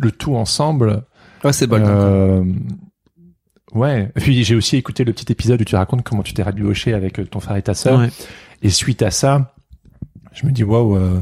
le 0.00 0.10
tout 0.12 0.36
ensemble. 0.36 1.02
Ouais, 1.44 1.52
c'est 1.52 1.66
bol. 1.66 1.82
euh, 1.84 2.44
ouais. 3.74 4.10
Et 4.16 4.20
puis 4.20 4.44
j'ai 4.44 4.54
aussi 4.54 4.76
écouté 4.76 5.04
le 5.04 5.12
petit 5.12 5.30
épisode 5.32 5.60
où 5.60 5.64
tu 5.64 5.76
racontes 5.76 6.02
comment 6.02 6.22
tu 6.22 6.34
t'es 6.34 6.42
rabiboché 6.42 6.94
avec 6.94 7.18
euh, 7.18 7.24
ton 7.26 7.40
frère 7.40 7.56
et 7.56 7.62
ta 7.62 7.74
sœur. 7.74 7.98
Ouais. 8.00 8.08
Et 8.62 8.70
suite 8.70 9.02
à 9.02 9.10
ça, 9.10 9.54
je 10.32 10.46
me 10.46 10.52
dis 10.52 10.62
waouh, 10.64 10.96
euh, 10.96 11.20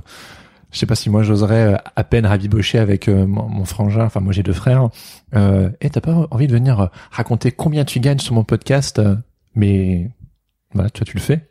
je 0.71 0.79
sais 0.79 0.87
pas 0.87 0.95
si 0.95 1.09
moi 1.11 1.23
j'oserais 1.23 1.75
euh, 1.75 1.77
à 1.97 2.05
peine 2.05 2.27
rabibocher 2.27 2.79
avec 2.79 3.09
euh, 3.09 3.27
mon, 3.27 3.49
mon 3.49 3.65
frangin. 3.65 4.05
Enfin 4.05 4.21
moi 4.21 4.33
j'ai 4.33 4.43
deux 4.43 4.53
frères. 4.53 4.89
Euh, 5.35 5.71
et 5.81 5.89
t'as 5.91 6.01
pas 6.03 6.27
envie 6.31 6.47
de 6.47 6.53
venir 6.53 6.91
raconter 7.11 7.51
combien 7.51 7.85
tu 7.85 7.99
gagnes 8.01 8.19
sur 8.19 8.35
mon 8.35 8.45
podcast 8.45 9.01
Mais 9.55 10.11
voilà, 10.75 10.91
toi 10.91 11.05
tu 11.07 11.17
le 11.17 11.23
fais. 11.23 11.49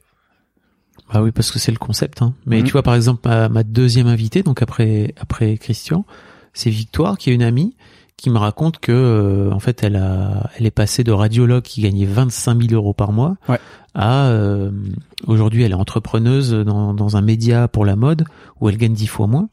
Bah 1.14 1.22
oui, 1.24 1.32
parce 1.32 1.52
que 1.52 1.58
c'est 1.60 1.72
le 1.72 1.78
concept. 1.78 2.22
Hein. 2.22 2.34
Mais 2.46 2.60
Mhm. 2.60 2.66
tu 2.66 2.72
vois, 2.74 2.84
par 2.84 2.96
exemple, 2.96 3.28
ma, 3.28 3.50
ma 3.50 3.64
deuxième 3.64 4.08
invitée, 4.08 4.44
donc 4.44 4.62
après 4.62 5.14
après 5.20 5.58
Christian, 5.58 6.06
c'est 6.54 6.70
Victoire, 6.70 7.18
qui 7.18 7.30
est 7.32 7.34
une 7.34 7.42
amie, 7.44 7.76
qui 8.18 8.30
me 8.30 8.38
raconte 8.38 8.80
que 8.80 8.92
euh, 8.92 9.52
en 9.52 9.60
fait, 9.60 9.82
elle 9.84 9.96
a, 9.96 10.50
elle 10.58 10.66
est 10.66 10.72
passée 10.72 11.04
de 11.04 11.12
radiologue 11.12 11.64
qui 11.64 11.82
gagnait 11.82 12.06
25 12.06 12.62
000 12.62 12.74
euros 12.74 12.94
par 12.94 13.12
mois 13.12 13.38
Ouais. 13.48 13.58
à 13.96 14.26
euh, 14.28 14.72
aujourd'hui, 15.26 15.64
elle 15.64 15.72
est 15.72 15.76
entrepreneuse 15.76 16.52
dans 16.52 16.94
dans 16.94 17.18
un 17.18 17.22
média 17.22 17.68
pour 17.68 17.86
la 17.86 17.96
mode 17.96 18.26
où 18.60 18.70
elle 18.70 18.78
gagne 18.78 18.94
10 18.94 19.08
fois 19.08 19.26
moins. 19.28 19.50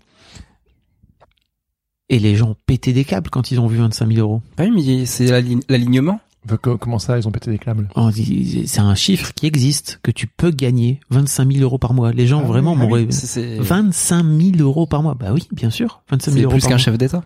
Et 2.08 2.18
les 2.20 2.36
gens 2.36 2.50
ont 2.50 2.56
pété 2.66 2.92
des 2.92 3.04
câbles 3.04 3.30
quand 3.30 3.50
ils 3.50 3.58
ont 3.58 3.66
vu 3.66 3.78
25 3.78 4.06
000 4.12 4.20
euros. 4.20 4.40
Ah 4.58 4.62
oui, 4.64 4.70
mais 4.74 5.06
c'est 5.06 5.26
l'ali- 5.26 5.60
l'alignement. 5.68 6.20
Co- 6.62 6.78
Comment 6.78 6.98
ça, 6.98 7.18
ils 7.18 7.26
ont 7.26 7.30
pété 7.32 7.50
des 7.50 7.58
câbles 7.58 7.88
dit- 8.12 8.68
C'est 8.68 8.80
un 8.80 8.94
chiffre 8.94 9.32
qui 9.34 9.46
existe, 9.46 9.98
que 10.02 10.10
tu 10.10 10.26
peux 10.26 10.50
gagner 10.50 11.00
25 11.10 11.50
000 11.52 11.62
euros 11.64 11.78
par 11.78 11.92
mois. 11.94 12.12
Les 12.12 12.26
gens 12.26 12.40
Ah 12.44 12.46
vraiment 12.46 12.72
oui, 12.72 12.78
ah 12.80 12.84
m'auraient... 12.86 13.06
C'est- 13.10 13.26
C'est 13.26 13.58
25 13.58 14.22
000 14.24 14.50
euros 14.60 14.86
par 14.86 15.02
mois. 15.02 15.14
Bah 15.18 15.32
oui, 15.32 15.48
bien 15.52 15.70
sûr. 15.70 16.02
25 16.10 16.30
000 16.30 16.36
c'est 16.36 16.42
euros 16.44 16.52
plus 16.52 16.66
qu'un 16.68 16.78
chef 16.78 16.96
d'État. 16.96 17.24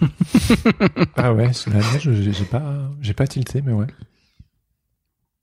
Ah 1.16 1.32
ouais, 1.34 1.50
c'est 1.52 1.70
la 1.70 1.78
neige, 1.80 2.10
j'ai 2.32 2.44
pas, 2.44 2.62
j'ai 3.00 3.12
pas 3.14 3.26
tilté, 3.26 3.62
mais 3.64 3.72
ouais. 3.72 3.86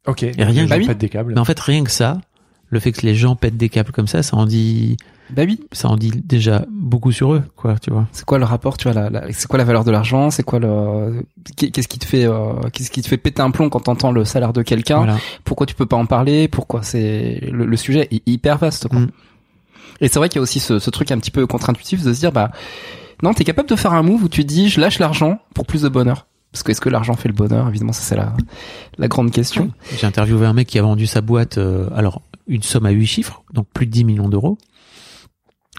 Ok. 0.07 0.23
Et 0.23 0.43
rien 0.43 0.65
que- 0.65 0.69
pas 0.69 0.77
oui. 0.77 0.95
des 0.95 1.09
câbles. 1.09 1.33
Mais 1.33 1.39
en 1.39 1.45
fait, 1.45 1.59
rien 1.59 1.83
que 1.83 1.91
ça, 1.91 2.21
le 2.69 2.79
fait 2.79 2.91
que 2.91 3.01
les 3.05 3.15
gens 3.15 3.35
pètent 3.35 3.57
des 3.57 3.69
câbles 3.69 3.91
comme 3.91 4.07
ça, 4.07 4.23
ça 4.23 4.35
en 4.37 4.45
dit, 4.45 4.97
Bah 5.29 5.43
oui. 5.45 5.59
ça 5.71 5.87
en 5.87 5.95
dit 5.97 6.11
déjà 6.25 6.65
beaucoup 6.71 7.11
sur 7.11 7.33
eux, 7.33 7.43
quoi, 7.55 7.75
tu 7.79 7.91
vois. 7.91 8.07
C'est 8.11 8.25
quoi 8.25 8.37
le 8.39 8.45
rapport, 8.45 8.77
tu 8.77 8.89
vois, 8.89 8.93
la, 8.99 9.09
la- 9.09 9.31
c'est 9.31 9.47
quoi 9.47 9.57
la 9.57 9.63
valeur 9.63 9.83
de 9.83 9.91
l'argent, 9.91 10.31
c'est 10.31 10.43
quoi 10.43 10.59
le, 10.59 11.23
qu'est-ce 11.55 11.87
qui 11.87 11.99
te 11.99 12.05
fait, 12.05 12.25
euh, 12.25 12.53
qu'est-ce 12.73 12.89
qui 12.91 13.01
te 13.01 13.07
fait 13.07 13.17
péter 13.17 13.41
un 13.41 13.51
plomb 13.51 13.69
quand 13.69 13.81
t'entends 13.81 14.11
le 14.11 14.25
salaire 14.25 14.51
de 14.53 14.61
quelqu'un? 14.63 14.97
Voilà. 14.97 15.17
Pourquoi 15.43 15.65
tu 15.67 15.75
peux 15.75 15.85
pas 15.85 15.97
en 15.97 16.05
parler? 16.05 16.47
Pourquoi 16.47 16.81
c'est 16.83 17.39
le, 17.51 17.65
le 17.65 17.77
sujet 17.77 18.07
est 18.11 18.21
hyper 18.27 18.57
vaste. 18.57 18.87
Quoi. 18.87 18.99
Mm. 18.99 19.11
Et 20.01 20.07
c'est 20.09 20.19
vrai 20.19 20.27
qu'il 20.29 20.37
y 20.37 20.39
a 20.39 20.43
aussi 20.43 20.59
ce, 20.59 20.79
ce 20.79 20.89
truc 20.89 21.11
un 21.11 21.17
petit 21.19 21.31
peu 21.31 21.45
contre-intuitif 21.47 22.03
de 22.03 22.13
se 22.13 22.19
dire, 22.19 22.31
bah 22.31 22.51
non, 23.23 23.33
t'es 23.33 23.43
capable 23.45 23.69
de 23.69 23.75
faire 23.75 23.93
un 23.93 24.03
move 24.03 24.23
où 24.23 24.29
tu 24.29 24.41
te 24.43 24.47
dis, 24.47 24.67
je 24.69 24.81
lâche 24.81 24.99
l'argent 24.99 25.39
pour 25.53 25.65
plus 25.65 25.83
de 25.83 25.89
bonheur. 25.89 26.25
Parce 26.51 26.63
que 26.63 26.71
est-ce 26.71 26.81
que 26.81 26.89
l'argent 26.89 27.13
fait 27.15 27.27
le 27.29 27.33
bonheur? 27.33 27.67
Évidemment, 27.69 27.91
ça 27.93 28.01
c'est 28.01 28.15
la, 28.15 28.33
la 28.97 29.07
grande 29.07 29.31
question. 29.31 29.71
J'ai 29.97 30.05
interviewé 30.07 30.45
un 30.45 30.53
mec 30.53 30.67
qui 30.67 30.79
a 30.79 30.81
vendu 30.81 31.05
sa 31.05 31.19
boîte, 31.21 31.57
euh, 31.57 31.89
alors, 31.95 32.21
une 32.47 32.63
somme 32.63 32.85
à 32.85 32.91
8 32.91 33.05
chiffres, 33.05 33.43
donc 33.53 33.67
plus 33.73 33.85
de 33.85 33.91
10 33.91 34.03
millions 34.05 34.29
d'euros. 34.29 34.57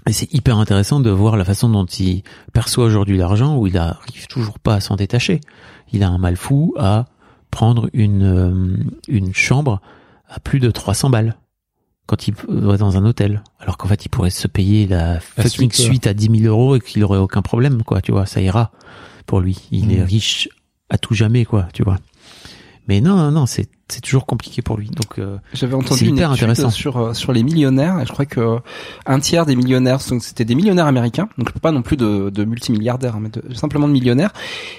Et 0.08 0.12
c'est 0.12 0.32
hyper 0.32 0.58
intéressant 0.58 1.00
de 1.00 1.10
voir 1.10 1.36
la 1.36 1.44
façon 1.44 1.68
dont 1.68 1.84
il 1.86 2.22
perçoit 2.52 2.84
aujourd'hui 2.84 3.16
l'argent, 3.18 3.56
où 3.56 3.66
il 3.66 3.76
arrive 3.76 4.26
toujours 4.28 4.58
pas 4.58 4.74
à 4.74 4.80
s'en 4.80 4.94
détacher. 4.96 5.40
Il 5.92 6.02
a 6.04 6.08
un 6.08 6.18
mal 6.18 6.36
fou 6.36 6.74
à 6.78 7.06
prendre 7.50 7.88
une, 7.92 8.22
euh, 8.22 8.76
une 9.08 9.34
chambre 9.34 9.80
à 10.28 10.38
plus 10.40 10.60
de 10.60 10.70
300 10.70 11.10
balles 11.10 11.36
quand 12.06 12.28
il 12.28 12.34
va 12.46 12.76
dans 12.76 12.96
un 12.96 13.04
hôtel. 13.04 13.42
Alors 13.58 13.76
qu'en 13.78 13.88
fait, 13.88 14.04
il 14.04 14.08
pourrait 14.08 14.30
se 14.30 14.46
payer 14.46 14.86
la 14.86 15.18
fucking 15.18 15.72
suite, 15.72 16.06
à 16.06 16.14
10 16.14 16.40
000 16.42 16.44
euros 16.54 16.76
et 16.76 16.80
qu'il 16.80 17.02
aurait 17.02 17.18
aucun 17.18 17.42
problème, 17.42 17.82
quoi, 17.82 18.00
tu 18.00 18.12
vois, 18.12 18.26
ça 18.26 18.40
ira 18.40 18.70
pour 19.26 19.40
lui. 19.40 19.58
Il 19.72 19.88
Mm. 19.88 19.90
est 19.92 20.04
riche 20.04 20.48
à 20.88 20.98
tout 20.98 21.14
jamais, 21.14 21.44
quoi, 21.44 21.66
tu 21.72 21.82
vois. 21.82 21.98
Mais 22.88 23.00
non, 23.00 23.16
non, 23.16 23.30
non, 23.32 23.46
c'est, 23.46 23.68
c'est 23.88 24.00
toujours 24.00 24.26
compliqué 24.26 24.62
pour 24.62 24.76
lui. 24.76 24.88
Donc, 24.90 25.18
euh, 25.18 25.38
J'avais 25.52 25.74
entendu 25.74 26.06
une 26.06 26.14
intéressant. 26.22 26.70
sur 26.70 26.96
euh, 26.98 27.14
sur 27.14 27.32
les 27.32 27.42
millionnaires 27.42 28.00
et 28.00 28.06
je 28.06 28.12
crois 28.12 28.26
que 28.26 28.58
un 29.06 29.18
tiers 29.20 29.44
des 29.46 29.56
millionnaires 29.56 29.98
donc 30.08 30.22
c'était 30.22 30.44
des 30.44 30.54
millionnaires 30.54 30.86
américains 30.86 31.28
donc 31.38 31.50
je 31.54 31.58
pas 31.58 31.70
non 31.72 31.82
plus 31.82 31.96
de, 31.96 32.30
de 32.30 32.44
multimilliardaires 32.44 33.16
hein, 33.16 33.20
mais 33.22 33.28
de, 33.28 33.54
simplement 33.54 33.86
de 33.88 33.92
millionnaires 33.92 34.32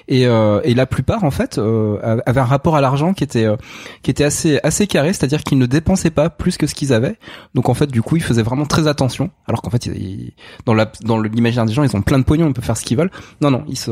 et 0.07 0.25
euh, 0.27 0.59
et 0.63 0.73
la 0.73 0.85
plupart 0.85 1.23
en 1.23 1.31
fait 1.31 1.57
euh, 1.57 2.19
avaient 2.25 2.41
un 2.41 2.45
rapport 2.45 2.75
à 2.75 2.81
l'argent 2.81 3.13
qui 3.13 3.23
était 3.23 3.45
euh, 3.45 3.55
qui 4.03 4.11
était 4.11 4.23
assez 4.25 4.59
assez 4.63 4.87
carré 4.87 5.13
c'est-à-dire 5.13 5.43
qu'ils 5.43 5.57
ne 5.57 5.65
dépensaient 5.65 6.11
pas 6.11 6.29
plus 6.29 6.57
que 6.57 6.67
ce 6.67 6.75
qu'ils 6.75 6.91
avaient 6.93 7.17
donc 7.55 7.69
en 7.69 7.73
fait 7.73 7.87
du 7.87 8.01
coup 8.01 8.15
ils 8.17 8.23
faisaient 8.23 8.43
vraiment 8.43 8.65
très 8.65 8.87
attention 8.87 9.31
alors 9.47 9.61
qu'en 9.61 9.69
fait 9.69 9.85
ils- 9.87 10.33
dans 10.65 10.73
la 10.73 10.89
dans 11.01 11.19
l'imaginaire 11.19 11.65
des 11.65 11.73
gens 11.73 11.83
ils 11.83 11.95
ont 11.95 12.01
plein 12.01 12.19
de 12.19 12.23
pognon 12.25 12.47
ils 12.47 12.53
peuvent 12.53 12.63
faire 12.65 12.77
ce 12.77 12.83
qu'ils 12.85 12.97
veulent 12.97 13.11
non 13.41 13.51
non 13.51 13.63
ils 13.67 13.77
se 13.77 13.91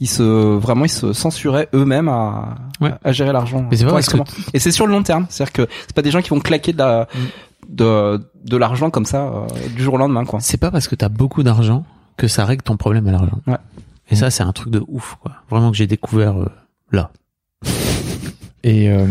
ils 0.00 0.08
se 0.08 0.22
vraiment 0.22 0.84
ils 0.86 0.90
se 0.90 1.12
censuraient 1.12 1.68
eux-mêmes 1.74 2.08
à, 2.08 2.56
Ouais. 2.80 2.92
à 3.04 3.12
gérer 3.12 3.32
l'argent 3.32 3.66
mais 3.70 3.76
c'est 3.76 3.84
vrai 3.84 3.92
parce 3.94 4.08
que. 4.08 4.16
Et 4.54 4.58
c'est 4.58 4.72
sur 4.72 4.86
le 4.86 4.92
long 4.92 5.02
terme, 5.02 5.26
c'est-à-dire 5.28 5.52
que 5.52 5.68
c'est 5.82 5.94
pas 5.94 6.02
des 6.02 6.10
gens 6.10 6.22
qui 6.22 6.30
vont 6.30 6.40
claquer 6.40 6.72
de 6.72 6.78
la, 6.78 7.06
de, 7.68 8.20
de 8.44 8.56
l'argent 8.56 8.90
comme 8.90 9.04
ça 9.04 9.24
euh, 9.26 9.46
du 9.76 9.82
jour 9.82 9.94
au 9.94 9.98
lendemain, 9.98 10.24
quoi. 10.24 10.40
c'est 10.40 10.56
pas 10.56 10.70
parce 10.70 10.88
que 10.88 10.94
t'as 10.94 11.08
beaucoup 11.10 11.42
d'argent 11.42 11.84
que 12.16 12.26
ça 12.28 12.44
règle 12.44 12.62
ton 12.62 12.76
problème 12.76 13.06
à 13.08 13.12
l'argent. 13.12 13.38
Ouais. 13.46 13.56
Et 14.10 14.16
ça, 14.16 14.30
c'est 14.30 14.42
un 14.42 14.52
truc 14.52 14.70
de 14.72 14.82
ouf, 14.88 15.16
quoi. 15.22 15.32
Vraiment 15.50 15.70
que 15.70 15.76
j'ai 15.76 15.86
découvert 15.86 16.36
euh, 16.40 16.48
là. 16.90 17.10
Et 18.62 18.90
euh, 18.90 19.06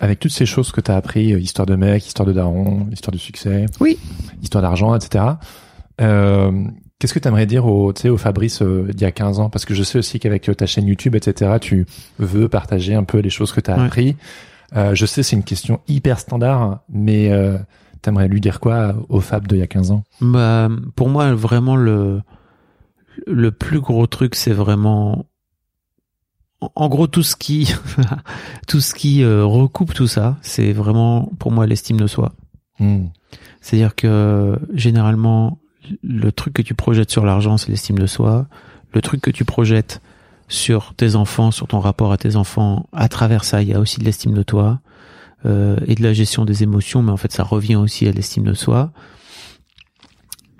avec 0.00 0.18
toutes 0.20 0.30
ces 0.32 0.46
choses 0.46 0.70
que 0.72 0.80
t'as 0.80 0.96
appris, 0.96 1.32
euh, 1.34 1.40
histoire 1.40 1.66
de 1.66 1.74
mec, 1.76 2.06
histoire 2.06 2.26
de 2.26 2.32
daron, 2.32 2.86
histoire 2.92 3.12
de 3.12 3.18
succès, 3.18 3.66
Oui. 3.80 3.98
histoire 4.42 4.62
d'argent, 4.62 4.94
etc. 4.94 5.24
Euh, 6.00 6.52
Qu'est-ce 7.04 7.12
que 7.12 7.18
t'aimerais 7.18 7.44
dire 7.44 7.66
au, 7.66 7.92
tu 7.92 8.08
au 8.08 8.16
Fabrice 8.16 8.62
euh, 8.62 8.84
d'il 8.88 9.02
y 9.02 9.04
a 9.04 9.12
15 9.12 9.38
ans? 9.38 9.50
Parce 9.50 9.66
que 9.66 9.74
je 9.74 9.82
sais 9.82 9.98
aussi 9.98 10.18
qu'avec 10.18 10.48
euh, 10.48 10.54
ta 10.54 10.64
chaîne 10.64 10.86
YouTube, 10.86 11.14
etc., 11.14 11.56
tu 11.60 11.84
veux 12.18 12.48
partager 12.48 12.94
un 12.94 13.04
peu 13.04 13.18
les 13.18 13.28
choses 13.28 13.52
que 13.52 13.60
t'as 13.60 13.76
Ouais. 13.76 13.84
appris. 13.84 14.16
Euh, 14.74 14.94
je 14.94 15.04
sais, 15.04 15.22
c'est 15.22 15.36
une 15.36 15.42
question 15.44 15.82
hyper 15.86 16.18
standard, 16.18 16.80
mais 16.88 17.30
euh, 17.30 17.58
t'aimerais 18.00 18.26
lui 18.26 18.40
dire 18.40 18.58
quoi 18.58 18.94
au 19.10 19.20
Fab 19.20 19.46
d'il 19.46 19.58
y 19.58 19.62
a 19.62 19.66
15 19.66 19.90
ans? 19.90 20.02
Bah, 20.22 20.70
pour 20.96 21.10
moi, 21.10 21.34
vraiment 21.34 21.76
le 21.76 22.22
le 23.26 23.50
plus 23.52 23.80
gros 23.80 24.06
truc, 24.06 24.34
c'est 24.34 24.54
vraiment 24.54 25.26
en- 26.62 26.88
gros 26.88 27.06
tout 27.06 27.22
ce 27.22 27.36
qui 27.36 27.70
tout 28.66 28.80
ce 28.80 28.94
qui 28.94 29.22
recoupe 29.26 29.92
tout 29.92 30.06
ça, 30.06 30.38
c'est 30.40 30.72
vraiment 30.72 31.30
pour 31.38 31.52
moi 31.52 31.66
l'estime 31.66 31.98
de 32.00 32.06
soi. 32.06 32.32
Hmm. 32.78 33.08
C'est-à-dire 33.60 33.94
que 33.94 34.58
généralement, 34.72 35.58
le 36.02 36.32
truc 36.32 36.54
que 36.54 36.62
tu 36.62 36.74
projettes 36.74 37.10
sur 37.10 37.24
l'argent, 37.24 37.56
c'est 37.56 37.70
l'estime 37.70 37.98
de 37.98 38.06
soi. 38.06 38.46
Le 38.92 39.00
truc 39.02 39.20
que 39.20 39.30
tu 39.30 39.44
projettes 39.44 40.00
sur 40.48 40.94
tes 40.94 41.14
enfants, 41.14 41.50
sur 41.50 41.66
ton 41.66 41.80
rapport 41.80 42.12
à 42.12 42.16
tes 42.16 42.36
enfants, 42.36 42.88
à 42.92 43.08
travers 43.08 43.44
ça, 43.44 43.62
il 43.62 43.68
y 43.68 43.74
a 43.74 43.80
aussi 43.80 43.98
de 43.98 44.04
l'estime 44.04 44.34
de 44.34 44.42
toi 44.42 44.80
euh, 45.46 45.76
et 45.86 45.94
de 45.94 46.02
la 46.02 46.12
gestion 46.12 46.44
des 46.44 46.62
émotions, 46.62 47.02
mais 47.02 47.12
en 47.12 47.16
fait, 47.16 47.32
ça 47.32 47.42
revient 47.42 47.76
aussi 47.76 48.06
à 48.06 48.12
l'estime 48.12 48.44
de 48.44 48.54
soi. 48.54 48.92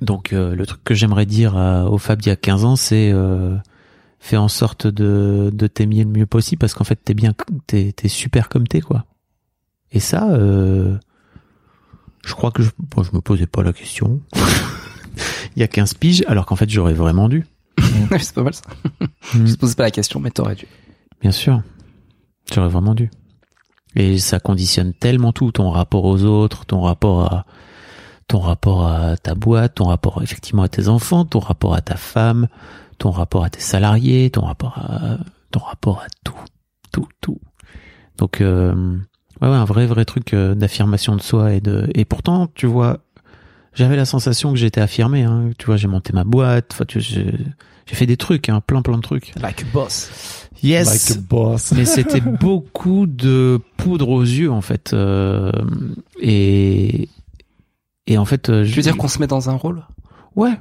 Donc, 0.00 0.32
euh, 0.32 0.54
le 0.54 0.66
truc 0.66 0.82
que 0.84 0.94
j'aimerais 0.94 1.26
dire 1.26 1.54
au 1.90 1.98
Fab 1.98 2.20
il 2.22 2.28
y 2.28 2.30
a 2.30 2.36
15 2.36 2.64
ans, 2.64 2.76
c'est 2.76 3.10
euh, 3.12 3.56
fais 4.24 4.38
en 4.38 4.48
sorte 4.48 4.86
de, 4.86 5.50
de 5.52 5.66
t'aimer 5.66 6.02
le 6.02 6.10
mieux 6.10 6.26
possible 6.26 6.58
parce 6.58 6.72
qu'en 6.72 6.84
fait, 6.84 6.96
t'es 6.96 7.12
bien, 7.12 7.34
t'es, 7.66 7.92
t'es 7.92 8.08
super 8.08 8.48
comme 8.48 8.66
t'es, 8.66 8.80
quoi. 8.80 9.04
Et 9.92 10.00
ça, 10.00 10.30
euh, 10.30 10.96
je 12.24 12.32
crois 12.32 12.50
que 12.50 12.62
je, 12.62 12.70
bon, 12.78 13.02
je 13.02 13.12
me 13.12 13.20
posais 13.20 13.46
pas 13.46 13.62
la 13.62 13.74
question. 13.74 14.22
il 15.56 15.60
y 15.60 15.62
a 15.62 15.68
15 15.68 15.94
piges, 15.94 16.24
alors 16.26 16.46
qu'en 16.46 16.56
fait, 16.56 16.68
j'aurais 16.68 16.94
vraiment 16.94 17.28
dû. 17.28 17.46
c'est 18.18 18.34
pas 18.34 18.42
mal 18.42 18.54
ça. 18.54 18.62
Mm. 19.34 19.46
Je 19.46 19.54
te 19.54 19.58
pose 19.58 19.74
pas 19.74 19.84
la 19.84 19.90
question, 19.90 20.20
mais 20.20 20.30
t'aurais 20.30 20.54
dû. 20.54 20.66
Bien 21.20 21.30
sûr. 21.30 21.62
J'aurais 22.52 22.68
vraiment 22.68 22.94
dû. 22.94 23.10
Et 23.96 24.18
ça 24.18 24.40
conditionne 24.40 24.92
tellement 24.92 25.32
tout, 25.32 25.52
ton 25.52 25.70
rapport 25.70 26.04
aux 26.04 26.24
autres, 26.24 26.66
ton 26.66 26.80
rapport 26.80 27.32
à 27.32 27.46
ton 28.26 28.38
rapport 28.38 28.86
à 28.86 29.16
ta 29.16 29.34
boîte, 29.34 29.76
ton 29.76 29.84
rapport 29.84 30.22
effectivement 30.22 30.62
à 30.62 30.68
tes 30.68 30.88
enfants, 30.88 31.24
ton 31.24 31.38
rapport 31.38 31.74
à 31.74 31.80
ta 31.80 31.96
femme, 31.96 32.48
ton 32.98 33.10
rapport 33.10 33.44
à 33.44 33.50
tes 33.50 33.60
salariés, 33.60 34.30
ton 34.30 34.42
rapport 34.42 34.78
à 34.78 35.18
ton 35.50 35.60
rapport 35.60 36.00
à 36.00 36.06
tout, 36.24 36.34
tout, 36.90 37.08
tout. 37.20 37.40
Donc 38.18 38.40
euh, 38.40 38.96
ouais, 39.40 39.48
ouais, 39.48 39.54
un 39.54 39.64
vrai 39.64 39.86
vrai 39.86 40.04
truc 40.04 40.32
euh, 40.34 40.54
d'affirmation 40.54 41.16
de 41.16 41.22
soi 41.22 41.52
et 41.52 41.60
de 41.60 41.88
et 41.94 42.04
pourtant 42.04 42.48
tu 42.54 42.66
vois, 42.66 43.00
j'avais 43.74 43.96
la 43.96 44.04
sensation 44.04 44.50
que 44.52 44.56
j'étais 44.58 44.80
affirmé. 44.80 45.22
Hein. 45.22 45.50
Tu 45.58 45.66
vois, 45.66 45.76
j'ai 45.76 45.88
monté 45.88 46.12
ma 46.12 46.24
boîte, 46.24 46.70
enfin, 46.72 46.84
tu- 46.86 47.00
j'ai 47.00 47.26
fait 47.86 48.06
des 48.06 48.16
trucs, 48.16 48.48
hein, 48.48 48.60
plein 48.66 48.82
plein 48.82 48.96
de 48.96 49.02
trucs. 49.02 49.32
Like 49.40 49.62
a 49.62 49.66
boss. 49.72 50.48
Yes. 50.62 50.86
Like 51.08 51.18
a 51.18 51.20
boss. 51.20 51.72
Mais 51.72 51.84
c'était 51.84 52.20
beaucoup 52.40 53.06
de 53.06 53.60
poudre 53.76 54.08
aux 54.08 54.22
yeux 54.22 54.50
en 54.50 54.60
fait, 54.62 54.92
euh, 54.94 55.52
et 56.20 57.08
et 58.06 58.18
en 58.18 58.24
fait, 58.24 58.48
euh, 58.50 58.64
Tu 58.64 58.70
je 58.70 58.76
veux 58.76 58.82
dire 58.82 58.96
qu'on 58.96 59.08
se 59.08 59.18
met 59.18 59.26
dans 59.26 59.50
un 59.50 59.54
rôle? 59.54 59.82
Ouais, 60.36 60.58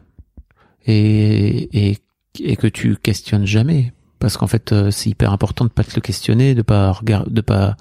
et 0.86 1.90
et 1.92 1.98
et 2.40 2.56
que 2.56 2.68
tu 2.68 2.96
questionnes 2.96 3.46
jamais, 3.46 3.94
parce 4.20 4.38
qu'en 4.38 4.48
fait, 4.48 4.72
euh, 4.72 4.90
c'est 4.92 5.10
hyper 5.10 5.32
important 5.32 5.66
de 5.66 5.70
pas 5.70 5.84
te 5.84 5.96
le 5.96 6.02
questionner, 6.02 6.56
de 6.56 6.62
pas 6.64 6.92
regarder, 6.92 7.30
de 7.32 7.42
pas 7.42 7.78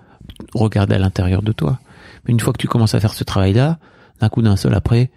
regarder 0.55 0.95
à 0.95 0.99
l'intérieur 0.99 1.43
de 1.43 1.53
toi. 1.53 1.79
Mais 2.25 2.33
une 2.33 2.41
fois 2.41 2.53
que 2.53 2.59
tu 2.59 2.69
commences 2.69 2.95
à 2.95 3.01
faire 3.01 3.15
ce 3.15 3.25
travail-là, 3.25 3.79
d'un 4.21 4.29
coup 4.29 4.43
d'un 4.43 4.57
seul 4.57 4.75
après, 4.75 5.11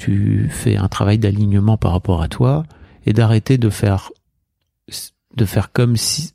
tu 0.00 0.48
fais 0.48 0.78
un 0.78 0.88
travail 0.88 1.18
d'alignement 1.18 1.76
par 1.76 1.92
rapport 1.92 2.22
à 2.22 2.28
toi 2.28 2.64
et 3.04 3.12
d'arrêter 3.12 3.58
de 3.58 3.68
faire 3.68 4.10
de 5.36 5.44
faire 5.44 5.72
comme 5.72 5.98
si 5.98 6.32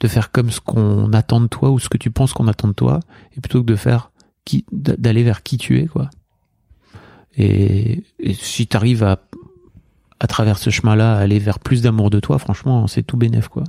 de 0.00 0.08
faire 0.08 0.32
comme 0.32 0.50
ce 0.50 0.58
qu'on 0.60 1.12
attend 1.12 1.40
de 1.40 1.46
toi 1.46 1.70
ou 1.70 1.78
ce 1.78 1.88
que 1.88 1.96
tu 1.96 2.10
penses 2.10 2.32
qu'on 2.32 2.48
attend 2.48 2.66
de 2.66 2.72
toi, 2.72 2.98
et 3.36 3.40
plutôt 3.40 3.62
que 3.62 3.66
de 3.66 3.76
faire 3.76 4.10
qui, 4.44 4.66
d'aller 4.72 5.22
vers 5.22 5.44
qui 5.44 5.56
tu 5.56 5.78
es, 5.78 5.86
quoi. 5.86 6.10
Et, 7.36 8.02
et 8.18 8.34
si 8.34 8.66
t'arrives 8.66 9.04
à, 9.04 9.22
à 10.18 10.26
travers 10.26 10.58
ce 10.58 10.68
chemin-là, 10.68 11.16
à 11.16 11.20
aller 11.20 11.38
vers 11.38 11.60
plus 11.60 11.80
d'amour 11.80 12.10
de 12.10 12.18
toi, 12.18 12.38
franchement, 12.38 12.88
c'est 12.88 13.04
tout 13.04 13.16
bénef, 13.16 13.46
quoi. 13.48 13.64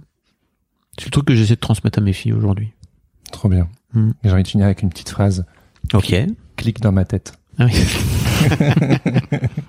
C'est 0.97 1.05
le 1.05 1.11
truc 1.11 1.25
que 1.25 1.35
j'essaie 1.35 1.55
de 1.55 1.59
transmettre 1.59 1.99
à 1.99 2.01
mes 2.01 2.11
filles 2.11 2.33
aujourd'hui. 2.33 2.73
Trop 3.31 3.47
bien. 3.47 3.69
Et 3.95 3.99
J'ai 4.23 4.31
envie 4.31 4.43
de 4.43 4.47
finir 4.47 4.65
avec 4.65 4.81
une 4.81 4.89
petite 4.89 5.09
phrase. 5.09 5.45
Ok. 5.93 6.13
Clique 6.57 6.81
dans 6.81 6.91
ma 6.91 7.05
tête. 7.05 7.33
Ah 7.59 7.65
oui. 7.65 7.73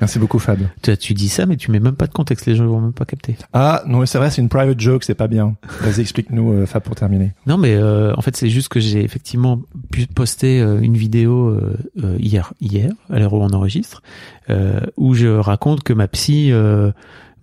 Merci 0.00 0.18
beaucoup, 0.18 0.38
Fab. 0.38 0.58
tu, 0.82 0.96
tu 0.96 1.14
dis 1.14 1.28
ça, 1.28 1.46
mais 1.46 1.56
tu 1.56 1.70
mets 1.70 1.80
même 1.80 1.96
pas 1.96 2.06
de 2.06 2.12
contexte, 2.12 2.46
les 2.46 2.56
gens 2.56 2.66
vont 2.66 2.80
même 2.80 2.92
pas 2.92 3.04
capter. 3.04 3.36
Ah, 3.52 3.82
non, 3.86 4.04
c'est 4.06 4.18
vrai, 4.18 4.30
c'est 4.30 4.42
une 4.42 4.48
private 4.48 4.78
joke, 4.80 5.04
c'est 5.04 5.14
pas 5.14 5.28
bien. 5.28 5.56
Vas-y, 5.80 6.00
explique-nous, 6.00 6.52
euh, 6.52 6.66
Fab, 6.66 6.82
pour 6.82 6.96
terminer. 6.96 7.32
Non, 7.46 7.56
mais 7.56 7.74
euh, 7.74 8.14
en 8.16 8.20
fait, 8.20 8.36
c'est 8.36 8.50
juste 8.50 8.68
que 8.68 8.80
j'ai 8.80 9.02
effectivement 9.02 9.60
pu 9.90 10.06
poster 10.06 10.60
euh, 10.60 10.80
une 10.80 10.96
vidéo 10.96 11.48
euh, 11.48 11.76
euh, 12.02 12.16
hier, 12.18 12.52
hier, 12.60 12.90
à 13.10 13.18
l'heure 13.18 13.32
où 13.32 13.42
on 13.42 13.50
enregistre, 13.50 14.02
euh, 14.50 14.80
où 14.96 15.14
je 15.14 15.28
raconte 15.28 15.82
que 15.82 15.92
ma 15.92 16.08
psy 16.08 16.50
euh, 16.52 16.92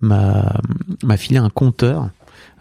m'a 0.00 0.60
m'a 1.02 1.16
filé 1.16 1.38
un 1.38 1.50
compteur. 1.50 2.10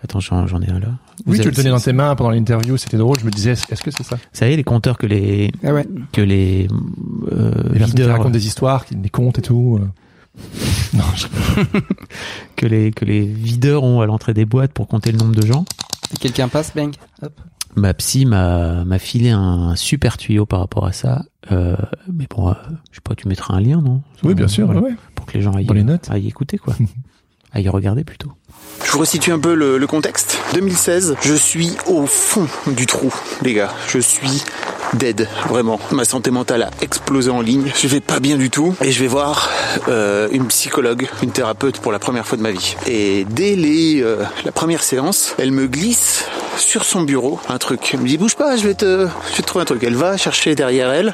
Attends, 0.03 0.19
j'en 0.19 0.45
j'en 0.47 0.61
ai 0.61 0.69
un 0.69 0.79
là. 0.79 0.87
Vous 1.25 1.31
Oui, 1.33 1.39
tu 1.39 1.47
le 1.47 1.53
tenais 1.55 1.69
dans 1.69 1.79
tes 1.79 1.93
mains 1.93 2.13
pendant 2.15 2.31
l'interview, 2.31 2.75
c'était 2.77 2.97
drôle. 2.97 3.17
Je 3.19 3.25
me 3.25 3.31
disais, 3.31 3.51
est-ce 3.51 3.81
que 3.81 3.89
c'est 3.91 4.03
ça? 4.03 4.15
Vous 4.17 4.21
savez, 4.33 4.55
les 4.57 4.63
compteurs 4.63 4.97
que 4.97 5.05
les 5.07 5.51
Ah 5.63 5.73
ouais. 5.73 5.87
que 6.11 6.21
les 6.21 6.67
euh, 7.31 7.51
Les 7.51 7.53
personnes 7.53 7.73
qui 7.79 7.83
videurs 7.91 8.09
racontent 8.09 8.29
des 8.31 8.45
histoires, 8.45 8.85
qui 8.85 8.95
des 8.95 9.09
contes 9.09 9.39
et 9.39 9.41
tout. 9.41 9.79
euh. 9.81 9.87
Non, 10.93 11.03
je... 11.15 11.27
que 12.55 12.65
les 12.65 12.91
que 12.91 13.05
les 13.05 13.21
videurs 13.21 13.83
ont 13.83 14.01
à 14.01 14.05
l'entrée 14.05 14.33
des 14.33 14.45
boîtes 14.45 14.73
pour 14.73 14.87
compter 14.87 15.11
le 15.11 15.17
nombre 15.17 15.35
de 15.35 15.45
gens. 15.45 15.63
Et 16.13 16.17
quelqu'un 16.17 16.47
passe, 16.49 16.73
bang. 16.75 16.93
Hop. 17.21 17.39
Ma 17.75 17.93
psy 17.95 18.25
m'a 18.25 18.83
m'a 18.85 18.99
filé 18.99 19.29
un 19.31 19.75
super 19.75 20.17
tuyau 20.17 20.45
par 20.45 20.59
rapport 20.59 20.85
à 20.85 20.91
ça. 20.91 21.23
Euh, 21.51 21.75
mais 22.11 22.27
bon, 22.29 22.49
euh, 22.49 22.53
je 22.91 22.95
sais 22.95 23.01
pas, 23.03 23.15
tu 23.15 23.27
mettras 23.27 23.55
un 23.55 23.61
lien, 23.61 23.81
non? 23.81 24.01
Oui, 24.23 24.33
bien 24.35 24.47
sûr, 24.47 24.69
ouais. 24.69 24.95
pour 25.15 25.25
que 25.25 25.33
les 25.33 25.41
gens 25.41 25.53
aillent, 25.53 25.65
Dans 25.65 25.73
les 25.73 25.83
notes. 25.83 26.09
aillent 26.11 26.27
écouter 26.27 26.57
quoi, 26.57 26.75
aillent 27.51 27.69
regarder 27.69 28.03
plutôt. 28.03 28.31
Je 28.83 28.91
vous 28.91 28.99
resitue 28.99 29.31
un 29.31 29.39
peu 29.39 29.55
le, 29.55 29.87
contexte. 29.87 30.37
2016, 30.53 31.15
je 31.21 31.33
suis 31.33 31.71
au 31.87 32.05
fond 32.05 32.47
du 32.67 32.85
trou, 32.85 33.13
les 33.41 33.53
gars. 33.53 33.73
Je 33.87 33.99
suis 33.99 34.43
dead, 34.93 35.27
vraiment. 35.49 35.79
Ma 35.91 36.05
santé 36.05 36.31
mentale 36.31 36.63
a 36.63 36.71
explosé 36.81 37.29
en 37.29 37.41
ligne. 37.41 37.71
Je 37.81 37.87
vais 37.87 38.01
pas 38.01 38.19
bien 38.19 38.37
du 38.37 38.49
tout. 38.49 38.75
Et 38.81 38.91
je 38.91 38.99
vais 38.99 39.07
voir 39.07 39.49
euh, 39.87 40.27
une 40.31 40.47
psychologue, 40.47 41.07
une 41.23 41.31
thérapeute 41.31 41.79
pour 41.79 41.91
la 41.91 41.99
première 41.99 42.25
fois 42.27 42.37
de 42.37 42.43
ma 42.43 42.51
vie. 42.51 42.75
Et 42.87 43.25
dès 43.29 43.55
les, 43.55 44.01
euh, 44.01 44.23
la 44.45 44.51
première 44.51 44.83
séance, 44.83 45.35
elle 45.39 45.51
me 45.51 45.67
glisse 45.67 46.25
sur 46.57 46.85
son 46.85 47.01
bureau 47.01 47.39
un 47.49 47.57
truc. 47.57 47.91
Elle 47.93 48.01
me 48.01 48.07
dit 48.07 48.17
bouge 48.17 48.35
pas, 48.35 48.57
je 48.57 48.67
vais 48.67 48.75
te, 48.75 49.07
je 49.31 49.37
vais 49.37 49.41
te 49.41 49.47
trouver 49.47 49.63
un 49.63 49.65
truc. 49.65 49.83
Elle 49.83 49.95
va 49.95 50.17
chercher 50.17 50.55
derrière 50.55 50.91
elle. 50.91 51.13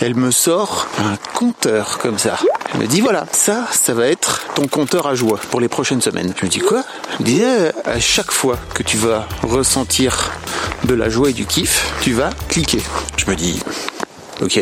Elle 0.00 0.14
me 0.14 0.30
sort 0.30 0.88
un 0.98 1.16
compteur 1.34 1.98
comme 1.98 2.18
ça. 2.18 2.38
Elle 2.72 2.80
me 2.80 2.86
dit 2.86 3.00
voilà, 3.00 3.26
ça, 3.32 3.66
ça 3.72 3.92
va 3.92 4.06
être 4.06 4.46
ton 4.54 4.66
compteur 4.66 5.06
à 5.06 5.14
joie 5.14 5.38
pour 5.50 5.60
les 5.60 5.68
prochaines 5.68 6.00
semaines. 6.00 6.32
Je 6.38 6.46
me 6.46 6.50
dis 6.50 6.60
quoi? 6.60 6.79
Elle 7.12 7.20
me 7.20 7.24
dit 7.24 7.42
eh, 7.42 7.88
à 7.88 7.98
chaque 8.00 8.30
fois 8.32 8.56
que 8.74 8.82
tu 8.82 8.96
vas 8.96 9.26
ressentir 9.42 10.30
de 10.84 10.94
la 10.94 11.08
joie 11.08 11.30
et 11.30 11.32
du 11.32 11.44
kiff, 11.46 11.92
tu 12.00 12.12
vas 12.12 12.30
cliquer. 12.48 12.80
Je 13.16 13.30
me 13.30 13.36
dis 13.36 13.60
ok. 14.42 14.60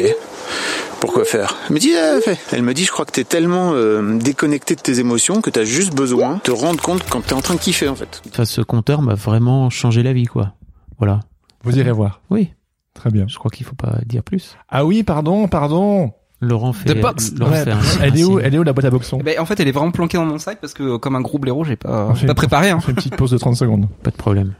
Pourquoi 1.00 1.24
faire? 1.24 1.54
Elle 1.68 1.74
me 1.74 1.78
dit, 1.78 1.92
fais. 2.24 2.36
elle 2.50 2.62
me 2.62 2.74
dit, 2.74 2.84
je 2.84 2.90
crois 2.90 3.04
que 3.04 3.12
t'es 3.12 3.22
tellement 3.22 3.72
euh, 3.74 4.18
déconnecté 4.18 4.74
de 4.74 4.80
tes 4.80 4.98
émotions 4.98 5.40
que 5.40 5.48
t'as 5.48 5.62
juste 5.64 5.94
besoin 5.94 6.34
de 6.34 6.40
te 6.40 6.50
rendre 6.50 6.82
compte 6.82 7.04
quand 7.08 7.20
t'es 7.20 7.34
en 7.34 7.40
train 7.40 7.54
de 7.54 7.60
kiffer 7.60 7.88
en 7.88 7.94
fait. 7.94 8.20
Enfin, 8.28 8.44
ce 8.44 8.60
compteur 8.62 9.00
m'a 9.00 9.14
vraiment 9.14 9.70
changé 9.70 10.02
la 10.02 10.12
vie 10.12 10.26
quoi. 10.26 10.54
Voilà. 10.98 11.20
Vous 11.62 11.78
irez 11.78 11.92
voir. 11.92 12.20
Oui, 12.30 12.50
Très 12.94 13.10
bien. 13.10 13.26
je 13.28 13.38
crois 13.38 13.50
qu'il 13.50 13.64
faut 13.64 13.76
pas 13.76 13.98
dire 14.06 14.24
plus. 14.24 14.56
Ah 14.68 14.84
oui, 14.84 15.04
pardon, 15.04 15.46
pardon. 15.46 16.12
Laurent 16.40 16.72
fait. 16.72 16.94
The 16.94 17.00
box. 17.00 17.32
Laurent 17.36 17.52
Ouais, 17.52 17.64
fait 17.64 17.72
un- 17.72 17.78
elle 18.02 18.16
est 18.18 18.24
où. 18.24 18.38
Elle 18.38 18.54
est 18.54 18.58
où 18.58 18.62
la 18.62 18.72
boîte 18.72 18.86
à 18.86 18.90
boxon 18.90 19.18
Eh 19.20 19.24
ben, 19.24 19.40
en 19.40 19.44
fait, 19.44 19.58
elle 19.60 19.66
est 19.68 19.72
vraiment 19.72 19.90
planquée 19.90 20.18
dans 20.18 20.24
mon 20.24 20.38
sac 20.38 20.58
parce 20.60 20.72
que, 20.72 20.96
comme 20.96 21.16
un 21.16 21.20
gros 21.20 21.38
blaireau, 21.38 21.64
j'ai 21.64 21.76
pas, 21.76 22.14
fait 22.14 22.26
pas 22.26 22.34
préparé. 22.34 22.70
Hein. 22.70 22.78
Fait 22.80 22.90
une 22.92 22.96
petite 22.96 23.16
pause 23.16 23.32
de 23.32 23.38
30 23.38 23.56
secondes. 23.56 23.86
Pas 24.02 24.10
de 24.10 24.16
problème. 24.16 24.54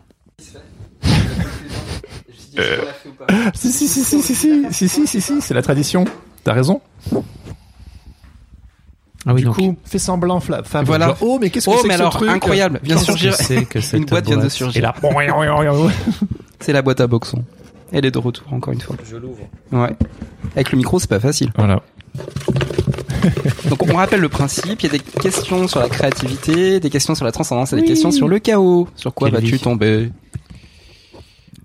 Si, 3.55 3.71
si, 3.73 3.87
si, 3.89 4.03
si, 4.05 4.21
si, 4.23 4.35
si, 4.35 4.65
si, 4.73 4.89
si, 4.89 5.07
si, 5.07 5.21
si, 5.21 5.41
c'est 5.41 5.55
la 5.55 5.63
tradition. 5.63 6.05
T'as 6.45 6.53
raison. 6.55 6.81
Ah 9.27 9.33
oui, 9.35 9.41
du 9.41 9.45
donc. 9.47 9.57
coup, 9.57 9.77
fais 9.85 9.99
semblant, 9.99 10.39
Fla- 10.41 10.63
Fab. 10.65 10.87
Voilà. 10.87 11.09
Genre, 11.09 11.17
oh, 11.21 11.39
mais 11.41 11.51
qu'est-ce 11.51 11.67
que 11.67 11.71
Oh, 11.71 11.79
c'est 11.83 11.89
mais 11.89 11.95
que 11.95 12.01
alors, 12.01 12.13
ce 12.13 12.19
truc 12.19 12.31
incroyable. 12.31 12.81
Vient 12.83 12.97
que 12.97 13.03
surgir. 13.03 13.37
que 13.69 13.81
cette 13.81 14.01
Une 14.01 14.07
boîte 14.07 14.27
vient 14.27 14.37
de 14.37 14.41
boîte 14.43 14.51
surgir. 14.53 14.79
Et 14.79 14.81
là, 14.81 14.95
C'est 16.61 16.73
la 16.73 16.83
boîte 16.83 17.01
à 17.01 17.07
boxon. 17.07 17.45
Elle 17.93 18.05
est 18.05 18.11
de 18.11 18.19
retour, 18.19 18.53
encore 18.53 18.73
une 18.73 18.81
fois. 18.81 18.97
Je 19.09 19.17
l'ouvre. 19.17 19.49
Ouais. 19.73 19.95
Avec 20.55 20.73
le 20.73 20.79
micro, 20.79 20.99
c'est 20.99 21.09
pas 21.09 21.21
facile. 21.21 21.53
voilà. 21.57 21.83
Donc, 23.69 23.83
on 23.87 23.97
rappelle 23.97 24.21
le 24.21 24.29
principe. 24.29 24.83
Il 24.83 24.87
y 24.87 24.89
a 24.95 24.99
des 24.99 24.99
questions 24.99 25.67
sur 25.69 25.81
la 25.81 25.89
créativité, 25.89 26.81
des 26.81 26.91
questions 26.91 27.15
sur 27.15 27.25
la 27.25 27.33
transcendance 27.33 27.73
et 27.73 27.77
des 27.77 27.85
questions 27.85 28.11
sur 28.11 28.29
le 28.29 28.39
chaos. 28.39 28.89
Sur 28.95 29.15
quoi 29.15 29.31
vas-tu 29.31 29.59
tomber? 29.59 30.11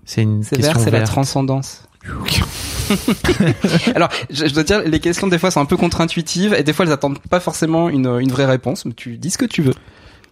C'est 0.04 0.22
une 0.22 0.42
C'est 0.42 0.56
question 0.56 0.80
c'est 0.80 0.90
la 0.90 1.02
transcendance. 1.02 1.82
Alors, 3.94 4.10
je, 4.30 4.46
je 4.46 4.52
dois 4.52 4.62
dire, 4.62 4.82
les 4.84 5.00
questions 5.00 5.26
des 5.26 5.38
fois 5.38 5.50
sont 5.50 5.60
un 5.60 5.64
peu 5.64 5.76
contre-intuitives 5.78 6.52
et 6.54 6.62
des 6.62 6.72
fois 6.74 6.84
elles 6.84 6.92
attendent 6.92 7.18
pas 7.18 7.40
forcément 7.40 7.88
une, 7.88 8.06
une 8.20 8.30
vraie 8.30 8.44
réponse, 8.44 8.84
mais 8.84 8.92
tu 8.92 9.16
dis 9.16 9.30
ce 9.30 9.38
que 9.38 9.46
tu 9.46 9.62
veux. 9.62 9.72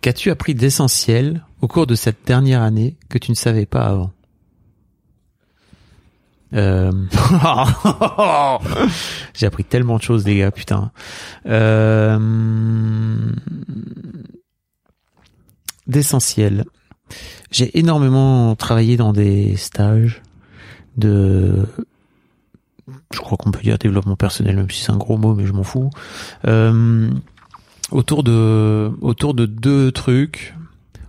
Qu'as-tu 0.02 0.30
appris 0.30 0.54
d'essentiel 0.54 1.44
au 1.62 1.68
cours 1.68 1.86
de 1.86 1.94
cette 1.94 2.26
dernière 2.26 2.60
année 2.60 2.96
que 3.08 3.16
tu 3.18 3.30
ne 3.30 3.36
savais 3.36 3.64
pas 3.66 3.84
avant? 3.84 4.10
Euh, 6.54 6.92
J'ai 9.34 9.46
appris 9.46 9.64
tellement 9.64 9.96
de 9.96 10.02
choses, 10.02 10.24
les 10.24 10.38
gars, 10.38 10.50
putain. 10.50 10.90
Euh... 11.46 12.18
D'essentiel. 15.86 16.64
J'ai 17.50 17.78
énormément 17.78 18.54
travaillé 18.56 18.96
dans 18.96 19.12
des 19.12 19.56
stages 19.56 20.22
de, 20.96 21.66
je 23.12 23.18
crois 23.18 23.36
qu'on 23.36 23.50
peut 23.50 23.60
dire 23.62 23.78
développement 23.78 24.16
personnel, 24.16 24.56
même 24.56 24.70
si 24.70 24.82
c'est 24.82 24.92
un 24.92 24.96
gros 24.96 25.16
mot, 25.16 25.34
mais 25.34 25.46
je 25.46 25.52
m'en 25.52 25.62
fous. 25.62 25.90
Euh, 26.46 27.10
autour 27.90 28.22
de, 28.22 28.90
autour 29.00 29.34
de 29.34 29.46
deux 29.46 29.92
trucs, 29.92 30.54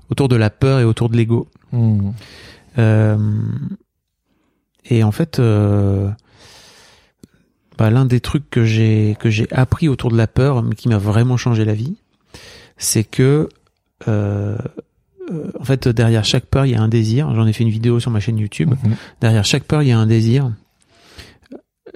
autour 0.09 0.27
de 0.27 0.35
la 0.35 0.49
peur 0.49 0.79
et 0.79 0.83
autour 0.83 1.09
de 1.09 1.17
l'ego. 1.17 1.47
Hmm. 1.71 2.11
Euh, 2.77 3.17
et 4.86 5.03
en 5.03 5.11
fait, 5.11 5.39
euh, 5.39 6.09
bah, 7.77 7.89
l'un 7.89 8.05
des 8.05 8.19
trucs 8.19 8.49
que 8.49 8.65
j'ai 8.65 9.15
que 9.19 9.29
j'ai 9.29 9.47
appris 9.51 9.88
autour 9.88 10.11
de 10.11 10.17
la 10.17 10.27
peur, 10.27 10.63
mais 10.63 10.75
qui 10.75 10.89
m'a 10.89 10.97
vraiment 10.97 11.38
changé 11.38 11.65
la 11.65 11.73
vie, 11.73 11.95
c'est 12.77 13.03
que 13.03 13.49
euh, 14.07 14.57
euh, 15.31 15.51
en 15.59 15.63
fait 15.63 15.88
derrière 15.88 16.25
chaque 16.25 16.45
peur 16.45 16.65
il 16.65 16.71
y 16.71 16.75
a 16.75 16.81
un 16.81 16.88
désir. 16.88 17.34
J'en 17.34 17.47
ai 17.47 17.53
fait 17.53 17.63
une 17.63 17.69
vidéo 17.69 17.99
sur 17.99 18.11
ma 18.11 18.19
chaîne 18.19 18.38
YouTube. 18.38 18.71
Mhm. 18.84 18.95
Derrière 19.21 19.45
chaque 19.45 19.63
peur 19.63 19.81
il 19.81 19.89
y 19.89 19.91
a 19.91 19.97
un 19.97 20.05
désir. 20.05 20.51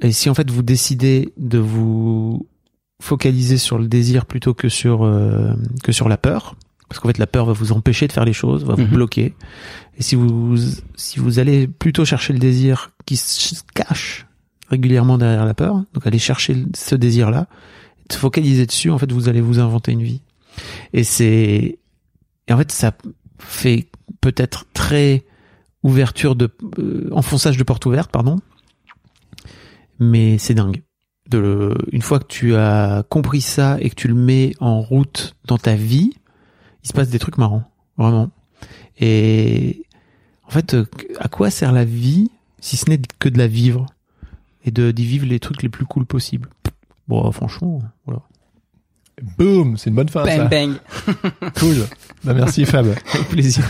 Et 0.02 0.12
si 0.12 0.30
en 0.30 0.34
fait 0.34 0.50
vous 0.50 0.62
décidez 0.64 1.34
de 1.38 1.58
vous 1.58 2.48
focaliser 3.02 3.58
sur 3.58 3.78
le 3.78 3.88
désir 3.88 4.26
plutôt 4.26 4.54
que 4.54 4.70
sur 4.70 5.04
euh, 5.04 5.54
que 5.84 5.92
sur 5.92 6.10
la 6.10 6.18
peur, 6.18 6.56
parce 6.90 7.00
qu'en 7.00 7.10
fait 7.10 7.18
la 7.18 7.28
peur 7.28 7.46
va 7.46 7.54
vous 7.54 7.72
empêcher 7.72 8.08
de 8.08 8.14
faire 8.14 8.26
les 8.26 8.34
choses, 8.34 8.64
va 8.66 8.76
vous 8.76 8.84
Mhm. 8.84 8.90
bloquer. 8.96 9.34
Et 9.98 10.04
si 10.04 10.16
vous 10.16 10.56
si 10.96 11.20
vous 11.20 11.40
allez 11.40 11.68
plutôt 11.68 12.06
chercher 12.06 12.34
le 12.34 12.40
désir 12.40 12.92
qui 13.06 13.18
se 13.18 13.56
cache 13.74 14.26
régulièrement 14.70 15.18
derrière 15.18 15.46
la 15.46 15.54
peur, 15.54 15.84
donc 15.94 16.06
aller 16.08 16.20
chercher 16.20 16.66
ce 16.76 16.96
désir-là, 16.96 17.48
se 18.12 18.18
focaliser 18.18 18.66
dessus, 18.66 18.90
en 18.90 18.98
fait 18.98 19.12
vous 19.12 19.28
allez 19.30 19.42
vous 19.42 19.60
inventer 19.60 19.92
une 19.92 20.04
vie. 20.04 20.22
Et 20.94 21.04
c'est 21.04 21.80
et 22.48 22.54
en 22.54 22.58
fait 22.58 22.72
ça 22.72 22.92
fait 23.40 23.88
peut-être 24.22 24.66
très 24.74 25.24
ouverture 25.84 26.36
de 26.36 26.50
euh, 26.80 27.08
enfonçage 27.12 27.58
de 27.58 27.64
porte 27.64 27.86
ouverte, 27.86 28.12
pardon. 28.12 28.38
Mais 30.00 30.38
c'est 30.38 30.54
dingue. 30.54 30.84
De 31.30 31.38
le, 31.40 31.76
une 31.92 32.02
fois 32.02 32.20
que 32.20 32.28
tu 32.28 32.56
as 32.56 33.04
compris 33.10 33.42
ça 33.42 33.78
et 33.82 33.90
que 33.90 33.96
tu 33.96 34.08
le 34.08 34.14
mets 34.16 34.54
en 34.60 34.80
route 34.82 35.36
dans 35.46 35.58
ta 35.58 35.76
vie, 35.76 36.14
il 36.88 36.90
se 36.90 36.94
passe 36.94 37.10
des 37.10 37.20
trucs 37.20 37.38
marrants, 37.38 37.70
vraiment. 37.98 38.30
Et 38.98 39.84
en 40.48 40.52
fait, 40.52 40.74
euh, 40.74 40.86
à 41.20 41.28
quoi 41.28 41.50
sert 41.50 41.74
la 41.74 41.84
vie 41.84 42.32
si 42.62 42.78
ce 42.78 42.90
n'est 42.90 43.02
que 43.20 43.28
de 43.28 43.38
la 43.38 43.48
vivre 43.48 43.88
et 44.64 44.72
de 44.72 44.92
d'y 44.92 45.06
vivre 45.06 45.26
les 45.26 45.42
trucs 45.42 45.62
les 45.64 45.68
plus 45.68 45.86
cool 45.86 46.06
possibles? 46.06 46.48
Bon, 47.10 47.30
franchement, 47.34 47.82
voilà. 48.06 48.22
Boom, 49.38 49.76
c'est 49.78 49.90
une 49.90 49.98
bonne 49.98 50.08
fin. 50.08 50.24
ça. 50.26 50.46
Bang 50.46 50.50
bang. 50.50 50.76
Cool. 51.60 51.76
Bah, 52.24 52.34
merci 52.34 52.64
Fab. 52.66 52.86
Avec 53.14 53.28
plaisir. 53.28 53.66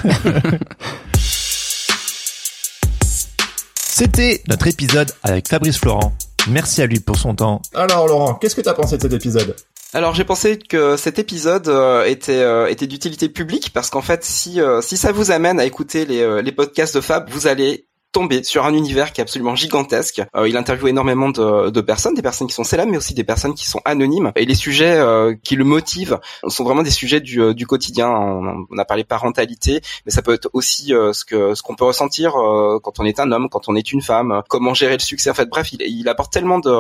C'était 3.74 4.44
notre 4.48 4.68
épisode 4.68 5.12
avec 5.24 5.48
Fabrice 5.48 5.80
Florent. 5.80 6.14
Merci 6.50 6.84
à 6.84 6.86
lui 6.86 7.00
pour 7.00 7.18
son 7.18 7.34
temps. 7.34 7.64
Alors 7.74 8.06
Laurent, 8.06 8.36
qu'est-ce 8.36 8.56
que 8.56 8.62
t'as 8.62 8.76
pensé 8.76 8.98
de 8.98 9.02
cet 9.02 9.14
épisode? 9.14 9.56
Alors 9.94 10.14
j'ai 10.14 10.26
pensé 10.26 10.58
que 10.58 10.98
cet 10.98 11.18
épisode 11.18 11.70
euh, 11.70 12.04
était 12.04 12.42
euh, 12.42 12.68
était 12.68 12.88
d'utilité 12.88 13.30
publique 13.30 13.72
parce 13.74 13.90
qu'en 13.90 14.02
fait 14.02 14.24
si 14.26 14.60
euh, 14.60 14.82
si 14.82 14.98
ça 14.98 15.14
vous 15.14 15.32
amène 15.32 15.62
à 15.62 15.66
écouter 15.66 16.06
les 16.06 16.42
les 16.42 16.52
podcasts 16.52 16.96
de 16.96 17.02
Fab, 17.02 17.30
vous 17.30 17.48
allez 17.48 17.88
tomber 18.12 18.44
sur 18.44 18.66
un 18.66 18.74
univers 18.74 19.14
qui 19.14 19.22
est 19.22 19.24
absolument 19.24 19.56
gigantesque. 19.56 20.24
il 20.46 20.58
interviewe 20.58 20.88
énormément 20.88 21.30
de, 21.30 21.70
de, 21.70 21.82
personnes, 21.82 22.16
des 22.16 22.22
personnes 22.22 22.48
qui 22.48 22.54
sont 22.54 22.64
célèbres, 22.64 22.90
mais 22.90 22.98
aussi 22.98 23.14
des 23.14 23.26
personnes 23.26 23.54
qui 23.54 23.68
sont 23.68 23.82
anonymes. 23.86 24.32
Et 24.36 24.46
les 24.46 24.56
sujets 24.56 25.00
qui 25.44 25.56
le 25.56 25.66
motivent 25.66 26.18
sont 26.48 26.64
vraiment 26.64 26.84
des 26.84 26.90
sujets 26.90 27.20
du, 27.20 27.54
du 27.54 27.68
quotidien. 27.68 28.10
On, 28.10 28.78
a 28.78 28.86
parlé 28.86 29.04
parentalité, 29.04 29.82
mais 30.06 30.12
ça 30.12 30.22
peut 30.24 30.34
être 30.34 30.50
aussi 30.54 30.88
ce 30.88 31.26
que 31.26 31.54
ce 31.54 31.62
qu'on 31.62 31.76
peut 31.76 31.86
ressentir 31.86 32.32
quand 32.32 32.98
on 32.98 33.04
est 33.04 33.20
un 33.20 33.32
homme, 33.32 33.50
quand 33.50 33.68
on 33.68 33.76
est 33.76 33.92
une 33.92 34.02
femme, 34.02 34.42
comment 34.50 34.74
gérer 34.74 34.94
le 34.94 35.04
succès. 35.04 35.30
En 35.30 35.36
fait, 35.36 35.50
bref, 35.50 35.74
il, 35.74 35.82
il 35.82 36.08
apporte 36.10 36.32
tellement 36.34 36.60
de, 36.60 36.72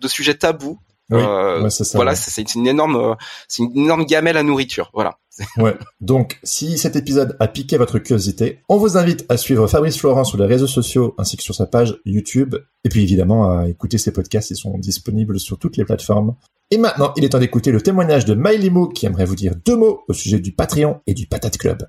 de 0.00 0.08
sujets 0.08 0.34
tabous 0.34 0.78
oui, 1.10 1.22
euh, 1.22 1.68
ça, 1.70 1.84
voilà, 1.94 2.14
c'est 2.14 2.54
une 2.54 2.66
énorme, 2.66 3.16
c'est 3.48 3.62
une 3.62 3.76
énorme 3.76 4.04
gamelle 4.04 4.36
à 4.36 4.42
nourriture. 4.42 4.90
Voilà. 4.92 5.18
ouais. 5.58 5.76
Donc, 6.00 6.38
si 6.42 6.78
cet 6.78 6.96
épisode 6.96 7.36
a 7.40 7.48
piqué 7.48 7.76
votre 7.76 7.98
curiosité, 7.98 8.60
on 8.68 8.76
vous 8.76 8.96
invite 8.96 9.24
à 9.28 9.36
suivre 9.36 9.66
Fabrice 9.66 9.98
Florent 9.98 10.24
sur 10.24 10.38
les 10.38 10.46
réseaux 10.46 10.66
sociaux 10.66 11.14
ainsi 11.18 11.36
que 11.36 11.42
sur 11.42 11.54
sa 11.54 11.66
page 11.66 11.98
YouTube. 12.04 12.56
Et 12.84 12.88
puis 12.88 13.02
évidemment 13.02 13.58
à 13.58 13.68
écouter 13.68 13.98
ses 13.98 14.12
podcasts, 14.12 14.50
ils 14.50 14.56
sont 14.56 14.76
disponibles 14.78 15.38
sur 15.38 15.58
toutes 15.58 15.76
les 15.76 15.84
plateformes. 15.84 16.34
Et 16.70 16.78
maintenant, 16.78 17.14
il 17.16 17.24
est 17.24 17.30
temps 17.30 17.38
d'écouter 17.38 17.70
le 17.70 17.80
témoignage 17.80 18.24
de 18.24 18.34
Maïlimo 18.34 18.88
qui 18.88 19.06
aimerait 19.06 19.24
vous 19.24 19.36
dire 19.36 19.54
deux 19.64 19.76
mots 19.76 20.02
au 20.08 20.12
sujet 20.12 20.38
du 20.38 20.52
Patreon 20.52 21.00
et 21.06 21.14
du 21.14 21.26
Patate 21.26 21.56
Club. 21.56 21.88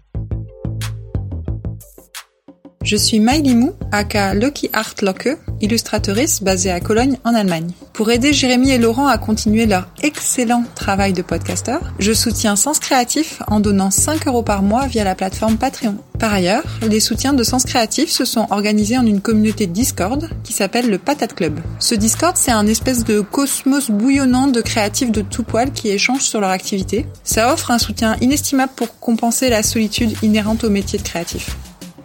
Je 2.81 2.95
suis 2.95 3.19
Maïli 3.19 3.55
Mou, 3.55 3.73
aka 3.91 4.33
Lucky 4.33 4.69
Art 4.71 4.95
Locke, 5.01 5.37
illustratrice 5.59 6.41
basée 6.41 6.71
à 6.71 6.79
Cologne 6.79 7.17
en 7.25 7.35
Allemagne. 7.35 7.71
Pour 7.91 8.09
aider 8.09 8.31
Jérémy 8.31 8.71
et 8.71 8.77
Laurent 8.77 9.07
à 9.07 9.17
continuer 9.17 9.65
leur 9.65 9.89
excellent 10.01 10.63
travail 10.75 11.11
de 11.11 11.21
podcasteur, 11.21 11.81
je 11.99 12.13
soutiens 12.13 12.55
Sens 12.55 12.79
Créatif 12.79 13.41
en 13.47 13.59
donnant 13.59 13.91
5 13.91 14.27
euros 14.27 14.43
par 14.43 14.63
mois 14.63 14.87
via 14.87 15.03
la 15.03 15.13
plateforme 15.13 15.57
Patreon. 15.57 15.97
Par 16.19 16.33
ailleurs, 16.33 16.63
les 16.87 17.01
soutiens 17.01 17.33
de 17.33 17.43
Sens 17.43 17.65
Créatif 17.65 18.09
se 18.09 18.23
sont 18.23 18.47
organisés 18.49 18.97
en 18.97 19.05
une 19.05 19.19
communauté 19.19 19.67
Discord 19.67 20.29
qui 20.45 20.53
s'appelle 20.53 20.89
le 20.89 20.97
Patate 20.97 21.35
Club. 21.35 21.59
Ce 21.79 21.95
Discord, 21.95 22.37
c'est 22.37 22.51
un 22.51 22.65
espèce 22.65 23.03
de 23.03 23.19
cosmos 23.19 23.91
bouillonnant 23.91 24.47
de 24.47 24.61
créatifs 24.61 25.11
de 25.11 25.21
tout 25.21 25.43
poil 25.43 25.73
qui 25.73 25.89
échangent 25.89 26.21
sur 26.21 26.39
leur 26.39 26.51
activité. 26.51 27.05
Ça 27.25 27.53
offre 27.53 27.71
un 27.71 27.77
soutien 27.77 28.15
inestimable 28.21 28.71
pour 28.73 28.99
compenser 28.99 29.49
la 29.49 29.63
solitude 29.63 30.15
inhérente 30.23 30.63
au 30.63 30.69
métier 30.69 30.97
de 30.97 31.03
créatif. 31.03 31.57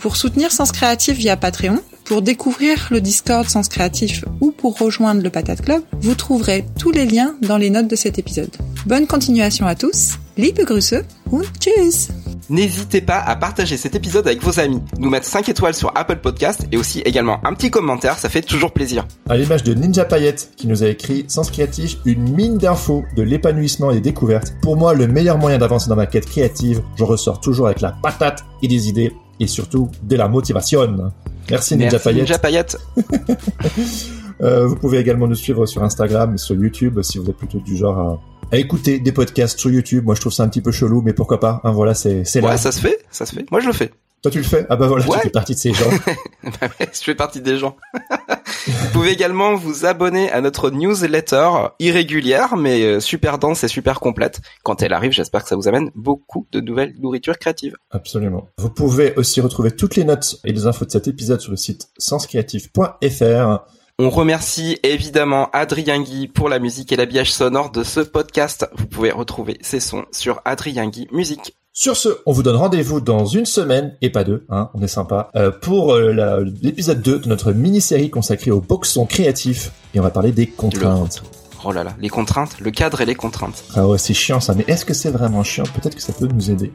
Pour 0.05 0.17
soutenir 0.17 0.53
Sens 0.53 0.71
Créatif 0.71 1.17
via 1.17 1.35
Patreon, 1.35 1.81
pour 2.05 2.21
découvrir 2.21 2.89
le 2.91 3.01
Discord 3.01 3.49
Sens 3.49 3.69
Créatif 3.69 4.23
ou 4.43 4.51
pour 4.51 4.79
rejoindre 4.79 5.23
le 5.23 5.31
Patate 5.31 5.63
Club, 5.63 5.81
vous 5.99 6.15
trouverez 6.15 6.67
tous 6.79 6.91
les 6.91 7.07
liens 7.07 7.35
dans 7.41 7.57
les 7.57 7.71
notes 7.71 7.89
de 7.89 7.97
cet 7.97 8.19
épisode. 8.19 8.55
Bonne 8.85 9.07
continuation 9.07 9.67
à 9.67 9.75
tous, 9.75 10.19
liebe 10.37 10.63
Grüße 10.67 11.07
und 11.33 11.47
tschüss 11.59 12.11
N'hésitez 12.51 13.01
pas 13.01 13.19
à 13.19 13.35
partager 13.35 13.79
cet 13.79 13.95
épisode 13.95 14.27
avec 14.27 14.43
vos 14.43 14.61
amis, 14.61 14.83
nous 14.99 15.09
mettre 15.09 15.25
5 15.25 15.49
étoiles 15.49 15.73
sur 15.73 15.91
Apple 15.97 16.17
Podcast 16.17 16.67
et 16.71 16.77
aussi 16.77 17.01
également 17.07 17.41
un 17.43 17.55
petit 17.55 17.71
commentaire, 17.71 18.19
ça 18.19 18.29
fait 18.29 18.43
toujours 18.43 18.73
plaisir. 18.73 19.07
À 19.31 19.39
l'image 19.39 19.63
de 19.63 19.73
Ninja 19.73 20.05
Payette 20.05 20.51
qui 20.55 20.67
nous 20.67 20.83
a 20.83 20.89
écrit 20.89 21.25
Sens 21.29 21.51
Créatif, 21.51 21.97
une 22.05 22.29
mine 22.31 22.59
d'infos, 22.59 23.05
de 23.17 23.23
l'épanouissement 23.23 23.91
et 23.91 23.95
des 23.95 24.01
découvertes. 24.03 24.53
Pour 24.61 24.77
moi, 24.77 24.93
le 24.93 25.07
meilleur 25.07 25.39
moyen 25.39 25.57
d'avancer 25.57 25.89
dans 25.89 25.97
ma 25.97 26.05
quête 26.05 26.27
créative, 26.27 26.83
je 26.97 27.05
ressors 27.05 27.41
toujours 27.41 27.69
avec 27.69 27.81
la 27.81 27.93
patate 27.93 28.45
et 28.61 28.69
des 28.69 28.91
idées 28.91 29.15
et 29.41 29.47
surtout 29.47 29.91
de 30.03 30.17
la 30.17 30.29
motivation. 30.29 31.13
Merci 31.51 31.77
Ninja 31.77 31.99
Payette. 31.99 32.21
Ninja 32.23 32.39
Payette. 32.39 32.77
euh, 34.43 34.67
vous 34.67 34.77
pouvez 34.77 34.99
également 34.99 35.27
nous 35.27 35.35
suivre 35.35 35.67
sur 35.67 35.83
Instagram 35.83 36.35
et 36.35 36.39
sur 36.39 36.55
YouTube 36.55 37.01
si 37.03 37.19
vous 37.19 37.29
êtes 37.29 37.37
plutôt 37.37 37.59
du 37.59 37.77
genre 37.77 38.21
à, 38.51 38.55
à, 38.57 38.59
écouter 38.59 38.99
des 38.99 39.13
podcasts 39.13 39.59
sur 39.59 39.71
YouTube. 39.71 40.05
Moi, 40.05 40.15
je 40.15 40.21
trouve 40.21 40.33
ça 40.33 40.43
un 40.43 40.49
petit 40.49 40.61
peu 40.63 40.73
chelou, 40.73 41.03
mais 41.03 41.13
pourquoi 41.13 41.41
pas 41.41 41.61
hein, 41.65 41.73
Voilà, 41.73 41.95
c'est 41.95 42.25
c'est 42.25 42.41
ouais, 42.41 42.49
là. 42.49 42.57
ça 42.57 42.73
se 42.73 42.81
fait, 42.81 42.99
ça 43.11 43.27
se 43.27 43.35
fait. 43.35 43.45
Moi, 43.51 43.61
je 43.61 43.67
le 43.67 43.73
fais. 43.73 43.91
Toi, 44.23 44.31
tu 44.31 44.39
le 44.39 44.45
fais? 44.45 44.65
Ah 44.71 44.77
bah 44.77 44.87
voilà, 44.87 45.07
Ouais. 45.07 45.19
tu 45.19 45.25
fais 45.25 45.31
partie 45.31 45.55
de 45.55 45.59
ces 45.59 45.75
gens. 45.75 45.91
Bah 46.45 46.69
ouais, 46.81 46.89
je 46.93 47.01
fais 47.01 47.15
partie 47.15 47.43
des 47.43 47.59
gens. 47.59 47.77
vous 48.67 48.89
pouvez 48.93 49.11
également 49.11 49.55
vous 49.55 49.85
abonner 49.87 50.31
à 50.31 50.41
notre 50.41 50.71
newsletter 50.71 51.51
irrégulière, 51.79 52.57
mais 52.57 52.83
euh, 52.83 53.01
super 53.01 53.39
dense 53.39 53.65
et 53.65 53.69
super 53.69 54.01
complète. 54.01 54.41
Quand 54.63 54.83
elle 54.83 54.93
arrive, 54.93 55.13
j'espère 55.13 55.43
que 55.43 55.49
ça 55.49 55.57
vous 55.57 55.69
amène 55.69 55.91
beaucoup 55.95 56.47
de 56.53 56.61
nouvelles 56.61 56.95
nourritures 56.99 57.39
créatives. 57.39 57.77
Absolument. 57.91 58.49
Vous 58.59 58.71
pouvez 58.71 59.15
aussi 59.17 59.41
retrouver 59.41 59.71
toutes 59.71 59.97
les 59.97 60.05
notes 60.05 60.37
et 60.45 60.53
les 60.53 60.67
infos 60.67 60.85
de 60.85 60.91
cet 60.91 61.09
épisode 61.09 61.41
sur 61.41 61.51
le 61.51 61.57
site 61.57 61.89
senscreatif.fr. 61.99 63.65
On 63.99 64.11
remercie 64.11 64.79
évidemment 64.83 65.51
Adrien 65.53 66.03
Guy 66.03 66.27
pour 66.27 66.49
la 66.49 66.59
musique 66.59 66.91
et 66.91 66.97
l'habillage 66.97 67.33
sonore 67.33 67.71
de 67.71 67.85
ce 67.85 68.01
podcast. 68.01 68.67
Vous 68.75 68.87
pouvez 68.87 69.13
retrouver 69.13 69.59
ses 69.61 69.79
sons 69.79 70.05
sur 70.11 70.41
Adrien 70.45 70.89
Guy 70.89 71.07
Musique. 71.13 71.55
Sur 71.77 71.97
ce, 71.97 72.09
on 72.25 72.31
vous 72.31 72.45
donne 72.45 72.55
rendez-vous 72.55 73.01
dans 73.01 73.27
une 73.27 73.47
semaine, 73.47 73.97
et 74.01 74.09
pas 74.09 74.23
deux, 74.23 74.47
hein, 74.49 74.71
on 74.75 74.83
est 74.83 74.87
sympa, 74.87 75.29
euh, 75.35 75.51
pour 75.51 75.93
euh, 75.93 76.45
l'épisode 76.63 77.03
2 77.03 77.19
de 77.19 77.29
notre 77.29 77.51
mini-série 77.51 78.11
consacrée 78.11 78.53
au 78.53 78.61
boxon 78.61 79.07
créatif. 79.07 79.73
Et 79.93 79.99
on 79.99 80.05
va 80.05 80.11
parler 80.11 80.31
des 80.31 80.47
contraintes. 80.47 81.25
Oh 81.65 81.73
là 81.73 81.83
là, 81.83 81.97
les 81.99 82.09
contraintes, 82.09 82.61
le 82.61 82.71
cadre 82.71 83.01
et 83.01 83.07
les 83.07 83.17
contraintes. 83.17 83.65
Ah 83.75 83.89
ouais, 83.89 83.99
c'est 83.99 84.15
chiant 84.15 84.39
ça, 84.39 84.55
mais 84.55 84.65
est-ce 84.69 84.85
que 84.85 84.95
c'est 84.95 85.11
vraiment 85.11 85.43
chiant? 85.43 85.65
Peut-être 85.65 85.97
que 85.97 86.03
ça 86.03 86.13
peut 86.13 86.29
nous 86.33 86.49
aider. 86.49 86.71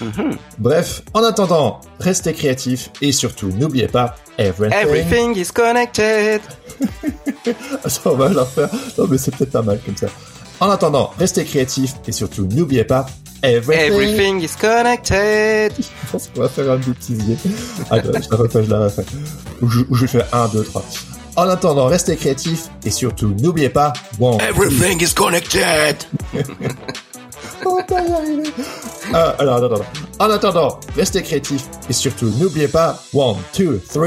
Mhm. 0.00 0.36
Bref, 0.60 1.02
en 1.14 1.24
attendant, 1.24 1.80
restez 1.98 2.32
créatifs 2.32 2.92
et 3.02 3.10
surtout, 3.10 3.48
n'oubliez 3.58 3.88
pas, 3.88 4.14
everything... 4.38 4.78
Everything 4.78 5.36
is 5.36 5.48
connected. 5.52 6.40
Attends, 7.84 8.12
on 8.12 8.14
va 8.14 8.28
la 8.28 8.42
refaire. 8.42 8.68
Non, 8.98 9.08
mais 9.10 9.18
c'est 9.18 9.34
peut-être 9.34 9.50
pas 9.50 9.62
mal 9.62 9.80
comme 9.84 9.96
ça. 9.96 10.06
En 10.60 10.70
attendant, 10.70 11.10
restez 11.18 11.44
créatifs 11.44 11.94
et 12.06 12.12
surtout, 12.12 12.46
n'oubliez 12.46 12.84
pas, 12.84 13.06
everything... 13.44 13.92
Everything 13.92 14.40
is 14.42 14.56
connected. 14.60 15.72
Je 15.78 16.10
pense 16.10 16.28
qu'on 16.28 16.40
va 16.42 16.48
faire 16.48 16.70
un 16.70 16.76
bêtisier. 16.76 17.36
Attends, 17.90 18.20
je 18.20 18.30
la 18.30 18.36
refais, 18.36 18.64
je 18.64 18.70
la 18.70 18.78
refais. 18.80 19.04
Ou 19.62 19.68
je, 19.68 19.80
je 19.92 20.06
fais 20.06 20.24
1, 20.32 20.48
2, 20.48 20.64
3. 20.64 20.84
En 21.36 21.48
attendant, 21.48 21.86
restez 21.86 22.16
créatifs 22.16 22.68
et 22.84 22.90
surtout, 22.90 23.34
n'oubliez 23.40 23.68
pas, 23.68 23.92
bon... 24.18 24.38
Everything 24.38 25.02
is 25.02 25.12
connected. 25.14 25.96
On 27.66 27.76
va 27.76 27.82
pas 27.82 28.02
y 28.02 28.12
arriver. 28.12 28.50
Ah, 29.12 29.34
alors, 29.38 29.56
attends, 29.56 29.74
attends. 29.74 29.84
En 30.18 30.30
attendant, 30.30 30.80
restez 30.96 31.22
créatifs 31.22 31.64
et 31.88 31.92
surtout, 31.92 32.30
n'oubliez 32.38 32.68
pas, 32.68 33.02
1, 33.14 33.34
2, 33.58 33.82
3, 33.92 34.06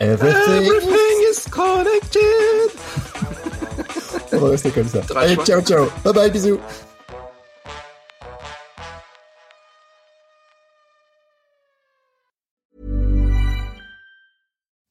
everything... 0.00 0.62
Everything 0.62 1.18
is 1.30 1.50
connected. 1.50 2.70
On 4.32 4.38
va 4.38 4.48
rester 4.50 4.70
comme 4.70 4.88
ça. 4.88 5.00
Allez, 5.14 5.36
ciao, 5.44 5.60
ciao. 5.60 5.86
Bye 6.04 6.12
bye, 6.12 6.30
bisous. 6.30 6.58